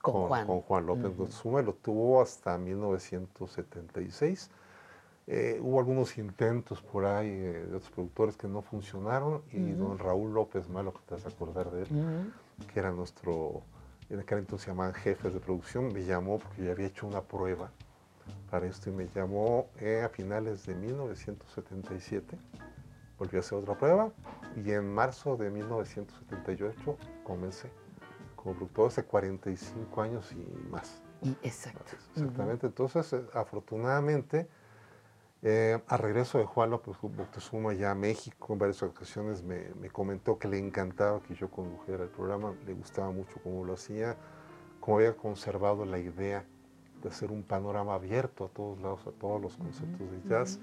Con 0.00 0.28
Juan. 0.28 0.46
Con 0.46 0.60
Juan 0.60 0.86
López 0.86 1.16
Guzmán, 1.16 1.64
lo 1.66 1.72
tuvo 1.74 2.20
hasta 2.22 2.56
1976. 2.58 4.50
Eh, 5.30 5.58
hubo 5.60 5.78
algunos 5.78 6.16
intentos 6.16 6.80
por 6.80 7.04
ahí 7.04 7.28
eh, 7.28 7.66
de 7.68 7.76
otros 7.76 7.90
productores 7.90 8.34
que 8.38 8.48
no 8.48 8.62
funcionaron 8.62 9.42
y 9.52 9.74
Ujú. 9.74 9.84
don 9.84 9.98
Raúl 9.98 10.32
López 10.32 10.70
Malo, 10.70 10.94
que 10.94 11.00
te 11.06 11.14
vas 11.16 11.26
a 11.26 11.28
acordar 11.28 11.70
de 11.70 11.82
él, 11.82 11.88
que 12.72 12.80
era 12.80 12.90
nuestro, 12.92 13.60
en 14.08 14.20
aquel 14.20 14.38
entonces 14.38 14.64
se 14.64 14.70
llamaban 14.70 14.94
jefes 14.94 15.34
de 15.34 15.40
producción, 15.40 15.92
me 15.92 16.02
llamó 16.06 16.38
porque 16.38 16.64
yo 16.64 16.72
había 16.72 16.86
hecho 16.86 17.06
una 17.06 17.20
prueba 17.20 17.70
para 18.50 18.66
esto 18.66 18.88
y 18.88 18.94
me 18.94 19.06
llamó 19.14 19.68
eh, 19.80 20.00
a 20.02 20.08
finales 20.08 20.64
de 20.64 20.74
1977. 20.74 22.38
Volví 23.18 23.36
a 23.36 23.40
hacer 23.40 23.58
otra 23.58 23.76
prueba 23.76 24.10
y 24.56 24.70
en 24.70 24.94
marzo 24.94 25.36
de 25.36 25.50
1978 25.50 26.96
comencé 27.22 27.70
como 28.34 28.54
productor 28.54 28.88
hace 28.88 29.04
45 29.04 30.00
años 30.00 30.32
y 30.32 30.70
más. 30.70 31.02
Y 31.20 31.32
exacto. 31.42 31.96
Exactamente. 32.14 32.66
Entonces, 32.68 33.12
eh, 33.12 33.26
afortunadamente, 33.34 34.48
eh, 35.42 35.80
a 35.86 35.96
regreso 35.96 36.38
de 36.38 36.44
Juan 36.44 36.70
López 36.70 36.96
Moctezuma 37.02 37.72
ya 37.72 37.92
a 37.92 37.94
México, 37.94 38.52
en 38.52 38.58
varias 38.58 38.82
ocasiones 38.82 39.42
me, 39.42 39.70
me 39.80 39.88
comentó 39.90 40.38
que 40.38 40.48
le 40.48 40.58
encantaba 40.58 41.22
que 41.22 41.34
yo 41.34 41.50
condujera 41.50 42.04
el 42.04 42.10
programa, 42.10 42.54
le 42.66 42.74
gustaba 42.74 43.10
mucho 43.10 43.40
cómo 43.42 43.64
lo 43.64 43.74
hacía, 43.74 44.16
cómo 44.80 44.98
había 44.98 45.16
conservado 45.16 45.84
la 45.84 45.98
idea 45.98 46.44
de 47.02 47.08
hacer 47.08 47.30
un 47.30 47.42
panorama 47.42 47.94
abierto 47.94 48.46
a 48.46 48.48
todos 48.48 48.80
lados, 48.80 49.06
a 49.06 49.12
todos 49.12 49.40
los 49.40 49.56
conceptos 49.56 50.10
de 50.10 50.28
jazz. 50.28 50.58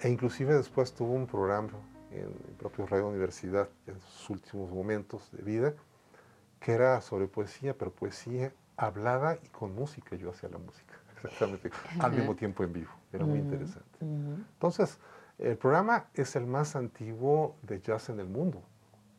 E 0.00 0.10
inclusive 0.10 0.54
después 0.54 0.92
tuvo 0.92 1.12
un 1.12 1.26
programa 1.26 1.70
en 2.10 2.24
el 2.24 2.54
propio 2.58 2.86
Radio 2.86 3.08
Universidad, 3.08 3.68
en 3.86 4.00
sus 4.00 4.30
últimos 4.30 4.70
momentos 4.70 5.30
de 5.32 5.42
vida, 5.42 5.74
que 6.60 6.72
era 6.72 7.00
sobre 7.00 7.26
poesía, 7.26 7.76
pero 7.76 7.92
poesía 7.92 8.52
hablada 8.76 9.38
y 9.42 9.48
con 9.48 9.74
música. 9.74 10.16
Yo 10.16 10.30
hacía 10.30 10.48
la 10.48 10.58
música, 10.58 10.94
exactamente, 11.30 11.70
al 12.00 12.12
mismo 12.12 12.34
tiempo 12.34 12.64
en 12.64 12.72
vivo. 12.72 12.90
Era 13.12 13.24
muy 13.24 13.38
interesante. 13.38 13.98
Entonces, 14.00 14.98
el 15.38 15.56
programa 15.56 16.06
es 16.14 16.36
el 16.36 16.46
más 16.46 16.76
antiguo 16.76 17.56
de 17.62 17.80
jazz 17.80 18.08
en 18.08 18.20
el 18.20 18.26
mundo, 18.26 18.62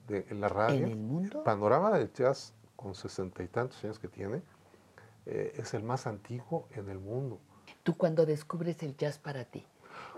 de, 0.07 0.25
en 0.29 0.41
la 0.41 0.49
radio. 0.49 0.85
¿En 0.85 0.91
el 0.91 0.95
mundo? 0.97 1.43
Panorama 1.43 1.97
del 1.97 2.11
jazz, 2.13 2.53
con 2.75 2.95
sesenta 2.95 3.43
y 3.43 3.47
tantos 3.47 3.83
años 3.83 3.99
que 3.99 4.07
tiene, 4.07 4.41
eh, 5.25 5.53
es 5.57 5.73
el 5.73 5.83
más 5.83 6.07
antiguo 6.07 6.67
en 6.71 6.89
el 6.89 6.99
mundo. 6.99 7.39
Tú 7.83 7.97
cuando 7.97 8.25
descubres 8.25 8.81
el 8.83 8.95
jazz 8.95 9.17
para 9.17 9.43
ti, 9.45 9.65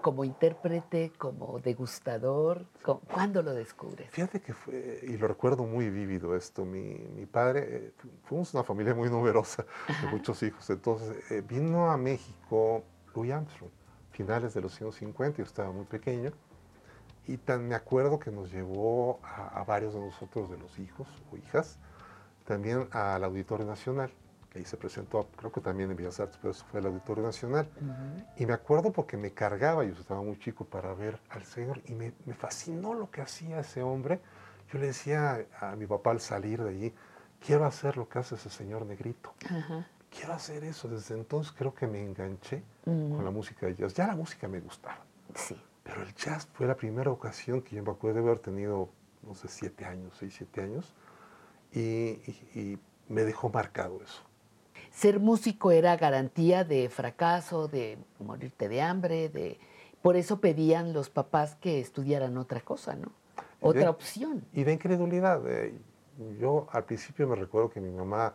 como 0.02 0.24
intérprete, 0.24 1.12
como 1.18 1.60
degustador, 1.60 2.66
¿cu- 2.84 3.00
¿cuándo 3.12 3.42
lo 3.42 3.54
descubres? 3.54 4.10
Fíjate 4.12 4.40
que 4.42 4.54
fue, 4.54 5.00
y 5.04 5.18
lo 5.18 5.28
recuerdo 5.28 5.64
muy 5.64 5.90
vívido 5.90 6.36
esto, 6.36 6.66
mi, 6.66 6.96
mi 7.16 7.26
padre, 7.26 7.68
eh, 7.70 7.94
fu- 7.98 8.10
fuimos 8.24 8.54
una 8.54 8.64
familia 8.64 8.94
muy 8.96 9.10
numerosa, 9.10 9.66
de 10.02 10.08
muchos 10.08 10.42
hijos, 10.44 10.70
entonces 10.70 11.32
eh, 11.32 11.42
vino 11.48 11.92
a 11.92 11.98
México 11.98 12.84
Louis 13.16 13.32
Armstrong, 13.34 13.72
finales 14.12 14.54
de 14.54 14.62
los 14.62 14.80
años 14.82 14.96
50, 14.96 15.38
yo 15.40 15.44
estaba 15.44 15.72
muy 15.72 15.86
pequeño, 15.86 16.32
y 17.28 17.38
tan 17.38 17.68
me 17.68 17.76
acuerdo 17.76 18.20
que 18.20 18.32
nos 18.32 18.52
llevó 18.52 19.20
a, 19.24 19.60
a 19.60 19.64
varios 19.66 19.94
de 19.94 20.00
nosotros, 20.00 20.50
de 20.50 20.58
los 20.58 20.80
hijos 20.80 21.08
o 21.32 21.38
hijas, 21.38 21.78
también 22.46 22.88
al 22.92 23.24
Auditorio 23.26 23.66
Nacional, 23.66 24.10
ahí 24.58 24.66
se 24.66 24.78
presentó, 24.78 25.28
creo 25.38 25.52
que 25.52 25.62
también 25.62 25.90
en 25.92 25.98
Bellas 25.98 26.20
Artes, 26.20 26.38
pero 26.42 26.52
eso 26.52 26.66
fue 26.70 26.80
el 26.80 26.86
Auditorio 26.88 27.24
Nacional. 27.24 27.68
Y 28.38 28.46
me 28.46 28.54
acuerdo 28.54 28.92
porque 28.92 29.18
me 29.18 29.32
cargaba, 29.32 29.84
yo 29.84 29.94
estaba 29.94 30.22
muy 30.22 30.38
chico 30.40 30.66
para 30.66 30.94
ver 30.94 31.20
al 31.30 31.44
Señor 31.44 31.82
y 31.86 31.94
me, 31.94 32.14
me 32.26 32.34
fascinó 32.34 32.94
lo 32.94 33.10
que 33.12 33.22
hacía 33.22 33.60
ese 33.60 33.82
hombre. 33.82 34.20
Yo 34.72 34.80
le 34.80 34.88
decía 34.88 35.46
a 35.62 35.76
mi 35.76 35.86
papá 35.88 36.12
al 36.12 36.20
salir 36.20 36.62
de 36.64 36.70
allí, 36.70 36.94
quiero 37.40 37.66
hacer 37.66 37.96
lo 37.98 38.10
que 38.10 38.20
hace 38.20 38.36
ese 38.36 38.50
señor 38.50 38.86
negrito. 38.86 39.34
Quiero 40.10 40.34
hacer 40.34 40.64
eso. 40.64 40.88
Desde 40.88 41.16
entonces 41.16 41.54
creo 41.58 41.74
que 41.74 41.88
me 41.88 42.04
enganché 42.04 42.64
Ujú. 42.86 43.16
con 43.16 43.26
la 43.26 43.32
música 43.32 43.66
de 43.66 43.76
jazz. 43.76 43.94
Ya 43.94 44.08
la 44.08 44.16
música 44.16 44.48
me 44.48 44.60
gustaba. 44.60 45.00
Sí. 45.36 45.56
Pero 45.84 46.02
el 46.02 46.14
jazz 46.16 46.48
fue 46.54 46.68
la 46.68 46.76
primera 46.76 47.12
ocasión 47.12 47.62
que 47.62 47.76
yo 47.78 47.84
me 47.84 47.92
acuerdo 47.92 48.20
de 48.22 48.26
haber 48.28 48.40
tenido, 48.40 48.90
no 49.24 49.36
sé, 49.36 49.48
siete 49.48 49.86
años, 49.86 50.16
seis, 50.20 50.34
siete 50.38 50.62
años. 50.62 50.94
Y, 51.72 51.80
y- 51.82 52.50
y 52.56 52.80
me 53.08 53.24
dejó 53.24 53.50
marcado 53.50 54.02
eso. 54.04 54.22
Ser 54.98 55.20
músico 55.20 55.70
era 55.70 55.96
garantía 55.96 56.64
de 56.64 56.90
fracaso, 56.90 57.68
de 57.68 58.00
morirte 58.18 58.68
de 58.68 58.82
hambre, 58.82 59.30
de 59.30 59.60
por 60.02 60.16
eso 60.16 60.42
pedían 60.42 60.92
los 60.92 61.12
papás 61.12 61.54
que 61.54 61.80
estudiaran 61.80 62.36
otra 62.36 62.62
cosa, 62.62 62.96
¿no? 62.96 63.12
Otra 63.62 63.82
de- 63.82 63.88
opción. 63.90 64.44
Y 64.54 64.64
de 64.64 64.74
incredulidad. 64.74 65.40
eh, 65.48 65.80
yo 66.40 66.68
al 66.72 66.86
principio 66.86 67.28
me 67.28 67.36
recuerdo 67.36 67.70
que 67.70 67.80
mi 67.80 67.92
mamá, 67.92 68.34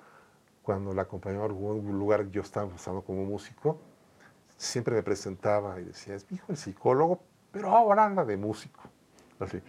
cuando 0.63 0.95
la 0.95 1.03
acompañaba 1.03 1.43
a 1.43 1.47
algún 1.49 1.99
lugar, 1.99 2.31
yo 2.31 2.43
estaba 2.43 2.67
empezando 2.67 3.03
como 3.03 3.25
músico, 3.25 3.81
siempre 4.57 4.95
me 4.95 5.03
presentaba 5.03 5.81
y 5.81 5.85
decía, 5.87 6.15
es 6.15 6.31
mi 6.31 6.37
hijo 6.37 6.47
el 6.53 6.57
psicólogo, 6.57 7.25
pero 7.51 7.71
ahora 7.77 8.05
anda 8.05 8.25
de 8.25 8.37
músico. 8.37 8.83
Así. 9.41 9.61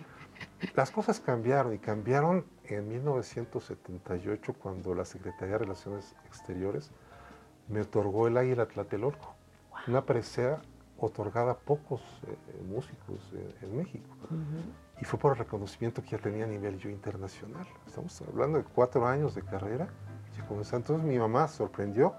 Las 0.76 0.92
cosas 0.92 1.20
cambiaron 1.20 1.74
y 1.74 1.80
cambiaron 1.80 2.46
en 2.66 2.88
1978 2.88 4.54
cuando 4.54 4.96
la 4.96 5.06
Secretaría 5.06 5.54
de 5.54 5.60
Relaciones 5.60 6.16
Exteriores 6.26 6.92
me 7.68 7.82
otorgó 7.82 8.28
el 8.28 8.38
Águila 8.38 8.66
Tlatelolco, 8.68 9.36
una 9.88 10.06
presea 10.06 10.62
otorgada 10.98 11.54
a 11.54 11.58
pocos 11.58 12.02
eh, 12.28 12.64
músicos 12.66 13.20
eh, 13.34 13.56
en 13.62 13.78
México. 13.78 14.10
Y 15.02 15.06
fue 15.06 15.20
por 15.20 15.34
el 15.34 15.40
reconocimiento 15.40 16.02
que 16.02 16.10
ya 16.10 16.18
tenía 16.18 16.46
a 16.46 16.48
nivel 16.48 16.78
yo 16.78 16.90
internacional. 16.90 17.68
Estamos 17.88 18.22
hablando 18.22 18.58
de 18.58 18.64
cuatro 18.64 19.06
años 19.06 19.36
de 19.36 19.42
carrera. 19.42 19.90
Entonces 20.50 21.04
mi 21.04 21.18
mamá 21.18 21.48
sorprendió 21.48 22.14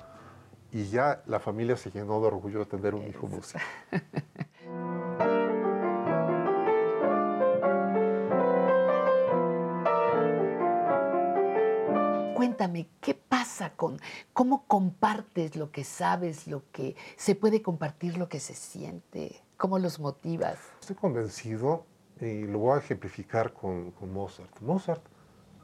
y 0.70 0.84
ya 0.86 1.22
la 1.26 1.38
familia 1.40 1.76
se 1.76 1.90
llenó 1.90 2.20
de 2.20 2.26
orgullo 2.26 2.60
de 2.60 2.66
tener 2.66 2.94
un 2.94 3.06
hijo 3.06 3.26
músico. 3.26 3.60
Cuéntame, 12.54 12.86
¿qué 13.00 13.14
pasa 13.14 13.70
con 13.74 13.98
cómo 14.32 14.64
compartes 14.68 15.56
lo 15.56 15.72
que 15.72 15.82
sabes, 15.82 16.46
lo 16.46 16.62
que 16.70 16.94
se 17.16 17.34
puede 17.34 17.62
compartir, 17.62 18.16
lo 18.16 18.28
que 18.28 18.38
se 18.38 18.54
siente? 18.54 19.42
¿Cómo 19.56 19.80
los 19.80 19.98
motivas? 19.98 20.56
Estoy 20.80 20.94
convencido 20.94 21.84
y 22.20 22.44
lo 22.44 22.60
voy 22.60 22.76
a 22.76 22.78
ejemplificar 22.78 23.52
con, 23.52 23.92
Mozart. 24.02 24.60
Mozart 24.60 25.02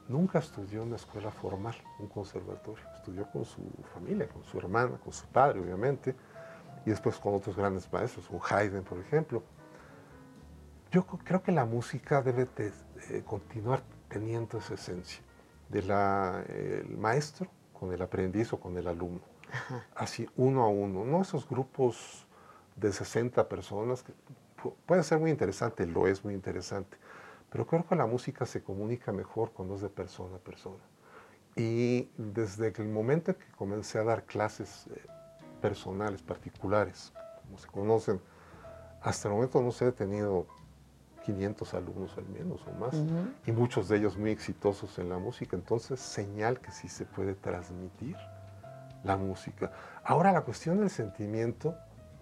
nunca 0.09 0.39
estudió 0.39 0.81
en 0.81 0.89
una 0.89 0.97
escuela 0.97 1.31
formal, 1.31 1.75
un 1.99 2.07
conservatorio. 2.09 2.83
Estudió 2.97 3.25
con 3.31 3.45
su 3.45 3.61
familia, 3.93 4.27
con 4.27 4.43
su 4.43 4.57
hermana, 4.57 4.97
con 5.01 5.13
su 5.13 5.25
padre, 5.27 5.61
obviamente, 5.61 6.13
y 6.85 6.89
después 6.89 7.17
con 7.19 7.35
otros 7.35 7.55
grandes 7.55 7.87
maestros, 7.93 8.27
con 8.27 8.41
Haydn, 8.49 8.83
por 8.83 8.99
ejemplo. 8.99 9.43
Yo 10.91 11.05
creo 11.05 11.41
que 11.41 11.53
la 11.53 11.63
música 11.63 12.21
debe 12.21 12.49
de- 12.57 12.73
de 13.09 13.23
continuar 13.23 13.81
teniendo 14.09 14.57
esa 14.57 14.73
esencia 14.73 15.23
del 15.71 16.97
maestro 16.97 17.47
con 17.73 17.91
el 17.93 18.01
aprendiz 18.01 18.53
o 18.53 18.59
con 18.59 18.77
el 18.77 18.87
alumno. 18.87 19.21
Así, 19.95 20.27
uno 20.37 20.63
a 20.63 20.67
uno, 20.67 21.03
no 21.03 21.21
esos 21.21 21.47
grupos 21.47 22.25
de 22.75 22.91
60 22.91 23.47
personas, 23.49 24.03
que 24.03 24.13
pu- 24.61 24.73
puede 24.85 25.03
ser 25.03 25.19
muy 25.19 25.29
interesante, 25.31 25.85
lo 25.85 26.07
es 26.07 26.23
muy 26.23 26.33
interesante, 26.33 26.97
pero 27.49 27.65
creo 27.67 27.85
que 27.85 27.95
la 27.95 28.05
música 28.05 28.45
se 28.45 28.63
comunica 28.63 29.11
mejor 29.11 29.51
cuando 29.51 29.75
es 29.75 29.81
de 29.81 29.89
persona 29.89 30.37
a 30.37 30.39
persona. 30.39 30.79
Y 31.55 32.09
desde 32.17 32.69
el 32.77 32.87
momento 32.87 33.31
en 33.31 33.37
que 33.37 33.51
comencé 33.57 33.99
a 33.99 34.03
dar 34.03 34.23
clases 34.23 34.87
eh, 34.87 35.01
personales, 35.61 36.21
particulares, 36.21 37.11
como 37.43 37.57
se 37.57 37.67
conocen, 37.67 38.21
hasta 39.01 39.27
el 39.27 39.33
momento 39.33 39.61
no 39.61 39.71
sé, 39.71 39.87
he 39.87 39.91
tenido 39.91 40.47
500 41.23 41.73
alumnos 41.73 42.17
al 42.17 42.25
menos 42.27 42.61
o 42.67 42.71
más, 42.79 42.93
Ujú. 42.93 43.27
y 43.45 43.51
muchos 43.51 43.87
de 43.87 43.97
ellos 43.97 44.17
muy 44.17 44.31
exitosos 44.31 44.97
en 44.99 45.09
la 45.09 45.17
música, 45.17 45.55
entonces 45.55 45.99
señal 45.99 46.59
que 46.59 46.71
sí 46.71 46.87
se 46.87 47.05
puede 47.05 47.35
transmitir 47.35 48.15
la 49.03 49.17
música. 49.17 49.71
Ahora 50.03 50.31
la 50.31 50.41
cuestión 50.41 50.79
del 50.79 50.89
sentimiento, 50.89 51.75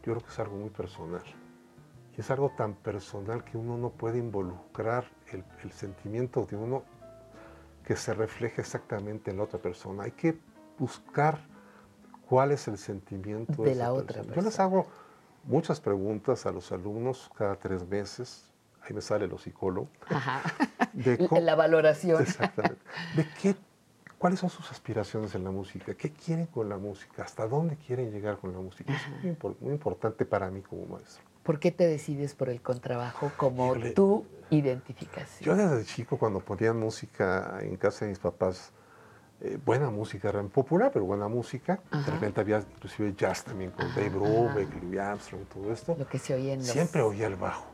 yo 0.03 0.13
creo 0.13 0.19
que 0.19 0.30
es 0.30 0.39
algo 0.39 0.57
muy 0.57 0.69
personal. 0.69 1.23
Y 2.17 2.21
es 2.21 2.31
algo 2.31 2.51
tan 2.57 2.73
personal 2.73 3.43
que 3.43 3.57
uno 3.57 3.77
no 3.77 3.89
puede 3.91 4.17
involucrar 4.17 5.05
el, 5.31 5.43
el 5.63 5.71
sentimiento 5.71 6.45
de 6.45 6.57
uno 6.57 6.84
que 7.85 7.95
se 7.95 8.13
refleje 8.13 8.61
exactamente 8.61 9.31
en 9.31 9.38
la 9.38 9.43
otra 9.43 9.59
persona. 9.59 10.03
Hay 10.03 10.11
que 10.11 10.38
buscar 10.77 11.39
cuál 12.30 12.51
es 12.51 12.67
el 12.67 12.77
sentimiento 12.77 13.63
De 13.63 13.76
la 13.76 13.91
otra 13.91 14.21
Yo 14.23 14.41
les 14.41 14.59
hago 14.59 14.85
muchas 15.43 15.81
preguntas 15.81 16.45
a 16.45 16.51
los 16.51 16.71
alumnos 16.71 17.30
cada 17.35 17.55
tres 17.55 17.88
meses. 17.88 18.48
Ahí 18.84 18.93
me 18.93 19.01
sale 19.01 19.27
lo 19.27 19.38
psicólogo. 19.38 19.89
Ajá. 20.10 20.41
De 20.93 21.18
cómo- 21.27 21.41
La 21.41 21.56
valoración. 21.56 22.22
Exactamente. 22.22 22.81
¿De 23.15 23.27
qué 23.41 23.56
¿Cuáles 24.18 24.41
son 24.41 24.49
sus 24.49 24.69
aspiraciones 24.69 25.34
en 25.35 25.45
la 25.45 25.51
música? 25.51 25.93
¿Qué 25.93 26.11
quieren 26.11 26.45
con 26.47 26.68
la 26.68 26.77
música? 26.77 27.23
¿Hasta 27.23 27.47
dónde 27.47 27.77
quieren 27.77 28.11
llegar 28.11 28.38
con 28.38 28.51
la 28.51 28.60
música? 28.60 28.93
Es 28.93 29.23
muy, 29.41 29.56
muy 29.61 29.72
importante 29.73 30.26
para 30.26 30.51
mí 30.51 30.61
como 30.61 30.85
maestro. 30.88 31.23
¿Por 31.41 31.57
qué 31.61 31.72
te 31.72 31.88
decides 31.88 32.35
por 32.35 32.49
el 32.49 32.61
contrabajo 32.61 33.31
como 33.38 33.73
tu 33.95 34.26
identificación? 34.49 35.45
Yo 35.45 35.56
desde 35.56 35.85
chico 35.85 36.18
cuando 36.18 36.41
ponían 36.41 36.77
música 36.77 37.60
en 37.61 37.77
casa 37.77 38.03
de 38.03 38.10
mis 38.10 38.19
papás, 38.19 38.72
eh, 39.39 39.57
buena 39.65 39.89
música, 39.89 40.27
era 40.27 40.43
popular, 40.43 40.91
pero 40.93 41.06
buena 41.06 41.30
música. 41.30 41.80
Ajá. 41.89 42.03
De 42.06 42.11
repente 42.11 42.41
había 42.41 42.60
inclusive 42.60 43.14
jazz 43.18 43.45
también 43.45 43.72
con 43.72 43.88
Dave 43.95 44.10
Brubeck, 44.10 44.84
Louis 44.84 44.99
Armstrong, 44.99 45.45
todo 45.45 45.72
esto. 45.72 45.95
Lo 45.97 46.06
que 46.10 46.19
se 46.19 46.34
oye 46.34 46.51
en 46.51 46.60
los... 46.60 46.68
Siempre 46.68 47.01
oía 47.01 47.27
el 47.27 47.38
bajo. 47.38 47.65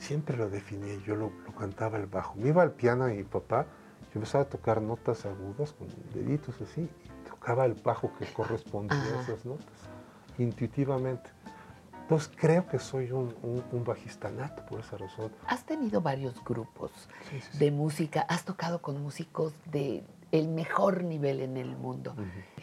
Siempre 0.00 0.36
lo 0.36 0.48
definía, 0.48 0.96
yo 1.06 1.14
lo, 1.14 1.30
lo 1.46 1.54
cantaba 1.54 1.98
el 1.98 2.06
bajo. 2.06 2.34
Me 2.36 2.48
iba 2.48 2.62
al 2.62 2.72
piano 2.72 3.08
y 3.08 3.18
mi 3.18 3.22
papá, 3.24 3.66
yo 4.12 4.14
empezaba 4.14 4.42
a 4.44 4.48
tocar 4.48 4.80
notas 4.82 5.24
agudas 5.26 5.72
con 5.72 5.88
deditos 6.12 6.60
así, 6.60 6.80
y 6.82 7.28
tocaba 7.28 7.64
el 7.66 7.74
bajo 7.74 8.10
que 8.18 8.26
correspondía 8.32 8.96
a 8.98 9.02
Ajá. 9.02 9.20
esas 9.22 9.44
notas, 9.44 9.66
intuitivamente. 10.38 11.30
Entonces 12.02 12.32
creo 12.34 12.66
que 12.66 12.78
soy 12.80 13.12
un, 13.12 13.32
un- 13.42 13.62
un 13.70 13.84
bajista 13.84 14.30
nato 14.30 14.64
por 14.66 14.80
esa 14.80 14.96
razón. 14.96 15.30
Has 15.46 15.64
tenido 15.64 16.00
varios 16.00 16.42
grupos 16.44 16.90
de 17.58 17.70
música, 17.70 18.22
has 18.22 18.44
tocado 18.44 18.82
con 18.82 19.00
músicos 19.00 19.52
de 19.66 20.02
el 20.32 20.48
mejor 20.48 21.04
nivel 21.04 21.40
en 21.40 21.56
el 21.56 21.76
mundo. 21.76 22.14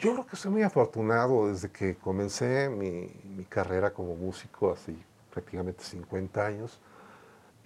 Yo 0.02 0.14
creo 0.14 0.26
que 0.26 0.36
soy 0.36 0.52
muy 0.52 0.64
afortunado 0.64 1.48
desde 1.50 1.70
que 1.70 1.96
comencé 1.96 2.70
mi, 2.70 3.10
mi 3.36 3.46
carrera 3.46 3.94
como 3.94 4.16
músico 4.16 4.72
hace 4.72 4.96
prácticamente 5.32 5.84
50 5.84 6.46
años. 6.46 6.80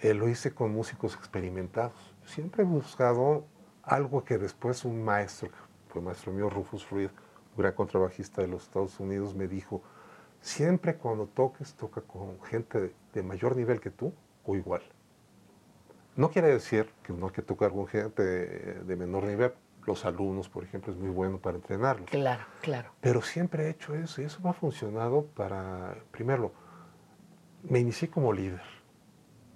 Eh, 0.02 0.14
lo 0.14 0.28
hice 0.28 0.52
con 0.52 0.72
músicos 0.72 1.14
experimentados. 1.14 2.14
Siempre 2.24 2.64
he 2.64 2.66
buscado 2.66 3.46
algo 3.84 4.24
que 4.24 4.36
después 4.36 4.84
un 4.84 5.02
maestro, 5.04 5.48
que 5.48 5.92
fue 5.92 6.02
maestro 6.02 6.32
mío, 6.32 6.50
Rufus 6.50 6.90
Reed, 6.90 7.10
un 7.56 7.62
gran 7.62 7.72
contrabajista 7.72 8.42
de 8.42 8.48
los 8.48 8.64
Estados 8.64 8.98
Unidos, 8.98 9.34
me 9.34 9.46
dijo, 9.46 9.80
siempre 10.40 10.96
cuando 10.96 11.26
toques, 11.26 11.74
toca 11.74 12.00
con 12.00 12.42
gente 12.42 12.80
de, 12.80 12.94
de 13.14 13.22
mayor 13.22 13.56
nivel 13.56 13.80
que 13.80 13.90
tú 13.90 14.12
o 14.44 14.56
igual. 14.56 14.82
No 16.16 16.30
quiere 16.30 16.48
decir 16.48 16.90
que 17.04 17.12
no 17.12 17.26
hay 17.26 17.32
que 17.32 17.42
tocar 17.42 17.70
con 17.70 17.86
gente 17.86 18.22
de, 18.22 18.74
de 18.84 18.96
menor 18.96 19.24
nivel. 19.24 19.52
Los 19.86 20.04
alumnos, 20.04 20.48
por 20.48 20.64
ejemplo, 20.64 20.92
es 20.92 20.98
muy 20.98 21.10
bueno 21.10 21.38
para 21.38 21.56
entrenarlos. 21.56 22.08
Claro, 22.10 22.44
claro. 22.60 22.90
Pero 23.00 23.22
siempre 23.22 23.66
he 23.66 23.70
hecho 23.70 23.94
eso 23.94 24.20
y 24.20 24.24
eso 24.24 24.40
me 24.42 24.50
ha 24.50 24.52
funcionado 24.52 25.26
para, 25.26 25.96
primero, 26.10 26.52
me 27.62 27.78
inicié 27.78 28.08
como 28.08 28.32
líder 28.32 28.71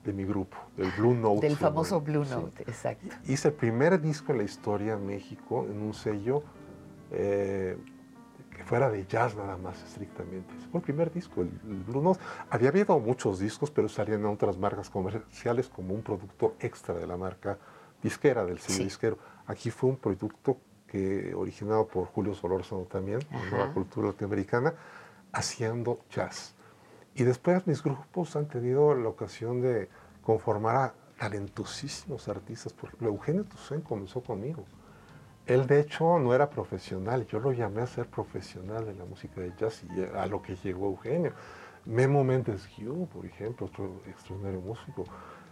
de 0.07 0.13
mi 0.13 0.25
grupo, 0.25 0.57
del 0.77 0.91
Blue 0.93 1.15
Note. 1.15 1.47
Del 1.49 1.57
famoso. 1.57 2.01
Blue 2.01 2.25
Sí. 2.25 2.31
Note, 2.31 2.63
exacto. 2.63 3.15
Hice 3.27 3.49
el 3.49 3.55
primer 3.55 4.01
disco 4.01 4.33
en 4.33 4.39
la 4.39 4.45
historia 4.45 4.95
en 4.95 5.05
México 5.07 5.67
en 5.69 5.83
un 5.83 5.93
sello 5.93 6.43
eh, 7.11 7.77
que 8.57 8.65
fuera 8.65 8.89
de 8.89 9.05
jazz 9.07 9.37
nada 9.37 9.57
más 9.59 9.83
estrictamente. 9.83 10.55
Fue 10.71 10.79
el 10.79 10.85
primer 10.85 11.13
disco, 11.13 11.43
el, 11.43 11.49
el 11.69 11.83
Blue 11.83 12.01
Note. 12.01 12.21
Había 12.51 12.69
habido 12.71 12.99
muchos 13.01 13.39
discos, 13.39 13.71
pero 13.71 13.89
salían 13.89 14.21
en 14.21 14.27
otras 14.27 14.57
marcas 14.59 14.89
comerciales 14.89 15.69
como 15.69 15.93
un 15.93 16.03
producto 16.03 16.55
extra 16.61 16.95
de 16.95 17.07
la 17.07 17.17
marca 17.17 17.59
disquera, 18.03 18.45
del 18.47 18.59
sello 18.59 18.79
Sí. 18.79 18.85
disquero. 18.85 19.19
Aquí 19.47 19.71
fue 19.71 19.91
un 19.91 19.97
producto 19.97 20.57
que 20.87 21.35
originado 21.35 21.87
por 21.87 22.07
Julio 22.07 22.33
Solórzano 22.35 22.83
también, 22.83 23.19
Ajá. 23.31 23.59
la 23.59 23.73
cultura 23.75 24.09
latinoamericana, 24.09 24.73
haciendo 25.33 26.01
jazz. 26.11 26.55
Y 27.17 27.25
después 27.25 27.67
mis 27.67 27.83
grupos 27.83 28.37
han 28.37 28.47
tenido 28.47 28.95
la 28.95 29.09
ocasión 29.09 29.63
de 29.63 29.89
conformar 30.23 30.77
a 30.77 30.95
talentosísimos 31.19 32.29
artistas. 32.29 32.75
Por 32.75 32.91
ejemplo, 32.91 33.09
Eugenio 33.09 33.45
Toussaint 33.45 33.83
comenzó 33.83 34.23
conmigo. 34.23 34.65
Él 35.47 35.67
de 35.67 35.81
hecho 35.81 36.19
no 36.19 36.35
era 36.35 36.51
profesional, 36.51 37.27
yo 37.27 37.41
lo 37.41 37.53
llamé 37.53 37.81
a 37.81 37.87
ser 37.87 38.07
profesional 38.07 38.85
de 38.85 38.95
la 38.95 39.07
música 39.07 39.41
de 39.41 39.53
jazz 39.59 39.83
y 39.97 40.03
a 40.15 40.27
lo 40.27 40.43
que 40.43 40.57
llegó 40.57 40.89
Eugenio. 40.89 41.33
Memo 41.87 42.23
Méndez 42.23 42.69
Guiú, 42.77 43.09
por 43.11 43.25
ejemplo, 43.25 43.67
otro 43.67 44.03
extraordinario 44.07 44.61
músico. 44.61 45.05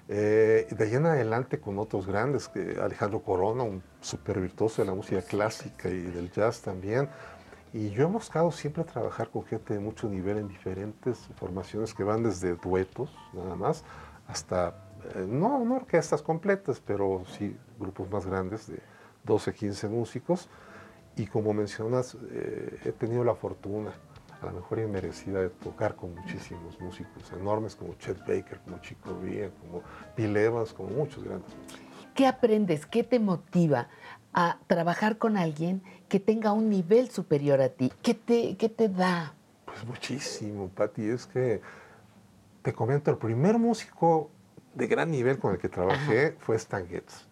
Eh, 0.07 0.67
de 0.71 0.85
ahí 0.85 0.95
en 0.97 1.07
adelante 1.07 1.61
con 1.61 1.79
otros 1.79 2.07
grandes, 2.07 2.51
Alejandro 2.83 3.23
Corona, 3.23 3.63
un 3.63 3.83
súper 4.03 4.39
virtuoso 4.39 4.83
de 4.83 4.89
la 4.89 4.95
música 4.95 5.23
clásica 5.23 5.89
y 5.89 6.03
del 6.03 6.31
jazz 6.31 6.61
también. 6.61 7.09
Y 7.75 7.91
yo 7.91 8.05
he 8.05 8.07
buscado 8.07 8.53
siempre 8.53 8.85
trabajar 8.85 9.31
con 9.31 9.45
gente 9.45 9.75
de 9.75 9.81
mucho 9.81 10.09
nivel 10.09 10.39
en 10.39 10.47
diferentes 10.47 11.19
formaciones 11.35 11.93
que 11.93 12.05
van 12.05 12.23
desde 12.23 12.55
duetos, 12.55 13.11
nada 13.33 13.57
más, 13.57 13.83
hasta, 14.29 14.77
eh, 15.17 15.27
no, 15.29 15.65
no 15.65 15.75
orquestas 15.75 16.23
completas, 16.23 16.81
pero 16.81 17.25
sí 17.37 17.57
grupos 17.77 18.09
más 18.09 18.27
grandes 18.27 18.69
de 18.69 18.79
12, 19.25 19.53
15 19.53 19.89
músicos. 19.89 20.49
Y 21.17 21.27
como 21.27 21.53
mencionas, 21.53 22.17
eh, 22.31 22.79
he 22.85 22.93
tenido 22.93 23.25
la 23.25 23.35
fortuna, 23.35 23.91
a 24.41 24.47
lo 24.47 24.53
mejor 24.53 24.79
inmerecida, 24.79 25.41
de 25.41 25.51
tocar 25.51 25.97
con 25.97 26.15
muchísimos 26.15 26.81
músicos 26.81 27.33
enormes 27.33 27.75
como 27.75 27.95
Chet 27.95 28.21
Baker, 28.21 28.61
como 28.61 28.79
Chico 28.83 29.19
Rea, 29.21 29.51
como 29.51 29.83
Bill 30.17 30.37
Evans, 30.37 30.73
como 30.73 30.91
muchos 30.91 31.25
grandes 31.25 31.51
¿Qué 32.15 32.29
aprendes? 32.29 32.87
¿Qué 32.87 33.03
te 33.03 33.19
motiva 33.19 33.89
a 34.33 34.59
trabajar 34.69 35.19
con 35.19 35.37
alguien 35.37 35.83
que 36.09 36.21
tenga 36.21 36.53
un 36.53 36.69
nivel 36.71 37.11
superior 37.11 37.61
a 37.61 37.69
ti? 37.69 37.93
¿Qué 38.03 38.15
te, 38.15 38.57
qué 38.57 38.69
te 38.69 38.89
da? 38.89 39.35
Pues 39.65 39.85
muchísimo, 39.87 40.69
Patti. 40.69 41.03
Es 41.09 41.27
que 41.27 41.61
te 42.63 42.73
comento, 42.73 43.11
el 43.11 43.19
primer 43.19 43.59
músico 43.59 44.31
de 44.75 44.87
gran 44.87 45.11
nivel 45.11 45.39
con 45.39 45.53
el 45.53 45.59
que 45.59 45.69
trabajé 45.69 46.37
fue 46.41 46.57
Stan 46.57 46.87
Getz. 46.87 47.27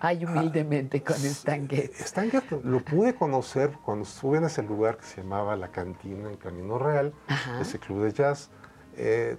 Ay, 0.00 0.24
humildemente 0.24 1.02
con 1.02 1.16
Stan 1.16 1.66
Getz. 1.68 2.00
Stan 2.00 2.30
Getz 2.30 2.50
lo 2.62 2.80
pude 2.84 3.14
conocer 3.14 3.72
cuando 3.84 4.04
estuve 4.04 4.38
en 4.38 4.44
ese 4.44 4.62
lugar 4.62 4.96
que 4.98 5.04
se 5.04 5.22
llamaba 5.22 5.56
La 5.56 5.68
Cantina 5.68 6.28
en 6.30 6.36
Camino 6.36 6.78
Real, 6.78 7.12
Ajá. 7.28 7.60
ese 7.60 7.78
club 7.78 8.02
de 8.04 8.12
jazz. 8.12 8.50
Eh, 8.96 9.36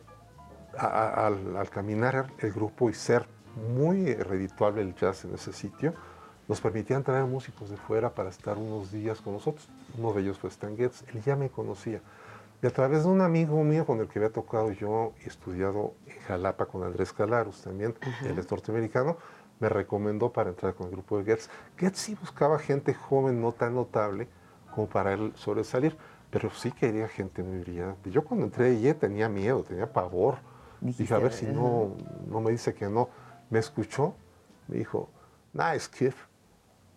a- 0.78 0.88
a- 0.88 1.28
al, 1.28 1.56
al 1.56 1.70
caminar 1.70 2.28
el 2.40 2.52
grupo 2.52 2.90
y 2.90 2.94
ser 2.94 3.28
muy 3.78 4.14
redituable 4.16 4.82
el 4.82 4.94
jazz 4.96 5.24
en 5.24 5.34
ese 5.36 5.54
sitio, 5.54 5.94
nos 6.48 6.62
permitían 6.62 7.04
traer 7.04 7.26
músicos 7.26 7.70
de 7.70 7.78
fuera 7.78 8.14
para 8.14 8.30
estar 8.30 8.58
unos 8.58 8.92
días 8.92 9.22
con 9.22 9.34
nosotros. 9.34 9.68
Uno 9.98 10.14
de 10.14 10.22
ellos 10.22 10.38
fue 10.38 10.50
Stan 10.50 10.76
Getz, 10.78 11.04
él 11.14 11.22
ya 11.24 11.36
me 11.36 11.50
conocía. 11.50 12.02
Y 12.62 12.68
a 12.68 12.72
través 12.72 13.04
de 13.04 13.10
un 13.10 13.22
amigo 13.22 13.64
mío 13.64 13.86
con 13.86 14.00
el 14.00 14.08
que 14.08 14.20
había 14.20 14.32
tocado 14.32 14.72
yo 14.72 15.14
y 15.24 15.28
estudiado 15.28 15.94
en 16.08 16.20
Jalapa 16.22 16.66
con 16.66 16.84
Andrés 16.84 17.14
Calaros 17.14 17.62
también, 17.62 17.96
él 18.24 18.38
es 18.38 18.50
norteamericano, 18.50 19.18
me 19.60 19.70
recomendó 19.70 20.32
para 20.32 20.50
entrar 20.50 20.74
con 20.74 20.88
el 20.88 20.94
grupo 20.94 21.18
de 21.18 21.26
Getz. 21.26 21.50
Getz 21.78 21.98
sí 21.98 22.16
buscaba 22.16 22.60
gente 22.60 22.94
joven, 22.94 23.42
no 23.42 23.52
tan 23.52 23.76
notable 23.76 24.28
como 24.74 24.88
para 24.88 25.14
él 25.14 25.32
sobresalir, 25.36 25.98
pero 26.30 26.50
sí 26.52 26.72
quería 26.72 27.08
gente 27.08 27.44
muy 27.44 27.60
brillante. 27.60 28.12
Yo 28.12 28.24
cuando 28.24 28.46
entré 28.46 28.68
allí 28.68 28.94
tenía 28.94 29.30
miedo, 29.30 29.64
tenía 29.64 29.92
pavor. 29.92 30.36
Dije, 30.82 31.14
a 31.14 31.20
ver 31.20 31.32
si 31.32 31.46
no, 31.46 31.96
no 32.28 32.42
me 32.42 32.52
dice 32.52 32.74
que 32.74 32.90
no. 32.90 33.10
Me 33.50 33.60
escuchó, 33.60 34.16
me 34.68 34.78
dijo, 34.78 35.10
nice 35.54 35.90
kid. 35.90 36.14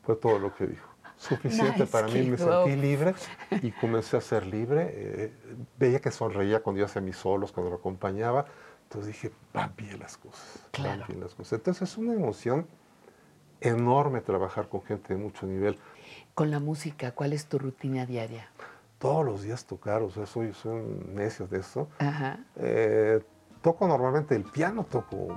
Fue 0.09 0.16
todo 0.16 0.39
lo 0.39 0.55
que 0.55 0.66
dijo. 0.66 0.89
Suficiente 1.18 1.80
Nice 1.80 1.86
para 1.93 2.09
mí, 2.09 2.22
me 2.22 2.39
sentí 2.39 2.76
libre 2.76 3.14
y 3.60 3.70
comencé 3.72 4.16
a 4.16 4.22
ser 4.22 4.47
libre. 4.47 4.89
Eh, 4.90 5.32
veía 5.78 6.01
que 6.01 6.10
sonreía 6.10 6.62
cuando 6.62 6.80
yo 6.80 6.86
hacía 6.86 7.02
mis 7.02 7.18
solos, 7.18 7.52
cuando 7.52 7.68
lo 7.68 7.76
acompañaba. 7.76 8.47
Entonces 8.85 9.09
dije, 9.09 9.32
van 9.52 9.74
bien 9.76 9.98
las 9.98 10.16
cosas, 10.16 10.66
van 10.82 11.02
bien 11.06 11.20
las 11.20 11.35
cosas. 11.35 11.59
Entonces 11.59 11.90
es 11.90 11.98
una 11.98 12.14
emoción 12.14 12.66
enorme 13.60 14.22
trabajar 14.22 14.70
con 14.70 14.82
gente 14.82 15.12
de 15.12 15.20
mucho 15.20 15.44
nivel. 15.44 15.78
Con 16.32 16.51
la 16.51 16.59
música, 16.59 17.12
¿cuál 17.12 17.35
es 17.35 17.44
tu 17.44 17.59
rutina 17.59 18.06
diaria? 18.06 18.48
Todos 18.98 19.26
los 19.26 19.43
días 19.43 19.66
tocar, 19.66 20.01
o 20.01 20.10
sea, 20.10 20.24
soy, 20.24 20.55
soy 20.55 20.72
un 20.72 21.14
necio 21.16 21.47
de 21.47 21.59
eso. 21.59 21.90
Ajá. 21.98 22.39
Eh, 22.56 23.20
toco 23.60 23.86
normalmente 23.86 24.35
el 24.35 24.44
piano, 24.44 24.86
toco, 24.90 25.36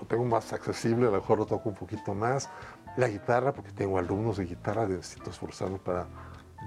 lo 0.00 0.06
tengo 0.08 0.24
más 0.24 0.52
accesible, 0.52 1.06
a 1.06 1.10
lo 1.10 1.18
mejor 1.18 1.38
lo 1.38 1.46
toco 1.46 1.68
un 1.68 1.76
poquito 1.76 2.14
más. 2.14 2.50
La 2.96 3.08
guitarra, 3.08 3.52
porque 3.52 3.72
tengo 3.72 3.98
alumnos 3.98 4.38
de 4.38 4.46
guitarra, 4.46 4.86
necesito 4.86 5.30
esforzarme 5.30 5.78
para 5.78 6.06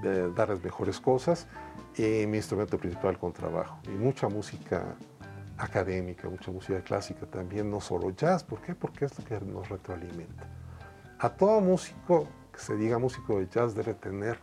eh, 0.04 0.32
darles 0.36 0.64
mejores 0.64 1.00
cosas. 1.00 1.48
Y 1.98 2.28
mi 2.28 2.38
instrumento 2.38 2.78
principal, 2.78 3.18
contrabajo. 3.18 3.80
Y 3.86 3.90
mucha 3.90 4.30
música 4.30 4.96
académica, 5.58 6.30
mucha 6.30 6.52
música 6.52 6.82
clásica 6.82 7.26
también, 7.26 7.70
no 7.70 7.82
solo 7.82 8.12
jazz. 8.12 8.44
¿Por 8.44 8.62
qué? 8.62 8.76
Porque 8.76 9.06
es 9.06 9.18
lo 9.18 9.26
que 9.26 9.40
nos 9.42 9.70
retroalimenta. 9.70 10.48
A 11.20 11.30
todo 11.30 11.60
músico 11.62 12.28
que 12.54 12.60
se 12.60 12.76
diga 12.76 12.98
músico 12.98 13.40
de 13.40 13.48
jazz 13.48 13.76
debe 13.76 13.94
tener 13.94 14.40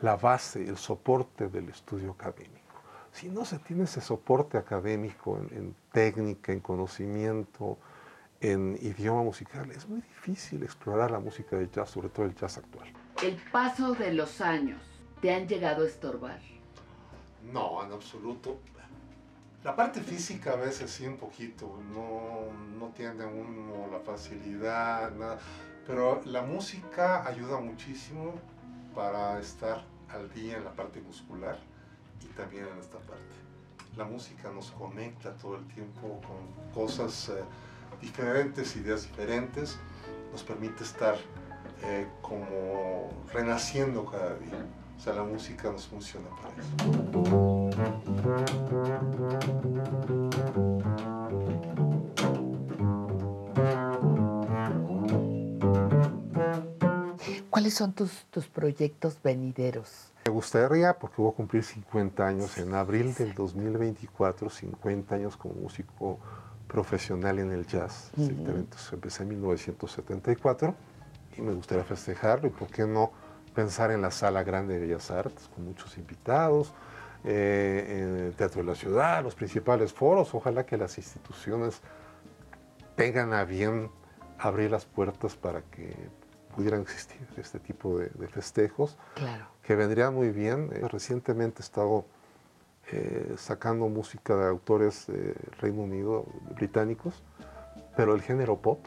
la 0.00 0.16
base, 0.16 0.66
el 0.66 0.76
soporte 0.76 1.48
del 1.48 1.68
estudio 1.68 2.12
académico. 2.12 2.60
Si 3.12 3.28
no 3.28 3.44
se 3.44 3.58
tiene 3.58 3.84
ese 3.84 4.00
soporte 4.00 4.56
académico 4.56 5.36
en 5.50 5.74
técnica, 5.92 6.52
en 6.52 6.60
conocimiento, 6.60 7.78
en 8.40 8.78
idioma 8.80 9.22
musical, 9.22 9.70
es 9.70 9.86
muy 9.88 10.00
difícil 10.00 10.62
explorar 10.62 11.10
la 11.10 11.20
música 11.20 11.56
de 11.56 11.68
jazz, 11.68 11.90
sobre 11.90 12.08
todo 12.08 12.26
el 12.26 12.34
jazz 12.34 12.58
actual. 12.58 12.88
¿El 13.22 13.36
paso 13.52 13.92
de 13.92 14.14
los 14.14 14.40
años 14.40 14.80
te 15.20 15.34
han 15.34 15.46
llegado 15.46 15.84
a 15.84 15.86
estorbar? 15.86 16.40
No, 17.52 17.84
en 17.84 17.92
absoluto. 17.92 18.58
La 19.62 19.76
parte 19.76 20.00
física 20.00 20.52
a 20.52 20.56
veces 20.56 20.90
sí 20.90 21.06
un 21.06 21.18
poquito, 21.18 21.78
no, 21.92 22.50
no 22.78 22.88
tiene 22.94 23.26
uno 23.26 23.88
la 23.92 24.00
facilidad, 24.00 25.12
nada. 25.12 25.38
Pero 25.86 26.22
la 26.24 26.42
música 26.42 27.26
ayuda 27.26 27.60
muchísimo 27.60 28.34
para 28.94 29.38
estar 29.38 29.84
al 30.08 30.32
día 30.32 30.56
en 30.56 30.64
la 30.64 30.72
parte 30.72 31.02
muscular 31.02 31.58
y 32.22 32.26
también 32.28 32.66
en 32.68 32.78
esta 32.78 32.98
parte. 32.98 33.36
La 33.96 34.04
música 34.04 34.50
nos 34.50 34.70
conecta 34.70 35.34
todo 35.36 35.56
el 35.56 35.66
tiempo 35.68 36.20
con 36.22 36.72
cosas 36.72 37.28
eh, 37.28 37.42
diferentes, 38.00 38.76
ideas 38.76 39.02
diferentes, 39.02 39.78
nos 40.32 40.42
permite 40.42 40.84
estar 40.84 41.16
eh, 41.82 42.06
como 42.20 43.08
renaciendo 43.32 44.04
cada 44.04 44.34
día. 44.36 44.66
O 44.96 45.00
sea, 45.00 45.14
la 45.14 45.24
música 45.24 45.70
nos 45.72 45.86
funciona 45.86 46.28
para 46.30 46.54
¿Cuáles 57.48 57.74
son 57.74 57.92
tus, 57.92 58.24
tus 58.30 58.46
proyectos 58.46 59.18
venideros? 59.22 60.12
Me 60.26 60.32
gustaría, 60.32 60.98
porque 60.98 61.20
voy 61.22 61.32
a 61.32 61.34
cumplir 61.34 61.64
50 61.64 62.26
años 62.26 62.58
en 62.58 62.74
abril 62.74 63.14
del 63.14 63.34
2024, 63.34 64.50
50 64.50 65.14
años 65.14 65.36
como 65.36 65.54
músico 65.54 66.18
profesional 66.72 67.38
en 67.38 67.50
el 67.52 67.66
jazz. 67.66 68.10
Exactamente. 68.16 68.50
Entonces, 68.60 68.92
empecé 68.92 69.22
en 69.24 69.28
1974 69.30 70.74
y 71.36 71.42
me 71.42 71.52
gustaría 71.52 71.84
festejarlo 71.84 72.46
y 72.48 72.50
por 72.50 72.68
qué 72.68 72.86
no 72.86 73.10
pensar 73.54 73.90
en 73.90 74.00
la 74.00 74.10
sala 74.10 74.42
grande 74.44 74.74
de 74.74 74.80
Bellas 74.86 75.10
Artes 75.10 75.48
con 75.54 75.64
muchos 75.64 75.98
invitados, 75.98 76.72
eh, 77.24 77.98
en 78.16 78.26
el 78.26 78.34
Teatro 78.34 78.62
de 78.62 78.68
la 78.68 78.74
Ciudad, 78.74 79.22
los 79.22 79.34
principales 79.34 79.92
foros. 79.92 80.32
Ojalá 80.34 80.64
que 80.64 80.76
las 80.76 80.96
instituciones 80.98 81.80
tengan 82.96 83.32
a 83.32 83.44
bien 83.44 83.90
abrir 84.38 84.70
las 84.70 84.84
puertas 84.86 85.34
para 85.36 85.62
que 85.62 85.94
pudieran 86.54 86.80
existir 86.82 87.20
este 87.36 87.58
tipo 87.60 87.98
de, 87.98 88.08
de 88.10 88.28
festejos 88.28 88.96
Claro. 89.14 89.44
que 89.62 89.74
vendría 89.74 90.10
muy 90.10 90.30
bien. 90.30 90.70
Eh, 90.72 90.86
recientemente 90.88 91.60
he 91.60 91.64
estado 91.64 92.06
eh, 92.92 93.34
sacando 93.36 93.88
música 93.88 94.36
de 94.36 94.48
autores 94.48 95.06
del 95.06 95.34
Reino 95.60 95.82
Unido, 95.82 96.26
británicos, 96.54 97.22
pero 97.96 98.14
el 98.14 98.22
género 98.22 98.56
pop 98.56 98.84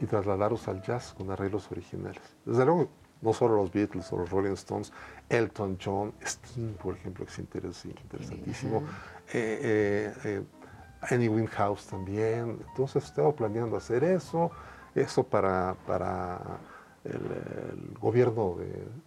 y 0.00 0.06
trasladarlos 0.06 0.66
al 0.68 0.82
jazz 0.82 1.14
con 1.16 1.30
arreglos 1.30 1.70
originales. 1.70 2.22
Desde 2.44 2.64
luego, 2.64 2.88
no 3.22 3.32
solo 3.32 3.56
los 3.56 3.72
Beatles 3.72 4.12
o 4.12 4.18
los 4.18 4.30
Rolling 4.30 4.52
Stones, 4.52 4.92
Elton 5.28 5.78
John, 5.82 6.12
Sting, 6.20 6.74
por 6.74 6.94
ejemplo, 6.94 7.24
que 7.24 7.30
es 7.32 7.38
interes- 7.38 7.84
interesantísimo, 7.84 8.82
eh, 9.32 9.60
eh, 9.62 10.14
eh, 10.24 10.42
Annie 11.00 11.28
Winhouse 11.28 11.86
también. 11.86 12.58
Entonces, 12.68 13.02
he 13.02 13.06
estado 13.06 13.32
planeando 13.34 13.76
hacer 13.76 14.04
eso, 14.04 14.50
eso 14.94 15.22
para, 15.22 15.74
para 15.86 16.40
el, 17.04 17.14
el 17.14 17.98
gobierno 17.98 18.56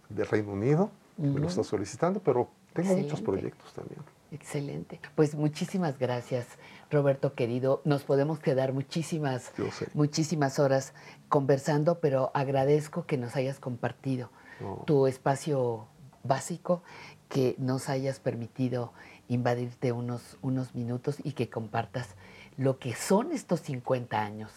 de, 0.08 0.24
Reino 0.24 0.52
Unido, 0.52 0.90
me 1.16 1.40
lo 1.40 1.48
está 1.48 1.62
solicitando, 1.64 2.20
pero 2.20 2.48
tengo 2.72 2.94
muchos 2.96 3.20
proyectos 3.20 3.72
también. 3.72 4.00
Excelente. 4.30 5.00
Pues 5.14 5.34
muchísimas 5.34 5.98
gracias, 5.98 6.46
Roberto 6.90 7.34
querido. 7.34 7.80
Nos 7.84 8.04
podemos 8.04 8.38
quedar 8.40 8.72
muchísimas, 8.72 9.52
muchísimas 9.94 10.58
horas 10.58 10.92
conversando, 11.28 11.98
pero 12.00 12.30
agradezco 12.34 13.06
que 13.06 13.16
nos 13.16 13.36
hayas 13.36 13.58
compartido 13.58 14.30
No. 14.60 14.82
tu 14.86 15.06
espacio 15.06 15.86
básico, 16.24 16.82
que 17.28 17.54
nos 17.58 17.88
hayas 17.88 18.20
permitido 18.20 18.92
invadirte 19.28 19.92
unos, 19.92 20.36
unos 20.42 20.74
minutos 20.74 21.16
y 21.22 21.32
que 21.32 21.48
compartas 21.48 22.08
lo 22.56 22.78
que 22.78 22.94
son 22.94 23.32
estos 23.32 23.60
50 23.60 24.20
años 24.20 24.50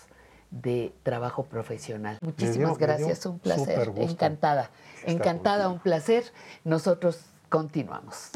de 0.49 0.93
trabajo 1.03 1.43
profesional. 1.45 2.17
Muchísimas 2.21 2.77
dio- 2.77 2.87
gracias, 2.87 3.25
un 3.25 3.39
placer. 3.39 3.91
Encantada, 3.95 4.69
encantada, 5.05 5.69
un 5.69 5.79
placer. 5.79 6.25
Nosotros 6.65 7.21
continuamos. 7.49 8.31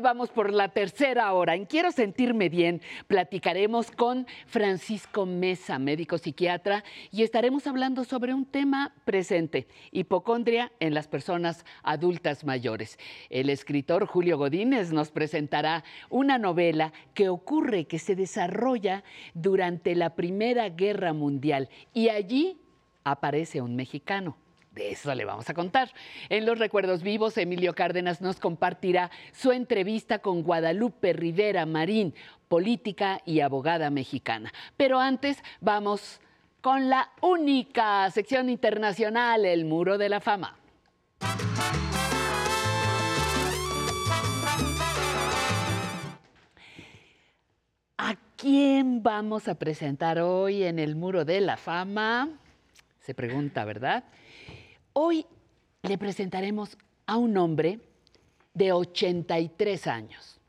Vamos 0.00 0.30
por 0.30 0.52
la 0.52 0.68
tercera 0.68 1.32
hora. 1.32 1.54
En 1.54 1.64
Quiero 1.64 1.90
Sentirme 1.90 2.48
Bien 2.48 2.82
platicaremos 3.06 3.90
con 3.90 4.26
Francisco 4.46 5.26
Mesa, 5.26 5.78
médico 5.78 6.18
psiquiatra, 6.18 6.84
y 7.10 7.22
estaremos 7.22 7.66
hablando 7.66 8.04
sobre 8.04 8.34
un 8.34 8.44
tema 8.44 8.94
presente, 9.04 9.68
hipocondria 9.92 10.70
en 10.80 10.94
las 10.94 11.08
personas 11.08 11.64
adultas 11.82 12.44
mayores. 12.44 12.98
El 13.30 13.48
escritor 13.48 14.06
Julio 14.06 14.38
Godínez 14.38 14.92
nos 14.92 15.10
presentará 15.10 15.84
una 16.10 16.38
novela 16.38 16.92
que 17.14 17.28
ocurre, 17.28 17.86
que 17.86 17.98
se 17.98 18.14
desarrolla 18.14 19.02
durante 19.34 19.94
la 19.94 20.14
Primera 20.14 20.68
Guerra 20.68 21.12
Mundial, 21.12 21.68
y 21.94 22.08
allí 22.10 22.60
aparece 23.04 23.62
un 23.62 23.76
mexicano. 23.76 24.36
De 24.76 24.90
eso 24.90 25.14
le 25.14 25.24
vamos 25.24 25.48
a 25.48 25.54
contar. 25.54 25.90
En 26.28 26.44
los 26.44 26.58
recuerdos 26.58 27.02
vivos, 27.02 27.38
Emilio 27.38 27.74
Cárdenas 27.74 28.20
nos 28.20 28.38
compartirá 28.38 29.10
su 29.32 29.50
entrevista 29.50 30.18
con 30.18 30.42
Guadalupe 30.42 31.14
Rivera 31.14 31.64
Marín, 31.64 32.14
política 32.46 33.22
y 33.24 33.40
abogada 33.40 33.88
mexicana. 33.88 34.52
Pero 34.76 35.00
antes 35.00 35.42
vamos 35.62 36.20
con 36.60 36.90
la 36.90 37.10
única 37.22 38.10
sección 38.10 38.50
internacional, 38.50 39.46
el 39.46 39.64
Muro 39.64 39.96
de 39.96 40.10
la 40.10 40.20
Fama. 40.20 40.58
¿A 47.96 48.14
quién 48.36 49.02
vamos 49.02 49.48
a 49.48 49.54
presentar 49.54 50.18
hoy 50.18 50.64
en 50.64 50.78
el 50.78 50.96
Muro 50.96 51.24
de 51.24 51.40
la 51.40 51.56
Fama? 51.56 52.28
Se 53.00 53.14
pregunta, 53.14 53.64
¿verdad? 53.64 54.04
Hoy 54.98 55.26
le 55.82 55.98
presentaremos 55.98 56.78
a 57.04 57.18
un 57.18 57.36
hombre 57.36 57.80
de 58.54 58.72
83 58.72 59.88
años. 59.88 60.40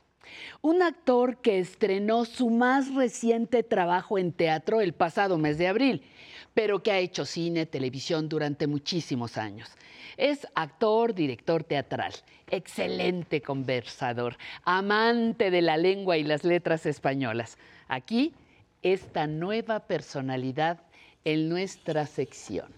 Un 0.62 0.80
actor 0.80 1.42
que 1.42 1.58
estrenó 1.58 2.24
su 2.24 2.48
más 2.48 2.94
reciente 2.94 3.62
trabajo 3.62 4.16
en 4.16 4.32
teatro 4.32 4.80
el 4.80 4.94
pasado 4.94 5.36
mes 5.36 5.58
de 5.58 5.68
abril, 5.68 6.02
pero 6.54 6.82
que 6.82 6.92
ha 6.92 6.98
hecho 6.98 7.26
cine, 7.26 7.66
televisión 7.66 8.30
durante 8.30 8.66
muchísimos 8.66 9.36
años. 9.36 9.68
Es 10.16 10.46
actor, 10.54 11.14
director 11.14 11.62
teatral, 11.62 12.14
excelente 12.50 13.42
conversador, 13.42 14.38
amante 14.64 15.50
de 15.50 15.60
la 15.60 15.76
lengua 15.76 16.16
y 16.16 16.24
las 16.24 16.44
letras 16.44 16.86
españolas. 16.86 17.58
Aquí, 17.86 18.32
esta 18.80 19.26
nueva 19.26 19.80
personalidad 19.80 20.80
en 21.26 21.50
nuestra 21.50 22.06
sección. 22.06 22.77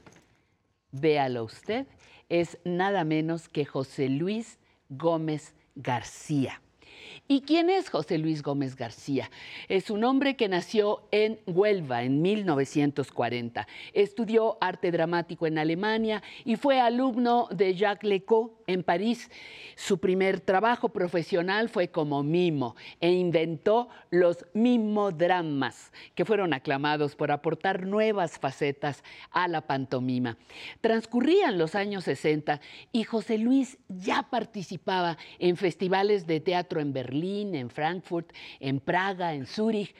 Véalo 0.92 1.44
usted, 1.44 1.86
es 2.28 2.58
nada 2.64 3.04
menos 3.04 3.48
que 3.48 3.64
José 3.64 4.08
Luis 4.08 4.58
Gómez 4.88 5.54
García. 5.74 6.60
¿Y 7.28 7.42
quién 7.42 7.70
es 7.70 7.90
José 7.90 8.18
Luis 8.18 8.42
Gómez 8.42 8.74
García? 8.74 9.30
Es 9.68 9.90
un 9.90 10.02
hombre 10.02 10.34
que 10.36 10.48
nació 10.48 11.06
en 11.12 11.38
Huelva 11.46 12.02
en 12.02 12.20
1940. 12.22 13.68
Estudió 13.92 14.58
arte 14.60 14.90
dramático 14.90 15.46
en 15.46 15.58
Alemania 15.58 16.22
y 16.44 16.56
fue 16.56 16.80
alumno 16.80 17.48
de 17.52 17.74
Jacques 17.76 18.08
Lecoq 18.08 18.59
en 18.72 18.82
París. 18.82 19.30
Su 19.76 19.98
primer 19.98 20.40
trabajo 20.40 20.90
profesional 20.90 21.68
fue 21.68 21.88
como 21.88 22.22
mimo 22.22 22.76
e 23.00 23.10
inventó 23.10 23.88
los 24.10 24.44
mimodramas, 24.52 25.92
que 26.14 26.24
fueron 26.24 26.52
aclamados 26.52 27.16
por 27.16 27.30
aportar 27.30 27.86
nuevas 27.86 28.38
facetas 28.38 29.02
a 29.30 29.48
la 29.48 29.62
pantomima. 29.62 30.36
Transcurrían 30.80 31.58
los 31.58 31.74
años 31.74 32.04
60 32.04 32.60
y 32.92 33.04
José 33.04 33.38
Luis 33.38 33.78
ya 33.88 34.22
participaba 34.30 35.16
en 35.38 35.56
festivales 35.56 36.26
de 36.26 36.40
teatro 36.40 36.80
en 36.80 36.92
Berlín, 36.92 37.54
en 37.54 37.70
Frankfurt, 37.70 38.32
en 38.58 38.80
Praga, 38.80 39.34
en 39.34 39.46
Zúrich, 39.46 39.94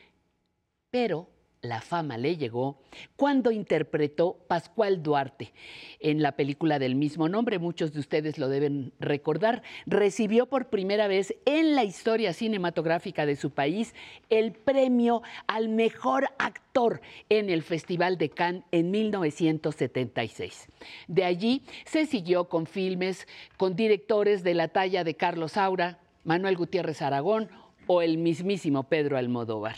pero 0.91 1.29
la 1.63 1.83
fama 1.83 2.17
le 2.17 2.37
llegó 2.37 2.79
cuando 3.17 3.51
interpretó 3.51 4.39
Pascual 4.49 5.03
Duarte. 5.03 5.53
En 5.99 6.23
la 6.23 6.33
película 6.33 6.79
del 6.79 6.95
mismo 6.95 7.29
nombre, 7.29 7.59
muchos 7.59 7.93
de 7.93 8.01
ustedes 8.01 8.39
lo 8.39 8.49
deben 8.49 8.93
recordar, 8.99 9.63
recibió 9.85 10.47
por 10.47 10.69
primera 10.69 11.07
vez 11.07 11.35
en 11.45 11.75
la 11.75 11.85
historia 11.85 12.33
cinematográfica 12.33 13.27
de 13.27 13.37
su 13.37 13.51
país 13.51 13.95
el 14.31 14.53
premio 14.53 15.23
al 15.47 15.69
mejor 15.69 16.31
actor 16.39 17.03
en 17.29 17.51
el 17.51 17.63
Festival 17.63 18.17
de 18.17 18.31
Cannes 18.31 18.65
en 18.73 18.91
1976. 18.91 20.69
De 21.09 21.25
allí 21.25 21.63
se 21.85 22.07
siguió 22.07 22.49
con 22.49 22.67
filmes 22.67 23.29
con 23.59 23.77
directores 23.77 24.43
de 24.43 24.55
la 24.55 24.69
talla 24.69 25.05
de 25.05 25.15
Carlos 25.15 25.53
Saura, 25.53 25.99
Manuel 26.25 26.57
Gutiérrez 26.57 27.03
Aragón 27.03 27.51
o 27.87 28.01
el 28.01 28.17
mismísimo 28.17 28.85
Pedro 28.85 29.19
Almodóvar. 29.19 29.77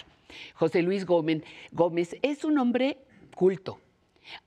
José 0.55 0.83
Luis 0.83 1.07
Gómez, 1.07 1.43
Gómez 1.73 2.17
es 2.23 2.45
un 2.45 2.59
hombre 2.59 2.99
culto, 3.35 3.81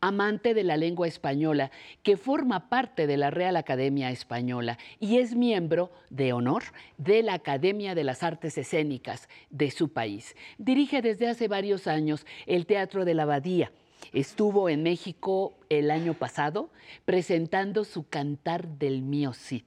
amante 0.02 0.53
de 0.53 0.64
la 0.64 0.78
lengua 0.78 1.07
española, 1.07 1.72
que 2.03 2.18
forma 2.18 2.70
parte 2.70 3.07
de 3.07 3.18
la 3.18 3.32
Real 3.32 3.56
Academia 3.57 4.12
Española 4.12 4.78
y 4.99 5.18
es 5.18 5.36
miembro 5.36 5.91
de 6.10 6.34
honor 6.34 6.64
de 6.98 7.24
la 7.24 7.34
Academia 7.34 7.95
de 7.95 8.03
las 8.03 8.24
Artes 8.24 8.57
Escénicas 8.57 9.28
de 9.49 9.72
su 9.72 9.90
país. 9.90 10.36
Dirige 10.57 11.02
desde 11.02 11.28
hace 11.28 11.48
varios 11.48 11.88
años 11.88 12.26
el 12.45 12.66
Teatro 12.66 13.06
de 13.06 13.14
la 13.14 13.24
Abadía. 13.24 13.72
Estuvo 14.14 14.70
en 14.70 14.84
México 14.84 15.57
el 15.70 15.91
año 15.91 16.14
pasado 16.14 16.70
presentando 17.06 17.84
su 17.84 18.07
Cantar 18.07 18.68
del 18.68 19.02
Mío 19.02 19.34
Cid. 19.34 19.64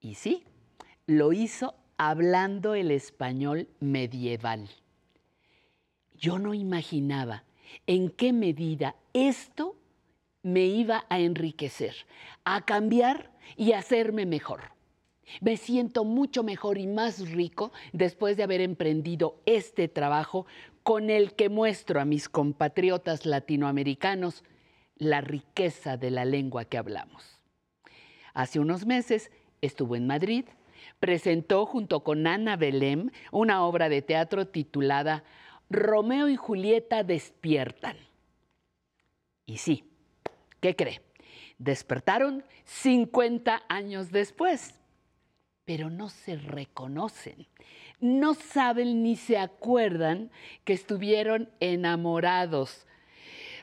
Y 0.00 0.14
sí, 0.14 0.44
lo 1.06 1.32
hizo 1.32 1.74
hablando 1.98 2.74
el 2.74 2.90
español 2.90 3.68
medieval. 3.80 4.68
Yo 6.18 6.38
no 6.38 6.52
imaginaba 6.54 7.44
en 7.86 8.10
qué 8.10 8.32
medida 8.32 8.96
esto 9.12 9.76
me 10.42 10.66
iba 10.66 11.04
a 11.08 11.20
enriquecer, 11.20 11.94
a 12.44 12.64
cambiar 12.64 13.30
y 13.56 13.72
a 13.72 13.78
hacerme 13.78 14.26
mejor. 14.26 14.72
Me 15.40 15.56
siento 15.56 16.04
mucho 16.04 16.42
mejor 16.42 16.78
y 16.78 16.86
más 16.86 17.30
rico 17.30 17.70
después 17.92 18.36
de 18.36 18.42
haber 18.42 18.60
emprendido 18.60 19.40
este 19.46 19.86
trabajo 19.86 20.46
con 20.82 21.10
el 21.10 21.34
que 21.34 21.48
muestro 21.48 22.00
a 22.00 22.04
mis 22.04 22.28
compatriotas 22.28 23.26
latinoamericanos 23.26 24.42
la 24.96 25.20
riqueza 25.20 25.96
de 25.96 26.10
la 26.10 26.24
lengua 26.24 26.64
que 26.64 26.78
hablamos. 26.78 27.40
Hace 28.34 28.58
unos 28.58 28.86
meses 28.86 29.30
estuvo 29.60 29.96
en 29.96 30.06
Madrid, 30.06 30.46
presentó 30.98 31.66
junto 31.66 32.02
con 32.02 32.26
Ana 32.26 32.56
Belém 32.56 33.10
una 33.30 33.64
obra 33.64 33.88
de 33.88 34.02
teatro 34.02 34.48
titulada 34.48 35.24
Romeo 35.70 36.28
y 36.28 36.36
Julieta 36.36 37.02
despiertan. 37.02 37.96
Y 39.46 39.58
sí, 39.58 39.84
¿qué 40.60 40.76
cree? 40.76 41.00
Despertaron 41.58 42.44
50 42.64 43.62
años 43.68 44.10
después, 44.12 44.74
pero 45.64 45.90
no 45.90 46.08
se 46.08 46.36
reconocen, 46.36 47.46
no 48.00 48.34
saben 48.34 49.02
ni 49.02 49.16
se 49.16 49.38
acuerdan 49.38 50.30
que 50.64 50.72
estuvieron 50.72 51.50
enamorados. 51.60 52.86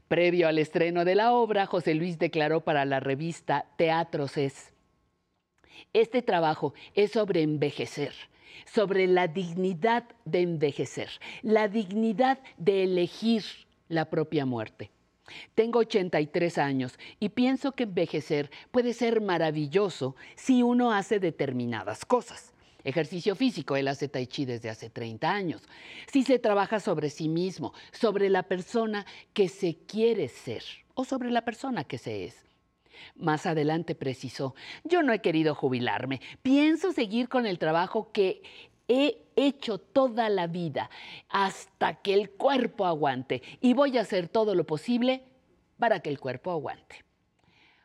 Previo 0.07 0.47
al 0.47 0.59
estreno 0.59 1.05
de 1.05 1.15
la 1.15 1.33
obra, 1.33 1.65
José 1.65 1.95
Luis 1.95 2.19
declaró 2.19 2.61
para 2.61 2.85
la 2.85 2.99
revista 2.99 3.65
Teatros 3.77 4.37
es, 4.37 4.73
este 5.93 6.21
trabajo 6.21 6.73
es 6.93 7.11
sobre 7.11 7.41
envejecer, 7.41 8.13
sobre 8.65 9.07
la 9.07 9.27
dignidad 9.27 10.05
de 10.25 10.41
envejecer, 10.41 11.09
la 11.41 11.67
dignidad 11.67 12.39
de 12.57 12.83
elegir 12.83 13.43
la 13.89 14.05
propia 14.05 14.45
muerte. 14.45 14.91
Tengo 15.55 15.79
83 15.79 16.57
años 16.57 16.99
y 17.19 17.29
pienso 17.29 17.71
que 17.71 17.83
envejecer 17.83 18.51
puede 18.71 18.93
ser 18.93 19.21
maravilloso 19.21 20.15
si 20.35 20.61
uno 20.61 20.91
hace 20.91 21.19
determinadas 21.19 22.05
cosas. 22.05 22.53
Ejercicio 22.83 23.35
físico, 23.35 23.75
él 23.75 23.87
hace 23.87 24.07
tai 24.07 24.27
chi 24.27 24.45
desde 24.45 24.69
hace 24.69 24.91
30 24.91 25.27
años. 25.27 25.63
Si 26.05 26.21
se 26.21 26.37
trabaja 26.37 26.79
sobre 26.79 27.09
sí 27.09 27.27
mismo, 27.27 27.73
sobre 27.91 28.29
la 28.29 28.43
persona 28.43 29.07
que 29.33 29.49
se 29.49 29.75
quiere 29.87 30.27
ser 30.27 30.63
o 30.93 31.03
sobre 31.03 31.31
la 31.31 31.43
persona 31.43 31.83
que 31.83 31.97
se 31.97 32.25
es. 32.25 32.44
Más 33.15 33.45
adelante 33.45 33.95
precisó, 33.95 34.55
yo 34.83 35.03
no 35.03 35.13
he 35.13 35.19
querido 35.19 35.55
jubilarme, 35.55 36.21
pienso 36.41 36.91
seguir 36.91 37.29
con 37.29 37.45
el 37.45 37.59
trabajo 37.59 38.11
que 38.11 38.41
he 38.87 39.25
hecho 39.35 39.77
toda 39.77 40.29
la 40.29 40.47
vida 40.47 40.89
hasta 41.29 41.95
que 41.95 42.13
el 42.13 42.31
cuerpo 42.31 42.85
aguante 42.85 43.41
y 43.61 43.73
voy 43.73 43.97
a 43.97 44.01
hacer 44.01 44.27
todo 44.27 44.55
lo 44.55 44.65
posible 44.65 45.23
para 45.77 45.99
que 45.99 46.09
el 46.09 46.19
cuerpo 46.19 46.51
aguante. 46.51 47.03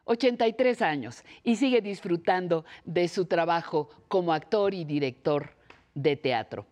83 0.05 0.83
años 0.83 1.23
y 1.45 1.55
sigue 1.57 1.81
disfrutando 1.81 2.65
de 2.85 3.07
su 3.07 3.27
trabajo 3.27 3.91
como 4.09 4.33
actor 4.33 4.75
y 4.75 4.85
director 4.85 5.55
de 5.95 6.17
teatro. 6.17 6.67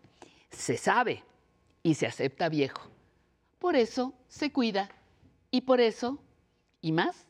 Se 0.50 0.76
sabe 0.76 1.22
y 1.84 1.94
se 1.94 2.06
acepta 2.06 2.48
viejo. 2.48 2.90
Por 3.60 3.76
eso 3.76 4.12
se 4.26 4.50
cuida 4.50 4.90
y 5.50 5.60
por 5.60 5.80
eso, 5.80 6.18
y 6.80 6.90
más, 6.90 7.27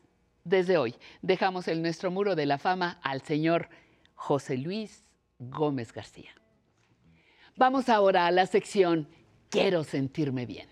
desde 0.49 0.77
hoy 0.77 0.95
dejamos 1.21 1.67
el 1.67 1.81
nuestro 1.81 2.11
muro 2.11 2.35
de 2.35 2.45
la 2.45 2.57
fama 2.57 2.99
al 3.03 3.21
señor 3.21 3.69
José 4.15 4.57
Luis 4.57 5.03
Gómez 5.37 5.93
García. 5.93 6.31
Vamos 7.55 7.89
ahora 7.89 8.25
a 8.25 8.31
la 8.31 8.45
sección 8.45 9.07
Quiero 9.49 9.83
sentirme 9.83 10.45
bien. 10.45 10.67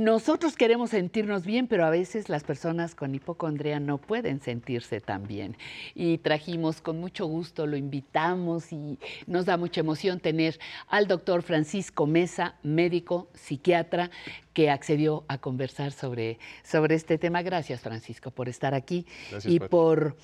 Nosotros 0.00 0.56
queremos 0.56 0.88
sentirnos 0.88 1.44
bien, 1.44 1.66
pero 1.66 1.84
a 1.84 1.90
veces 1.90 2.30
las 2.30 2.42
personas 2.42 2.94
con 2.94 3.14
hipocondría 3.14 3.80
no 3.80 3.98
pueden 3.98 4.40
sentirse 4.40 5.02
tan 5.02 5.26
bien. 5.26 5.58
Y 5.94 6.16
trajimos 6.16 6.80
con 6.80 6.98
mucho 6.98 7.26
gusto, 7.26 7.66
lo 7.66 7.76
invitamos 7.76 8.72
y 8.72 8.98
nos 9.26 9.44
da 9.44 9.58
mucha 9.58 9.80
emoción 9.82 10.18
tener 10.18 10.58
al 10.88 11.06
doctor 11.06 11.42
Francisco 11.42 12.06
Mesa, 12.06 12.54
médico, 12.62 13.28
psiquiatra, 13.34 14.10
que 14.54 14.70
accedió 14.70 15.24
a 15.28 15.36
conversar 15.36 15.92
sobre, 15.92 16.38
sobre 16.64 16.94
este 16.94 17.18
tema. 17.18 17.42
Gracias, 17.42 17.82
Francisco, 17.82 18.30
por 18.30 18.48
estar 18.48 18.72
aquí 18.72 19.04
Gracias, 19.30 19.52
y 19.52 19.60
por, 19.60 20.16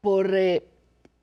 por 0.00 0.34
eh, 0.34 0.71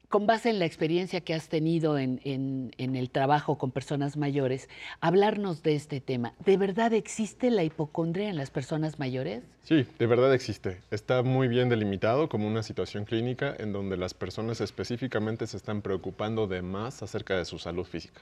con 0.10 0.26
base 0.26 0.50
en 0.50 0.58
la 0.58 0.66
experiencia 0.66 1.22
que 1.22 1.36
has 1.36 1.50
tenido 1.50 2.00
en, 2.00 2.20
en- 2.24 2.72
en 2.78 2.96
el 2.96 3.12
trabajo 3.12 3.58
con 3.60 3.72
personas 3.72 4.18
mayores, 4.18 4.68
hablarnos 5.02 5.62
de 5.62 5.76
este 5.76 6.02
tema. 6.02 6.34
¿De 6.44 6.58
verdad 6.58 6.94
existe 6.94 7.52
la 7.52 7.64
hipocondria 7.64 8.28
en 8.28 8.36
las 8.36 8.50
personas 8.50 8.98
mayores? 8.98 9.44
Sí, 9.64 9.86
de 10.00 10.08
verdad 10.08 10.34
existe. 10.34 10.80
Está 10.90 11.22
muy 11.22 11.48
bien 11.48 11.70
delimitado 11.70 12.28
como 12.28 12.48
una 12.48 12.64
situación 12.64 13.06
clínica 13.06 13.56
en 13.60 13.72
donde 13.72 13.98
las 13.98 14.16
personas 14.16 14.62
específicamente 14.62 15.46
se 15.46 15.58
están 15.58 15.84
preocupando 15.84 16.48
de 16.48 16.64
más 16.64 17.04
acerca 17.04 17.38
de 17.38 17.46
su 17.46 17.60
salud 17.60 17.86
física. 17.86 18.22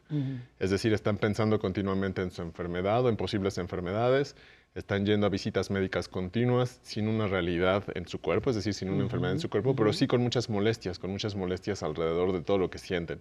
Es 0.60 0.70
decir, 0.72 0.92
están 0.92 1.18
pensando 1.18 1.58
continuamente 1.58 2.22
en 2.22 2.32
su 2.32 2.42
enfermedad 2.42 3.06
o 3.06 3.10
en 3.10 3.16
posibles 3.16 3.58
enfermedades, 3.60 4.36
están 4.76 5.06
yendo 5.06 5.26
a 5.26 5.30
visitas 5.30 5.72
médicas 5.72 6.08
continuas 6.08 6.80
sin 6.84 7.08
una 7.08 7.28
realidad 7.28 7.84
en 7.96 8.08
su 8.08 8.20
cuerpo, 8.20 8.52
es 8.52 8.56
decir, 8.56 8.74
sin 8.74 8.90
una 8.90 9.04
enfermedad 9.04 9.34
en 9.34 9.40
su 9.40 9.50
cuerpo, 9.50 9.76
pero 9.76 9.92
sí 9.92 10.06
con 10.06 10.22
muchas 10.22 10.50
molestias, 10.50 11.00
con 11.00 11.12
muchas 11.12 11.36
molestias 11.36 11.82
alrededor 11.82 12.32
de 12.32 12.42
todo 12.42 12.58
lo 12.58 12.70
que 12.70 12.78
sienten. 12.78 13.20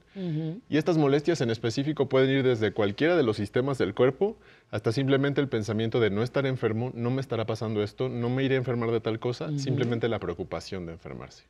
Y 0.68 0.76
estas 0.76 0.98
molestias 0.98 1.40
en 1.40 1.50
específico 1.50 2.08
pueden 2.08 2.30
ir 2.30 2.42
desde 2.42 2.72
cualquiera 2.72 3.16
de 3.16 3.22
los 3.22 3.36
sistemas 3.36 3.78
del 3.78 3.94
cuerpo 3.94 4.36
hasta 4.70 4.92
simplemente 4.92 5.40
el 5.40 5.48
pensamiento 5.48 5.98
de 6.00 6.10
no 6.10 6.22
estar 6.22 6.44
enfermo, 6.46 6.90
no 6.94 7.10
me 7.10 7.20
estará 7.20 7.46
pasando 7.46 7.82
esto, 7.82 8.08
no 8.08 8.28
me 8.28 8.44
iré 8.44 8.56
a 8.56 8.58
enfermar 8.58 8.90
de 8.90 9.00
tal 9.00 9.18
cosa, 9.18 9.56
simplemente 9.58 10.08
la 10.08 10.18
preocupación 10.18 10.86
de 10.86 10.92
enfermarse. 10.92 11.44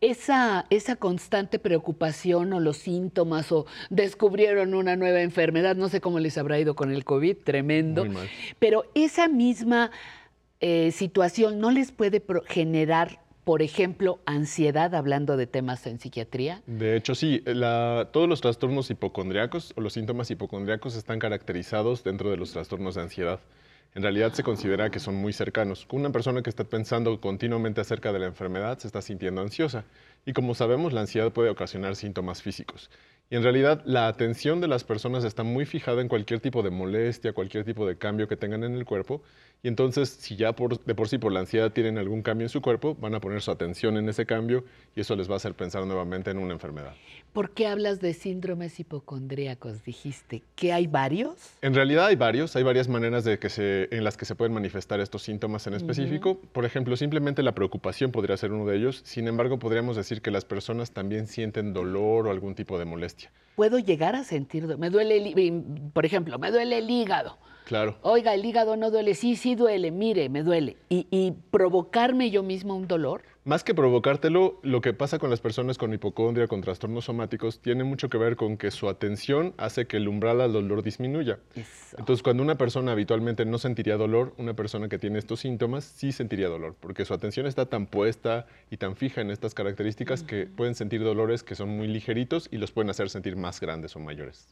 Esa, 0.00 0.66
esa 0.70 0.96
constante 0.96 1.58
preocupación 1.58 2.52
o 2.52 2.60
los 2.60 2.76
síntomas 2.78 3.50
o 3.52 3.66
descubrieron 3.90 4.74
una 4.74 4.96
nueva 4.96 5.20
enfermedad, 5.22 5.76
no 5.76 5.88
sé 5.88 6.00
cómo 6.00 6.18
les 6.18 6.38
habrá 6.38 6.58
ido 6.58 6.74
con 6.74 6.90
el 6.92 7.04
COVID, 7.04 7.36
tremendo, 7.44 8.06
pero 8.58 8.84
esa 8.94 9.28
misma 9.28 9.90
eh, 10.60 10.90
situación 10.92 11.60
no 11.60 11.70
les 11.70 11.92
puede 11.92 12.22
generar, 12.46 13.20
por 13.44 13.62
ejemplo, 13.62 14.18
ansiedad, 14.26 14.94
hablando 14.94 15.36
de 15.36 15.46
temas 15.46 15.86
en 15.86 16.00
psiquiatría. 16.00 16.62
De 16.66 16.96
hecho, 16.96 17.14
sí, 17.14 17.42
la- 17.44 18.08
todos 18.12 18.28
los 18.28 18.40
trastornos 18.40 18.90
hipocondriacos 18.90 19.72
o 19.76 19.80
los 19.80 19.92
síntomas 19.92 20.30
hipocondriacos 20.30 20.96
están 20.96 21.18
caracterizados 21.18 22.02
dentro 22.02 22.30
de 22.30 22.36
los 22.38 22.52
trastornos 22.52 22.94
de 22.94 23.02
ansiedad. 23.02 23.40
En 23.96 24.02
realidad 24.02 24.34
se 24.34 24.42
considera 24.42 24.90
que 24.90 25.00
son 25.00 25.14
muy 25.14 25.32
cercanos. 25.32 25.88
Una 25.90 26.12
persona 26.12 26.42
que 26.42 26.50
está 26.50 26.64
pensando 26.64 27.18
continuamente 27.18 27.80
acerca 27.80 28.12
de 28.12 28.18
la 28.18 28.26
enfermedad 28.26 28.78
se 28.78 28.88
está 28.88 29.00
sintiendo 29.00 29.40
ansiosa. 29.40 29.86
Y 30.26 30.34
como 30.34 30.54
sabemos, 30.54 30.92
la 30.92 31.00
ansiedad 31.00 31.32
puede 31.32 31.48
ocasionar 31.48 31.96
síntomas 31.96 32.42
físicos. 32.42 32.90
Y 33.28 33.34
en 33.34 33.42
realidad 33.42 33.82
la 33.84 34.06
atención 34.06 34.60
de 34.60 34.68
las 34.68 34.84
personas 34.84 35.24
está 35.24 35.42
muy 35.42 35.66
fijada 35.66 36.00
en 36.00 36.06
cualquier 36.06 36.38
tipo 36.38 36.62
de 36.62 36.70
molestia, 36.70 37.32
cualquier 37.32 37.64
tipo 37.64 37.84
de 37.84 37.98
cambio 37.98 38.28
que 38.28 38.36
tengan 38.36 38.62
en 38.62 38.74
el 38.74 38.84
cuerpo. 38.84 39.20
Y 39.62 39.68
entonces, 39.68 40.10
si 40.10 40.36
ya 40.36 40.52
por, 40.52 40.84
de 40.84 40.94
por 40.94 41.08
sí 41.08 41.18
por 41.18 41.32
la 41.32 41.40
ansiedad 41.40 41.72
tienen 41.72 41.98
algún 41.98 42.22
cambio 42.22 42.44
en 42.44 42.50
su 42.50 42.60
cuerpo, 42.60 42.94
van 42.94 43.14
a 43.16 43.20
poner 43.20 43.40
su 43.40 43.50
atención 43.50 43.96
en 43.96 44.08
ese 44.08 44.26
cambio 44.26 44.64
y 44.94 45.00
eso 45.00 45.16
les 45.16 45.28
va 45.28 45.34
a 45.34 45.36
hacer 45.38 45.54
pensar 45.54 45.84
nuevamente 45.86 46.30
en 46.30 46.38
una 46.38 46.52
enfermedad. 46.52 46.94
¿Por 47.32 47.50
qué 47.50 47.66
hablas 47.66 48.00
de 48.00 48.14
síndromes 48.14 48.78
hipocondríacos? 48.78 49.84
Dijiste 49.84 50.42
que 50.54 50.72
hay 50.72 50.86
varios. 50.86 51.34
En 51.62 51.74
realidad 51.74 52.06
hay 52.06 52.16
varios, 52.16 52.54
hay 52.54 52.62
varias 52.62 52.88
maneras 52.88 53.24
de 53.24 53.40
que 53.40 53.48
se, 53.48 53.88
en 53.90 54.04
las 54.04 54.16
que 54.16 54.24
se 54.24 54.36
pueden 54.36 54.52
manifestar 54.52 55.00
estos 55.00 55.22
síntomas 55.22 55.66
en 55.66 55.74
específico. 55.74 56.38
Por 56.52 56.64
ejemplo, 56.64 56.96
simplemente 56.96 57.42
la 57.42 57.52
preocupación 57.52 58.12
podría 58.12 58.36
ser 58.36 58.52
uno 58.52 58.66
de 58.66 58.76
ellos. 58.76 59.00
Sin 59.04 59.26
embargo, 59.26 59.58
podríamos 59.58 59.96
decir 59.96 60.22
que 60.22 60.30
las 60.30 60.44
personas 60.44 60.92
también 60.92 61.26
sienten 61.26 61.72
dolor 61.72 62.28
o 62.28 62.30
algún 62.30 62.54
tipo 62.54 62.78
de 62.78 62.84
molestia. 62.84 63.15
Puedo 63.54 63.78
llegar 63.78 64.14
a 64.16 64.24
sentir, 64.24 64.66
me 64.78 64.90
duele, 64.90 65.16
el 65.16 65.90
por 65.92 66.04
ejemplo, 66.04 66.38
me 66.38 66.50
duele 66.50 66.78
el 66.78 66.90
hígado. 66.90 67.38
Claro. 67.64 67.96
Oiga, 68.02 68.34
el 68.34 68.44
hígado 68.44 68.76
no 68.76 68.90
duele, 68.90 69.14
sí, 69.14 69.34
sí 69.34 69.54
duele, 69.54 69.90
mire, 69.90 70.28
me 70.28 70.42
duele. 70.42 70.76
Y, 70.88 71.06
y 71.10 71.32
provocarme 71.50 72.30
yo 72.30 72.42
mismo 72.42 72.76
un 72.76 72.86
dolor. 72.86 73.22
Más 73.46 73.62
que 73.62 73.76
provocártelo, 73.76 74.58
lo 74.64 74.80
que 74.80 74.92
pasa 74.92 75.20
con 75.20 75.30
las 75.30 75.38
personas 75.38 75.78
con 75.78 75.94
hipocondria, 75.94 76.48
con 76.48 76.62
trastornos 76.62 77.04
somáticos, 77.04 77.60
tiene 77.60 77.84
mucho 77.84 78.08
que 78.08 78.18
ver 78.18 78.34
con 78.34 78.56
que 78.56 78.72
su 78.72 78.88
atención 78.88 79.54
hace 79.56 79.86
que 79.86 79.98
el 79.98 80.08
umbral 80.08 80.40
al 80.40 80.52
dolor 80.52 80.82
disminuya. 80.82 81.38
Entonces, 81.96 82.24
cuando 82.24 82.42
una 82.42 82.58
persona 82.58 82.90
habitualmente 82.90 83.44
no 83.44 83.58
sentiría 83.58 83.96
dolor, 83.98 84.34
una 84.38 84.54
persona 84.54 84.88
que 84.88 84.98
tiene 84.98 85.20
estos 85.20 85.38
síntomas 85.38 85.84
sí 85.84 86.10
sentiría 86.10 86.48
dolor, 86.48 86.74
porque 86.80 87.04
su 87.04 87.14
atención 87.14 87.46
está 87.46 87.66
tan 87.66 87.86
puesta 87.86 88.48
y 88.68 88.78
tan 88.78 88.96
fija 88.96 89.20
en 89.20 89.30
estas 89.30 89.54
características 89.54 90.24
que 90.24 90.46
pueden 90.46 90.74
sentir 90.74 91.04
dolores 91.04 91.44
que 91.44 91.54
son 91.54 91.68
muy 91.68 91.86
ligeritos 91.86 92.48
y 92.50 92.56
los 92.56 92.72
pueden 92.72 92.90
hacer 92.90 93.10
sentir 93.10 93.36
más 93.36 93.60
grandes 93.60 93.94
o 93.94 94.00
mayores. 94.00 94.48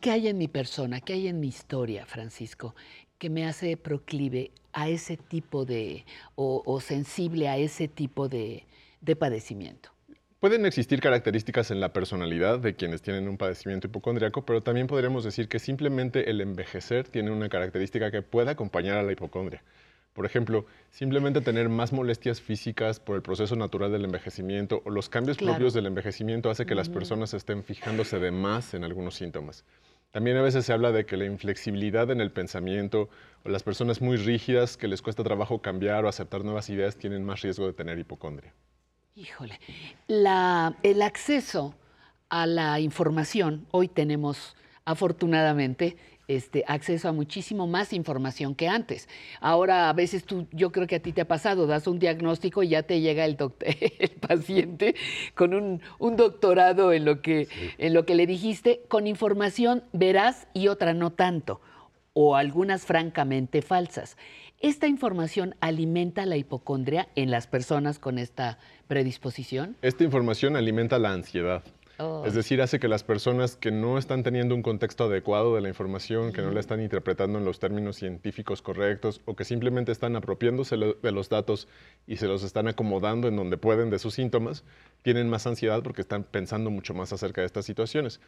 ¿Qué 0.00 0.12
hay 0.12 0.28
en 0.28 0.38
mi 0.38 0.46
persona, 0.46 1.00
qué 1.00 1.14
hay 1.14 1.26
en 1.26 1.40
mi 1.40 1.48
historia, 1.48 2.06
Francisco, 2.06 2.76
que 3.18 3.30
me 3.30 3.46
hace 3.46 3.76
proclive 3.76 4.50
a 4.72 4.88
ese 4.88 5.16
tipo 5.16 5.64
de, 5.64 6.04
o, 6.34 6.62
o 6.66 6.80
sensible 6.80 7.48
a 7.48 7.56
ese 7.56 7.88
tipo 7.88 8.28
de, 8.28 8.64
de 9.00 9.16
padecimiento? 9.16 9.90
Pueden 10.40 10.66
existir 10.66 11.00
características 11.00 11.70
en 11.70 11.80
la 11.80 11.92
personalidad 11.94 12.58
de 12.58 12.74
quienes 12.76 13.00
tienen 13.00 13.26
un 13.26 13.38
padecimiento 13.38 13.86
hipocondriaco, 13.86 14.44
pero 14.44 14.62
también 14.62 14.86
podríamos 14.86 15.24
decir 15.24 15.48
que 15.48 15.58
simplemente 15.58 16.30
el 16.30 16.40
envejecer 16.42 17.08
tiene 17.08 17.30
una 17.30 17.48
característica 17.48 18.10
que 18.10 18.20
puede 18.22 18.50
acompañar 18.50 18.98
a 18.98 19.02
la 19.02 19.12
hipocondria. 19.12 19.64
Por 20.12 20.24
ejemplo, 20.24 20.66
simplemente 20.90 21.40
tener 21.40 21.68
más 21.68 21.92
molestias 21.92 22.40
físicas 22.40 23.00
por 23.00 23.16
el 23.16 23.22
proceso 23.22 23.56
natural 23.56 23.92
del 23.92 24.04
envejecimiento 24.04 24.82
o 24.84 24.90
los 24.90 25.08
cambios 25.08 25.36
Claro. 25.36 25.54
propios 25.54 25.74
del 25.74 25.86
envejecimiento 25.86 26.48
hace 26.48 26.64
que 26.64 26.74
las 26.74 26.88
personas 26.88 27.34
estén 27.34 27.62
fijándose 27.64 28.18
de 28.18 28.30
más 28.30 28.72
en 28.74 28.84
algunos 28.84 29.14
síntomas. 29.14 29.64
También 30.10 30.36
a 30.38 30.42
veces 30.42 30.64
se 30.64 30.72
habla 30.72 30.92
de 30.92 31.04
que 31.04 31.16
la 31.16 31.26
inflexibilidad 31.26 32.10
en 32.10 32.20
el 32.20 32.32
pensamiento 32.32 33.10
o 33.44 33.48
las 33.50 33.62
personas 33.62 34.00
muy 34.00 34.16
rígidas 34.16 34.76
que 34.76 34.88
les 34.88 35.02
cuesta 35.02 35.22
trabajo 35.22 35.60
cambiar 35.60 36.04
o 36.04 36.08
aceptar 36.08 36.42
nuevas 36.42 36.70
ideas 36.70 36.96
tienen 36.96 37.22
más 37.24 37.42
riesgo 37.42 37.66
de 37.66 37.74
tener 37.74 37.98
hipocondria. 37.98 38.54
Híjole, 39.14 39.60
el 40.08 41.02
acceso 41.02 41.74
a 42.28 42.46
la 42.46 42.80
información, 42.80 43.66
hoy 43.70 43.88
tenemos 43.88 44.56
afortunadamente 44.84 45.96
este, 46.28 46.64
acceso 46.66 47.08
a 47.08 47.12
muchísimo 47.12 47.66
más 47.66 47.92
información 47.92 48.54
que 48.54 48.68
antes. 48.68 49.08
Ahora 49.40 49.88
a 49.88 49.92
veces 49.92 50.24
tú, 50.24 50.46
yo 50.52 50.72
creo 50.72 50.86
que 50.86 50.96
a 50.96 51.00
ti 51.00 51.12
te 51.12 51.20
ha 51.20 51.28
pasado, 51.28 51.66
das 51.66 51.86
un 51.86 51.98
diagnóstico 51.98 52.62
y 52.62 52.68
ya 52.68 52.82
te 52.82 53.00
llega 53.00 53.24
el, 53.24 53.36
el 53.98 54.10
paciente 54.10 54.94
con 55.34 55.54
un, 55.54 55.80
un 55.98 56.16
doctorado 56.16 56.92
en 56.92 57.04
lo, 57.04 57.22
que, 57.22 57.48
en 57.78 57.94
lo 57.94 58.04
que 58.06 58.14
le 58.14 58.26
dijiste, 58.26 58.82
con 58.88 59.06
información 59.06 59.84
veraz 59.92 60.48
y 60.52 60.68
otra 60.68 60.94
no 60.94 61.12
tanto, 61.12 61.60
o 62.12 62.36
algunas 62.36 62.86
francamente 62.86 63.62
falsas. 63.62 64.16
¿Esta 64.60 64.86
información 64.86 65.54
alimenta 65.60 66.24
la 66.24 66.38
hipocondria 66.38 67.08
en 67.14 67.30
las 67.30 67.46
personas 67.46 67.98
con 67.98 68.18
esta 68.18 68.58
predisposición? 68.88 69.76
Esta 69.82 70.02
información 70.02 70.56
alimenta 70.56 70.98
la 70.98 71.12
ansiedad. 71.12 71.62
Oh. 71.98 72.24
Es 72.26 72.34
decir, 72.34 72.60
hace 72.60 72.78
que 72.78 72.88
las 72.88 73.04
personas 73.04 73.56
que 73.56 73.70
no 73.70 73.96
están 73.96 74.22
teniendo 74.22 74.54
un 74.54 74.62
contexto 74.62 75.04
adecuado 75.04 75.54
de 75.54 75.62
la 75.62 75.68
información, 75.68 76.32
que 76.32 76.42
no 76.42 76.50
la 76.50 76.60
están 76.60 76.82
interpretando 76.82 77.38
en 77.38 77.44
los 77.44 77.58
términos 77.58 77.96
científicos 77.96 78.60
correctos 78.60 79.22
o 79.24 79.34
que 79.34 79.44
simplemente 79.44 79.92
están 79.92 80.14
apropiándose 80.16 80.76
de 80.76 81.12
los 81.12 81.28
datos 81.28 81.68
y 82.06 82.16
se 82.16 82.26
los 82.26 82.42
están 82.42 82.68
acomodando 82.68 83.28
en 83.28 83.36
donde 83.36 83.56
pueden 83.56 83.88
de 83.90 83.98
sus 83.98 84.14
síntomas, 84.14 84.64
tienen 85.02 85.30
más 85.30 85.46
ansiedad 85.46 85.82
porque 85.82 86.02
están 86.02 86.24
pensando 86.24 86.70
mucho 86.70 86.92
más 86.92 87.12
acerca 87.12 87.40
de 87.40 87.46
estas 87.46 87.64
situaciones. 87.64 88.20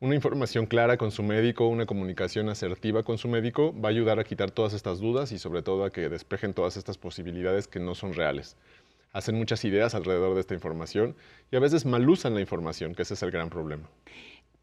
Una 0.00 0.16
información 0.16 0.66
clara 0.66 0.96
con 0.96 1.12
su 1.12 1.22
médico, 1.22 1.68
una 1.68 1.86
comunicación 1.86 2.48
asertiva 2.48 3.04
con 3.04 3.18
su 3.18 3.28
médico 3.28 3.72
va 3.72 3.88
a 3.88 3.92
ayudar 3.92 4.18
a 4.18 4.24
quitar 4.24 4.50
todas 4.50 4.72
estas 4.72 4.98
dudas 4.98 5.30
y 5.30 5.38
sobre 5.38 5.62
todo 5.62 5.84
a 5.84 5.90
que 5.90 6.08
despejen 6.08 6.54
todas 6.54 6.76
estas 6.76 6.98
posibilidades 6.98 7.68
que 7.68 7.78
no 7.78 7.94
son 7.94 8.12
reales 8.12 8.56
hacen 9.12 9.36
muchas 9.36 9.64
ideas 9.64 9.94
alrededor 9.94 10.34
de 10.34 10.40
esta 10.40 10.54
información 10.54 11.16
y 11.50 11.56
a 11.56 11.60
veces 11.60 11.84
malusan 11.86 12.34
la 12.34 12.40
información, 12.40 12.94
que 12.94 13.02
ese 13.02 13.14
es 13.14 13.22
el 13.22 13.30
gran 13.30 13.50
problema. 13.50 13.88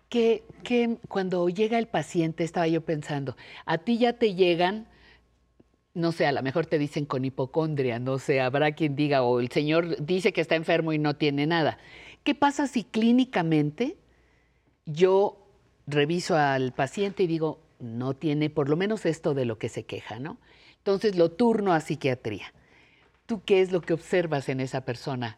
que, 0.10 0.44
que 0.64 0.98
cuando 1.08 1.48
llega 1.50 1.78
el 1.78 1.88
paciente, 1.88 2.44
estaba 2.44 2.68
yo 2.68 2.82
pensando, 2.82 3.36
a 3.66 3.78
ti 3.78 3.98
ya 4.00 4.14
te 4.14 4.34
llegan, 4.36 4.88
no 5.94 6.12
sé, 6.12 6.26
a 6.26 6.32
lo 6.32 6.42
mejor 6.42 6.66
te 6.66 6.80
dicen 6.80 7.06
con 7.06 7.26
hipocondria, 7.26 8.00
no 8.00 8.18
sé, 8.20 8.42
habrá 8.42 8.72
quien 8.74 8.96
diga, 8.96 9.22
o 9.24 9.40
el 9.40 9.50
señor 9.52 10.04
dice 10.04 10.34
que 10.34 10.42
está 10.42 10.56
enfermo 10.56 10.94
y 10.94 10.98
no 11.00 11.16
tiene 11.16 11.46
nada. 11.48 11.78
¿Qué 12.24 12.36
pasa 12.36 12.68
si 12.68 12.84
clínicamente 12.84 13.98
yo 14.86 15.48
reviso 15.88 16.36
al 16.38 16.74
paciente 16.74 17.24
y 17.24 17.28
digo, 17.28 17.60
no 17.80 18.14
tiene 18.16 18.50
por 18.50 18.70
lo 18.70 18.78
menos 18.78 19.06
esto 19.06 19.34
de 19.34 19.46
lo 19.46 19.58
que 19.58 19.70
se 19.70 19.86
queja, 19.86 20.20
¿no? 20.20 20.38
Entonces 20.78 21.16
lo 21.16 21.32
turno 21.32 21.74
a 21.74 21.80
psiquiatría. 21.82 22.54
¿Tú 23.30 23.44
qué 23.46 23.62
es 23.62 23.72
lo 23.72 23.82
que 23.82 23.94
observas 23.94 24.50
en 24.50 24.60
esa 24.60 24.82
persona? 24.82 25.38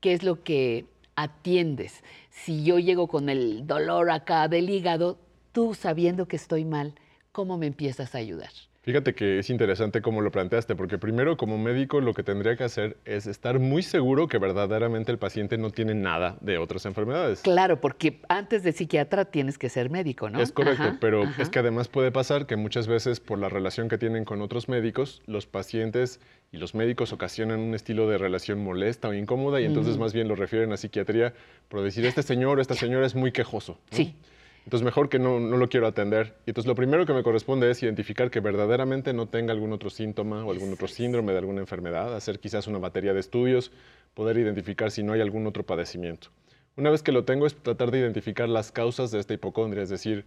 ¿Qué 0.00 0.12
es 0.12 0.22
lo 0.22 0.44
que 0.44 0.86
atiendes? 1.16 2.04
Si 2.30 2.62
yo 2.62 2.78
llego 2.78 3.08
con 3.08 3.28
el 3.28 3.66
dolor 3.66 4.12
acá 4.12 4.46
del 4.46 4.70
hígado, 4.70 5.18
tú 5.50 5.74
sabiendo 5.74 6.28
que 6.28 6.36
estoy 6.36 6.64
mal, 6.64 6.94
¿cómo 7.32 7.58
me 7.58 7.66
empiezas 7.66 8.14
a 8.14 8.18
ayudar? 8.18 8.52
Fíjate 8.84 9.14
que 9.14 9.38
es 9.38 9.48
interesante 9.48 10.02
cómo 10.02 10.22
lo 10.22 10.32
planteaste, 10.32 10.74
porque 10.74 10.98
primero 10.98 11.36
como 11.36 11.56
médico 11.56 12.00
lo 12.00 12.14
que 12.14 12.24
tendría 12.24 12.56
que 12.56 12.64
hacer 12.64 12.96
es 13.04 13.28
estar 13.28 13.60
muy 13.60 13.84
seguro 13.84 14.26
que 14.26 14.38
verdaderamente 14.38 15.12
el 15.12 15.18
paciente 15.18 15.56
no 15.56 15.70
tiene 15.70 15.94
nada 15.94 16.36
de 16.40 16.58
otras 16.58 16.84
enfermedades. 16.84 17.42
Claro, 17.42 17.80
porque 17.80 18.20
antes 18.28 18.64
de 18.64 18.72
psiquiatra 18.72 19.24
tienes 19.26 19.56
que 19.56 19.68
ser 19.68 19.88
médico, 19.88 20.30
¿no? 20.30 20.40
Es 20.40 20.50
correcto, 20.50 20.82
Ajá, 20.82 20.98
pero 21.00 21.22
ajá. 21.22 21.42
es 21.42 21.48
que 21.48 21.60
además 21.60 21.86
puede 21.86 22.10
pasar 22.10 22.46
que 22.46 22.56
muchas 22.56 22.88
veces 22.88 23.20
por 23.20 23.38
la 23.38 23.48
relación 23.48 23.88
que 23.88 23.98
tienen 23.98 24.24
con 24.24 24.42
otros 24.42 24.68
médicos, 24.68 25.22
los 25.26 25.46
pacientes 25.46 26.18
y 26.50 26.56
los 26.56 26.74
médicos 26.74 27.12
ocasionan 27.12 27.60
un 27.60 27.74
estilo 27.76 28.08
de 28.08 28.18
relación 28.18 28.64
molesta 28.64 29.06
o 29.08 29.14
incómoda 29.14 29.60
y 29.60 29.64
entonces 29.64 29.96
Mm. 29.96 30.00
más 30.00 30.12
bien 30.12 30.26
lo 30.26 30.34
refieren 30.34 30.72
a 30.72 30.76
psiquiatría 30.76 31.34
por 31.68 31.82
decir, 31.82 32.04
este 32.04 32.24
señor, 32.24 32.58
esta 32.58 32.74
señora 32.74 33.06
es 33.06 33.14
muy 33.14 33.30
quejoso. 33.30 33.78
¿no? 33.92 33.96
Sí. 33.96 34.16
Entonces 34.64 34.84
mejor 34.84 35.08
que 35.08 35.18
no, 35.18 35.40
no 35.40 35.56
lo 35.56 35.68
quiero 35.68 35.86
atender. 35.86 36.34
Y 36.46 36.50
entonces 36.50 36.68
lo 36.68 36.74
primero 36.74 37.04
que 37.04 37.12
me 37.12 37.22
corresponde 37.22 37.70
es 37.70 37.82
identificar 37.82 38.30
que 38.30 38.40
verdaderamente 38.40 39.12
no 39.12 39.26
tenga 39.26 39.52
algún 39.52 39.72
otro 39.72 39.90
síntoma 39.90 40.44
o 40.44 40.52
algún 40.52 40.72
otro 40.72 40.88
síndrome 40.88 41.32
de 41.32 41.38
alguna 41.38 41.60
enfermedad, 41.60 42.14
hacer 42.14 42.38
quizás 42.38 42.66
una 42.66 42.78
batería 42.78 43.12
de 43.12 43.20
estudios, 43.20 43.72
poder 44.14 44.38
identificar 44.38 44.90
si 44.90 45.02
no 45.02 45.12
hay 45.12 45.20
algún 45.20 45.46
otro 45.46 45.64
padecimiento. 45.64 46.28
Una 46.76 46.90
vez 46.90 47.02
que 47.02 47.12
lo 47.12 47.24
tengo 47.24 47.46
es 47.46 47.54
tratar 47.54 47.90
de 47.90 47.98
identificar 47.98 48.48
las 48.48 48.72
causas 48.72 49.10
de 49.10 49.18
esta 49.18 49.34
hipocondria, 49.34 49.82
es 49.82 49.90
decir, 49.90 50.24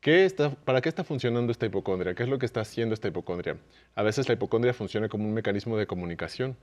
¿qué 0.00 0.24
está, 0.24 0.50
¿para 0.50 0.80
qué 0.80 0.88
está 0.88 1.02
funcionando 1.02 1.50
esta 1.50 1.66
hipocondria? 1.66 2.14
¿Qué 2.14 2.22
es 2.22 2.28
lo 2.28 2.38
que 2.38 2.46
está 2.46 2.60
haciendo 2.60 2.94
esta 2.94 3.08
hipocondria? 3.08 3.56
A 3.96 4.02
veces 4.02 4.28
la 4.28 4.34
hipocondria 4.34 4.72
funciona 4.74 5.08
como 5.08 5.24
un 5.24 5.34
mecanismo 5.34 5.76
de 5.76 5.86
comunicación. 5.86 6.56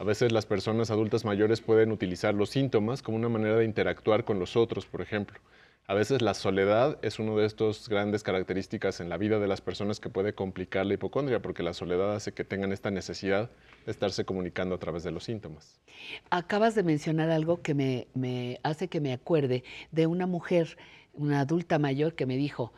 A 0.00 0.04
veces 0.04 0.32
las 0.32 0.46
personas 0.46 0.90
adultas 0.90 1.26
mayores 1.26 1.60
pueden 1.60 1.92
utilizar 1.92 2.32
los 2.32 2.48
síntomas 2.48 3.02
como 3.02 3.18
una 3.18 3.28
manera 3.28 3.56
de 3.56 3.66
interactuar 3.66 4.24
con 4.24 4.38
los 4.38 4.56
otros, 4.56 4.86
por 4.86 5.02
ejemplo. 5.02 5.38
A 5.86 5.92
veces 5.92 6.22
la 6.22 6.32
soledad 6.32 6.98
es 7.02 7.18
una 7.18 7.34
de 7.34 7.44
estas 7.44 7.86
grandes 7.86 8.22
características 8.22 9.00
en 9.00 9.10
la 9.10 9.18
vida 9.18 9.38
de 9.38 9.46
las 9.46 9.60
personas 9.60 10.00
que 10.00 10.08
puede 10.08 10.32
complicar 10.34 10.86
la 10.86 10.94
hipocondria, 10.94 11.42
porque 11.42 11.62
la 11.62 11.74
soledad 11.74 12.14
hace 12.14 12.32
que 12.32 12.44
tengan 12.44 12.72
esta 12.72 12.90
necesidad 12.90 13.50
de 13.84 13.92
estarse 13.92 14.24
comunicando 14.24 14.74
a 14.74 14.78
través 14.78 15.02
de 15.02 15.10
los 15.10 15.24
síntomas. 15.24 15.82
Acabas 16.30 16.74
de 16.74 16.82
mencionar 16.82 17.28
algo 17.28 17.60
que 17.60 17.74
me, 17.74 18.58
hace 18.62 18.88
que 18.88 19.02
me 19.02 19.12
acuerde 19.12 19.64
de 19.92 20.06
una 20.06 20.26
mujer, 20.26 20.78
una 21.12 21.40
adulta 21.40 21.78
mayor, 21.78 22.14
que 22.14 22.24
me 22.24 22.38
dijo, 22.38 22.72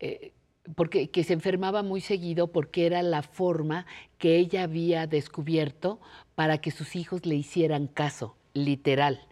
eh, 0.00 0.32
porque, 0.74 1.10
que 1.10 1.24
se 1.24 1.32
enfermaba 1.32 1.82
muy 1.82 2.00
seguido 2.00 2.52
porque 2.52 2.86
era 2.86 3.02
la 3.02 3.22
forma 3.22 3.86
que 4.18 4.36
ella 4.36 4.64
había 4.64 5.06
descubierto 5.06 6.00
para 6.34 6.58
que 6.58 6.70
sus 6.70 6.96
hijos 6.96 7.26
le 7.26 7.34
hicieran 7.34 7.86
caso, 7.86 8.36
literal. 8.54 9.26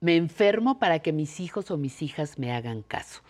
Me 0.00 0.16
enfermo 0.16 0.78
para 0.78 1.00
que 1.00 1.12
mis 1.12 1.40
hijos 1.40 1.70
o 1.70 1.76
mis 1.76 2.02
hijas 2.02 2.38
me 2.38 2.52
hagan 2.52 2.82
caso. 2.82 3.20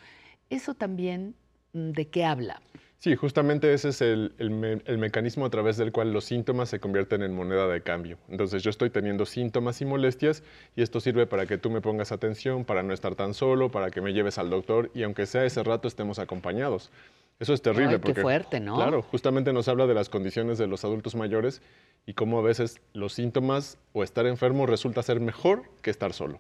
Eso 0.50 0.74
también, 0.74 1.34
mm, 1.72 1.90
¿de 1.90 2.08
qué 2.08 2.24
habla? 2.24 2.62
Sí, 3.00 3.16
justamente 3.16 3.72
ese 3.72 3.88
es 3.88 4.02
el, 4.02 4.34
el 4.36 4.50
me- 4.50 4.82
el 4.84 4.98
mecanismo 4.98 5.46
a 5.46 5.50
través 5.50 5.78
del 5.78 5.90
cual 5.90 6.12
los 6.12 6.26
síntomas 6.26 6.68
se 6.68 6.80
convierten 6.80 7.22
en 7.22 7.34
moneda 7.34 7.66
de 7.66 7.80
cambio. 7.80 8.18
Entonces 8.28 8.62
yo 8.62 8.68
estoy 8.68 8.90
teniendo 8.90 9.24
síntomas 9.24 9.80
y 9.80 9.86
molestias 9.86 10.42
y 10.76 10.82
esto 10.82 11.00
sirve 11.00 11.26
para 11.26 11.46
que 11.46 11.56
tú 11.56 11.70
me 11.70 11.80
pongas 11.80 12.12
atención, 12.12 12.66
para 12.66 12.82
no 12.82 12.92
estar 12.92 13.14
tan 13.14 13.32
solo, 13.32 13.70
para 13.70 13.90
que 13.90 14.02
me 14.02 14.12
lleves 14.12 14.36
al 14.36 14.50
doctor 14.50 14.90
y 14.94 15.02
aunque 15.02 15.24
sea 15.24 15.46
ese 15.46 15.62
rato 15.62 15.88
estemos 15.88 16.18
acompañados. 16.18 16.90
Eso 17.38 17.54
es 17.54 17.62
terrible 17.62 17.92
Ay, 17.92 17.96
qué 17.96 17.98
porque 18.00 18.20
fuerte, 18.20 18.60
¿no? 18.60 18.76
Claro, 18.76 19.00
justamente 19.00 19.54
nos 19.54 19.66
habla 19.68 19.86
de 19.86 19.94
las 19.94 20.10
condiciones 20.10 20.58
de 20.58 20.66
los 20.66 20.84
adultos 20.84 21.14
mayores 21.14 21.62
y 22.04 22.12
cómo 22.12 22.38
a 22.38 22.42
veces 22.42 22.82
los 22.92 23.14
síntomas 23.14 23.78
o 23.94 24.04
estar 24.04 24.26
enfermo 24.26 24.66
resulta 24.66 25.02
ser 25.02 25.20
mejor 25.20 25.62
que 25.80 25.88
estar 25.88 26.12
solo. 26.12 26.38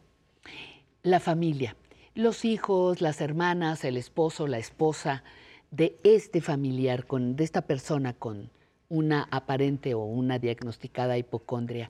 La 1.02 1.20
familia, 1.20 1.74
los 2.14 2.44
hijos, 2.44 3.00
las 3.00 3.22
hermanas, 3.22 3.82
el 3.86 3.96
esposo, 3.96 4.46
la 4.46 4.58
esposa 4.58 5.24
de 5.70 5.98
este 6.02 6.40
familiar, 6.40 7.06
con, 7.06 7.36
de 7.36 7.44
esta 7.44 7.62
persona 7.62 8.12
con 8.12 8.50
una 8.88 9.28
aparente 9.30 9.94
o 9.94 10.00
una 10.04 10.38
diagnosticada 10.38 11.16
hipocondria, 11.16 11.88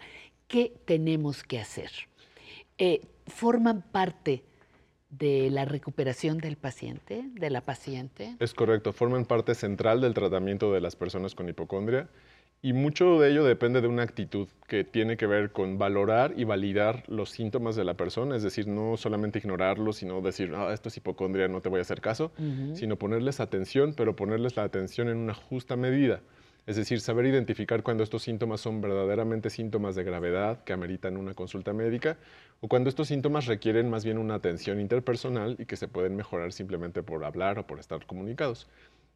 ¿qué 0.48 0.72
tenemos 0.84 1.42
que 1.42 1.58
hacer? 1.58 1.90
Eh, 2.78 3.00
¿Forman 3.26 3.82
parte 3.82 4.44
de 5.08 5.50
la 5.50 5.64
recuperación 5.64 6.38
del 6.38 6.56
paciente, 6.56 7.24
de 7.34 7.50
la 7.50 7.62
paciente? 7.62 8.36
Es 8.38 8.54
correcto, 8.54 8.92
forman 8.92 9.24
parte 9.24 9.54
central 9.54 10.00
del 10.00 10.14
tratamiento 10.14 10.72
de 10.72 10.80
las 10.80 10.94
personas 10.94 11.34
con 11.34 11.48
hipocondria 11.48 12.08
Y 12.62 12.74
mucho 12.74 13.18
de 13.18 13.30
ello 13.30 13.42
depende 13.42 13.80
de 13.80 13.88
una 13.88 14.02
actitud 14.02 14.46
que 14.68 14.84
tiene 14.84 15.16
que 15.16 15.26
ver 15.26 15.50
con 15.50 15.78
valorar 15.78 16.34
y 16.36 16.44
validar 16.44 17.04
los 17.08 17.30
síntomas 17.30 17.74
de 17.74 17.84
la 17.84 17.94
persona, 17.94 18.36
es 18.36 18.42
decir, 18.42 18.66
no 18.66 18.98
solamente 18.98 19.38
ignorarlos, 19.38 19.96
sino 19.96 20.20
decir, 20.20 20.52
ah, 20.54 20.70
esto 20.70 20.90
es 20.90 20.96
hipocondria, 20.98 21.48
no 21.48 21.62
te 21.62 21.70
voy 21.70 21.78
a 21.78 21.82
hacer 21.82 22.02
caso, 22.02 22.32
sino 22.74 22.96
ponerles 22.96 23.40
atención, 23.40 23.94
pero 23.96 24.14
ponerles 24.14 24.56
la 24.56 24.64
atención 24.64 25.08
en 25.08 25.16
una 25.16 25.32
justa 25.32 25.76
medida. 25.76 26.20
Es 26.66 26.76
decir, 26.76 27.00
saber 27.00 27.24
identificar 27.24 27.82
cuando 27.82 28.04
estos 28.04 28.22
síntomas 28.22 28.60
son 28.60 28.82
verdaderamente 28.82 29.48
síntomas 29.48 29.94
de 29.94 30.04
gravedad 30.04 30.62
que 30.62 30.74
ameritan 30.74 31.16
una 31.16 31.32
consulta 31.32 31.72
médica 31.72 32.18
o 32.60 32.68
cuando 32.68 32.90
estos 32.90 33.08
síntomas 33.08 33.46
requieren 33.46 33.88
más 33.88 34.04
bien 34.04 34.18
una 34.18 34.34
atención 34.34 34.80
interpersonal 34.80 35.56
y 35.58 35.64
que 35.64 35.76
se 35.76 35.88
pueden 35.88 36.14
mejorar 36.14 36.52
simplemente 36.52 37.02
por 37.02 37.24
hablar 37.24 37.58
o 37.58 37.66
por 37.66 37.80
estar 37.80 38.04
comunicados. 38.04 38.68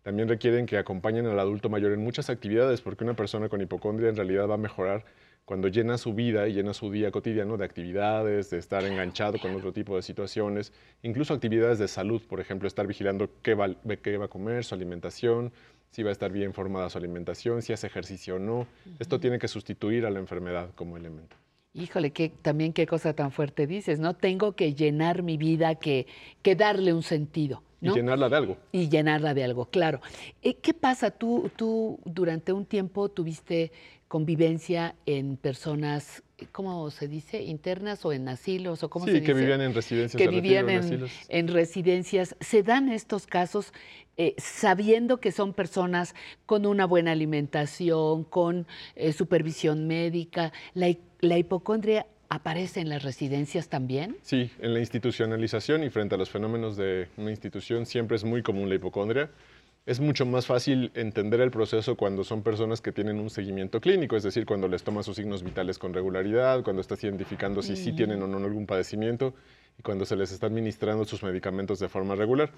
También 0.04 0.28
requieren 0.28 0.66
que 0.66 0.76
acompañen 0.76 1.26
al 1.26 1.40
adulto 1.40 1.70
mayor 1.70 1.92
en 1.92 2.00
muchas 2.04 2.28
actividades 2.28 2.82
porque 2.82 3.04
una 3.04 3.14
persona 3.14 3.48
con 3.48 3.62
hipocondria 3.62 4.10
en 4.10 4.16
realidad 4.16 4.46
va 4.46 4.54
a 4.54 4.58
mejorar 4.58 5.02
cuando 5.46 5.68
llena 5.68 5.96
su 5.96 6.12
vida 6.12 6.46
y 6.46 6.52
llena 6.52 6.74
su 6.74 6.90
día 6.90 7.10
cotidiano 7.10 7.56
de 7.56 7.64
actividades, 7.64 8.50
de 8.50 8.58
estar 8.58 8.84
enganchado 8.84 9.38
con 9.38 9.54
otro 9.54 9.72
tipo 9.72 9.96
de 9.96 10.02
situaciones, 10.02 10.74
incluso 11.02 11.32
actividades 11.32 11.78
de 11.78 11.88
salud, 11.88 12.20
por 12.28 12.38
ejemplo, 12.38 12.68
estar 12.68 12.86
vigilando 12.86 13.30
qué 13.40 13.54
va, 13.54 13.70
qué 14.02 14.18
va 14.18 14.26
a 14.26 14.28
comer, 14.28 14.64
su 14.64 14.74
alimentación, 14.74 15.52
si 15.90 16.02
va 16.02 16.10
a 16.10 16.12
estar 16.12 16.30
bien 16.30 16.52
formada 16.52 16.90
su 16.90 16.98
alimentación, 16.98 17.62
si 17.62 17.72
hace 17.72 17.86
ejercicio 17.86 18.36
o 18.36 18.38
no. 18.38 18.66
Esto 18.98 19.18
tiene 19.20 19.38
que 19.38 19.48
sustituir 19.48 20.04
a 20.04 20.10
la 20.10 20.18
enfermedad 20.18 20.70
como 20.74 20.98
elemento. 20.98 21.36
Híjole, 21.72 22.12
que 22.12 22.28
también 22.28 22.72
qué 22.72 22.86
cosa 22.86 23.14
tan 23.14 23.32
fuerte 23.32 23.66
dices, 23.66 23.98
¿no? 23.98 24.14
Tengo 24.14 24.52
que 24.52 24.74
llenar 24.74 25.22
mi 25.22 25.36
vida, 25.36 25.74
que, 25.74 26.06
que 26.42 26.54
darle 26.54 26.92
un 26.92 27.02
sentido, 27.02 27.62
¿no? 27.84 27.92
Y 27.92 27.96
llenarla 27.96 28.28
de 28.28 28.36
algo. 28.36 28.56
Y 28.72 28.88
llenarla 28.88 29.34
de 29.34 29.44
algo, 29.44 29.66
claro. 29.66 30.00
Eh, 30.42 30.56
¿Qué 30.56 30.74
pasa? 30.74 31.10
Tú, 31.12 31.50
tú 31.56 32.00
durante 32.04 32.52
un 32.52 32.66
tiempo 32.66 33.08
tuviste 33.10 33.72
convivencia 34.08 34.94
en 35.06 35.36
personas, 35.36 36.22
¿cómo 36.52 36.90
se 36.90 37.08
dice? 37.08 37.42
¿Internas 37.42 38.04
o 38.04 38.12
en 38.12 38.28
asilos? 38.28 38.82
o 38.84 38.90
cómo 38.90 39.06
Sí, 39.06 39.12
se 39.12 39.22
que 39.22 39.32
dice? 39.34 39.40
vivían 39.40 39.60
en 39.60 39.74
residencias 39.74 40.20
Que 40.20 40.28
vivían 40.28 40.70
en 40.70 40.84
en, 40.92 41.06
en 41.28 41.48
residencias. 41.48 42.36
¿Se 42.40 42.62
dan 42.62 42.90
estos 42.90 43.26
casos 43.26 43.72
eh, 44.16 44.34
sabiendo 44.38 45.18
que 45.18 45.32
son 45.32 45.52
personas 45.52 46.14
con 46.46 46.66
una 46.66 46.86
buena 46.86 47.12
alimentación, 47.12 48.24
con 48.24 48.66
eh, 48.94 49.12
supervisión 49.12 49.86
médica? 49.88 50.52
¿La, 50.74 50.94
la 51.20 51.38
hipocondria 51.38 52.06
aparece 52.28 52.80
en 52.80 52.88
las 52.88 53.02
residencias 53.02 53.68
también? 53.68 54.16
Sí, 54.22 54.50
en 54.58 54.74
la 54.74 54.80
institucionalización 54.80 55.84
y 55.84 55.90
frente 55.90 56.14
a 56.14 56.18
los 56.18 56.30
fenómenos 56.30 56.76
de 56.76 57.08
una 57.16 57.30
institución 57.30 57.86
siempre 57.86 58.16
es 58.16 58.24
muy 58.24 58.42
común 58.42 58.68
la 58.68 58.74
hipocondria. 58.76 59.30
Es 59.86 60.00
mucho 60.00 60.24
más 60.24 60.46
fácil 60.46 60.90
entender 60.94 61.42
el 61.42 61.50
proceso 61.50 61.94
cuando 61.94 62.24
son 62.24 62.42
personas 62.42 62.80
que 62.80 62.90
tienen 62.90 63.20
un 63.20 63.28
seguimiento 63.28 63.82
clínico, 63.82 64.16
es 64.16 64.22
decir, 64.22 64.46
cuando 64.46 64.66
les 64.66 64.82
toma 64.82 65.02
sus 65.02 65.16
signos 65.16 65.42
vitales 65.42 65.78
con 65.78 65.92
regularidad, 65.92 66.62
cuando 66.62 66.80
estás 66.80 67.04
identificando 67.04 67.60
si 67.60 67.76
sí 67.76 67.90
Ujú. 67.90 67.96
tienen 67.96 68.22
o 68.22 68.26
no 68.26 68.38
algún 68.38 68.64
padecimiento 68.66 69.34
y 69.78 69.82
cuando 69.82 70.06
se 70.06 70.16
les 70.16 70.32
está 70.32 70.46
administrando 70.46 71.04
sus 71.04 71.22
medicamentos 71.22 71.80
de 71.80 71.88
forma 71.88 72.14
regular. 72.14 72.50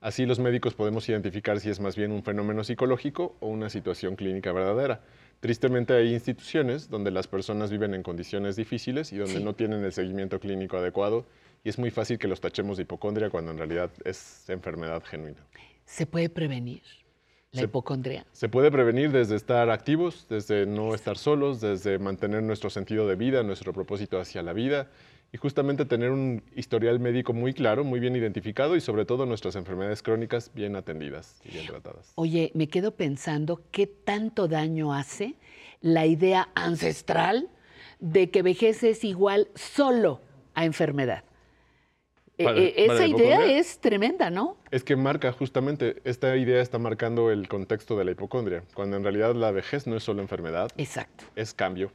Así 0.00 0.24
los 0.24 0.38
médicos 0.38 0.72
podemos 0.72 1.06
identificar 1.06 1.60
si 1.60 1.68
es 1.68 1.80
más 1.80 1.96
bien 1.96 2.12
un 2.12 2.22
fenómeno 2.22 2.64
psicológico 2.64 3.36
o 3.40 3.48
una 3.48 3.68
situación 3.68 4.16
clínica 4.16 4.50
verdadera. 4.50 5.02
Tristemente 5.40 5.94
hay 5.94 6.12
instituciones 6.12 6.90
donde 6.90 7.10
las 7.10 7.26
personas 7.26 7.70
viven 7.70 7.94
en 7.94 8.02
condiciones 8.02 8.56
difíciles 8.56 9.12
y 9.12 9.16
donde 9.16 9.38
Sí. 9.38 9.42
no 9.44 9.54
tienen 9.54 9.82
el 9.84 9.92
seguimiento 9.92 10.38
clínico 10.38 10.76
adecuado 10.76 11.24
y 11.64 11.70
es 11.70 11.78
muy 11.78 11.90
fácil 11.90 12.18
que 12.18 12.28
los 12.28 12.40
tachemos 12.40 12.76
de 12.76 12.82
hipocondria 12.82 13.30
cuando 13.30 13.50
en 13.50 13.58
realidad 13.58 13.90
es 14.04 14.48
enfermedad 14.50 15.02
genuina. 15.02 15.38
¿Se 15.86 16.04
puede 16.06 16.28
prevenir 16.28 16.82
la 17.52 17.60
Se- 17.60 17.64
hipocondria? 17.64 18.26
Se 18.32 18.50
puede 18.50 18.70
prevenir 18.70 19.12
desde 19.12 19.34
estar 19.34 19.70
activos, 19.70 20.26
desde 20.28 20.66
no 20.66 20.94
estar 20.94 21.16
solos, 21.16 21.60
desde 21.62 21.98
mantener 21.98 22.42
nuestro 22.42 22.68
sentido 22.68 23.08
de 23.08 23.16
vida, 23.16 23.42
nuestro 23.42 23.72
propósito 23.72 24.20
hacia 24.20 24.42
la 24.42 24.52
vida 24.52 24.88
y 25.32 25.38
justamente 25.38 25.84
tener 25.84 26.10
un 26.10 26.42
historial 26.56 26.98
médico 26.98 27.32
muy 27.32 27.52
claro, 27.52 27.84
muy 27.84 28.00
bien 28.00 28.16
identificado 28.16 28.76
y 28.76 28.80
sobre 28.80 29.04
todo 29.04 29.26
nuestras 29.26 29.54
enfermedades 29.56 30.02
crónicas 30.02 30.50
bien 30.54 30.74
atendidas 30.76 31.40
y 31.44 31.50
bien 31.50 31.66
tratadas. 31.66 32.12
Oye, 32.16 32.50
me 32.54 32.68
quedo 32.68 32.96
pensando 32.96 33.62
qué 33.70 33.86
tanto 33.86 34.48
daño 34.48 34.92
hace 34.92 35.36
la 35.80 36.06
idea 36.06 36.48
ancestral 36.54 37.48
de 38.00 38.30
que 38.30 38.42
vejez 38.42 38.82
es 38.82 39.04
igual 39.04 39.48
solo 39.54 40.20
a 40.54 40.64
enfermedad. 40.64 41.24
Eh, 42.38 42.44
para 42.44 42.58
esa 42.58 43.06
idea 43.06 43.44
es 43.44 43.80
tremenda, 43.80 44.30
¿no? 44.30 44.56
Es 44.70 44.82
que 44.82 44.96
marca 44.96 45.30
justamente, 45.30 46.00
esta 46.04 46.36
idea 46.36 46.62
está 46.62 46.78
marcando 46.78 47.30
el 47.30 47.48
contexto 47.48 47.98
de 47.98 48.06
la 48.06 48.12
hipocondria, 48.12 48.64
cuando 48.72 48.96
en 48.96 49.02
realidad 49.02 49.34
la 49.34 49.50
vejez 49.50 49.86
no 49.86 49.94
es 49.94 50.02
solo 50.02 50.22
enfermedad, 50.22 50.70
Exacto. 50.78 51.24
es 51.36 51.52
cambio 51.52 51.92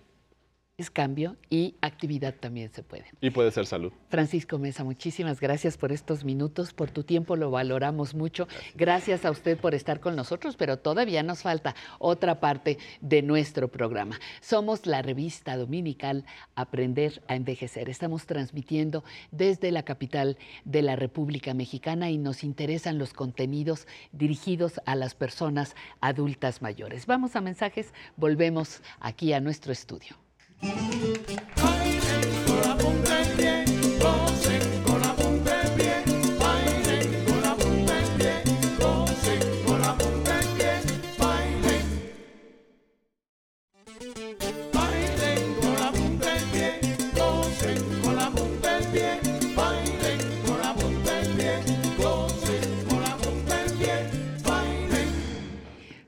Es 0.77 0.91
cambio 0.91 1.37
y 1.49 1.75
actividad 1.79 2.35
también 2.35 2.69
se 2.69 2.83
puede. 2.83 3.05
y 3.21 3.29
puede 3.29 3.49
ser 3.51 3.65
salud. 3.65 3.93
Francisco 4.09 4.57
Mesa, 4.57 4.83
muchísimas 4.83 5.39
gracias 5.39 5.77
por 5.77 5.93
estos 5.93 6.25
minutos, 6.25 6.73
por 6.73 6.91
tu 6.91 7.03
tiempo, 7.03 7.37
lo 7.37 7.49
valoramos 7.49 8.13
mucho. 8.13 8.49
Gracias 8.75 9.23
a 9.23 9.31
usted 9.31 9.57
por 9.57 9.73
estar 9.73 10.01
con 10.01 10.17
nosotros, 10.17 10.57
pero 10.57 10.77
todavía 10.77 11.23
nos 11.23 11.43
falta 11.43 11.75
otra 11.97 12.41
parte 12.41 12.77
de 12.99 13.21
nuestro 13.21 13.69
programa. 13.69 14.19
Somos 14.41 14.85
la 14.85 15.01
revista 15.01 15.55
dominical 15.55 16.25
Aprender 16.55 17.23
a 17.29 17.37
Envejecer. 17.37 17.89
Estamos 17.89 18.25
transmitiendo 18.25 19.05
desde 19.31 19.71
la 19.71 19.83
capital 19.83 20.37
de 20.65 20.81
la 20.81 20.97
República 20.97 21.53
Mexicana 21.53 22.09
y 22.09 22.17
nos 22.17 22.43
interesan 22.43 22.97
los 22.97 23.13
contenidos 23.13 23.87
dirigidos 24.11 24.81
a 24.85 24.95
las 24.95 25.15
personas 25.15 25.73
adultas 26.01 26.61
mayores. 26.61 27.05
Vamos 27.05 27.37
a 27.37 27.41
mensajes, 27.41 27.93
volvemos 28.17 28.81
aquí 28.99 29.31
a 29.31 29.39
nuestro 29.39 29.71
estudio. 29.71 30.24
あ! 30.61 31.74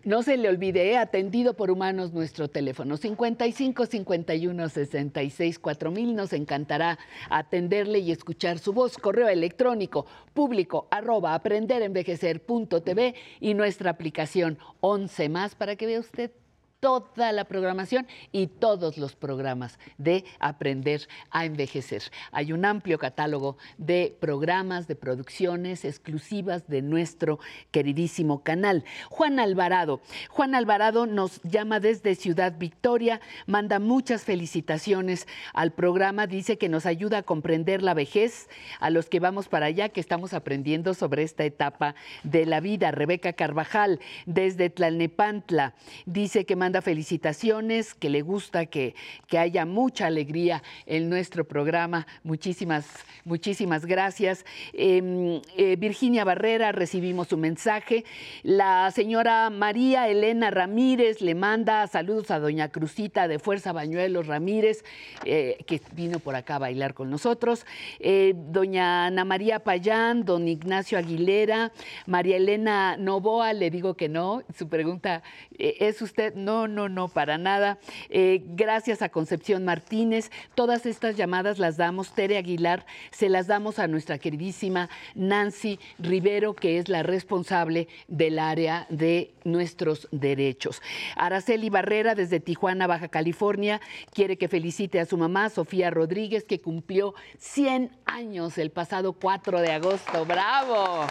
No 0.08 0.24
se 0.24 0.38
le 0.38 0.48
olvide, 0.48 0.90
¿eh? 0.90 0.98
atendido 0.98 1.54
por 1.54 1.70
humanos 1.70 2.14
nuestro 2.14 2.48
teléfono 2.48 2.96
55 2.96 3.88
51 3.88 4.70
66 4.70 5.60
4000. 5.60 6.16
Nos 6.16 6.32
encantará 6.32 6.98
atenderle 7.30 8.00
y 8.00 8.14
escuchar 8.14 8.58
su 8.58 8.72
voz. 8.72 8.98
Correo 8.98 9.28
electrónico 9.28 10.06
público 10.34 10.88
arroba 10.92 11.34
aprenderenvejecer.tv 11.34 13.16
y 13.42 13.54
nuestra 13.54 13.92
aplicación 13.92 14.58
11 14.80 15.28
más 15.28 15.56
para 15.56 15.76
que 15.76 15.88
vea 15.88 16.00
usted 16.00 16.32
toda 16.80 17.32
la 17.32 17.46
programación 17.46 18.08
y 18.32 18.48
todos 18.48 18.98
los 18.98 19.16
programas 19.16 19.80
de 19.98 20.26
Aprender 20.40 21.08
a 21.32 21.46
Envejecer. 21.46 22.04
Hay 22.32 22.54
un 22.54 22.66
amplio 22.66 23.00
catálogo 23.00 23.58
de 23.78 24.16
programas, 24.20 24.88
de 24.88 24.96
producciones 24.96 25.86
exclusivas 25.86 26.68
de 26.68 26.82
nuestro 26.82 27.40
queridísimo 27.72 28.44
canal. 28.44 28.84
Juan 29.10 29.40
Alvarado. 29.40 30.02
Juan 30.30 30.54
Alvarado 30.54 31.08
nos 31.08 31.42
llama 31.44 31.80
desde 31.80 32.16
Ciudad 32.16 32.54
Victoria, 32.58 33.22
manda 33.48 33.80
muchas 33.80 34.24
felicitaciones 34.24 35.28
al 35.54 35.72
programa, 35.72 36.28
dice 36.28 36.58
que 36.58 36.70
nos 36.70 36.86
ayuda 36.86 37.20
a 37.20 37.24
comprender 37.24 37.82
la 37.82 37.94
vejez, 37.94 38.50
a 38.80 38.90
los 38.90 39.10
que 39.10 39.20
vamos 39.20 39.48
para 39.48 39.66
allá, 39.66 39.90
que 39.90 40.00
estamos 40.00 40.34
aprendiendo 40.34 40.94
sobre 40.94 41.24
esta 41.24 41.44
etapa 41.44 41.96
de 42.24 42.46
la 42.46 42.60
vida. 42.60 42.92
Rebeca 42.92 43.34
Carvajal, 43.34 44.00
desde 44.26 44.70
Tlalnepantla, 44.70 45.74
dice 46.06 46.46
que 46.46 46.56
manda 46.68 46.82
felicitaciones, 46.82 47.94
que 47.94 48.10
le 48.10 48.22
gusta 48.22 48.66
que, 48.66 48.94
que 49.28 49.38
haya 49.38 49.66
mucha 49.66 50.08
alegría 50.08 50.62
en 50.86 51.10
nuestro 51.10 51.48
programa. 51.48 52.06
Muchísimas, 52.26 52.86
muchísimas 53.24 53.86
gracias. 53.86 54.44
Eh, 54.74 55.42
eh, 55.56 55.78
Virginia 55.78 56.26
Barrera, 56.26 56.74
recibimos 56.74 57.30
su 57.30 57.38
mensaje. 57.38 58.04
La 58.44 58.92
señora 58.92 59.50
María 59.50 60.10
Elena 60.10 60.52
Ramírez 60.52 61.22
le 61.22 61.36
manda 61.36 61.88
saludos 61.88 62.32
a 62.32 62.40
doña 62.40 62.68
Cruzita 62.68 63.30
de 63.30 63.40
Fuerza 63.40 63.72
Bañuelos 63.72 64.28
Ramírez, 64.28 64.84
eh, 65.24 65.56
que 65.68 65.80
vino 65.94 66.20
por 66.20 66.36
acá 66.36 66.56
a 66.56 66.60
bailar 66.60 66.94
con 66.94 67.10
nosotros. 67.10 67.66
Eh, 68.02 68.34
doña 68.36 69.06
Ana 69.06 69.24
María 69.24 69.60
Payán, 69.60 70.26
don 70.26 70.50
Ignacio 70.50 70.98
Aguilera, 70.98 71.72
María 72.08 72.36
Elena 72.36 72.98
Novoa, 72.98 73.54
le 73.54 73.70
digo 73.72 73.94
que 73.94 74.10
no. 74.10 74.44
Su 74.54 74.68
pregunta, 74.68 75.24
¿es 75.58 76.02
usted? 76.02 76.36
No, 76.36 76.57
no, 76.58 76.68
no, 76.68 76.90
no, 76.90 77.08
para 77.08 77.38
nada. 77.38 77.78
Eh, 78.10 78.42
gracias 78.44 79.04
a 79.04 79.10
Concepción 79.10 79.64
Martínez. 79.64 80.32
Todas 80.56 80.88
estas 80.88 81.16
llamadas 81.16 81.60
las 81.60 81.78
damos, 81.78 82.16
Tere 82.16 82.38
Aguilar, 82.38 82.86
se 83.12 83.30
las 83.30 83.46
damos 83.46 83.78
a 83.78 83.88
nuestra 83.88 84.18
queridísima 84.18 84.90
Nancy 85.14 85.80
Rivero, 86.00 86.56
que 86.56 86.80
es 86.80 86.90
la 86.90 87.04
responsable 87.04 87.88
del 88.08 88.40
área 88.40 88.88
de 88.90 89.34
nuestros 89.44 90.08
derechos. 90.12 90.82
Araceli 91.16 91.70
Barrera, 91.70 92.16
desde 92.16 92.40
Tijuana, 92.40 92.88
Baja 92.88 93.10
California, 93.10 93.80
quiere 94.14 94.38
que 94.38 94.48
felicite 94.48 95.00
a 95.00 95.06
su 95.06 95.18
mamá, 95.18 95.50
Sofía 95.50 95.92
Rodríguez, 95.92 96.44
que 96.44 96.60
cumplió 96.60 97.14
100 97.38 97.92
años 98.06 98.58
el 98.58 98.72
pasado 98.72 99.14
4 99.14 99.62
de 99.62 99.72
agosto. 99.74 100.26
¡Bravo! 100.26 101.06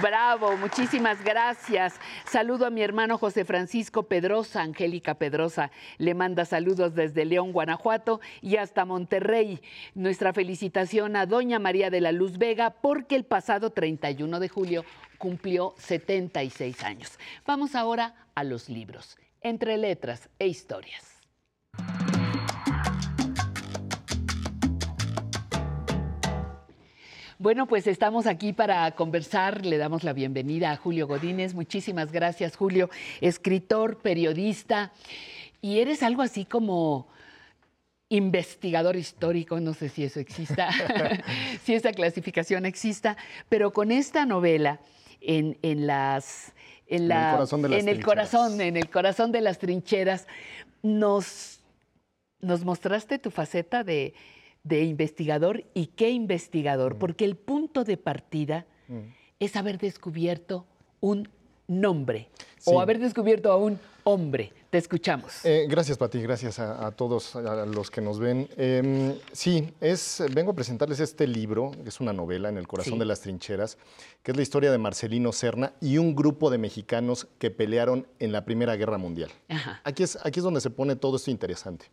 Bravo, 0.00 0.56
muchísimas 0.56 1.22
gracias. 1.22 2.00
Saludo 2.24 2.66
a 2.66 2.70
mi 2.70 2.82
hermano 2.82 3.18
José 3.18 3.44
Francisco 3.44 4.04
Pedrosa, 4.04 4.62
Angélica 4.62 5.14
Pedrosa. 5.14 5.70
Le 5.98 6.14
manda 6.14 6.44
saludos 6.44 6.94
desde 6.94 7.26
León, 7.26 7.52
Guanajuato 7.52 8.20
y 8.40 8.56
hasta 8.56 8.86
Monterrey. 8.86 9.60
Nuestra 9.94 10.32
felicitación 10.32 11.14
a 11.14 11.26
doña 11.26 11.58
María 11.58 11.90
de 11.90 12.00
la 12.00 12.12
Luz 12.12 12.38
Vega 12.38 12.70
porque 12.70 13.16
el 13.16 13.24
pasado 13.24 13.70
31 13.70 14.40
de 14.40 14.48
julio 14.48 14.84
cumplió 15.18 15.74
76 15.76 16.82
años. 16.84 17.18
Vamos 17.46 17.74
ahora 17.74 18.14
a 18.34 18.44
los 18.44 18.68
libros, 18.70 19.18
entre 19.42 19.76
letras 19.76 20.30
e 20.38 20.46
historias. 20.46 21.11
Bueno, 27.42 27.66
pues 27.66 27.88
estamos 27.88 28.28
aquí 28.28 28.52
para 28.52 28.88
conversar. 28.92 29.66
Le 29.66 29.76
damos 29.76 30.04
la 30.04 30.12
bienvenida 30.12 30.70
a 30.70 30.76
Julio 30.76 31.08
Godínez. 31.08 31.54
Muchísimas 31.54 32.12
gracias, 32.12 32.56
Julio. 32.56 32.88
Escritor, 33.20 33.98
periodista. 33.98 34.92
Y 35.60 35.80
eres 35.80 36.04
algo 36.04 36.22
así 36.22 36.44
como 36.44 37.08
investigador 38.10 38.94
histórico, 38.94 39.58
no 39.58 39.74
sé 39.74 39.88
si 39.88 40.04
eso 40.04 40.20
exista, 40.20 40.68
si 41.64 41.74
esa 41.74 41.90
clasificación 41.90 42.64
exista, 42.64 43.16
pero 43.48 43.72
con 43.72 43.90
esta 43.90 44.24
novela 44.24 44.78
en, 45.20 45.58
en 45.62 45.88
las... 45.88 46.52
En, 46.86 47.08
la, 47.08 47.30
el 47.30 47.36
corazón 47.38 47.62
de 47.62 47.68
las 47.70 47.80
en 47.80 47.88
el 47.88 48.04
corazón, 48.04 48.60
en 48.60 48.76
el 48.76 48.88
corazón 48.88 49.32
de 49.32 49.40
las 49.40 49.58
trincheras, 49.58 50.28
nos, 50.84 51.58
nos 52.40 52.64
mostraste 52.64 53.18
tu 53.18 53.32
faceta 53.32 53.82
de, 53.82 54.14
de 54.64 54.84
investigador 54.84 55.64
y 55.74 55.86
qué 55.86 56.10
investigador, 56.10 56.96
porque 56.98 57.24
el 57.24 57.36
punto 57.36 57.84
de 57.84 57.96
partida 57.96 58.66
es 59.40 59.56
haber 59.56 59.78
descubierto 59.78 60.66
un 61.00 61.28
nombre 61.66 62.28
o 62.64 62.80
haber 62.80 62.98
descubierto 62.98 63.50
a 63.50 63.56
un 63.56 63.78
hombre. 64.04 64.52
Te 64.70 64.78
escuchamos. 64.78 65.44
Eh, 65.44 65.66
gracias, 65.68 65.98
Pati. 65.98 66.20
Gracias 66.22 66.58
a, 66.58 66.86
a 66.86 66.90
todos 66.92 67.36
a 67.36 67.66
los 67.66 67.90
que 67.90 68.00
nos 68.00 68.18
ven. 68.18 68.48
Em, 68.56 69.14
sí, 69.32 69.70
es, 69.80 70.22
vengo 70.32 70.52
a 70.52 70.54
presentarles 70.54 70.98
este 71.00 71.26
libro, 71.26 71.72
que 71.82 71.88
es 71.90 72.00
una 72.00 72.12
novela 72.12 72.48
en 72.48 72.56
el 72.56 72.66
corazón 72.66 72.94
Sí. 72.94 72.98
de 72.98 73.04
las 73.04 73.20
trincheras, 73.20 73.76
que 74.22 74.30
es 74.30 74.36
la 74.36 74.42
historia 74.42 74.70
de 74.72 74.78
Marcelino 74.78 75.30
Serna 75.32 75.72
y 75.80 75.98
un 75.98 76.14
grupo 76.14 76.50
de 76.50 76.58
mexicanos 76.58 77.26
que 77.38 77.50
pelearon 77.50 78.06
en 78.18 78.32
la 78.32 78.44
Primera 78.44 78.74
Guerra 78.76 78.96
Mundial. 78.98 79.30
Ajá. 79.48 79.80
Aquí 79.84 80.02
es, 80.04 80.16
aquí 80.24 80.40
es 80.40 80.44
donde 80.44 80.60
se 80.60 80.70
pone 80.70 80.96
todo 80.96 81.16
esto 81.16 81.30
interesante. 81.30 81.86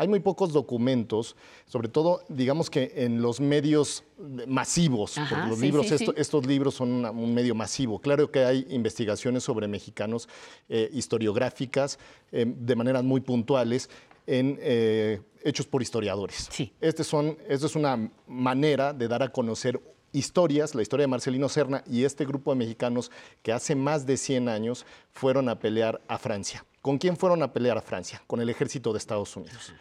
Hay 0.00 0.08
muy 0.08 0.20
pocos 0.20 0.54
documentos, 0.54 1.36
sobre 1.66 1.88
todo, 1.88 2.22
digamos 2.30 2.70
que 2.70 2.90
en 2.96 3.20
los 3.20 3.38
medios 3.38 4.02
masivos, 4.46 5.18
Ajá, 5.18 5.28
porque 5.36 5.48
los 5.50 5.58
sí, 5.58 5.64
libros, 5.66 5.86
sí, 5.88 5.94
esto- 5.96 6.12
sí. 6.12 6.20
estos 6.20 6.46
libros 6.46 6.74
son 6.74 6.90
una- 6.90 7.10
un 7.10 7.34
medio 7.34 7.54
masivo. 7.54 7.98
Claro 7.98 8.30
que 8.30 8.42
hay 8.46 8.66
investigaciones 8.70 9.42
sobre 9.44 9.68
mexicanos 9.68 10.26
eh, 10.70 10.88
historiográficas 10.94 11.98
eh, 12.32 12.46
de 12.48 12.76
maneras 12.76 13.04
muy 13.04 13.20
puntuales 13.20 13.90
en 14.26 14.58
eh, 14.62 15.20
hechos 15.44 15.66
por 15.66 15.82
historiadores. 15.82 16.48
Este 16.80 17.04
son, 17.04 17.36
esto 17.46 17.66
es 17.66 17.76
una 17.76 18.10
manera 18.26 18.94
de 18.94 19.06
dar 19.06 19.22
a 19.22 19.28
conocer 19.30 19.78
historias, 20.12 20.74
la 20.74 20.80
historia 20.80 21.04
de 21.04 21.08
Marcelino 21.08 21.48
Serna 21.50 21.84
y 21.86 22.04
este 22.04 22.24
grupo 22.24 22.52
de 22.52 22.56
mexicanos 22.56 23.10
que 23.42 23.52
hace 23.52 23.74
más 23.74 24.06
de 24.06 24.16
100 24.16 24.48
años 24.48 24.86
fueron 25.12 25.50
a 25.50 25.58
pelear 25.58 26.00
a 26.08 26.16
Francia. 26.16 26.64
¿Con 26.80 26.96
quién 26.96 27.18
fueron 27.18 27.42
a 27.42 27.52
pelear 27.52 27.76
a 27.76 27.82
Francia? 27.82 28.22
Con 28.26 28.40
el 28.40 28.48
ejército 28.48 28.92
de 28.92 28.98
Estados 28.98 29.36
Unidos. 29.36 29.74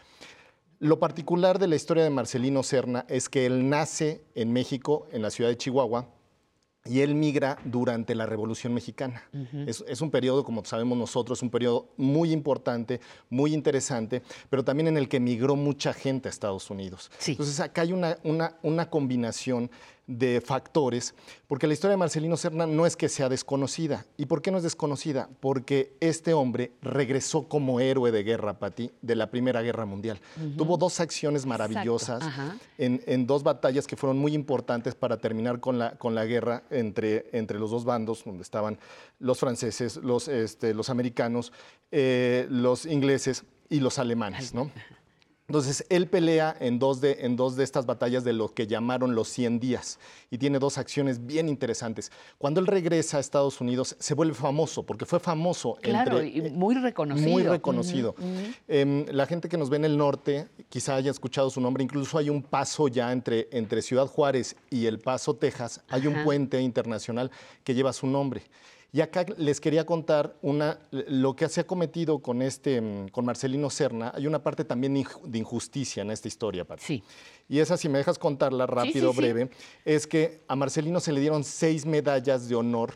Lo 0.79 0.97
particular 0.97 1.59
de 1.59 1.67
la 1.67 1.75
historia 1.75 2.05
de 2.05 2.09
Marcelino 2.09 2.63
Serna 2.63 3.05
es 3.09 3.27
que 3.27 3.45
él 3.45 3.67
nace 3.67 4.23
en 4.33 4.53
México, 4.53 5.07
en 5.11 5.21
la 5.21 5.29
ciudad 5.29 5.49
de 5.49 5.57
Chihuahua, 5.57 6.07
y 6.85 7.01
él 7.01 7.15
migra 7.15 7.57
durante 7.65 8.15
la 8.15 8.25
Revolución 8.25 8.73
Mexicana. 8.73 9.21
es, 9.67 9.83
es 9.87 9.99
un 9.99 10.09
periodo, 10.09 10.45
como 10.45 10.63
sabemos 10.63 10.97
nosotros, 10.97 11.41
un 11.41 11.49
periodo 11.49 11.89
muy 11.97 12.31
importante, 12.31 13.01
muy 13.29 13.53
interesante, 13.53 14.23
pero 14.49 14.63
también 14.63 14.87
en 14.87 14.95
el 14.95 15.09
que 15.09 15.19
migró 15.19 15.57
mucha 15.57 15.91
gente 15.91 16.29
a 16.29 16.31
Estados 16.31 16.69
Unidos. 16.69 17.11
Entonces 17.27 17.59
acá 17.59 17.81
hay 17.81 17.91
una, 17.91 18.17
una, 18.23 18.57
una 18.63 18.89
combinación 18.89 19.69
de 20.09 20.41
factores, 20.41 21.13
porque 21.47 21.67
la 21.67 21.73
historia 21.73 21.91
de 21.91 21.97
Marcelino 21.97 22.35
Serna 22.35 22.65
no 22.65 22.87
es 22.87 22.97
que 22.97 23.07
sea 23.09 23.29
desconocida. 23.29 24.07
¿Y 24.17 24.25
por 24.25 24.41
qué 24.41 24.49
no 24.49 24.57
es 24.57 24.63
desconocida? 24.63 25.29
Porque 25.39 25.93
este 25.99 26.33
hombre 26.33 26.71
regresó 26.81 27.47
como 27.47 27.79
héroe 27.79 28.11
de 28.11 28.23
guerra, 28.23 28.57
Pati, 28.57 28.91
de 29.03 29.15
la 29.15 29.29
Primera 29.29 29.61
Guerra 29.61 29.85
Mundial. 29.85 30.19
Tuvo 30.57 30.77
dos 30.77 30.99
acciones 30.99 31.45
maravillosas 31.45 32.23
en, 32.79 33.03
en 33.05 33.27
dos 33.27 33.43
batallas 33.43 33.85
que 33.85 33.95
fueron 33.95 34.17
muy 34.17 34.33
importantes 34.33 34.95
para 34.95 35.17
terminar 35.17 35.59
con 35.59 35.77
la, 35.77 35.91
con 35.91 36.15
la 36.15 36.25
guerra 36.25 36.63
entre, 36.71 37.29
entre 37.31 37.59
los 37.59 37.69
dos 37.69 37.85
bandos, 37.85 38.23
donde 38.25 38.41
estaban 38.41 38.79
los 39.19 39.39
franceses, 39.39 39.97
los, 39.97 40.27
este, 40.27 40.73
los 40.73 40.89
americanos, 40.89 41.53
eh, 41.91 42.47
los 42.49 42.87
ingleses 42.87 43.43
y 43.69 43.79
los 43.79 43.99
alemanes, 43.99 44.55
¿no? 44.55 44.71
Entonces, 45.49 45.83
él 45.89 46.07
pelea 46.07 46.55
en 46.59 46.77
dos, 46.77 47.01
de, 47.01 47.17
en 47.21 47.35
dos 47.35 47.55
de 47.55 47.63
estas 47.63 47.87
batallas 47.87 48.23
de 48.23 48.33
lo 48.33 48.53
que 48.53 48.67
llamaron 48.67 49.15
los 49.15 49.29
100 49.29 49.59
días 49.59 49.97
y 50.29 50.37
tiene 50.37 50.59
dos 50.59 50.77
acciones 50.77 51.25
bien 51.25 51.49
interesantes. 51.49 52.11
Cuando 52.37 52.59
él 52.59 52.67
regresa 52.67 53.17
a 53.17 53.19
Estados 53.19 53.59
Unidos, 53.59 53.95
se 53.97 54.13
vuelve 54.13 54.35
famoso, 54.35 54.83
porque 54.83 55.07
fue 55.07 55.19
famoso 55.19 55.75
Claro, 55.81 56.19
entre, 56.19 56.49
y 56.49 56.51
muy 56.51 56.75
reconocido. 56.75 57.29
muy 57.31 57.41
reconocido. 57.41 58.13
Em, 58.67 59.07
la 59.09 59.25
gente 59.25 59.49
que 59.49 59.57
nos 59.57 59.71
ve 59.71 59.77
en 59.77 59.85
el 59.85 59.97
norte 59.97 60.47
quizá 60.69 60.93
haya 60.93 61.09
escuchado 61.09 61.49
su 61.49 61.59
nombre. 61.59 61.83
Incluso 61.83 62.19
hay 62.19 62.29
un 62.29 62.43
paso 62.43 62.87
ya 62.87 63.11
entre, 63.11 63.47
entre 63.51 63.81
Ciudad 63.81 64.05
Juárez 64.05 64.55
y 64.69 64.85
El 64.85 64.99
Paso, 64.99 65.33
Texas. 65.33 65.81
Hay 65.89 66.05
un 66.05 66.23
puente 66.23 66.61
internacional 66.61 67.31
que 67.63 67.73
lleva 67.73 67.91
su 67.91 68.05
nombre. 68.05 68.43
Y 68.91 69.01
acá 69.01 69.25
les 69.37 69.61
quería 69.61 69.85
contar 69.85 70.35
una, 70.41 70.79
lo 70.91 71.35
que 71.35 71.47
se 71.47 71.61
ha 71.61 71.67
cometido 71.67 72.19
con, 72.19 72.41
este, 72.41 72.81
mm, 72.81 73.09
con 73.09 73.23
Marcelino 73.23 73.69
Serna. 73.69 74.11
Hay 74.15 74.25
una 74.25 74.41
parte 74.41 74.65
también 74.65 75.05
de 75.23 75.37
injusticia 75.37 76.01
en 76.01 76.09
esta 76.09 76.27
historia, 76.27 76.65
Pati. 76.65 76.83
Sí. 76.83 77.03
Y 77.47 77.59
esa, 77.59 77.77
si 77.77 77.87
me 77.87 77.99
dejas 77.99 78.17
contarla 78.17 78.65
rápido, 78.65 79.11
sí, 79.11 79.15
sí. 79.15 79.21
breve, 79.21 79.49
es 79.85 80.07
que 80.07 80.41
a 80.47 80.55
Marcelino 80.55 80.99
se 80.99 81.11
le 81.11 81.19
dieron 81.19 81.43
seis 81.43 81.85
medallas 81.85 82.47
de 82.47 82.55
honor, 82.55 82.93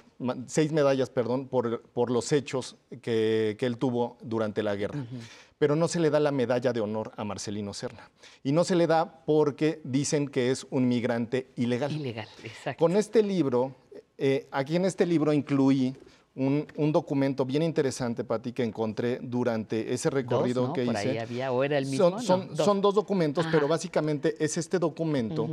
seis 0.47 0.71
medallas, 0.71 1.09
perdón, 1.09 1.47
por, 1.47 1.81
por 1.81 2.09
los 2.09 2.31
hechos 2.31 2.75
que, 3.01 3.55
que 3.59 3.65
él 3.65 3.77
tuvo 3.77 4.17
durante 4.21 4.63
la 4.63 4.75
guerra. 4.75 5.05
Pero 5.57 5.75
no 5.75 5.87
se 5.87 5.99
le 5.99 6.09
da 6.09 6.19
la 6.19 6.31
medalla 6.31 6.73
de 6.73 6.81
honor 6.81 7.11
a 7.15 7.23
Marcelino 7.23 7.73
Serna. 7.73 8.11
Y 8.43 8.51
no 8.51 8.63
se 8.63 8.75
le 8.75 8.85
da 8.85 9.23
porque 9.25 9.79
dicen 9.83 10.27
que 10.27 10.51
es 10.51 10.67
un 10.69 10.87
migrante 10.87 11.51
ilegal. 11.55 11.91
Ilegal, 11.91 12.27
exacto. 12.43 12.83
Con 12.83 12.95
este 12.95 13.23
libro, 13.23 13.75
eh, 14.25 14.47
aquí 14.51 14.77
en 14.77 14.85
este 14.85 15.05
libro 15.05 15.33
incluí 15.33 15.93
un, 16.35 16.65
un 16.77 16.91
documento 16.93 17.45
bien 17.45 17.61
interesante, 17.61 18.23
Pati, 18.23 18.53
que 18.53 18.63
encontré 18.63 19.19
durante 19.21 19.93
ese 19.93 20.09
recorrido 20.09 20.67
¿no? 20.67 20.73
que 20.73 20.85
Por 20.85 20.95
hice. 20.95 21.09
ahí 21.11 21.17
había, 21.17 21.51
o 21.51 21.61
era 21.61 21.77
el 21.77 21.85
mismo, 21.85 22.19
Son, 22.21 22.47
no, 22.47 22.53
dos. 22.55 22.65
son 22.65 22.79
dos 22.81 22.95
documentos, 22.95 23.45
Ajá. 23.45 23.53
pero 23.53 23.67
básicamente 23.67 24.35
es 24.39 24.57
este 24.57 24.79
documento 24.79 25.47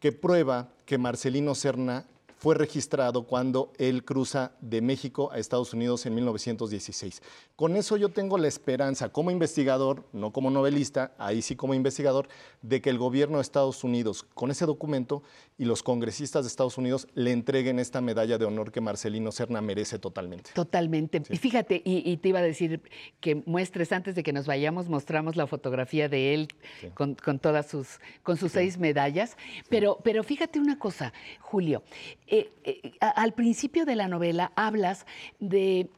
que 0.00 0.10
prueba 0.12 0.70
que 0.86 0.96
Marcelino 0.96 1.54
Serna 1.54 2.06
fue 2.44 2.54
registrado 2.54 3.26
cuando 3.26 3.72
él 3.78 4.04
cruza 4.04 4.52
de 4.60 4.82
México 4.82 5.30
a 5.32 5.38
Estados 5.38 5.72
Unidos 5.72 6.04
en 6.04 6.14
1916. 6.14 7.22
Con 7.56 7.74
eso 7.74 7.96
yo 7.96 8.10
tengo 8.10 8.36
la 8.36 8.48
esperanza 8.48 9.08
como 9.08 9.30
investigador, 9.30 10.04
no 10.12 10.30
como 10.30 10.50
novelista, 10.50 11.14
ahí 11.16 11.40
sí 11.40 11.56
como 11.56 11.72
investigador, 11.72 12.28
de 12.60 12.82
que 12.82 12.90
el 12.90 12.98
gobierno 12.98 13.38
de 13.38 13.42
Estados 13.42 13.82
Unidos, 13.82 14.24
con 14.34 14.50
ese 14.50 14.66
documento, 14.66 15.22
y 15.56 15.64
los 15.64 15.82
congresistas 15.82 16.44
de 16.44 16.48
Estados 16.48 16.76
Unidos 16.76 17.08
le 17.14 17.32
entreguen 17.32 17.78
esta 17.78 18.02
medalla 18.02 18.36
de 18.36 18.44
honor 18.44 18.72
que 18.72 18.82
Marcelino 18.82 19.32
Serna 19.32 19.62
merece 19.62 19.98
totalmente. 19.98 20.50
Totalmente. 20.52 21.22
Y 21.30 21.38
fíjate, 21.38 21.80
y, 21.82 22.02
y 22.10 22.18
te 22.18 22.28
iba 22.28 22.40
a 22.40 22.42
decir 22.42 22.82
que 23.20 23.36
muestres, 23.46 23.90
antes 23.92 24.16
de 24.16 24.22
que 24.22 24.34
nos 24.34 24.46
vayamos, 24.46 24.90
mostramos 24.90 25.34
la 25.36 25.46
fotografía 25.46 26.10
de 26.10 26.34
él 26.34 26.48
con, 26.92 27.14
con 27.14 27.38
todas 27.38 27.70
sus, 27.70 28.00
con 28.22 28.36
sus 28.36 28.52
seis 28.52 28.76
medallas. 28.76 29.38
Pero, 29.70 29.98
pero 30.04 30.22
fíjate 30.24 30.58
una 30.58 30.78
cosa, 30.78 31.14
Julio. 31.40 31.82
eh, 32.26 32.33
eh, 32.64 32.92
a- 33.00 33.08
al 33.10 33.32
principio 33.32 33.84
de 33.84 33.96
la 33.96 34.08
novela 34.08 34.52
hablas 34.56 35.06
de 35.40 35.88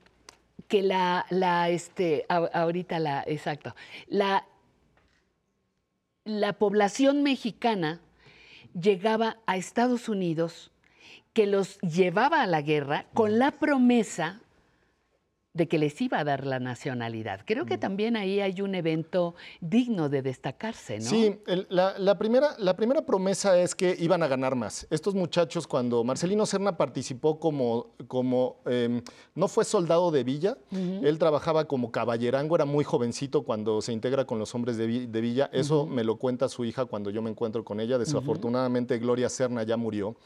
que 0.69 0.83
la, 0.83 1.25
este, 1.71 2.27
ahorita 2.29 2.99
la, 2.99 3.23
exacto, 3.27 3.75
la, 4.09 4.45
la 6.25 6.55
población 6.55 7.23
mexicana 7.23 8.01
llegaba 8.79 9.37
a 9.47 9.57
Estados 9.57 10.09
Unidos, 10.09 10.73
que 11.33 11.47
los 11.47 11.79
llevaba 11.81 12.43
a 12.43 12.47
la 12.47 12.63
guerra 12.63 13.07
con 13.15 13.39
la 13.39 13.53
promesa 13.53 14.41
de 15.57 15.69
que 15.69 15.79
les 15.79 16.01
iba 16.01 16.19
a 16.19 16.25
dar 16.25 16.47
la 16.47 16.61
nacionalidad. 16.61 17.41
Creo 17.47 17.65
que 17.65 17.79
también 17.79 18.17
ahí 18.17 18.41
hay 18.41 18.61
un 18.61 18.75
evento 18.75 19.35
digno 19.61 20.09
de 20.09 20.21
destacarse, 20.23 20.99
¿no? 20.99 21.05
Sí, 21.05 21.39
el- 21.47 21.67
la, 21.71 21.99
la 21.99 22.19
primera, 22.19 22.55
la 22.59 22.77
primera 22.77 23.07
promesa 23.07 23.59
es 23.59 23.75
que 23.75 23.97
iban 23.99 24.23
a 24.23 24.29
ganar 24.29 24.55
más. 24.55 24.87
Estos 24.91 25.15
muchachos, 25.15 25.67
cuando 25.67 26.05
Marcelino 26.05 26.45
Serna 26.47 26.77
participó 26.77 27.41
como, 27.41 27.95
como 28.07 28.57
em, 28.67 29.03
no 29.35 29.49
fue 29.49 29.65
soldado 29.65 30.11
de 30.11 30.25
Villa, 30.25 30.59
él 30.71 31.19
trabajaba 31.19 31.65
como 31.65 31.91
caballerango, 31.91 32.55
era 32.55 32.65
muy 32.67 32.85
jovencito 32.85 33.43
cuando 33.43 33.81
se 33.81 33.93
integra 33.93 34.27
con 34.27 34.39
los 34.39 34.55
hombres 34.55 34.77
de, 34.77 34.87
Vi- 34.87 35.07
de 35.07 35.21
Villa. 35.21 35.49
Eso 35.53 35.87
me 35.87 36.05
lo 36.05 36.17
cuenta 36.17 36.49
su 36.49 36.65
hija 36.65 36.85
cuando 36.85 37.11
yo 37.11 37.23
me 37.23 37.31
encuentro 37.31 37.65
con 37.65 37.81
ella. 37.81 37.97
Desafortunadamente, 37.99 38.99
Gloria 38.99 39.29
Serna 39.29 39.63
ya 39.63 39.77
murió. 39.77 40.17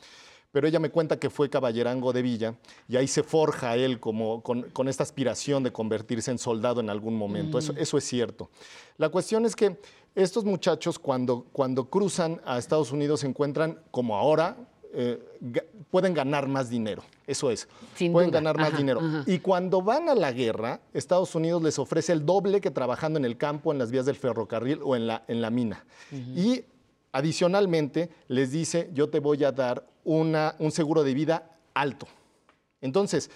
Pero 0.52 0.66
ella 0.66 0.80
me 0.80 0.90
cuenta 0.90 1.18
que 1.18 1.30
fue 1.30 1.48
caballerango 1.48 2.12
de 2.12 2.22
Villa 2.22 2.54
y 2.88 2.96
ahí 2.96 3.06
se 3.06 3.22
forja 3.22 3.76
él 3.76 4.00
como 4.00 4.42
con, 4.42 4.62
con 4.70 4.88
esta 4.88 5.04
aspiración 5.04 5.62
de 5.62 5.72
convertirse 5.72 6.30
en 6.32 6.38
soldado 6.38 6.80
en 6.80 6.90
algún 6.90 7.14
momento. 7.16 7.58
Eso, 7.58 7.72
Mm. 7.72 7.78
eso 7.78 7.98
es 7.98 8.04
cierto. 8.04 8.50
La 8.98 9.08
cuestión 9.10 9.44
es 9.46 9.54
que 9.54 9.78
estos 10.16 10.44
muchachos 10.44 10.98
cuando, 10.98 11.46
cuando 11.52 11.88
cruzan 11.88 12.40
a 12.44 12.58
Estados 12.58 12.90
Unidos 12.90 13.20
se 13.20 13.28
encuentran 13.28 13.78
como 13.92 14.16
ahora, 14.16 14.56
eh, 14.92 15.22
pueden 15.88 16.14
ganar 16.14 16.48
más 16.48 16.68
dinero. 16.68 17.04
Eso 17.28 17.48
es. 17.52 17.68
Sin 17.94 18.10
pueden 18.12 18.30
duda. 18.30 18.40
ganar 18.40 18.56
más 18.56 18.70
Ajá, 18.70 18.76
dinero. 18.76 18.98
ajá. 19.00 19.22
Y 19.28 19.38
cuando 19.38 19.82
van 19.82 20.08
a 20.08 20.16
la 20.16 20.32
guerra, 20.32 20.80
Estados 20.92 21.32
Unidos 21.36 21.62
les 21.62 21.78
ofrece 21.78 22.12
el 22.12 22.26
doble 22.26 22.60
que 22.60 22.72
trabajando 22.72 23.20
en 23.20 23.24
el 23.24 23.36
campo, 23.36 23.70
en 23.70 23.78
las 23.78 23.92
vías 23.92 24.04
del 24.04 24.16
ferrocarril 24.16 24.80
o 24.82 24.96
en 24.96 25.06
la, 25.06 25.22
en 25.28 25.40
la 25.40 25.50
mina. 25.50 25.84
Y 26.10 26.64
adicionalmente 27.12 28.10
les 28.26 28.50
dice, 28.50 28.90
yo 28.92 29.08
te 29.10 29.20
voy 29.20 29.44
a 29.44 29.52
dar 29.52 29.86
una, 30.04 30.54
un 30.58 30.70
seguro 30.70 31.02
de 31.04 31.14
vida 31.14 31.50
alto. 31.74 32.06
Entonces, 32.80 33.30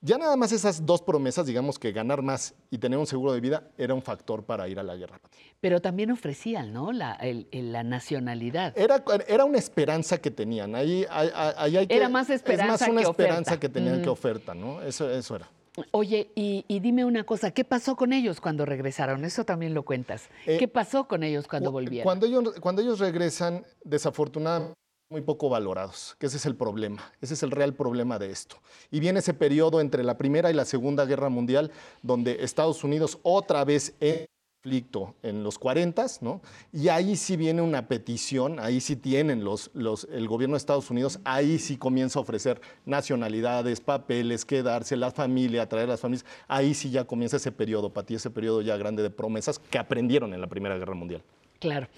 ya 0.00 0.16
nada 0.16 0.36
más 0.36 0.52
esas 0.52 0.86
dos 0.86 1.02
promesas, 1.02 1.44
digamos 1.46 1.78
que 1.78 1.90
ganar 1.92 2.22
más 2.22 2.54
y 2.70 2.78
tener 2.78 2.98
un 2.98 3.06
seguro 3.06 3.32
de 3.32 3.40
vida, 3.40 3.64
era 3.76 3.94
un 3.94 4.02
factor 4.02 4.44
para 4.44 4.68
ir 4.68 4.78
a 4.78 4.82
la 4.84 4.94
guerra. 4.96 5.20
Pero 5.60 5.80
también 5.80 6.12
ofrecían, 6.12 6.72
¿no? 6.72 6.92
La, 6.92 7.14
el- 7.14 7.48
el- 7.50 7.72
la 7.72 7.82
nacionalidad. 7.82 8.78
Era, 8.78 9.02
era 9.26 9.44
una 9.44 9.58
esperanza 9.58 10.18
que 10.18 10.30
tenían. 10.30 10.74
Ahí, 10.76 11.04
ahí- 11.10 11.30
ahí 11.56 11.76
hay 11.78 11.86
que- 11.88 11.96
Era 11.96 12.08
más 12.08 12.30
Es 12.30 12.36
esperanza 12.36 12.86
más 12.86 12.88
una 12.92 13.02
que 13.02 13.10
esperanza 13.10 13.40
oferta. 13.50 13.60
que 13.60 13.68
tenían 13.68 14.02
que 14.02 14.08
oferta, 14.08 14.54
¿no? 14.54 14.80
Eso, 14.82 15.10
eso 15.10 15.34
era. 15.36 15.50
Oye, 15.92 16.30
y, 16.34 16.64
y 16.68 16.80
dime 16.80 17.04
una 17.04 17.22
cosa, 17.24 17.50
¿qué 17.52 17.64
pasó 17.64 17.94
con 17.96 18.12
ellos 18.12 18.40
cuando 18.40 18.64
regresaron? 18.64 19.24
Eso 19.24 19.44
también 19.44 19.74
lo 19.74 19.84
cuentas. 19.84 20.28
Eh, 20.46 20.58
¿Qué 20.58 20.66
pasó 20.68 21.06
con 21.06 21.22
ellos 21.22 21.46
cuando 21.48 21.70
Cu- 21.70 21.74
volvieron? 21.74 22.04
Cuando 22.04 22.26
ellos, 22.26 22.54
cuando 22.60 22.82
ellos 22.82 22.98
regresan, 23.00 23.64
desafortunadamente, 23.84 24.74
muy 25.10 25.22
poco 25.22 25.48
valorados, 25.48 26.16
que 26.18 26.26
ese 26.26 26.36
es 26.36 26.44
el 26.44 26.54
problema, 26.54 27.12
ese 27.22 27.34
es 27.34 27.42
el 27.42 27.50
real 27.50 27.72
problema 27.74 28.18
de 28.18 28.30
esto. 28.30 28.56
Y 28.90 29.00
viene 29.00 29.20
ese 29.20 29.32
periodo 29.32 29.80
entre 29.80 30.04
la 30.04 30.18
Primera 30.18 30.50
y 30.50 30.54
la 30.54 30.66
Segunda 30.66 31.06
Guerra 31.06 31.30
Mundial, 31.30 31.70
donde 32.02 32.44
Estados 32.44 32.84
Unidos 32.84 33.18
otra 33.22 33.64
vez 33.64 33.94
en 34.00 34.26
conflicto 34.62 35.14
en 35.22 35.44
los 35.44 35.58
40, 35.58 36.04
¿no? 36.20 36.42
Y 36.72 36.88
ahí 36.88 37.16
sí 37.16 37.36
viene 37.36 37.62
una 37.62 37.86
petición, 37.88 38.58
ahí 38.60 38.80
sí 38.80 38.96
tienen 38.96 39.44
los, 39.44 39.70
los, 39.72 40.06
el 40.12 40.26
gobierno 40.28 40.56
de 40.56 40.58
Estados 40.58 40.90
Unidos, 40.90 41.20
ahí 41.24 41.58
sí 41.58 41.78
comienza 41.78 42.18
a 42.18 42.22
ofrecer 42.22 42.60
nacionalidades, 42.84 43.80
papeles, 43.80 44.44
quedarse, 44.44 44.96
la 44.96 45.10
familia, 45.10 45.68
traer 45.68 45.88
las 45.88 46.00
familias, 46.00 46.26
ahí 46.48 46.74
sí 46.74 46.90
ya 46.90 47.04
comienza 47.04 47.38
ese 47.38 47.52
periodo, 47.52 47.92
Pati, 47.94 48.16
ese 48.16 48.30
periodo 48.30 48.60
ya 48.60 48.76
grande 48.76 49.02
de 49.02 49.10
promesas 49.10 49.58
que 49.58 49.78
aprendieron 49.78 50.34
en 50.34 50.40
la 50.40 50.48
Primera 50.48 50.76
Guerra 50.76 50.94
Mundial. 50.94 51.22
Claro. 51.60 51.88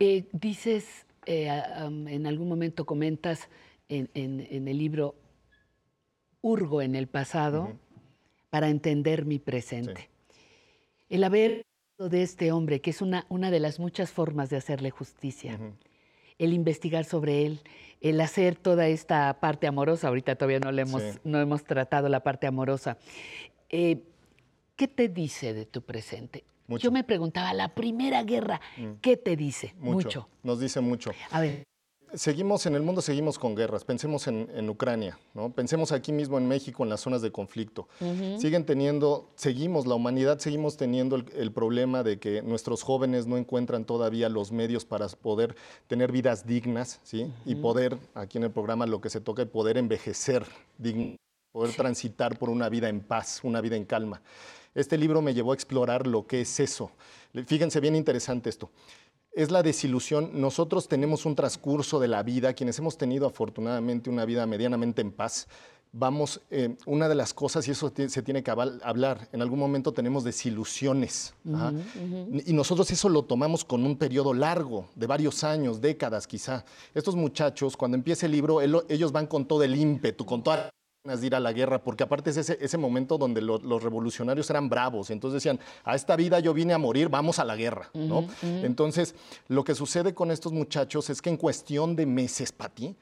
Eh, 0.00 0.24
dices, 0.32 1.06
eh, 1.26 1.48
en 1.48 2.26
algún 2.26 2.48
momento 2.48 2.84
comentas 2.84 3.48
en, 3.88 4.10
en- 4.14 4.46
en 4.50 4.68
el 4.68 4.78
libro, 4.78 5.14
hurgo 6.40 6.82
en 6.82 6.94
el 6.94 7.06
pasado 7.06 7.72
para 8.50 8.68
entender 8.68 9.24
mi 9.24 9.38
presente. 9.38 10.08
El 11.08 11.24
haber 11.24 11.62
de 11.98 12.22
este 12.22 12.52
hombre, 12.52 12.80
que 12.80 12.90
es 12.90 13.00
una, 13.02 13.26
una 13.28 13.50
de 13.50 13.60
las 13.60 13.78
muchas 13.78 14.10
formas 14.10 14.50
de 14.50 14.56
hacerle 14.56 14.90
justicia, 14.90 15.58
el 16.38 16.52
investigar 16.52 17.04
sobre 17.04 17.46
él, 17.46 17.60
el 18.00 18.20
hacer 18.20 18.56
toda 18.56 18.88
esta 18.88 19.38
parte 19.38 19.66
amorosa, 19.68 20.08
ahorita 20.08 20.34
todavía 20.34 20.58
no, 20.58 20.72
le 20.72 20.82
hemos, 20.82 21.02
Sí. 21.02 21.18
no 21.22 21.38
hemos 21.40 21.62
tratado 21.64 22.08
la 22.08 22.20
parte 22.24 22.46
amorosa. 22.48 22.98
Eh, 23.68 24.02
¿Qué 24.74 24.88
te 24.88 25.08
dice 25.08 25.54
de 25.54 25.66
tu 25.66 25.82
presente? 25.82 26.42
Yo 26.68 26.90
me 26.90 27.04
preguntaba, 27.04 27.52
la 27.54 27.74
primera 27.74 28.22
guerra, 28.24 28.60
Mm. 28.76 28.92
¿qué 29.00 29.16
te 29.16 29.36
dice? 29.36 29.74
Mucho, 29.78 30.28
Nos 30.42 30.60
dice 30.60 30.80
mucho. 30.80 31.10
A 31.30 31.40
ver. 31.40 31.64
Seguimos 32.14 32.66
en 32.66 32.74
el 32.74 32.82
mundo, 32.82 33.00
seguimos 33.00 33.38
con 33.38 33.54
guerras. 33.54 33.84
Pensemos 33.84 34.26
en, 34.26 34.50
en 34.54 34.68
Ucrania, 34.68 35.18
¿no? 35.32 35.50
Pensemos 35.50 35.92
aquí 35.92 36.12
mismo 36.12 36.36
en 36.36 36.46
México, 36.46 36.82
en 36.82 36.90
las 36.90 37.00
zonas 37.00 37.22
de 37.22 37.32
conflicto. 37.32 37.88
Siguen 38.38 38.66
teniendo, 38.66 39.30
seguimos, 39.34 39.86
la 39.86 39.94
humanidad 39.94 40.38
seguimos 40.38 40.76
teniendo 40.76 41.16
el, 41.16 41.24
el 41.34 41.52
problema 41.52 42.02
de 42.02 42.18
que 42.18 42.42
nuestros 42.42 42.82
jóvenes 42.82 43.26
no 43.26 43.38
encuentran 43.38 43.86
todavía 43.86 44.28
los 44.28 44.52
medios 44.52 44.84
para 44.84 45.08
poder 45.08 45.56
tener 45.86 46.12
vidas 46.12 46.46
dignas, 46.46 47.00
¿sí? 47.02 47.32
Y 47.46 47.54
poder, 47.54 47.96
aquí 48.14 48.36
en 48.36 48.44
el 48.44 48.50
programa 48.50 48.84
lo 48.86 49.00
que 49.00 49.08
se 49.08 49.22
toca 49.22 49.40
es 49.40 49.48
poder 49.48 49.78
envejecer 49.78 50.44
digno, 50.76 51.16
poder 51.50 51.74
transitar 51.74 52.38
por 52.38 52.50
una 52.50 52.68
vida 52.68 52.90
en 52.90 53.00
paz, 53.00 53.40
una 53.42 53.62
vida 53.62 53.76
en 53.76 53.86
calma. 53.86 54.20
Este 54.74 54.96
libro 54.96 55.22
me 55.22 55.34
llevó 55.34 55.52
a 55.52 55.54
explorar 55.54 56.06
lo 56.06 56.26
que 56.26 56.42
es 56.42 56.60
eso. 56.60 56.90
Fíjense, 57.46 57.80
bien 57.80 57.96
interesante 57.96 58.50
esto 58.50 58.70
es 59.32 59.50
la 59.50 59.62
desilusión. 59.62 60.30
Nosotros 60.34 60.88
tenemos 60.88 61.24
un 61.26 61.34
transcurso 61.34 61.98
de 61.98 62.08
la 62.08 62.22
vida, 62.22 62.52
quienes 62.52 62.78
hemos 62.78 62.96
tenido 62.98 63.26
afortunadamente 63.26 64.10
una 64.10 64.24
vida 64.24 64.46
medianamente 64.46 65.00
en 65.00 65.10
paz. 65.10 65.48
Vamos, 65.94 66.40
eh, 66.50 66.74
una 66.86 67.06
de 67.06 67.14
las 67.14 67.34
cosas, 67.34 67.68
y 67.68 67.72
eso 67.72 67.92
se 67.94 68.22
tiene 68.22 68.42
que 68.42 68.50
hablar, 68.50 69.28
en 69.30 69.42
algún 69.42 69.58
momento 69.58 69.92
tenemos 69.92 70.24
desilusiones. 70.24 71.34
Y 72.46 72.52
nosotros 72.54 72.90
eso 72.90 73.10
lo 73.10 73.24
tomamos 73.24 73.62
con 73.62 73.84
un 73.84 73.96
periodo 73.96 74.32
largo, 74.32 74.88
de 74.94 75.06
varios 75.06 75.44
años, 75.44 75.82
décadas 75.82 76.26
quizá. 76.26 76.64
Estos 76.94 77.14
muchachos, 77.14 77.76
cuando 77.76 77.96
empieza 77.96 78.24
el 78.24 78.32
libro, 78.32 78.62
ellos 78.62 79.12
van 79.12 79.26
con 79.26 79.46
todo 79.46 79.62
el 79.64 79.76
ímpetu, 79.76 80.24
con 80.24 80.42
ganas 80.42 80.70
de 81.04 81.26
ir 81.26 81.34
a 81.34 81.40
la 81.40 81.52
guerra, 81.52 81.82
porque 81.82 82.04
aparte 82.04 82.30
es 82.30 82.36
ese, 82.36 82.56
ese 82.60 82.78
momento 82.78 83.18
donde 83.18 83.40
lo- 83.40 83.58
los 83.58 83.82
revolucionarios 83.82 84.48
eran 84.50 84.68
bravos, 84.68 85.10
entonces 85.10 85.42
decían, 85.42 85.58
a 85.82 85.96
esta 85.96 86.14
vida 86.14 86.38
yo 86.38 86.54
vine 86.54 86.74
a 86.74 86.78
morir, 86.78 87.08
vamos 87.08 87.40
a 87.40 87.44
la 87.44 87.56
guerra, 87.56 87.90
¿no? 87.92 88.28
Entonces, 88.40 89.16
lo 89.48 89.64
que 89.64 89.74
sucede 89.74 90.14
con 90.14 90.30
estos 90.30 90.52
muchachos 90.52 91.10
es 91.10 91.20
que 91.20 91.28
en 91.30 91.36
cuestión 91.38 91.96
de 91.96 92.06
meses, 92.06 92.52
Pati, 92.52 92.94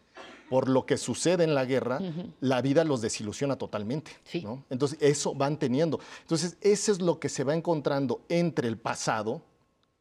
por 0.49 0.71
lo 0.71 0.87
que 0.87 0.97
sucede 0.97 1.45
en 1.45 1.55
la 1.55 1.67
guerra, 1.67 2.01
la 2.41 2.63
vida 2.63 2.85
los 2.85 3.03
desilusiona 3.03 3.57
totalmente. 3.57 4.13
¿no? 4.41 4.65
Entonces, 4.71 4.97
eso 5.03 5.35
van 5.35 5.59
teniendo. 5.59 6.01
Entonces, 6.23 6.57
eso 6.63 6.93
es 6.93 7.03
lo 7.03 7.21
que 7.21 7.29
se 7.29 7.45
va 7.45 7.55
encontrando 7.55 8.23
entre 8.31 8.67
el 8.67 8.79
pasado 8.79 9.43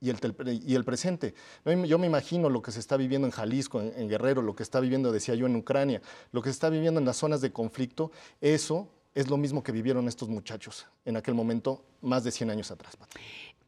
y 0.01 0.09
el, 0.09 0.17
y 0.65 0.75
el 0.75 0.85
presente. 0.85 1.33
Yo 1.65 1.97
me- 1.97 2.07
imagino 2.07 2.49
lo 2.49 2.61
que 2.61 2.71
se 2.71 2.79
está 2.79 2.97
viviendo 2.97 3.27
en 3.27 3.31
Jalisco, 3.31 3.81
en, 3.81 4.07
Guerrero, 4.07 4.41
lo 4.41 4.55
que 4.55 4.63
está 4.63 4.79
viviendo, 4.79 5.11
decía 5.11 5.35
yo, 5.35 5.45
en 5.45 5.55
Ucrania, 5.55 6.01
lo 6.31 6.41
que 6.41 6.49
se 6.49 6.53
está 6.53 6.69
viviendo 6.69 6.99
en 6.99 7.05
las 7.05 7.17
zonas 7.17 7.41
de 7.41 7.51
conflicto, 7.51 8.11
eso 8.41 8.87
es 9.15 9.29
lo 9.29 9.37
mismo 9.37 9.63
que 9.63 9.71
vivieron 9.71 10.07
estos 10.07 10.29
muchachos 10.29 10.85
en 11.03 11.17
aquel 11.17 11.33
momento, 11.33 11.83
más 12.01 12.23
de 12.23 12.31
100 12.31 12.51
años 12.51 12.71
atrás. 12.71 12.95
Pati. 12.95 13.19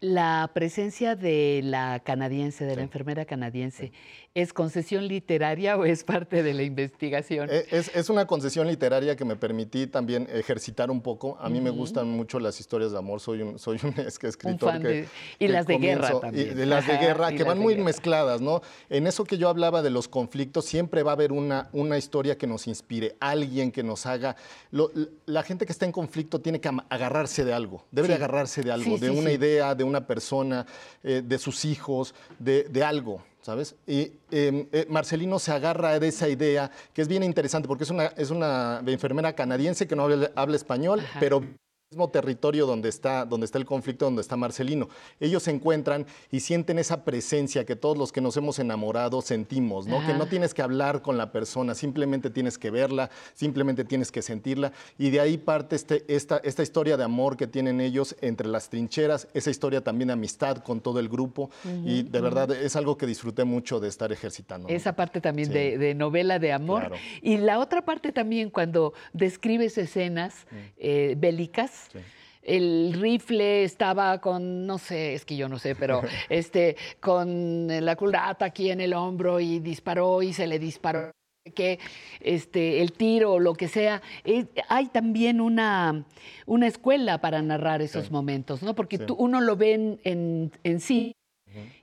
La 0.03 0.49
presencia 0.55 1.15
de 1.15 1.61
la 1.63 1.99
canadiense, 2.03 2.65
de 2.65 2.75
la 2.75 2.81
enfermera 2.81 3.25
canadiense, 3.25 3.91
¿es 4.33 4.51
concesión 4.51 5.07
literaria 5.07 5.77
o 5.77 5.85
es 5.85 6.03
parte 6.03 6.41
de 6.41 6.55
la 6.55 6.63
investigación? 6.63 7.49
Eh, 7.51 7.67
Es, 7.69 7.91
es 7.95 8.09
una 8.09 8.25
concesión 8.25 8.65
literaria 8.67 9.15
que 9.15 9.25
me 9.25 9.35
permití 9.35 9.85
también 9.85 10.27
ejercitar 10.33 10.89
un 10.89 11.01
poco. 11.01 11.37
A 11.39 11.49
mí 11.49 11.61
me 11.61 11.69
Ujú. 11.69 11.81
gustan 11.81 12.07
mucho 12.09 12.39
las 12.39 12.59
historias 12.59 12.91
de 12.93 12.97
amor. 12.97 13.19
Soy 13.19 13.43
un, 13.43 13.59
soy 13.59 13.77
un 13.83 13.93
es 14.07 14.17
que 14.17 14.25
escritor 14.27 14.81
que, 14.81 14.87
de- 14.87 15.07
y 15.37 15.45
que 15.45 15.49
las 15.49 15.67
de 15.67 15.77
guerra 15.77 16.19
también. 16.19 16.47
Y 16.49 16.53
de 16.55 16.65
las 16.65 16.87
de 16.87 16.97
guerra, 16.97 17.31
que 17.37 17.43
van 17.43 17.59
muy 17.59 17.75
guerra. 17.75 17.85
mezcladas, 17.85 18.41
¿no? 18.41 18.61
En 18.89 19.05
eso 19.05 19.23
que 19.23 19.37
yo 19.37 19.49
hablaba 19.49 19.83
de 19.83 19.91
los 19.91 20.07
conflictos, 20.07 20.65
siempre 20.65 21.03
va 21.03 21.11
a 21.11 21.13
haber 21.13 21.31
una, 21.31 21.69
una 21.73 21.99
historia 21.99 22.39
que 22.39 22.47
nos 22.47 22.65
inspire, 22.65 23.17
alguien 23.19 23.71
que 23.71 23.83
nos 23.83 24.07
haga... 24.07 24.35
lo- 24.71 24.89
la 25.27 25.43
gente 25.43 25.67
que 25.67 25.71
está 25.73 25.85
en 25.85 25.91
conflicto 25.91 26.41
tiene 26.41 26.59
que 26.59 26.71
agarrarse 26.89 27.45
de 27.45 27.53
algo, 27.53 27.85
debe 27.91 28.07
de 28.07 28.15
agarrarse 28.15 28.63
de 28.63 28.71
algo, 28.71 28.97
de 28.97 29.11
una 29.11 29.31
idea, 29.31 29.75
de 29.75 29.90
una 29.91 30.07
persona, 30.07 30.65
eh, 31.03 31.21
de 31.23 31.37
sus 31.37 31.65
hijos, 31.65 32.15
de, 32.39 32.63
de 32.63 32.83
algo. 32.83 33.23
¿Sabes? 33.41 33.75
Y 33.87 34.11
eh, 34.29 34.67
eh, 34.71 34.85
Marcelino 34.87 35.39
se 35.39 35.51
agarra 35.51 35.99
de 35.99 36.07
esa 36.07 36.29
idea, 36.29 36.69
que 36.93 37.01
es 37.01 37.07
bien 37.07 37.23
interesante, 37.23 37.67
porque 37.67 37.85
es 37.85 37.89
una, 37.89 38.05
es 38.15 38.29
una 38.29 38.83
enfermera 38.85 39.33
canadiense 39.33 39.87
que 39.87 39.95
no 39.95 40.03
habla, 40.03 40.31
habla 40.35 40.55
español, 40.55 41.01
pero 41.19 41.43
mismo 41.91 42.09
territorio 42.09 42.65
donde 42.65 42.87
está, 42.87 43.25
donde 43.25 43.43
está 43.43 43.57
el 43.57 43.65
conflicto, 43.65 44.05
donde 44.05 44.21
está 44.21 44.37
Marcelino. 44.37 44.87
Ellos 45.19 45.43
se 45.43 45.51
encuentran 45.51 46.05
y 46.31 46.39
sienten 46.39 46.79
esa 46.79 47.03
presencia 47.03 47.65
que 47.65 47.75
todos 47.75 47.97
los 47.97 48.13
que 48.13 48.21
nos 48.21 48.37
hemos 48.37 48.59
enamorado 48.59 49.21
sentimos, 49.21 49.87
¿no? 49.87 49.99
Que 50.07 50.13
no 50.13 50.25
tienes 50.27 50.53
que 50.53 50.61
hablar 50.61 51.01
con 51.01 51.17
la 51.17 51.33
persona, 51.33 51.75
simplemente 51.75 52.29
tienes 52.29 52.57
que 52.57 52.71
verla, 52.71 53.09
simplemente 53.33 53.83
tienes 53.83 54.09
que 54.09 54.21
sentirla. 54.21 54.71
Y 54.97 55.09
de 55.09 55.19
ahí 55.19 55.37
parte 55.37 55.75
este, 55.75 56.05
esta, 56.07 56.37
esta 56.45 56.63
historia 56.63 56.95
de 56.95 57.03
amor 57.03 57.35
que 57.35 57.45
tienen 57.45 57.81
ellos 57.81 58.15
entre 58.21 58.47
las 58.47 58.69
trincheras, 58.69 59.27
esa 59.33 59.49
historia 59.51 59.83
también 59.83 60.07
de 60.07 60.13
amistad 60.13 60.59
con 60.59 60.79
todo 60.79 60.97
el 61.01 61.09
grupo. 61.09 61.49
y 61.85 62.03
de 62.03 62.21
verdad 62.21 62.51
es 62.51 62.77
algo 62.77 62.95
que 62.97 63.05
disfruté 63.05 63.43
mucho 63.43 63.81
de 63.81 63.89
estar 63.89 64.13
ejercitando. 64.13 64.69
Esa 64.69 64.95
parte 64.95 65.19
también 65.19 65.49
Sí. 65.49 65.53
de, 65.53 65.77
de 65.77 65.93
novela 65.93 66.39
de 66.39 66.53
amor. 66.53 66.81
Claro. 66.87 66.95
Y 67.21 67.35
la 67.37 67.59
otra 67.59 67.83
parte 67.83 68.13
también 68.13 68.49
cuando 68.49 68.93
describes 69.11 69.77
escenas 69.77 70.45
Mm. 70.51 70.55
eh, 70.77 71.15
bélicas, 71.17 71.80
balas. 71.89 72.05
El 72.43 72.93
rifle 72.99 73.63
estaba 73.63 74.19
con, 74.19 74.65
no 74.65 74.79
sé, 74.79 75.13
es 75.13 75.25
que 75.25 75.35
yo 75.35 75.47
no 75.47 75.59
sé, 75.59 75.75
pero 75.75 76.01
este, 76.29 76.75
con 76.99 77.67
la 77.67 77.95
culata 77.95 78.45
aquí 78.45 78.71
en 78.71 78.81
el 78.81 78.93
hombro 78.93 79.39
y 79.39 79.59
disparó 79.59 80.23
y 80.23 80.33
se 80.33 80.47
le 80.47 80.57
disparó 80.57 81.11
que 81.55 81.79
este, 82.19 82.81
el 82.81 82.93
tiro 82.93 83.33
o 83.33 83.39
lo 83.39 83.53
que 83.53 83.67
sea, 83.67 84.01
eh, 84.23 84.45
hay 84.69 84.87
también 84.87 85.41
una, 85.41 86.05
una 86.45 86.67
escuela 86.67 87.19
para 87.19 87.41
narrar 87.41 87.81
esos 87.81 88.11
momentos, 88.11 88.61
¿no? 88.61 88.75
Porque 88.75 88.99
tú, 88.99 89.15
uno 89.15 89.41
lo 89.41 89.55
ve 89.55 89.73
en, 89.73 89.99
en, 90.03 90.51
en 90.63 90.79
sí 90.79 91.15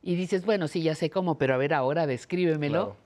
y 0.02 0.14
dices, 0.14 0.44
bueno, 0.44 0.68
sí, 0.68 0.82
ya 0.82 0.94
sé 0.94 1.10
cómo, 1.10 1.38
pero 1.38 1.54
a 1.54 1.58
ver 1.58 1.74
ahora 1.74 2.06
descríbemelo. 2.06 2.96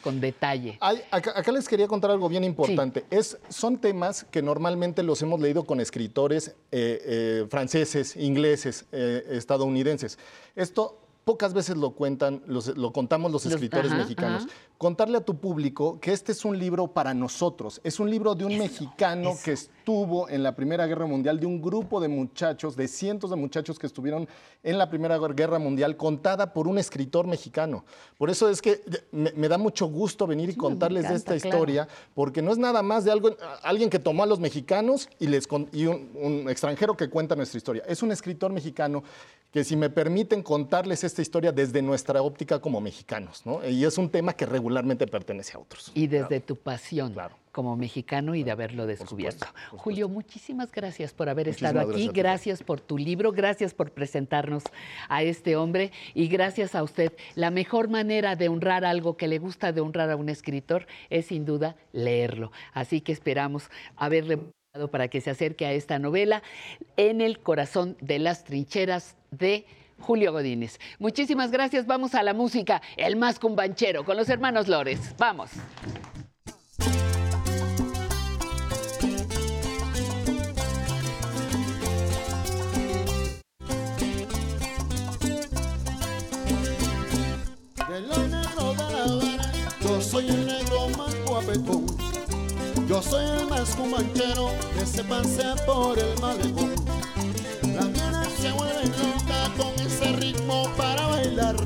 Con 0.00 0.20
detalle. 0.20 0.78
acá, 0.80 1.32
acá, 1.36 1.52
les 1.52 1.68
quería 1.68 1.86
contar 1.86 2.10
algo 2.10 2.28
bien 2.28 2.44
importante. 2.44 3.04
Es, 3.10 3.38
son 3.48 3.78
temas 3.78 4.24
que 4.24 4.42
normalmente 4.42 5.02
los 5.02 5.22
hemos 5.22 5.40
leído 5.40 5.64
con 5.64 5.80
escritores 5.80 6.48
eh, 6.48 7.02
eh, 7.04 7.46
franceses, 7.50 8.16
ingleses, 8.16 8.86
estadounidenses. 8.90 10.18
Esto 10.56 11.01
pocas 11.24 11.54
veces 11.54 11.76
lo 11.76 11.92
cuentan, 11.92 12.42
lo 12.46 12.92
contamos 12.92 13.30
los 13.30 13.46
escritores 13.46 13.92
mexicanos. 13.92 14.46
Contarle 14.76 15.18
a 15.18 15.20
tu 15.20 15.36
público 15.36 16.00
que 16.00 16.12
este 16.12 16.32
es 16.32 16.44
un 16.44 16.58
libro 16.58 16.88
para 16.88 17.14
nosotros. 17.14 17.80
Es 17.84 18.00
un 18.00 18.10
libro 18.10 18.34
de 18.34 18.44
un 18.44 18.58
mexicano 18.58 19.36
que 19.44 19.52
estuvo 19.52 20.28
en 20.28 20.42
la 20.42 20.56
Primera 20.56 20.86
Guerra 20.86 21.06
Mundial, 21.06 21.38
de 21.38 21.46
un 21.46 21.62
grupo 21.62 22.00
de 22.00 22.08
muchachos, 22.08 22.74
de 22.74 22.88
cientos 22.88 23.30
de 23.30 23.36
muchachos 23.36 23.78
que 23.78 23.86
estuvieron 23.86 24.28
en 24.64 24.78
la 24.78 24.90
Primera 24.90 25.18
Guerra 25.18 25.60
Mundial, 25.60 25.96
contada 25.96 26.52
por 26.52 26.66
un 26.66 26.78
escritor 26.78 27.28
mexicano. 27.28 27.84
Por 28.18 28.28
eso 28.28 28.48
es 28.48 28.60
que 28.60 28.80
me, 29.12 29.48
da 29.48 29.58
mucho 29.58 29.86
gusto 29.86 30.26
venir 30.26 30.50
y 30.50 30.56
contarles 30.56 31.08
de 31.08 31.14
esta 31.14 31.36
historia, 31.36 31.86
porque 32.14 32.42
no 32.42 32.50
es 32.50 32.58
nada 32.58 32.82
más 32.82 33.04
de 33.04 33.12
algo, 33.12 33.36
alguien 33.62 33.88
que 33.88 34.00
tomó 34.00 34.24
a 34.24 34.26
los 34.26 34.40
mexicanos 34.40 35.08
y, 35.20 35.28
les, 35.28 35.48
y 35.72 35.86
un 35.86 36.46
extranjero 36.48 36.96
que 36.96 37.08
cuenta 37.08 37.36
nuestra 37.36 37.58
historia. 37.58 37.84
Es 37.86 38.02
un 38.02 38.10
escritor 38.10 38.52
mexicano 38.52 39.04
que 39.52 39.64
si 39.64 39.76
me 39.76 39.90
permiten 39.90 40.42
contarles 40.42 41.04
esta 41.04 41.20
historia 41.20 41.52
desde 41.52 41.82
nuestra 41.82 42.22
óptica 42.22 42.58
como 42.58 42.80
mexicanos, 42.80 43.44
¿no? 43.44 43.66
Y 43.68 43.84
es 43.84 43.98
un 43.98 44.08
tema 44.08 44.32
que 44.32 44.46
regularmente 44.46 45.06
pertenece 45.06 45.56
a 45.56 45.60
otros. 45.60 45.92
Y 45.94 46.06
desde 46.06 46.40
tu 46.40 46.56
pasión 46.56 47.14
como 47.52 47.76
mexicano 47.76 48.34
y 48.34 48.42
de 48.42 48.50
haberlo 48.50 48.86
descubierto. 48.86 49.46
Julio, 49.72 50.08
muchísimas 50.08 50.72
gracias 50.72 51.12
por 51.12 51.28
haber 51.28 51.48
estado 51.48 51.80
aquí, 51.80 52.08
gracias, 52.08 52.62
por 52.62 52.80
tu 52.80 52.96
libro, 52.96 53.30
gracias 53.30 53.74
por 53.74 53.90
presentarnos 53.90 54.64
a 55.10 55.22
este 55.22 55.54
hombre 55.56 55.92
y 56.14 56.28
gracias 56.28 56.74
a 56.74 56.82
usted. 56.82 57.12
La 57.34 57.50
mejor 57.50 57.88
manera 57.90 58.36
de 58.36 58.48
honrar 58.48 58.86
algo 58.86 59.18
que 59.18 59.28
le 59.28 59.38
gusta 59.38 59.70
de 59.72 59.82
honrar 59.82 60.10
a 60.10 60.16
un 60.16 60.30
escritor 60.30 60.86
es 61.10 61.26
sin 61.26 61.44
duda 61.44 61.76
leerlo. 61.92 62.52
Así 62.72 63.02
que 63.02 63.12
esperamos 63.12 63.68
haberle 63.96 64.38
para 64.90 65.08
que 65.08 65.20
se 65.20 65.28
acerque 65.28 65.66
a 65.66 65.72
esta 65.72 65.98
novela 65.98 66.42
en 66.96 67.20
el 67.20 67.40
corazón 67.40 67.96
de 68.00 68.18
las 68.18 68.44
trincheras 68.44 69.16
de 69.30 69.66
Julio 69.98 70.32
Godínez. 70.32 70.80
Muchísimas 70.98 71.50
gracias. 71.50 71.86
Vamos 71.86 72.14
a 72.14 72.22
la 72.22 72.32
música, 72.32 72.80
el 72.96 73.16
más 73.16 73.38
cumbanchero, 73.38 74.04
con 74.04 74.16
los 74.16 74.30
hermanos 74.30 74.68
Lores. 74.68 75.14
Vamos. 75.18 75.50
yo 89.82 90.00
soy 90.00 90.28
el 90.28 90.46
negro 90.46 90.88
más 90.96 91.14
guapetón 91.26 91.91
yo 92.92 93.00
soy 93.00 93.24
el 93.24 93.46
más 93.48 93.74
cumanchero 93.74 94.50
que 94.74 94.84
se 94.84 95.02
pasea 95.04 95.56
por 95.64 95.98
el 95.98 96.20
malecón. 96.20 96.74
Las 97.74 97.86
nenas 97.86 98.28
se 98.38 98.52
vuelven 98.52 98.92
locas 99.00 99.48
con 99.56 99.86
ese 99.86 100.12
ritmo 100.16 100.68
para 100.76 101.06
bailar. 101.06 101.56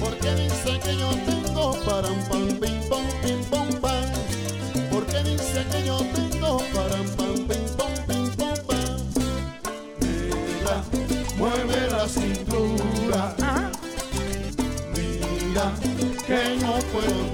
Porque 0.00 0.34
dice 0.34 0.80
que 0.82 0.96
yo 0.98 1.10
tengo 1.24 1.78
para 1.84 2.08
un 2.08 2.20
pam, 2.28 2.48
pim, 2.58 2.80
pom, 2.88 3.04
pim, 3.22 3.44
pom, 3.44 3.68
pam. 3.80 4.04
Porque 4.90 5.22
dice 5.22 5.64
que 5.70 5.86
yo 5.86 5.98
tengo 5.98 6.58
para 6.74 6.96
un 7.00 7.08
pam, 7.16 7.34
pim, 7.46 7.64
pom, 7.76 7.94
pim, 8.08 8.36
pom, 8.36 8.58
pam. 8.66 8.96
Mira, 10.00 10.82
mueve 11.38 11.90
la 11.92 12.08
cintura. 12.08 13.36
Mira, 14.96 15.72
que 16.26 16.56
no 16.60 16.72
puedo 16.90 17.33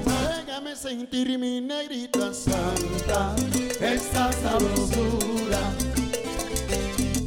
sentir 0.80 1.38
mi 1.38 1.60
negrita 1.60 2.32
santa, 2.32 3.36
esta 3.80 4.32
sabrosura. 4.32 5.60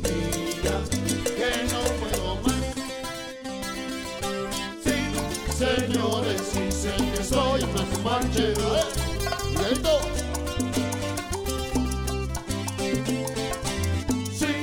Mira 0.01 0.77
que 1.37 1.51
no 1.71 1.81
puedo 1.99 2.29
más. 2.41 2.65
Sí, 4.83 4.97
señores, 5.55 6.41
sí 6.51 6.71
sé 6.71 6.93
que 7.15 7.23
soy 7.23 7.61
más 7.75 7.91
manchero. 8.03 8.67
¿eh? 8.77 8.87
Sí, 14.31 14.53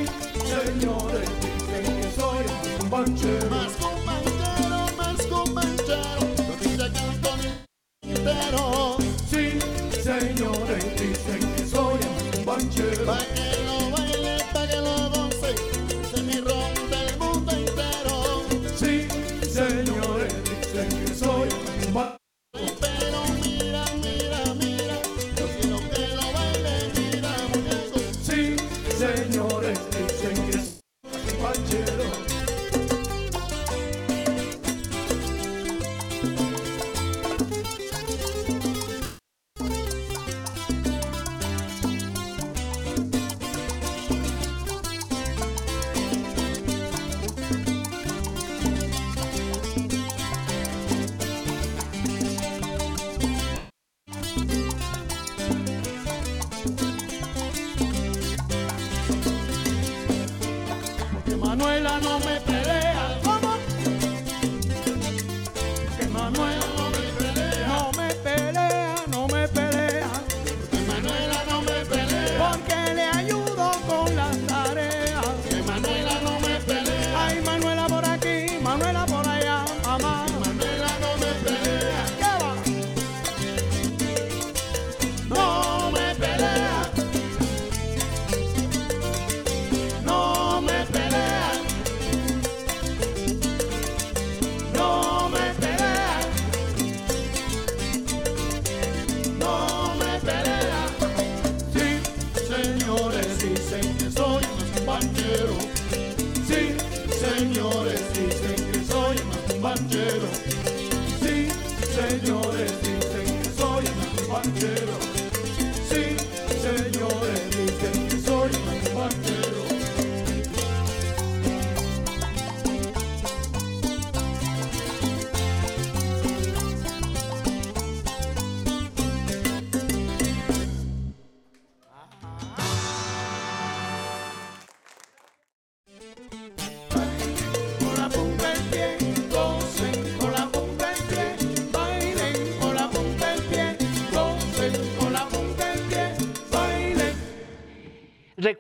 señores, 0.51 1.31
dicen 1.43 1.85
que 2.01 2.09
soy 2.21 2.45
más 2.45 2.91
manchero. 2.91 3.60
soltero. 8.25 8.90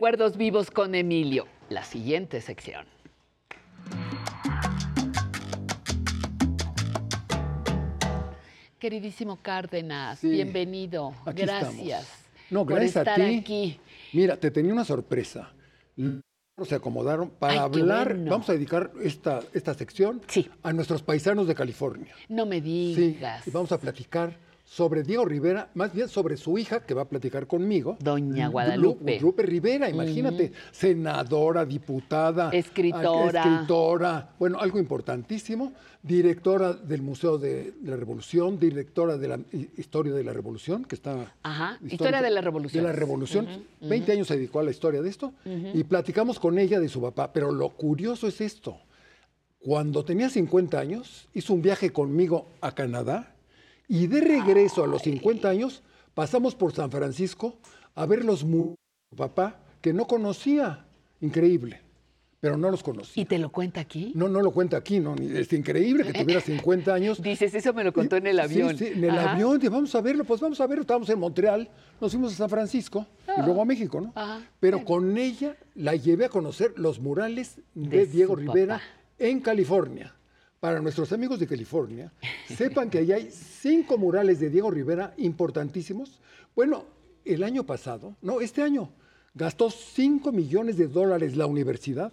Recuerdos 0.01 0.39
vivos 0.39 0.71
con 0.71 0.95
Emilio, 0.95 1.47
la 1.69 1.85
siguiente 1.85 2.41
sección. 2.41 2.87
Queridísimo 8.79 9.37
Cárdenas, 9.43 10.19
Sí, 10.21 10.31
bienvenido. 10.31 11.13
aquí 11.27 11.43
Gracias. 11.43 11.75
estamos. 11.75 12.07
No, 12.51 12.65
por 12.65 12.77
gracias 12.77 13.07
a 13.07 13.15
ti. 13.15 13.23
aquí. 13.39 13.81
Mira, 14.15 14.37
te 14.37 14.51
tenía 14.51 14.73
una 14.73 14.85
sorpresa. 14.85 15.53
Se 16.65 16.75
acomodaron 16.75 17.31
para 17.31 17.53
Ay, 17.55 17.59
hablar. 17.59 18.15
bueno. 18.15 18.31
Vamos 18.31 18.49
a 18.49 18.53
dedicar 18.55 18.91
esta, 19.03 19.41
esta 19.53 19.75
sección 19.75 20.21
a 20.63 20.73
nuestros 20.73 21.03
paisanos 21.03 21.47
de 21.47 21.55
California. 21.55 22.15
No 22.29 22.47
me 22.47 22.57
Sí, 22.61 22.95
digas. 22.95 23.47
y 23.47 23.51
vamos 23.51 23.71
a 23.73 23.79
platicar 23.79 24.37
sobre 24.73 25.03
Diego 25.03 25.25
Rivera, 25.25 25.69
más 25.75 25.93
bien 25.93 26.09
sobre 26.09 26.37
su 26.37 26.57
hija 26.57 26.79
que 26.87 26.95
va 26.95 27.03
a 27.03 27.09
platicar 27.09 27.49
conmigo. 27.49 27.97
Doña 27.99 28.47
Lu- 28.47 28.53
Guadalupe. 28.53 29.03
Guadalupe 29.03 29.43
Rivera, 29.43 29.91
imagínate, 29.91 30.53
senadora, 30.71 31.65
diputada, 31.67 32.51
Escritora. 32.51 33.43
escritora, 33.43 34.31
bueno, 34.39 34.61
algo 34.61 34.79
importantísimo, 34.79 35.73
directora 36.05 36.73
del 36.73 37.03
Museo 37.03 37.37
de 37.37 37.75
la 37.83 37.97
Revolución, 37.97 38.61
directora 38.61 39.17
de 39.19 39.27
la 39.27 39.41
hi- 39.53 39.71
Historia 39.77 40.13
de 40.13 40.23
la 40.23 40.33
Revolución, 40.33 40.85
que 40.85 40.95
está... 40.95 41.35
Ajá, 41.43 41.77
Historia 41.85 42.23
de 42.23 42.31
la 42.31 42.41
Revolución. 42.41 42.85
De 42.85 42.91
la 42.93 42.97
Revolución. 42.97 43.49
20 43.81 44.13
años 44.13 44.29
se 44.29 44.37
dedicó 44.37 44.61
a 44.61 44.63
la 44.63 44.71
historia 44.71 45.03
de 45.03 45.09
esto, 45.09 45.33
y 45.75 45.83
platicamos 45.83 46.39
con 46.39 46.61
ella 46.61 46.79
de 46.79 46.89
su 46.89 47.03
papá, 47.03 47.33
pero 47.33 47.51
lo 47.51 47.71
curioso 47.71 48.29
es 48.29 48.41
esto, 48.41 48.79
cuando 49.59 50.05
tenía 50.05 50.31
50 50.31 50.79
años, 50.79 51.27
hizo 51.35 51.55
un 51.55 51.61
viaje 51.61 51.91
conmigo 51.91 52.47
a 52.61 52.73
Canadá 52.73 53.35
y 53.91 54.07
de 54.07 54.21
regreso 54.21 54.85
a 54.85 54.87
los 54.87 55.03
50 55.03 55.49
años 55.49 55.83
pasamos 56.15 56.55
por 56.55 56.73
San 56.73 56.91
Francisco 56.91 57.59
a 57.97 58.07
ver 58.07 58.25
los 58.25 58.45
mu- 58.45 58.75
papá 59.17 59.59
que 59.83 59.93
no 59.93 60.07
conocía. 60.07 60.87
Increíble. 61.21 61.81
Pero 62.41 62.57
no 62.57 62.71
los 62.71 62.83
conocía. 62.83 63.23
¿Y 63.23 63.27
te 63.27 63.39
lo 63.39 63.51
cuenta 63.53 63.81
aquí? 63.83 64.13
No, 64.15 64.27
no 64.29 64.41
lo 64.41 64.51
cuenta 64.53 64.79
aquí, 64.79 64.99
no. 65.01 65.15
ni- 65.15 65.27
Es 65.37 65.53
increíble 65.53 66.05
que 66.05 66.15
tuviera 66.23 66.41
50 66.41 66.95
años. 66.95 67.21
Dices, 67.23 67.53
eso 67.53 67.75
me 67.75 67.85
lo 67.85 67.93
contó 67.93 68.17
en 68.17 68.27
el 68.29 68.41
avión. 68.41 68.79
Sí, 68.79 68.87
en 68.87 69.05
el 69.05 69.11
Ajá. 69.11 69.33
avión, 69.33 69.61
y 69.63 69.69
vamos 69.69 69.95
a 69.95 70.01
verlo, 70.01 70.25
pues 70.25 70.41
vamos 70.41 70.59
a 70.61 70.67
verlo. 70.67 70.81
Estábamos 70.83 71.11
en 71.11 71.19
Montreal, 71.19 71.69
nos 72.01 72.13
fuimos 72.13 72.33
a 72.33 72.37
San 72.37 72.49
Francisco 72.49 73.07
y 73.37 73.43
luego 73.43 73.61
a 73.61 73.65
México, 73.67 74.01
¿no? 74.01 74.13
Ajá. 74.15 74.41
Pero 74.59 74.83
con 74.87 75.19
ella 75.19 75.55
la 75.75 75.95
llevé 75.97 76.25
a 76.27 76.29
conocer 76.31 76.73
los 76.77 76.99
murales 77.01 77.57
de, 77.75 77.89
De 77.99 78.07
Diego 78.07 78.37
Rivera 78.37 78.77
papá. 78.77 78.85
en 79.19 79.41
California. 79.41 80.15
Para 80.61 80.81
nuestros 80.83 81.11
amigos 81.13 81.41
de 81.41 81.47
California, 81.47 82.13
sepan 82.47 82.91
que 82.91 82.99
allá 82.99 83.17
hay 83.17 83.31
cinco 83.31 83.97
murales 83.97 84.41
de 84.41 84.51
Diego 84.51 84.71
Rivera 84.71 85.15
importantísimos. 85.17 86.21
Bueno, 86.55 86.85
el 87.25 87.43
año 87.43 87.65
pasado, 87.65 88.15
no, 88.21 88.43
este 88.43 88.63
año, 88.63 88.91
gastó 89.33 89.71
5 89.71 90.33
millones 90.33 90.77
de 90.77 90.87
dólares 90.87 91.35
la 91.35 91.47
universidad 91.47 92.13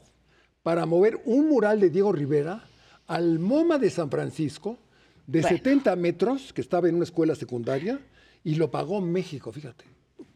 para 0.64 0.85
mover 0.85 1.22
un 1.26 1.50
mural 1.50 1.82
de 1.82 1.90
Diego 1.90 2.14
Rivera 2.14 2.64
al 3.08 3.38
MoMA 3.40 3.80
de 3.80 3.90
San 3.90 4.09
Francisco 4.09 4.77
de 5.26 5.42
Bueno. 5.42 5.58
70 5.58 5.95
metros, 5.98 6.53
que 6.53 6.61
estaba 6.61 6.88
en 6.88 6.95
una 6.95 7.03
escuela 7.03 7.35
secundaria, 7.35 8.00
y 8.45 8.56
lo 8.56 8.72
pagó 8.72 9.01
México, 9.01 9.51
fíjate, 9.51 9.84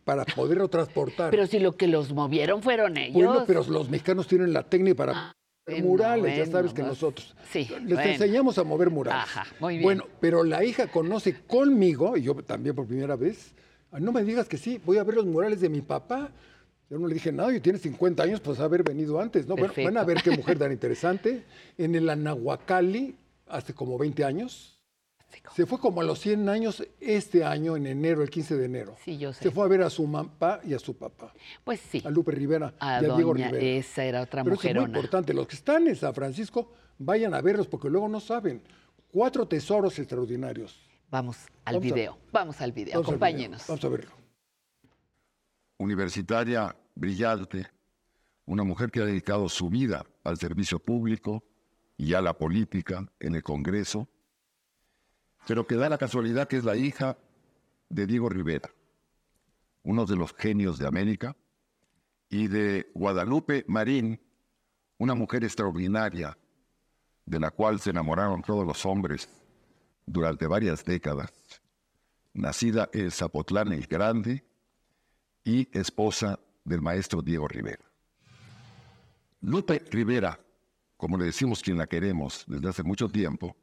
para 0.03 0.25
poderlo 0.25 0.67
transportar. 0.67 1.31
Pero 1.31 1.48
si 1.48 1.59
lo 1.59 1.77
que 1.77 1.88
los 1.88 2.11
movieron 2.11 2.61
fueron 2.61 2.98
ellos. 2.98 3.14
Bueno, 3.14 3.45
pero 3.48 3.64
los 3.69 3.90
mexicanos 3.90 4.27
tienen 4.27 4.51
la 4.51 4.64
técnica 4.64 4.98
para 4.98 5.33
bueno, 5.65 5.85
murales, 5.88 6.38
ya 6.38 6.45
sabes 6.45 6.72
que 6.73 6.81
pues, 6.81 6.88
nosotros 6.93 7.35
sí, 7.51 7.67
les 7.85 7.95
bueno. 7.95 8.01
enseñamos 8.11 8.57
a 8.57 8.64
mover 8.64 8.90
murales. 8.90 9.23
Ajá, 9.23 9.45
muy 9.59 9.75
bien. 9.75 9.83
Bueno, 9.83 10.06
pero 10.19 10.43
la 10.43 10.64
hija 10.64 10.88
conoce 10.88 11.41
conmigo, 11.45 12.17
y 12.17 12.23
yo 12.23 12.35
también 12.35 12.75
por 12.75 12.88
primera 12.88 13.15
vez, 13.15 13.53
"Ah, 13.91 13.99
no 13.99 14.11
me 14.11 14.23
digas 14.23 14.48
que 14.48 14.57
sí, 14.57 14.81
voy 14.83 14.98
a 14.98 15.03
ver 15.03 15.15
los 15.15 15.25
murales 15.25 15.61
de 15.61 15.69
mi 15.69 15.81
papá. 15.81 16.31
Yo 16.90 16.98
no 16.99 17.07
le 17.07 17.14
dije 17.14 17.31
nada, 17.31 17.51
yo 17.53 17.61
tiene 17.61 17.80
50 17.80 18.23
años, 18.23 18.41
pues 18.41 18.59
haber 18.59 18.83
venido 18.83 19.22
antes, 19.22 19.48
¿no? 19.48 19.56
Bueno, 19.56 19.73
van 19.77 19.98
a 19.98 20.03
ver 20.03 20.22
qué 20.22 20.31
mujer 20.31 20.57
tan 20.59 20.72
interesante. 20.73 21.43
En 21.77 21.95
el 21.95 22.09
Anahuacalli, 22.09 23.15
hace 23.48 23.73
como 23.73 23.98
20 23.98 24.25
años. 24.25 24.70
Se 25.56 25.66
fue 25.66 25.80
como 25.80 26.01
a 26.01 26.03
los 26.03 26.19
100 26.19 26.48
años 26.50 26.84
este 27.00 27.43
año, 27.43 27.76
en 27.76 27.88
enero, 27.88 28.22
el 28.24 28.30
15 28.30 28.58
de 28.58 28.66
enero. 28.66 28.95
Sí, 29.03 29.18
yo 29.18 29.34
sé. 29.34 29.43
Se 29.43 29.51
fue 29.51 29.66
a 29.66 29.68
ver 29.68 29.82
a 29.82 29.90
su 29.90 30.10
papá 30.11 30.60
y 30.64 30.74
a 30.74 30.80
su 30.80 30.95
papá. 30.98 31.34
Pues 31.64 31.80
sí. 31.80 32.01
A 32.06 32.10
Lupe 32.10 32.32
Rivera 32.32 32.74
A 32.80 33.01
y 33.01 33.06
a 33.06 33.16
Diego 33.16 33.34
Rivera. 33.34 33.58
esa 33.60 34.03
era 34.06 34.22
otra 34.22 34.43
Pero 34.43 34.56
eso 34.56 34.68
es 34.68 34.76
muy 34.76 34.85
importante. 34.85 35.34
Los 35.34 35.48
que 35.48 35.56
están 35.56 35.88
en 35.88 35.95
San 35.95 36.14
Francisco, 36.14 36.72
vayan 36.98 37.34
a 37.34 37.42
verlos 37.42 37.68
porque 37.68 37.90
luego 37.90 38.08
no 38.10 38.19
saben. 38.19 38.61
Cuatro 39.11 39.48
tesoros 39.48 39.98
extraordinarios. 40.00 40.80
Vamos 41.10 41.38
al 41.66 41.76
Vamos 41.76 41.92
a- 41.92 41.93
video. 41.95 42.18
Vamos 42.18 42.22
al 42.22 42.22
video. 42.22 42.32
Vamos 42.32 42.61
al 42.61 42.72
video. 42.72 43.00
Acompáñenos. 43.01 43.68
Vamos 43.68 43.84
a 43.85 43.90
verlo. 43.90 44.11
universitaria 45.77 46.76
brillante, 46.95 47.68
una 48.45 48.64
mujer 48.64 48.92
que 48.92 49.01
ha 49.01 49.06
dedicado 49.06 49.50
su 49.50 49.69
vida 49.69 50.06
al 50.24 50.38
servicio 50.38 50.80
público 50.80 51.43
y 51.98 52.14
a 52.14 52.22
la 52.22 52.34
política 52.38 53.06
en 53.19 53.35
el 53.35 53.43
Congreso, 53.43 54.08
pero 55.47 55.65
que 55.65 55.75
da 55.75 55.89
la 55.89 55.97
casualidad 55.97 56.47
que 56.47 56.57
es 56.57 56.63
la 56.63 56.75
hija 56.75 57.17
de 57.89 58.05
Diego 58.05 58.29
Rivera, 58.29 58.69
uno 59.83 60.05
de 60.05 60.15
los 60.15 60.33
genios 60.33 60.77
de 60.77 60.87
América, 60.87 61.35
y 62.29 62.47
de 62.47 62.89
Guadalupe 62.93 63.65
Marín, 63.67 64.19
una 64.97 65.15
mujer 65.15 65.43
extraordinaria, 65.43 66.37
de 67.25 67.39
la 67.39 67.51
cual 67.51 67.79
se 67.79 67.89
enamoraron 67.89 68.41
todos 68.41 68.65
los 68.65 68.85
hombres 68.85 69.27
durante 70.05 70.47
varias 70.47 70.85
décadas, 70.85 71.31
nacida 72.33 72.89
en 72.93 73.11
Zapotlán 73.11 73.73
el 73.73 73.85
Grande, 73.87 74.45
y 75.43 75.67
esposa 75.77 76.39
del 76.63 76.81
maestro 76.81 77.21
Diego 77.21 77.47
Rivera. 77.47 77.83
Lupe 79.41 79.83
Rivera, 79.89 80.39
como 80.97 81.17
le 81.17 81.25
decimos 81.25 81.61
quien 81.61 81.77
la 81.77 81.87
queremos 81.87 82.43
desde 82.47 82.69
hace 82.69 82.83
mucho 82.83 83.09
tiempo, 83.09 83.55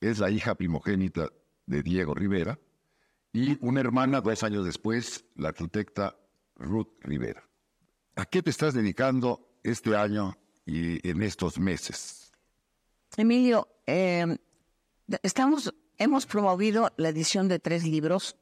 es 0.00 0.18
la 0.18 0.30
hija 0.30 0.54
primogénita 0.54 1.30
de 1.66 1.82
Diego 1.82 2.14
Rivera 2.14 2.58
y 3.32 3.58
una 3.64 3.80
hermana 3.80 4.20
dos 4.20 4.42
años 4.42 4.64
después, 4.64 5.24
la 5.36 5.48
arquitecta 5.48 6.16
Ruth 6.56 6.88
Rivera. 7.00 7.48
¿A 8.16 8.24
qué 8.24 8.42
te 8.42 8.50
estás 8.50 8.74
dedicando 8.74 9.58
este 9.62 9.94
año 9.96 10.36
y 10.64 11.06
en 11.08 11.22
estos 11.22 11.58
meses? 11.58 12.32
Emilio, 13.16 13.68
eh, 13.86 14.38
estamos, 15.22 15.74
hemos 15.98 16.26
promovido 16.26 16.92
la 16.96 17.10
edición 17.10 17.48
de 17.48 17.58
tres 17.58 17.84
libros 17.84 18.36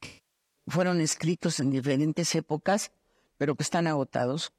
que 0.00 0.22
fueron 0.66 1.00
escritos 1.00 1.60
en 1.60 1.70
diferentes 1.70 2.34
épocas, 2.34 2.92
pero 3.36 3.54
que 3.54 3.62
están 3.62 3.86
agotados. 3.86 4.52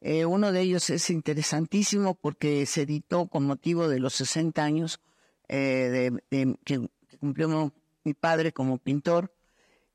Eh, 0.00 0.24
uno 0.24 0.50
de 0.52 0.62
ellos 0.62 0.88
es 0.88 1.10
interesantísimo 1.10 2.14
porque 2.14 2.64
se 2.64 2.82
editó 2.82 3.26
con 3.26 3.44
motivo 3.44 3.88
de 3.88 3.98
los 3.98 4.14
60 4.14 4.62
años 4.62 5.00
eh, 5.52 6.10
de- 6.30 6.56
que, 6.64 6.88
cumplió 7.18 7.72
mi 8.04 8.14
padre 8.14 8.52
como 8.52 8.78
pintor 8.78 9.34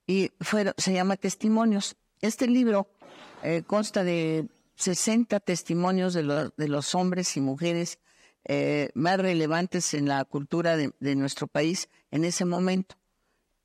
y 0.06 0.32
fueron- 0.42 0.74
se 0.78 0.94
llama 0.94 1.16
Testimonios. 1.16 1.96
Este 2.22 2.46
libro 2.48 2.88
eh, 3.42 3.64
consta 3.66 4.04
de 4.04 4.48
60 4.76 5.40
testimonios 5.40 6.14
de, 6.14 6.24
lo- 6.24 6.50
de 6.50 6.68
los 6.68 6.94
hombres 6.94 7.36
y 7.38 7.42
mujeres 7.42 8.00
eh, 8.44 8.90
más 8.94 9.18
relevantes 9.20 9.94
en 9.96 10.08
la 10.08 10.24
cultura 10.26 10.78
de, 10.78 10.92
de 11.00 11.16
nuestro 11.16 11.48
país 11.48 11.90
en 12.12 12.26
ese 12.26 12.46
momento. 12.46 12.96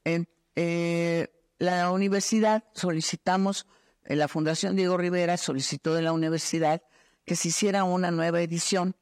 En 0.05 0.28
eh, 0.57 1.28
la 1.59 1.91
universidad 1.91 2.65
solicitamos, 2.73 3.67
la 4.05 4.28
Fundación 4.28 4.77
Diego 4.77 4.97
Rivera 4.97 5.36
solicitó 5.36 5.93
de 5.94 6.02
la 6.02 6.12
universidad 6.12 6.83
que 7.27 7.36
se 7.36 7.49
hiciera 7.49 7.85
una 7.85 8.10
nueva 8.10 8.41
edición 8.41 8.97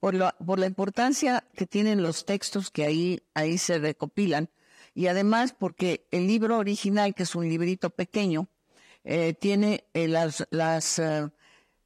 por 0.00 0.14
la, 0.14 0.32
por 0.44 0.58
la 0.58 0.66
importancia 0.66 1.44
que 1.54 1.66
tienen 1.66 2.02
los 2.02 2.24
textos 2.24 2.70
que 2.70 2.84
ahí, 2.84 3.22
ahí 3.34 3.58
se 3.58 3.78
recopilan 3.78 4.48
y 4.94 5.06
además 5.06 5.54
porque 5.56 6.06
el 6.10 6.26
libro 6.26 6.58
original, 6.58 7.14
que 7.14 7.22
es 7.22 7.34
un 7.34 7.48
librito 7.48 7.90
pequeño, 7.90 8.48
eh, 9.04 9.34
tiene 9.34 9.84
eh, 9.94 10.08
las, 10.08 10.46
las, 10.50 10.98
eh, 10.98 11.30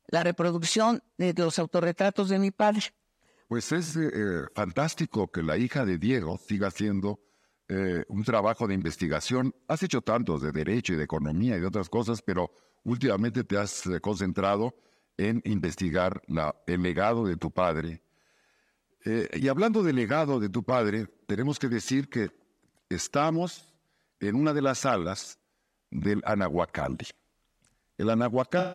la 0.06 0.22
reproducción 0.22 1.02
de 1.18 1.34
los 1.36 1.58
autorretratos 1.58 2.28
de 2.28 2.38
mi 2.38 2.50
padre. 2.50 2.82
Pues 3.48 3.70
es 3.72 3.94
eh, 3.96 4.10
fantástico 4.54 5.30
que 5.30 5.42
la 5.42 5.56
hija 5.58 5.84
de 5.84 5.98
Diego 5.98 6.38
siga 6.38 6.68
haciendo 6.68 7.20
eh, 7.68 8.04
un 8.08 8.24
trabajo 8.24 8.66
de 8.66 8.74
investigación. 8.74 9.54
Has 9.68 9.82
hecho 9.82 10.00
tantos 10.00 10.40
de 10.42 10.50
derecho 10.52 10.94
y 10.94 10.96
de 10.96 11.04
economía 11.04 11.56
y 11.56 11.60
de 11.60 11.66
otras 11.66 11.88
cosas, 11.88 12.22
pero 12.22 12.50
últimamente 12.84 13.44
te 13.44 13.58
has 13.58 13.82
concentrado 14.00 14.74
en 15.16 15.40
investigar 15.44 16.22
la- 16.26 16.56
el 16.66 16.82
legado 16.82 17.26
de 17.26 17.36
tu 17.36 17.50
padre. 17.50 18.02
Eh, 19.05 19.28
y 19.34 19.49
hablando 19.49 19.83
del 19.83 19.97
legado 19.97 20.41
de 20.41 20.49
tu 20.49 20.62
padre, 20.62 21.07
tenemos 21.26 21.58
que 21.58 21.68
decir 21.68 22.08
que 22.08 22.31
estamos 22.89 23.68
en 24.18 24.34
una 24.34 24.55
de 24.55 24.62
las 24.62 24.78
salas 24.78 25.39
del 25.91 26.23
Anahuacalli. 26.24 27.07
El 27.99 28.08
Anahuacalli 28.08 28.74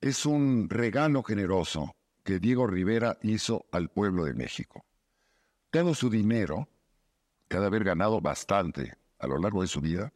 es 0.00 0.26
un 0.26 0.68
regalo 0.68 1.22
generoso 1.22 1.94
que 2.24 2.40
Diego 2.40 2.66
Rivera 2.66 3.18
hizo 3.22 3.66
al 3.70 3.88
pueblo 3.88 4.24
de 4.24 4.34
México. 4.34 4.84
Todo 5.70 5.94
su 5.94 6.10
dinero, 6.10 6.68
que 7.48 7.56
ha 7.56 7.60
de 7.60 7.66
haber 7.66 7.84
ganado 7.84 8.20
bastante 8.20 8.94
a 9.20 9.28
lo 9.28 9.38
largo 9.38 9.62
de 9.62 9.68
su 9.68 9.80
vida, 9.80 10.12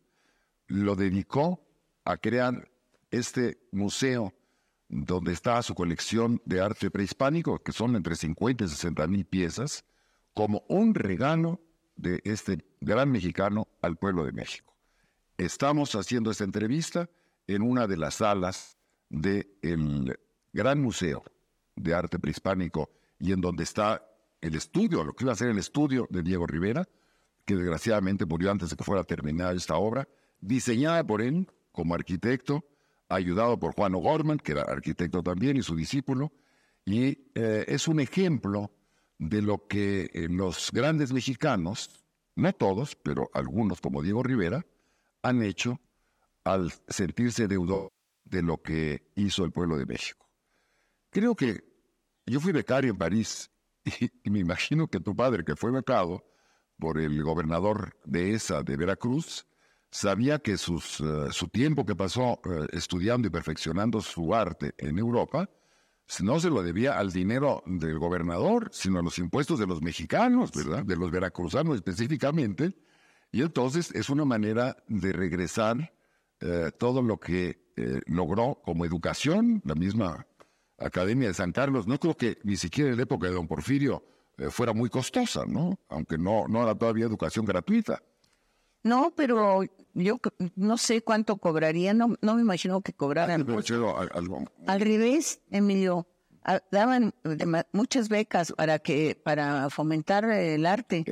lo 0.66 0.96
dedicó 0.96 1.60
a 2.04 2.16
crear 2.16 2.68
este 3.10 3.58
museo 3.70 4.32
donde 4.94 5.32
está 5.32 5.60
su 5.62 5.74
colección 5.74 6.40
de 6.44 6.60
arte 6.60 6.88
prehispánico, 6.88 7.58
que 7.58 7.72
son 7.72 7.96
entre 7.96 8.14
50 8.14 8.64
y 8.64 8.68
60 8.68 9.06
mil 9.08 9.24
piezas, 9.24 9.84
como 10.34 10.64
un 10.68 10.94
regalo 10.94 11.60
de 11.96 12.20
este 12.24 12.64
gran 12.80 13.10
mexicano 13.10 13.66
al 13.82 13.96
pueblo 13.96 14.24
de 14.24 14.30
México. 14.30 14.72
Estamos 15.36 15.96
haciendo 15.96 16.30
esta 16.30 16.44
entrevista 16.44 17.10
en 17.48 17.62
una 17.62 17.88
de 17.88 17.96
las 17.96 18.14
salas 18.14 18.78
del 19.08 20.16
Gran 20.52 20.80
Museo 20.80 21.24
de 21.74 21.92
Arte 21.92 22.20
Prehispánico 22.20 22.90
y 23.18 23.32
en 23.32 23.40
donde 23.40 23.64
está 23.64 24.06
el 24.40 24.54
estudio, 24.54 25.02
lo 25.02 25.12
que 25.12 25.24
iba 25.24 25.32
a 25.32 25.36
ser 25.36 25.48
el 25.48 25.58
estudio 25.58 26.06
de 26.08 26.22
Diego 26.22 26.46
Rivera, 26.46 26.88
que 27.44 27.56
desgraciadamente 27.56 28.26
murió 28.26 28.52
antes 28.52 28.70
de 28.70 28.76
que 28.76 28.84
fuera 28.84 29.02
terminada 29.02 29.54
esta 29.54 29.74
obra, 29.74 30.06
diseñada 30.40 31.04
por 31.04 31.20
él 31.20 31.48
como 31.72 31.96
arquitecto, 31.96 32.64
ayudado 33.08 33.58
por 33.58 33.74
Juan 33.74 33.94
O'Gorman, 33.94 34.38
que 34.38 34.52
era 34.52 34.62
arquitecto 34.62 35.22
también, 35.22 35.56
y 35.56 35.62
su 35.62 35.76
discípulo, 35.76 36.32
y 36.84 37.30
eh, 37.34 37.64
es 37.68 37.88
un 37.88 38.00
ejemplo 38.00 38.72
de 39.18 39.42
lo 39.42 39.66
que 39.66 40.10
eh, 40.12 40.28
los 40.28 40.70
grandes 40.72 41.12
mexicanos, 41.12 42.04
no 42.36 42.52
todos, 42.52 42.96
pero 42.96 43.30
algunos 43.32 43.80
como 43.80 44.02
Diego 44.02 44.22
Rivera, 44.22 44.66
han 45.22 45.42
hecho 45.42 45.80
al 46.44 46.72
sentirse 46.88 47.48
deudor 47.48 47.90
de 48.24 48.42
lo 48.42 48.60
que 48.60 49.10
hizo 49.14 49.44
el 49.44 49.52
pueblo 49.52 49.76
de 49.76 49.86
México. 49.86 50.28
Creo 51.10 51.34
que 51.34 51.64
yo 52.26 52.40
fui 52.40 52.52
becario 52.52 52.90
en 52.90 52.98
París 52.98 53.50
y, 54.24 54.30
me 54.30 54.40
imagino 54.40 54.88
que 54.88 55.00
tu 55.00 55.14
padre, 55.14 55.44
que 55.44 55.56
fue 55.56 55.70
becado 55.70 56.24
por 56.78 56.98
el 56.98 57.22
gobernador 57.22 57.96
de 58.04 58.34
esa 58.34 58.62
de 58.62 58.76
Veracruz, 58.76 59.46
sabía 59.94 60.40
que 60.40 60.56
sus, 60.56 61.00
eh, 61.00 61.28
su 61.30 61.46
tiempo 61.46 61.86
que 61.86 61.94
pasó 61.94 62.40
eh, 62.44 62.66
estudiando 62.72 63.28
y 63.28 63.30
perfeccionando 63.30 64.00
su 64.00 64.34
arte 64.34 64.74
en 64.76 64.98
Europa, 64.98 65.48
no 66.20 66.40
se 66.40 66.50
lo 66.50 66.64
debía 66.64 66.98
al 66.98 67.12
dinero 67.12 67.62
del 67.64 68.00
gobernador, 68.00 68.70
sino 68.72 68.98
a 68.98 69.02
los 69.02 69.18
impuestos 69.18 69.60
de 69.60 69.68
los 69.68 69.82
mexicanos, 69.82 70.50
¿verdad? 70.52 70.84
De 70.84 70.96
los 70.96 71.12
veracruzanos 71.12 71.76
específicamente. 71.76 72.76
Y 73.30 73.42
entonces 73.42 73.92
es 73.94 74.10
una 74.10 74.24
manera 74.24 74.76
de 74.88 75.12
regresar 75.12 75.92
eh, 76.40 76.72
todo 76.76 77.00
lo 77.00 77.18
que 77.18 77.62
logró 78.06 78.60
como 78.64 78.84
educación, 78.84 79.60
la 79.64 79.74
misma 79.74 80.28
Academia 80.78 81.26
de 81.26 81.34
San 81.34 81.50
Carlos. 81.50 81.88
No 81.88 81.98
creo 81.98 82.16
que 82.16 82.38
ni 82.44 82.56
siquiera 82.56 82.90
en 82.90 82.96
la 82.96 83.02
época 83.02 83.26
de 83.26 83.34
don 83.34 83.48
Porfirio 83.48 84.04
fuera 84.50 84.72
muy 84.72 84.88
costosa, 84.90 85.44
¿no? 85.44 85.80
Aunque 85.88 86.16
no, 86.16 86.46
no 86.46 86.62
era 86.62 86.76
todavía 86.76 87.06
educación 87.06 87.44
gratuita. 87.44 88.00
No, 88.84 89.12
pero 89.16 89.62
yo 89.94 90.20
no 90.56 90.78
sé 90.78 91.02
cuánto 91.02 91.38
cobraría, 91.38 91.94
no, 91.94 92.16
no 92.20 92.34
me 92.34 92.42
imagino 92.42 92.80
que 92.82 92.92
cobraran. 92.92 93.46
Al 94.66 94.80
revés, 94.80 95.40
Emilio, 95.50 96.06
daban 96.70 97.14
muchas 97.72 98.08
becas 98.08 98.52
para 98.52 98.78
que 98.78 99.18
para 99.22 99.70
fomentar 99.70 100.24
el 100.26 100.66
arte. 100.66 101.04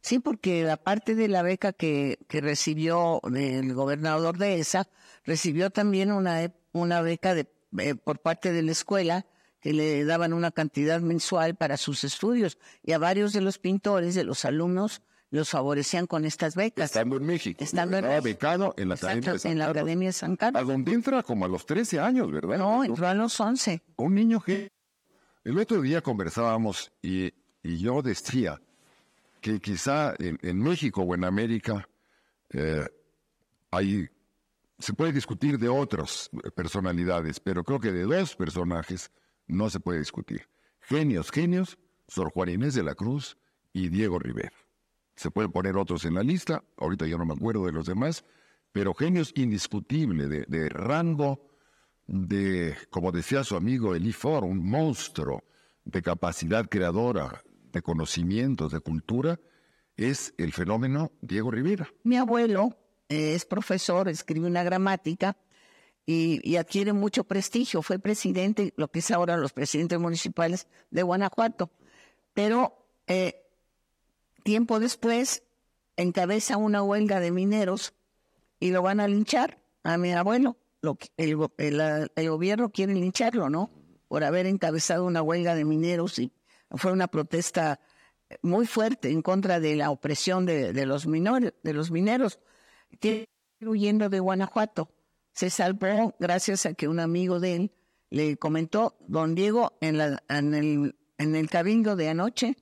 Sí, 0.00 0.18
porque 0.18 0.68
aparte 0.70 1.14
de 1.14 1.28
la 1.28 1.42
beca 1.42 1.72
que, 1.72 2.18
que 2.28 2.40
recibió 2.40 3.20
el 3.34 3.74
gobernador 3.74 4.38
de 4.38 4.60
esa, 4.60 4.88
recibió 5.24 5.70
también 5.70 6.12
una, 6.12 6.52
una 6.72 7.00
beca 7.02 7.34
de, 7.34 7.48
eh, 7.78 7.94
por 7.94 8.20
parte 8.20 8.52
de 8.52 8.62
la 8.62 8.72
escuela 8.72 9.26
que 9.60 9.72
le 9.72 10.04
daban 10.04 10.32
una 10.32 10.52
cantidad 10.52 11.00
mensual 11.00 11.56
para 11.56 11.76
sus 11.76 12.04
estudios 12.04 12.58
y 12.84 12.92
a 12.92 12.98
varios 12.98 13.32
de 13.32 13.40
los 13.40 13.58
pintores, 13.58 14.14
de 14.14 14.22
los 14.22 14.44
alumnos, 14.44 15.02
los 15.30 15.50
favorecían 15.50 16.06
con 16.06 16.24
estas 16.24 16.54
becas. 16.54 16.86
Estando 16.90 17.16
en 17.16 17.26
México. 17.26 17.62
Estando 17.62 17.98
en 17.98 18.22
becado 18.22 18.74
en 18.76 18.88
la, 18.88 18.94
Academia 18.94 19.32
de, 19.32 19.38
San 19.38 19.52
en 19.52 19.58
la 19.58 19.68
Academia 19.68 20.08
de 20.08 20.12
San 20.12 20.36
Carlos. 20.36 20.62
A 20.62 20.64
donde 20.64 20.92
entra 20.92 21.22
como 21.22 21.44
a 21.44 21.48
los 21.48 21.66
13 21.66 22.00
años, 22.00 22.30
¿verdad? 22.30 22.58
No, 22.58 22.84
entró 22.84 23.06
a 23.08 23.14
los 23.14 23.38
11. 23.38 23.82
Un 23.96 24.14
niño 24.14 24.40
que... 24.40 24.70
El 25.44 25.58
otro 25.58 25.80
día 25.80 26.00
conversábamos 26.00 26.92
y, 27.02 27.32
y 27.62 27.78
yo 27.78 28.02
decía 28.02 28.60
que 29.40 29.60
quizá 29.60 30.14
en, 30.18 30.58
México 30.58 31.02
o 31.02 31.14
en 31.14 31.24
América 31.24 31.88
eh, 32.50 32.84
hay, 33.70 34.08
se 34.78 34.92
puede 34.92 35.12
discutir 35.12 35.58
de 35.58 35.68
otras 35.68 36.30
personalidades, 36.56 37.38
pero 37.38 37.62
creo 37.62 37.78
que 37.78 37.92
de 37.92 38.02
dos 38.02 38.34
personajes 38.34 39.12
no 39.46 39.70
se 39.70 39.78
puede 39.78 40.00
discutir. 40.00 40.48
Genios, 40.80 41.30
genios, 41.30 41.78
Sor 42.08 42.32
Juan 42.32 42.48
Inés 42.48 42.74
de 42.74 42.82
la 42.82 42.96
Cruz 42.96 43.36
y 43.72 43.88
Diego 43.88 44.18
Rivera. 44.18 44.65
Se 45.16 45.30
pueden 45.30 45.50
poner 45.50 45.76
otros 45.76 46.04
en 46.04 46.14
la 46.14 46.22
lista, 46.22 46.62
ahorita 46.76 47.06
yo 47.06 47.18
no 47.18 47.24
me 47.24 47.34
acuerdo 47.34 47.66
de 47.66 47.72
los 47.72 47.86
demás, 47.86 48.24
pero 48.72 48.92
genios 48.92 49.32
indiscutible, 49.34 50.28
de, 50.28 50.68
rango, 50.68 51.40
de, 52.06 52.76
como 52.90 53.10
decía 53.10 53.42
su 53.42 53.56
amigo 53.56 53.94
Eli 53.94 54.12
Ford, 54.12 54.44
un 54.44 54.68
monstruo 54.68 55.44
de 55.84 56.02
capacidad 56.02 56.68
creadora, 56.68 57.42
de 57.72 57.80
conocimientos, 57.80 58.72
de 58.72 58.80
cultura, 58.80 59.40
es 59.96 60.34
el 60.36 60.52
fenómeno 60.52 61.12
Diego 61.22 61.50
Rivera. 61.50 61.88
Mi 62.04 62.16
abuelo 62.18 62.76
es 63.08 63.46
profesor, 63.46 64.08
escribe 64.08 64.46
una 64.46 64.62
gramática 64.62 65.38
y, 66.04 66.56
adquiere 66.56 66.92
mucho 66.92 67.24
prestigio. 67.24 67.82
Fue 67.82 67.98
presidente, 67.98 68.72
lo 68.76 68.88
que 68.88 68.98
es 69.00 69.10
ahora 69.10 69.36
los 69.36 69.52
presidentes 69.52 69.98
municipales 69.98 70.68
de 70.90 71.02
Guanajuato. 71.02 71.70
Pero 72.32 72.86
eh, 73.06 73.45
Tiempo 74.46 74.78
después 74.78 75.42
encabeza 75.96 76.56
una 76.56 76.80
huelga 76.80 77.18
de 77.18 77.32
mineros 77.32 77.94
y 78.60 78.70
lo 78.70 78.80
van 78.80 79.00
a 79.00 79.08
linchar 79.08 79.58
a 79.82 79.98
mi 79.98 80.12
abuelo. 80.12 80.56
el, 81.16 81.36
gobierno 82.28 82.70
quiere 82.70 82.94
lincharlo, 82.94 83.50
¿no? 83.50 83.72
Por 84.06 84.22
haber 84.22 84.46
encabezado 84.46 85.04
una 85.04 85.20
huelga 85.20 85.56
de 85.56 85.64
mineros 85.64 86.20
y 86.20 86.30
fue 86.70 86.92
una 86.92 87.08
protesta 87.08 87.80
muy 88.40 88.68
fuerte 88.68 89.10
en 89.10 89.20
contra 89.20 89.58
de 89.58 89.74
la 89.74 89.90
opresión 89.90 90.46
de, 90.46 90.86
los, 90.86 91.08
minores, 91.08 91.52
de 91.64 91.72
los 91.72 91.90
mineros. 91.90 92.38
huyendo 93.60 94.08
de 94.08 94.20
Guanajuato. 94.20 94.92
Se 95.32 95.50
salvó 95.50 96.14
gracias 96.20 96.66
a 96.66 96.74
que 96.74 96.86
un 96.86 97.00
amigo 97.00 97.40
de 97.40 97.56
él 97.56 97.72
le 98.10 98.36
comentó, 98.36 98.96
don 99.08 99.34
Diego, 99.34 99.76
en, 99.80 99.98
la, 99.98 100.22
en, 100.28 100.54
el, 100.54 100.96
en 101.18 101.34
el 101.34 101.50
cabildo 101.50 101.96
de 101.96 102.10
anoche 102.10 102.56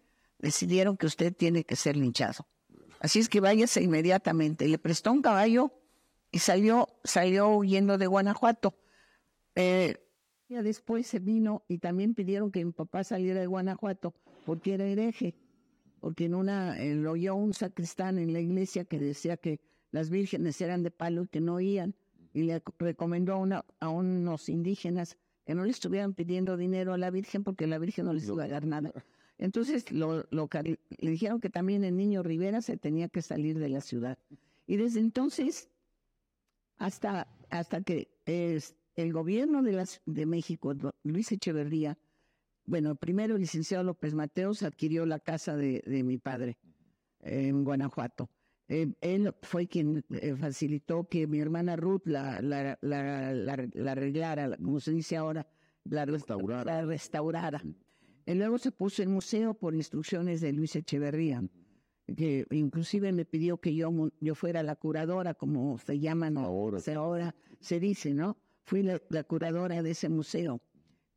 decidieron 0.45 0.97
que 0.99 1.07
usted 1.07 1.35
tiene 1.35 1.65
que 1.65 1.75
ser 1.75 1.97
linchado. 1.97 2.47
Así 3.01 3.19
es 3.19 3.29
que 3.29 3.41
váyase 3.41 3.83
inmediatamente. 3.83 4.69
Le 4.69 4.79
prestó 4.79 5.11
un 5.11 5.23
caballo 5.23 5.73
y 6.31 6.39
salió, 6.39 6.89
salió 7.03 7.49
huyendo 7.49 7.97
de 7.97 8.07
Guanajuato. 8.07 8.75
Eh, 9.55 9.97
después 10.49 11.07
se 11.07 11.19
vino 11.19 11.65
y 11.67 11.79
también 11.79 12.15
pidieron 12.15 12.53
que 12.53 12.65
mi 12.65 12.73
papá 12.73 13.03
saliera 13.05 13.41
de 13.41 13.47
Guanajuato 13.47 14.15
porque 14.45 14.75
era 14.75 14.85
hereje, 14.85 15.35
porque 16.01 16.27
en 16.27 16.35
una 16.35 16.77
lo 16.77 17.13
oyó 17.13 17.35
un 17.35 17.55
sacristán 17.55 18.19
en 18.19 18.33
la 18.33 18.41
iglesia 18.41 18.85
que 18.85 18.99
decía 18.99 19.39
que 19.39 19.61
las 19.91 20.11
vírgenes 20.11 20.61
eran 20.61 20.83
de 20.83 20.91
palo 20.91 21.25
y 21.25 21.29
que 21.29 21.41
no 21.41 21.55
oían 21.55 21.95
y 22.35 22.43
le 22.43 22.63
recomendó 22.79 23.33
a, 23.33 23.37
una, 23.37 23.65
a 23.81 23.89
unos 23.89 24.49
indígenas 24.49 25.17
que 25.47 25.55
no 25.55 25.65
le 25.65 25.71
estuvieran 25.71 26.15
pidiendo 26.15 26.57
dinero 26.57 26.93
a 26.93 26.99
la 26.99 27.11
Virgen 27.11 27.45
porque 27.45 27.67
la 27.67 27.79
Virgen 27.79 28.05
no 28.05 28.13
les 28.13 28.29
iba 28.29 28.45
a 28.45 28.49
dar 28.49 28.67
nada. 28.67 28.93
Entonces 29.39 29.91
lo, 29.91 30.25
le 30.31 31.11
dijeron 31.11 31.41
que 31.41 31.51
también 31.51 31.85
el 31.85 31.97
niño 31.97 32.23
Rivera 32.23 32.63
se 32.63 32.77
tenía 32.77 33.09
que 33.09 33.23
salir 33.23 33.59
de 33.59 33.69
la 33.69 33.81
ciudad. 33.81 34.19
Y 34.67 34.77
desde 34.77 35.01
entonces, 35.01 35.69
hasta, 36.77 37.29
hasta 37.51 37.83
que 37.83 38.09
es, 38.27 38.77
el 38.95 39.13
gobierno 39.13 39.63
de, 39.63 39.73
las, 39.73 40.03
de 40.07 40.27
México, 40.27 40.75
Luis 41.03 41.33
Echeverría, 41.33 41.99
bueno, 42.67 42.95
primero 42.95 43.35
el 43.35 43.43
licenciado 43.43 43.85
López 43.85 44.15
Mateos 44.15 44.63
adquirió 44.63 45.05
la 45.05 45.19
casa 45.19 45.57
de, 45.57 45.83
mi 46.05 46.17
padre 46.19 46.57
en 47.21 47.65
Guanajuato. 47.65 48.31
Eh, 48.69 48.95
él 49.03 49.35
fue 49.43 49.67
quien 49.67 50.05
eh, 50.11 50.35
facilitó 50.37 51.07
que 51.07 51.27
mi 51.27 51.41
hermana 51.41 51.77
Ruth 51.77 52.07
la, 52.07 52.41
la, 52.41 52.79
la, 52.81 53.53
arreglara, 53.93 54.57
como 54.57 54.81
se 54.81 54.93
dice 54.93 55.17
ahora, 55.17 55.47
la 55.85 56.07
La 56.07 56.85
restaurara. 56.87 57.63
Y 58.27 58.35
luego 58.35 58.59
se 58.59 58.73
puso 58.73 59.03
el 59.03 59.09
museo 59.09 59.55
por 59.55 59.75
instrucciones 59.75 60.41
de 60.41 60.53
Luis 60.53 60.75
Echeverría, 60.77 61.43
que 62.17 62.47
inclusive 62.51 63.13
me 63.13 63.25
pidió 63.25 63.59
que 63.59 63.75
yo, 63.75 63.91
yo 64.21 64.35
fuera 64.35 64.63
la 64.63 64.77
curadora, 64.77 65.35
como 65.35 65.79
se 65.79 65.99
llaman 65.99 66.39
ahora, 66.39 66.81
se, 66.81 66.95
ahora 66.95 67.35
se 67.61 67.81
dice, 67.81 68.15
¿no? 68.15 68.39
Fui 68.65 68.83
la, 68.83 69.25
curadora 69.25 69.83
de 69.83 69.91
ese 69.91 70.09
museo. 70.09 70.61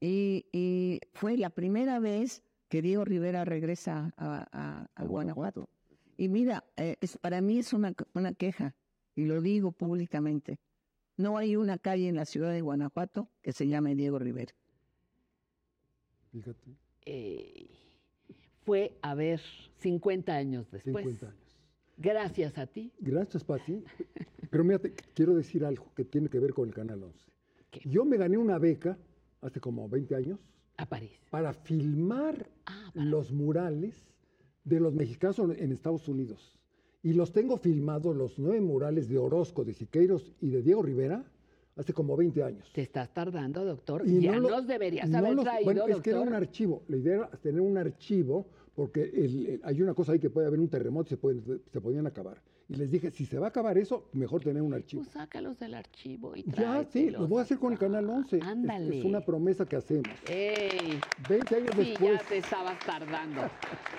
Y, 0.02 1.00
fue 1.14 1.38
la 1.38 1.50
primera 1.50 2.00
vez 2.00 2.44
que 2.68 2.82
Diego 2.82 3.06
Rivera 3.06 3.46
regresa 3.46 4.14
a, 4.18 4.88
Guanajuato. 5.06 5.70
Y 6.18 6.28
mira, 6.28 6.66
eh, 6.76 6.98
es, 7.00 7.18
para 7.18 7.40
mí 7.42 7.60
es 7.60 7.72
una, 7.72 7.94
una 8.14 8.34
queja, 8.34 8.76
y 9.16 9.26
lo 9.26 9.42
digo 9.42 9.72
públicamente. 9.72 10.60
No 11.16 11.38
hay 11.38 11.56
una 11.56 11.78
calle 11.78 12.10
en 12.10 12.16
la 12.16 12.26
ciudad 12.26 12.52
de 12.52 12.62
Guanajuato 12.62 13.30
que 13.42 13.54
se 13.54 13.68
llame 13.68 13.96
Diego 13.96 14.20
Rivera. 14.20 14.54
Fíjate. 16.32 16.87
Eh, 17.10 17.70
fue 18.66 18.98
a 19.02 19.16
ver 19.16 19.40
50 19.78 20.36
años 20.36 20.70
después. 20.72 21.06
50 21.06 21.26
años. 21.28 21.58
Gracias 21.98 22.58
a 22.58 22.68
ti. 22.68 22.92
Gracias, 23.00 23.44
Pati. 23.44 23.82
Pero 24.52 24.64
mira, 24.64 24.80
quiero 25.14 25.34
decir 25.36 25.64
algo 25.66 25.86
que 25.96 26.04
tiene 26.06 26.28
que 26.30 26.40
ver 26.40 26.54
con 26.54 26.68
el 26.68 26.74
Canal 26.76 27.02
11. 27.04 27.18
qué? 27.72 27.82
Yo 27.90 28.04
me 28.06 28.18
gané 28.18 28.38
una 28.38 28.60
beca 28.60 28.98
hace 29.42 29.60
como 29.60 29.88
20 29.90 30.16
años. 30.16 30.40
A 30.78 30.86
París. 30.86 31.12
Para 31.30 31.54
filmar 31.54 32.50
Ah, 32.66 32.92
los 32.94 33.32
murales 33.32 33.96
de 34.66 34.80
los 34.82 34.94
mexicanos 34.94 35.40
en 35.58 35.72
Estados 35.72 36.08
Unidos. 36.10 36.60
Y 37.02 37.14
los 37.14 37.32
tengo 37.32 37.56
filmados, 37.58 38.16
los 38.16 38.38
nueve 38.38 38.60
murales 38.60 39.08
de 39.08 39.18
Orozco, 39.18 39.64
de 39.64 39.74
Siqueiros 39.74 40.34
y 40.42 40.50
de 40.50 40.62
Diego 40.62 40.84
Rivera, 40.84 41.24
hace 41.78 41.94
como 41.94 42.16
20 42.18 42.44
años. 42.44 42.70
Te 42.74 42.82
estás 42.82 43.14
tardando, 43.14 43.64
doctor. 43.64 44.04
Y 44.06 44.22
ya 44.22 44.34
no 44.34 44.42
lo- 44.42 44.50
nos 44.50 44.68
deberías 44.68 45.10
no 45.10 45.18
haber 45.20 45.36
los- 45.36 45.44
traído, 45.46 45.66
Bueno, 45.66 45.80
doctor. 45.82 45.98
es 45.98 46.04
que 46.04 46.10
era 46.10 46.22
un 46.22 46.34
archivo. 46.34 46.84
La 46.88 46.98
idea 46.98 47.16
era 47.16 47.28
tener 47.32 47.62
un 47.62 47.78
archivo, 47.78 48.48
porque 48.76 49.04
el- 49.04 49.46
el- 49.48 49.62
hay 49.64 49.82
una 49.82 49.94
cosa 49.94 50.12
ahí 50.14 50.20
que 50.20 50.30
puede 50.30 50.48
haber 50.48 50.60
un 50.60 50.68
terremoto 50.70 51.08
y 51.08 51.10
se, 51.12 51.18
pueden, 51.18 51.44
se 51.72 51.82
podían 51.82 52.08
acabar. 52.08 52.42
Y 52.70 52.76
les 52.76 52.92
dije, 52.92 53.12
si 53.12 53.26
se 53.26 53.40
va 53.40 53.46
a 53.46 53.50
acabar 53.50 53.78
eso, 53.78 54.10
mejor 54.12 54.42
tener 54.44 54.62
un 54.62 54.74
archivo. 54.74 55.02
Pues 55.02 55.14
sácalos 55.14 55.58
del 55.58 55.74
archivo 55.74 56.36
y 56.36 56.44
ya, 56.52 56.84
sí, 56.84 57.10
lo 57.10 57.26
voy 57.26 57.40
a 57.40 57.44
hacer 57.44 57.60
con 57.60 57.72
el 57.72 57.80
Canal 57.80 58.10
11. 58.10 58.38
Es- 58.38 58.44
Ándale. 58.44 59.00
Es, 59.00 59.06
una 59.06 59.22
promesa 59.22 59.66
que 59.66 59.78
hacemos. 59.78 60.08
¡Ey! 60.30 61.00
20 61.30 61.56
años 61.56 61.70
Sí, 61.76 61.78
después. 61.92 62.00
ya 62.12 62.20
te 62.28 62.38
estabas 62.40 62.78
tardando. 62.86 63.42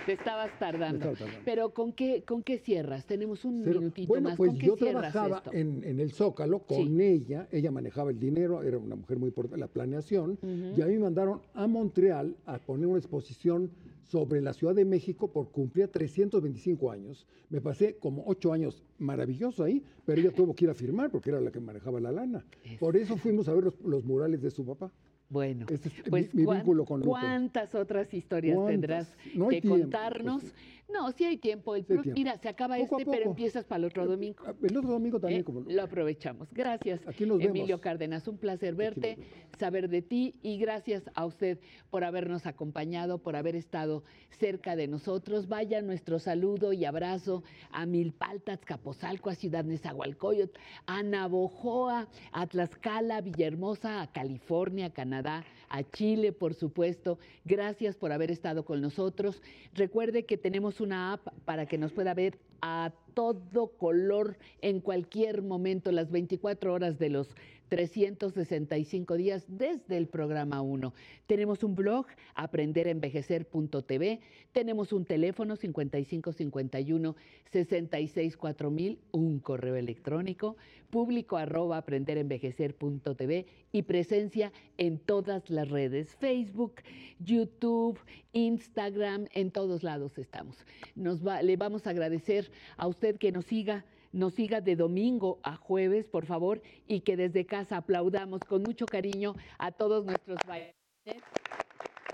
Te 0.04 0.12
estabas 0.12 0.50
tardando. 0.58 1.14
Pero 1.46 1.72
¿con 1.72 1.94
qué, 1.94 2.24
¿con 2.24 2.42
qué 2.42 2.58
cierras? 2.58 3.06
Tenemos 3.06 3.46
un 3.46 3.62
Cero. 3.64 3.80
minutito 3.80 4.08
Bueno, 4.08 4.28
más. 4.30 4.36
pues 4.36 4.50
¿Con 4.50 4.58
qué 4.58 4.66
yo 4.66 4.76
cierras 4.76 5.12
trabajaba 5.12 5.42
en, 5.56 5.82
en 5.84 5.98
el 6.00 6.12
Zócalo 6.12 6.58
con 6.60 7.00
ella, 7.00 7.48
ella 7.50 7.70
manejaba 7.70 8.10
el 8.10 8.20
dinero, 8.20 8.62
era 8.62 8.76
una 8.76 8.96
mujer 8.96 9.18
muy 9.18 9.28
importante, 9.28 9.58
la 9.58 9.68
planeación, 9.68 10.32
Ujú. 10.42 10.74
y 10.78 10.82
a 10.82 10.86
mí 10.86 10.92
me 10.94 11.00
mandaron 11.00 11.40
a 11.54 11.66
Montreal 11.66 12.36
a 12.44 12.58
poner 12.58 12.86
una 12.86 12.98
exposición 12.98 13.70
sobre 14.08 14.40
la 14.40 14.52
Ciudad 14.54 14.74
de 14.74 14.84
México 14.84 15.30
por 15.30 15.50
cumplir 15.50 15.88
325 15.88 16.90
años. 16.90 17.26
Me 17.50 17.60
pasé 17.60 17.96
como 17.98 18.24
ocho 18.26 18.52
años 18.52 18.82
maravilloso 18.98 19.62
ahí, 19.64 19.82
pero 20.04 20.20
ella 20.20 20.32
tuvo 20.32 20.54
que 20.54 20.64
ir 20.64 20.70
a 20.70 20.74
firmar 20.74 21.10
porque 21.10 21.30
era 21.30 21.40
la 21.40 21.52
que 21.52 21.60
manejaba 21.60 22.00
la 22.00 22.10
lana. 22.10 22.44
Por 22.80 22.96
eso 22.96 23.16
fuimos 23.16 23.48
a 23.48 23.54
ver 23.54 23.64
los, 23.64 23.80
los 23.82 24.04
murales 24.04 24.40
de 24.42 24.50
su 24.50 24.64
papá. 24.64 24.90
Bueno, 25.30 25.66
Este 25.68 25.88
es 25.90 25.94
Pues 26.08 26.34
mi, 26.34 26.46
vínculo 26.46 26.86
con. 26.86 27.02
¿Cuántas 27.02 27.74
otras 27.74 28.14
historias 28.14 28.56
¿Cuántas? 28.56 28.72
tendrás 28.72 29.16
No 29.34 29.48
que 29.48 29.60
tiempo, 29.60 29.78
contarnos? 29.78 30.40
pues 30.40 30.54
No, 30.90 31.12
sí 31.12 31.24
hay 31.24 31.36
tiempo. 31.36 31.74
El 31.76 31.82
Sí 31.84 31.92
hay 31.92 31.96
pro- 31.96 32.02
tiempo. 32.02 32.18
Mira, 32.18 32.38
se 32.38 32.48
acaba 32.48 32.76
Poco 32.78 32.98
este, 32.98 33.10
pero 33.10 33.30
empiezas 33.30 33.64
para 33.64 33.78
el 33.80 33.84
otro 33.86 34.06
domingo. 34.06 34.42
El 34.62 34.76
otro 34.76 34.90
domingo 34.90 35.20
también. 35.20 35.42
¿Eh? 35.42 35.44
como- 35.44 35.60
Lo 35.68 35.82
aprovechamos. 35.82 36.48
Gracias, 36.52 37.00
Aquí 37.06 37.26
nos 37.26 37.38
vemos. 37.38 37.56
Emilio 37.56 37.80
Cárdenas. 37.80 38.26
Un 38.26 38.38
placer 38.38 38.74
verte, 38.74 39.18
saber 39.58 39.88
de 39.90 40.02
ti 40.02 40.34
y 40.42 40.56
gracias 40.58 41.10
a 41.14 41.26
usted 41.26 41.58
por 41.90 42.04
habernos 42.04 42.46
acompañado, 42.46 43.18
por 43.18 43.36
haber 43.36 43.54
estado 43.54 44.02
cerca 44.30 44.76
de 44.76 44.88
nosotros. 44.88 45.46
Vaya 45.48 45.82
nuestro 45.82 46.18
saludo 46.18 46.72
y 46.72 46.84
abrazo 46.84 47.42
a 47.70 47.84
Milpalta, 47.84 48.52
Azcapotzalco, 48.52 49.28
a 49.30 49.34
Ciudad 49.34 49.64
Nezahualcóyotl, 49.64 50.58
a 50.86 51.02
Navojoa, 51.02 52.08
a 52.32 52.46
Tlaxcala, 52.46 53.20
Villahermosa, 53.20 54.00
a 54.02 54.10
California, 54.12 54.86
a 54.86 54.90
Canadá, 54.92 55.44
a 55.68 55.82
Chile, 55.82 56.32
por 56.32 56.54
supuesto. 56.54 57.18
Gracias 57.44 57.96
por 57.96 58.12
haber 58.12 58.30
estado 58.30 58.64
con 58.64 58.80
nosotros. 58.80 59.42
Recuerde 59.74 60.24
que 60.24 60.38
tenemos 60.38 60.77
una 60.80 61.14
app 61.14 61.28
para 61.44 61.66
que 61.66 61.78
nos 61.78 61.92
pueda 61.92 62.14
ver 62.14 62.38
a 62.62 62.92
todo 63.14 63.68
color 63.76 64.36
en 64.60 64.80
cualquier 64.80 65.42
momento, 65.42 65.90
las 65.92 66.10
24 66.10 66.72
horas 66.72 66.98
de 66.98 67.10
los 67.10 67.34
365 67.68 69.14
días 69.16 69.44
desde 69.48 69.96
el 69.98 70.06
programa 70.08 70.62
1. 70.62 70.94
Tenemos 71.26 71.62
un 71.62 71.74
blog, 71.74 72.06
aprenderenvejecer.tv. 72.34 74.20
Tenemos 74.52 74.92
un 74.92 75.04
teléfono 75.04 75.56
5551 75.56 77.16
664000, 77.50 78.98
un 79.12 79.38
correo 79.40 79.76
electrónico, 79.76 80.56
público 80.90 81.36
arroba 81.36 81.76
aprenderenvejecer.tv 81.78 83.46
y 83.72 83.82
presencia 83.82 84.52
en 84.78 84.98
todas 84.98 85.50
las 85.50 85.68
redes, 85.68 86.14
Facebook, 86.16 86.76
YouTube, 87.20 87.98
Instagram, 88.32 89.26
en 89.34 89.50
todos 89.50 89.82
lados 89.82 90.16
estamos. 90.18 90.56
Nos 90.94 91.26
va- 91.26 91.42
le 91.42 91.56
vamos 91.56 91.86
a 91.86 91.90
agradecer 91.90 92.47
a 92.76 92.86
usted 92.86 93.16
que 93.16 93.32
nos 93.32 93.44
siga, 93.44 93.84
nos 94.12 94.34
siga 94.34 94.60
de 94.60 94.76
domingo 94.76 95.38
a 95.42 95.56
jueves, 95.56 96.08
por 96.08 96.26
favor, 96.26 96.62
y 96.86 97.00
que 97.00 97.16
desde 97.16 97.46
casa 97.46 97.78
aplaudamos 97.78 98.40
con 98.40 98.62
mucho 98.62 98.86
cariño 98.86 99.34
a 99.58 99.72
todos 99.72 100.04
nuestros 100.04 100.38
bailarines, 100.46 101.22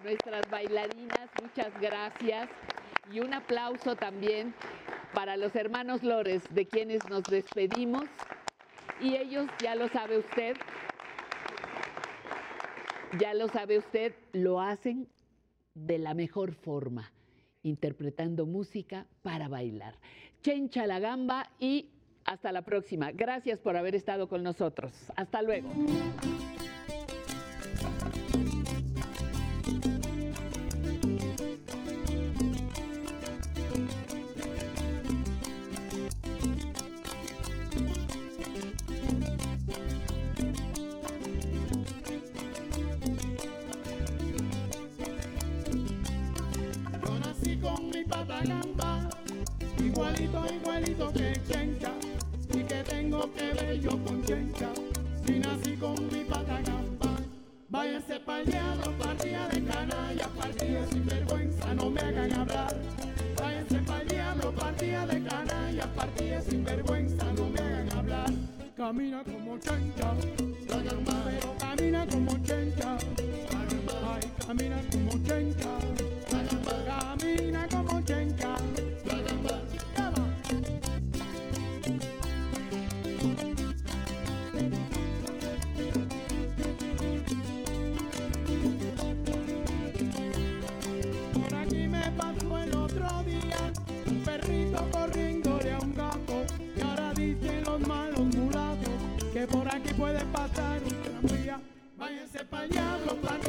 nuestras 0.03 0.49
bailarinas, 0.51 1.31
muchas 1.43 1.73
gracias. 1.81 2.49
Y 3.13 3.21
un 3.21 3.35
aplauso 3.35 3.97
también 3.97 4.55
para 5.15 5.37
los 5.37 5.55
hermanos 5.55 6.03
Lores, 6.03 6.43
de 6.51 6.67
quienes 6.67 7.09
nos 7.09 7.23
despedimos. 7.25 8.05
Y 9.01 9.17
ellos, 9.17 9.47
ya 9.63 9.75
lo 9.75 9.89
sabe 9.89 10.19
usted, 10.19 10.57
ya 13.19 13.35
lo 13.35 13.49
sabe 13.49 13.79
usted, 13.79 14.15
lo 14.33 14.61
hacen 14.61 15.09
de 15.75 15.99
la 15.99 16.15
mejor 16.15 16.55
forma, 16.55 17.13
interpretando 17.63 18.47
música 18.47 19.07
para 19.23 19.49
bailar. 19.49 19.99
Chencha 20.45 20.87
la 20.87 20.99
gamba 20.99 21.49
y 21.59 21.89
hasta 22.27 22.53
la 22.53 22.61
próxima. 22.61 23.11
Gracias 23.13 23.59
por 23.61 23.79
haber 23.79 23.95
estado 23.95 24.29
con 24.29 24.43
nosotros. 24.43 24.93
Hasta 25.17 25.41
luego. 25.41 25.71
Igualito, 50.23 51.13
que 51.13 51.33
Chencha. 51.49 51.93
Y 52.53 52.63
que 52.63 52.83
tengo 52.85 53.33
que 53.33 53.53
ver 53.53 53.81
yo 53.81 53.91
con 54.05 54.23
Chencha, 54.25 54.69
si 55.27 55.39
nací 55.39 55.77
con 55.77 55.95
mi 56.13 56.25
pata 56.25 56.61
gamba. 56.61 57.17
Váyanse 57.69 58.21
diablo, 58.47 58.93
partida 58.99 59.49
de 59.49 59.65
canalla, 59.65 60.29
partida 60.29 60.87
sin 60.91 61.07
vergüenza, 61.07 61.75
no 61.75 61.91
me 61.91 62.01
hagan 62.01 62.33
hablar. 62.33 62.77
Váyanse 63.37 63.81
diablo, 64.09 64.53
partida 64.53 65.07
de 65.07 65.23
canalla, 65.25 65.87
partida 65.95 66.41
sin 66.43 66.65
vergüenza, 66.65 67.25
no 67.33 67.49
me 67.49 67.61
hagan 67.61 67.93
hablar. 67.93 68.31
Camina 68.77 69.25
como 69.25 69.59
Chencha, 69.59 70.15
la 70.69 70.83
gamba, 70.83 71.23
pero 71.25 71.57
camina 71.59 72.07
como 72.07 72.39
Chencha. 72.45 72.99
Ay, 74.07 74.31
camina 74.47 74.81
como 74.93 75.11
Chencha. 75.25 76.14
Puede 100.05 100.25
pasar 100.27 100.83
un 100.83 101.03
tranvía. 101.03 101.59
Váyanse 101.97 102.45
pa'l 102.45 102.69
diablo, 102.69 103.17
partida 103.23 103.44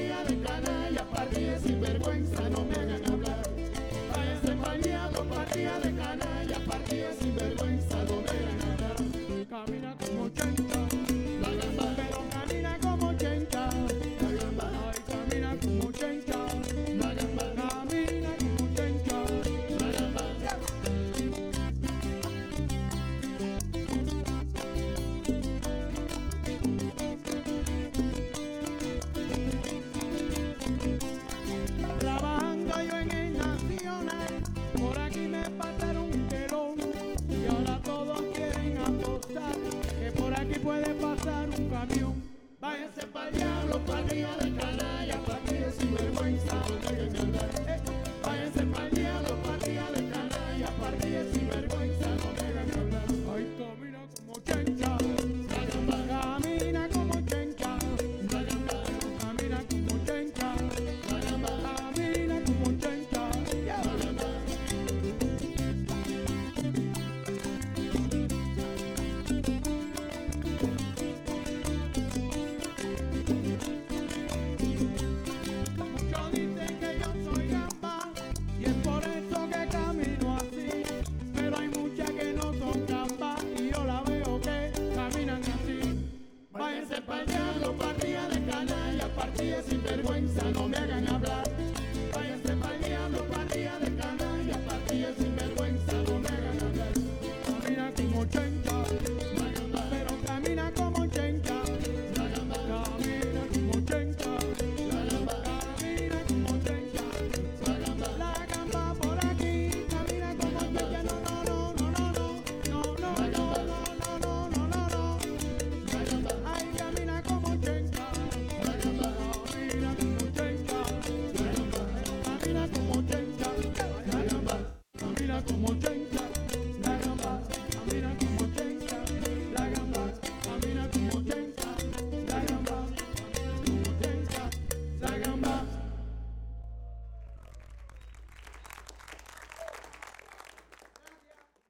Váyanse 43.34 43.55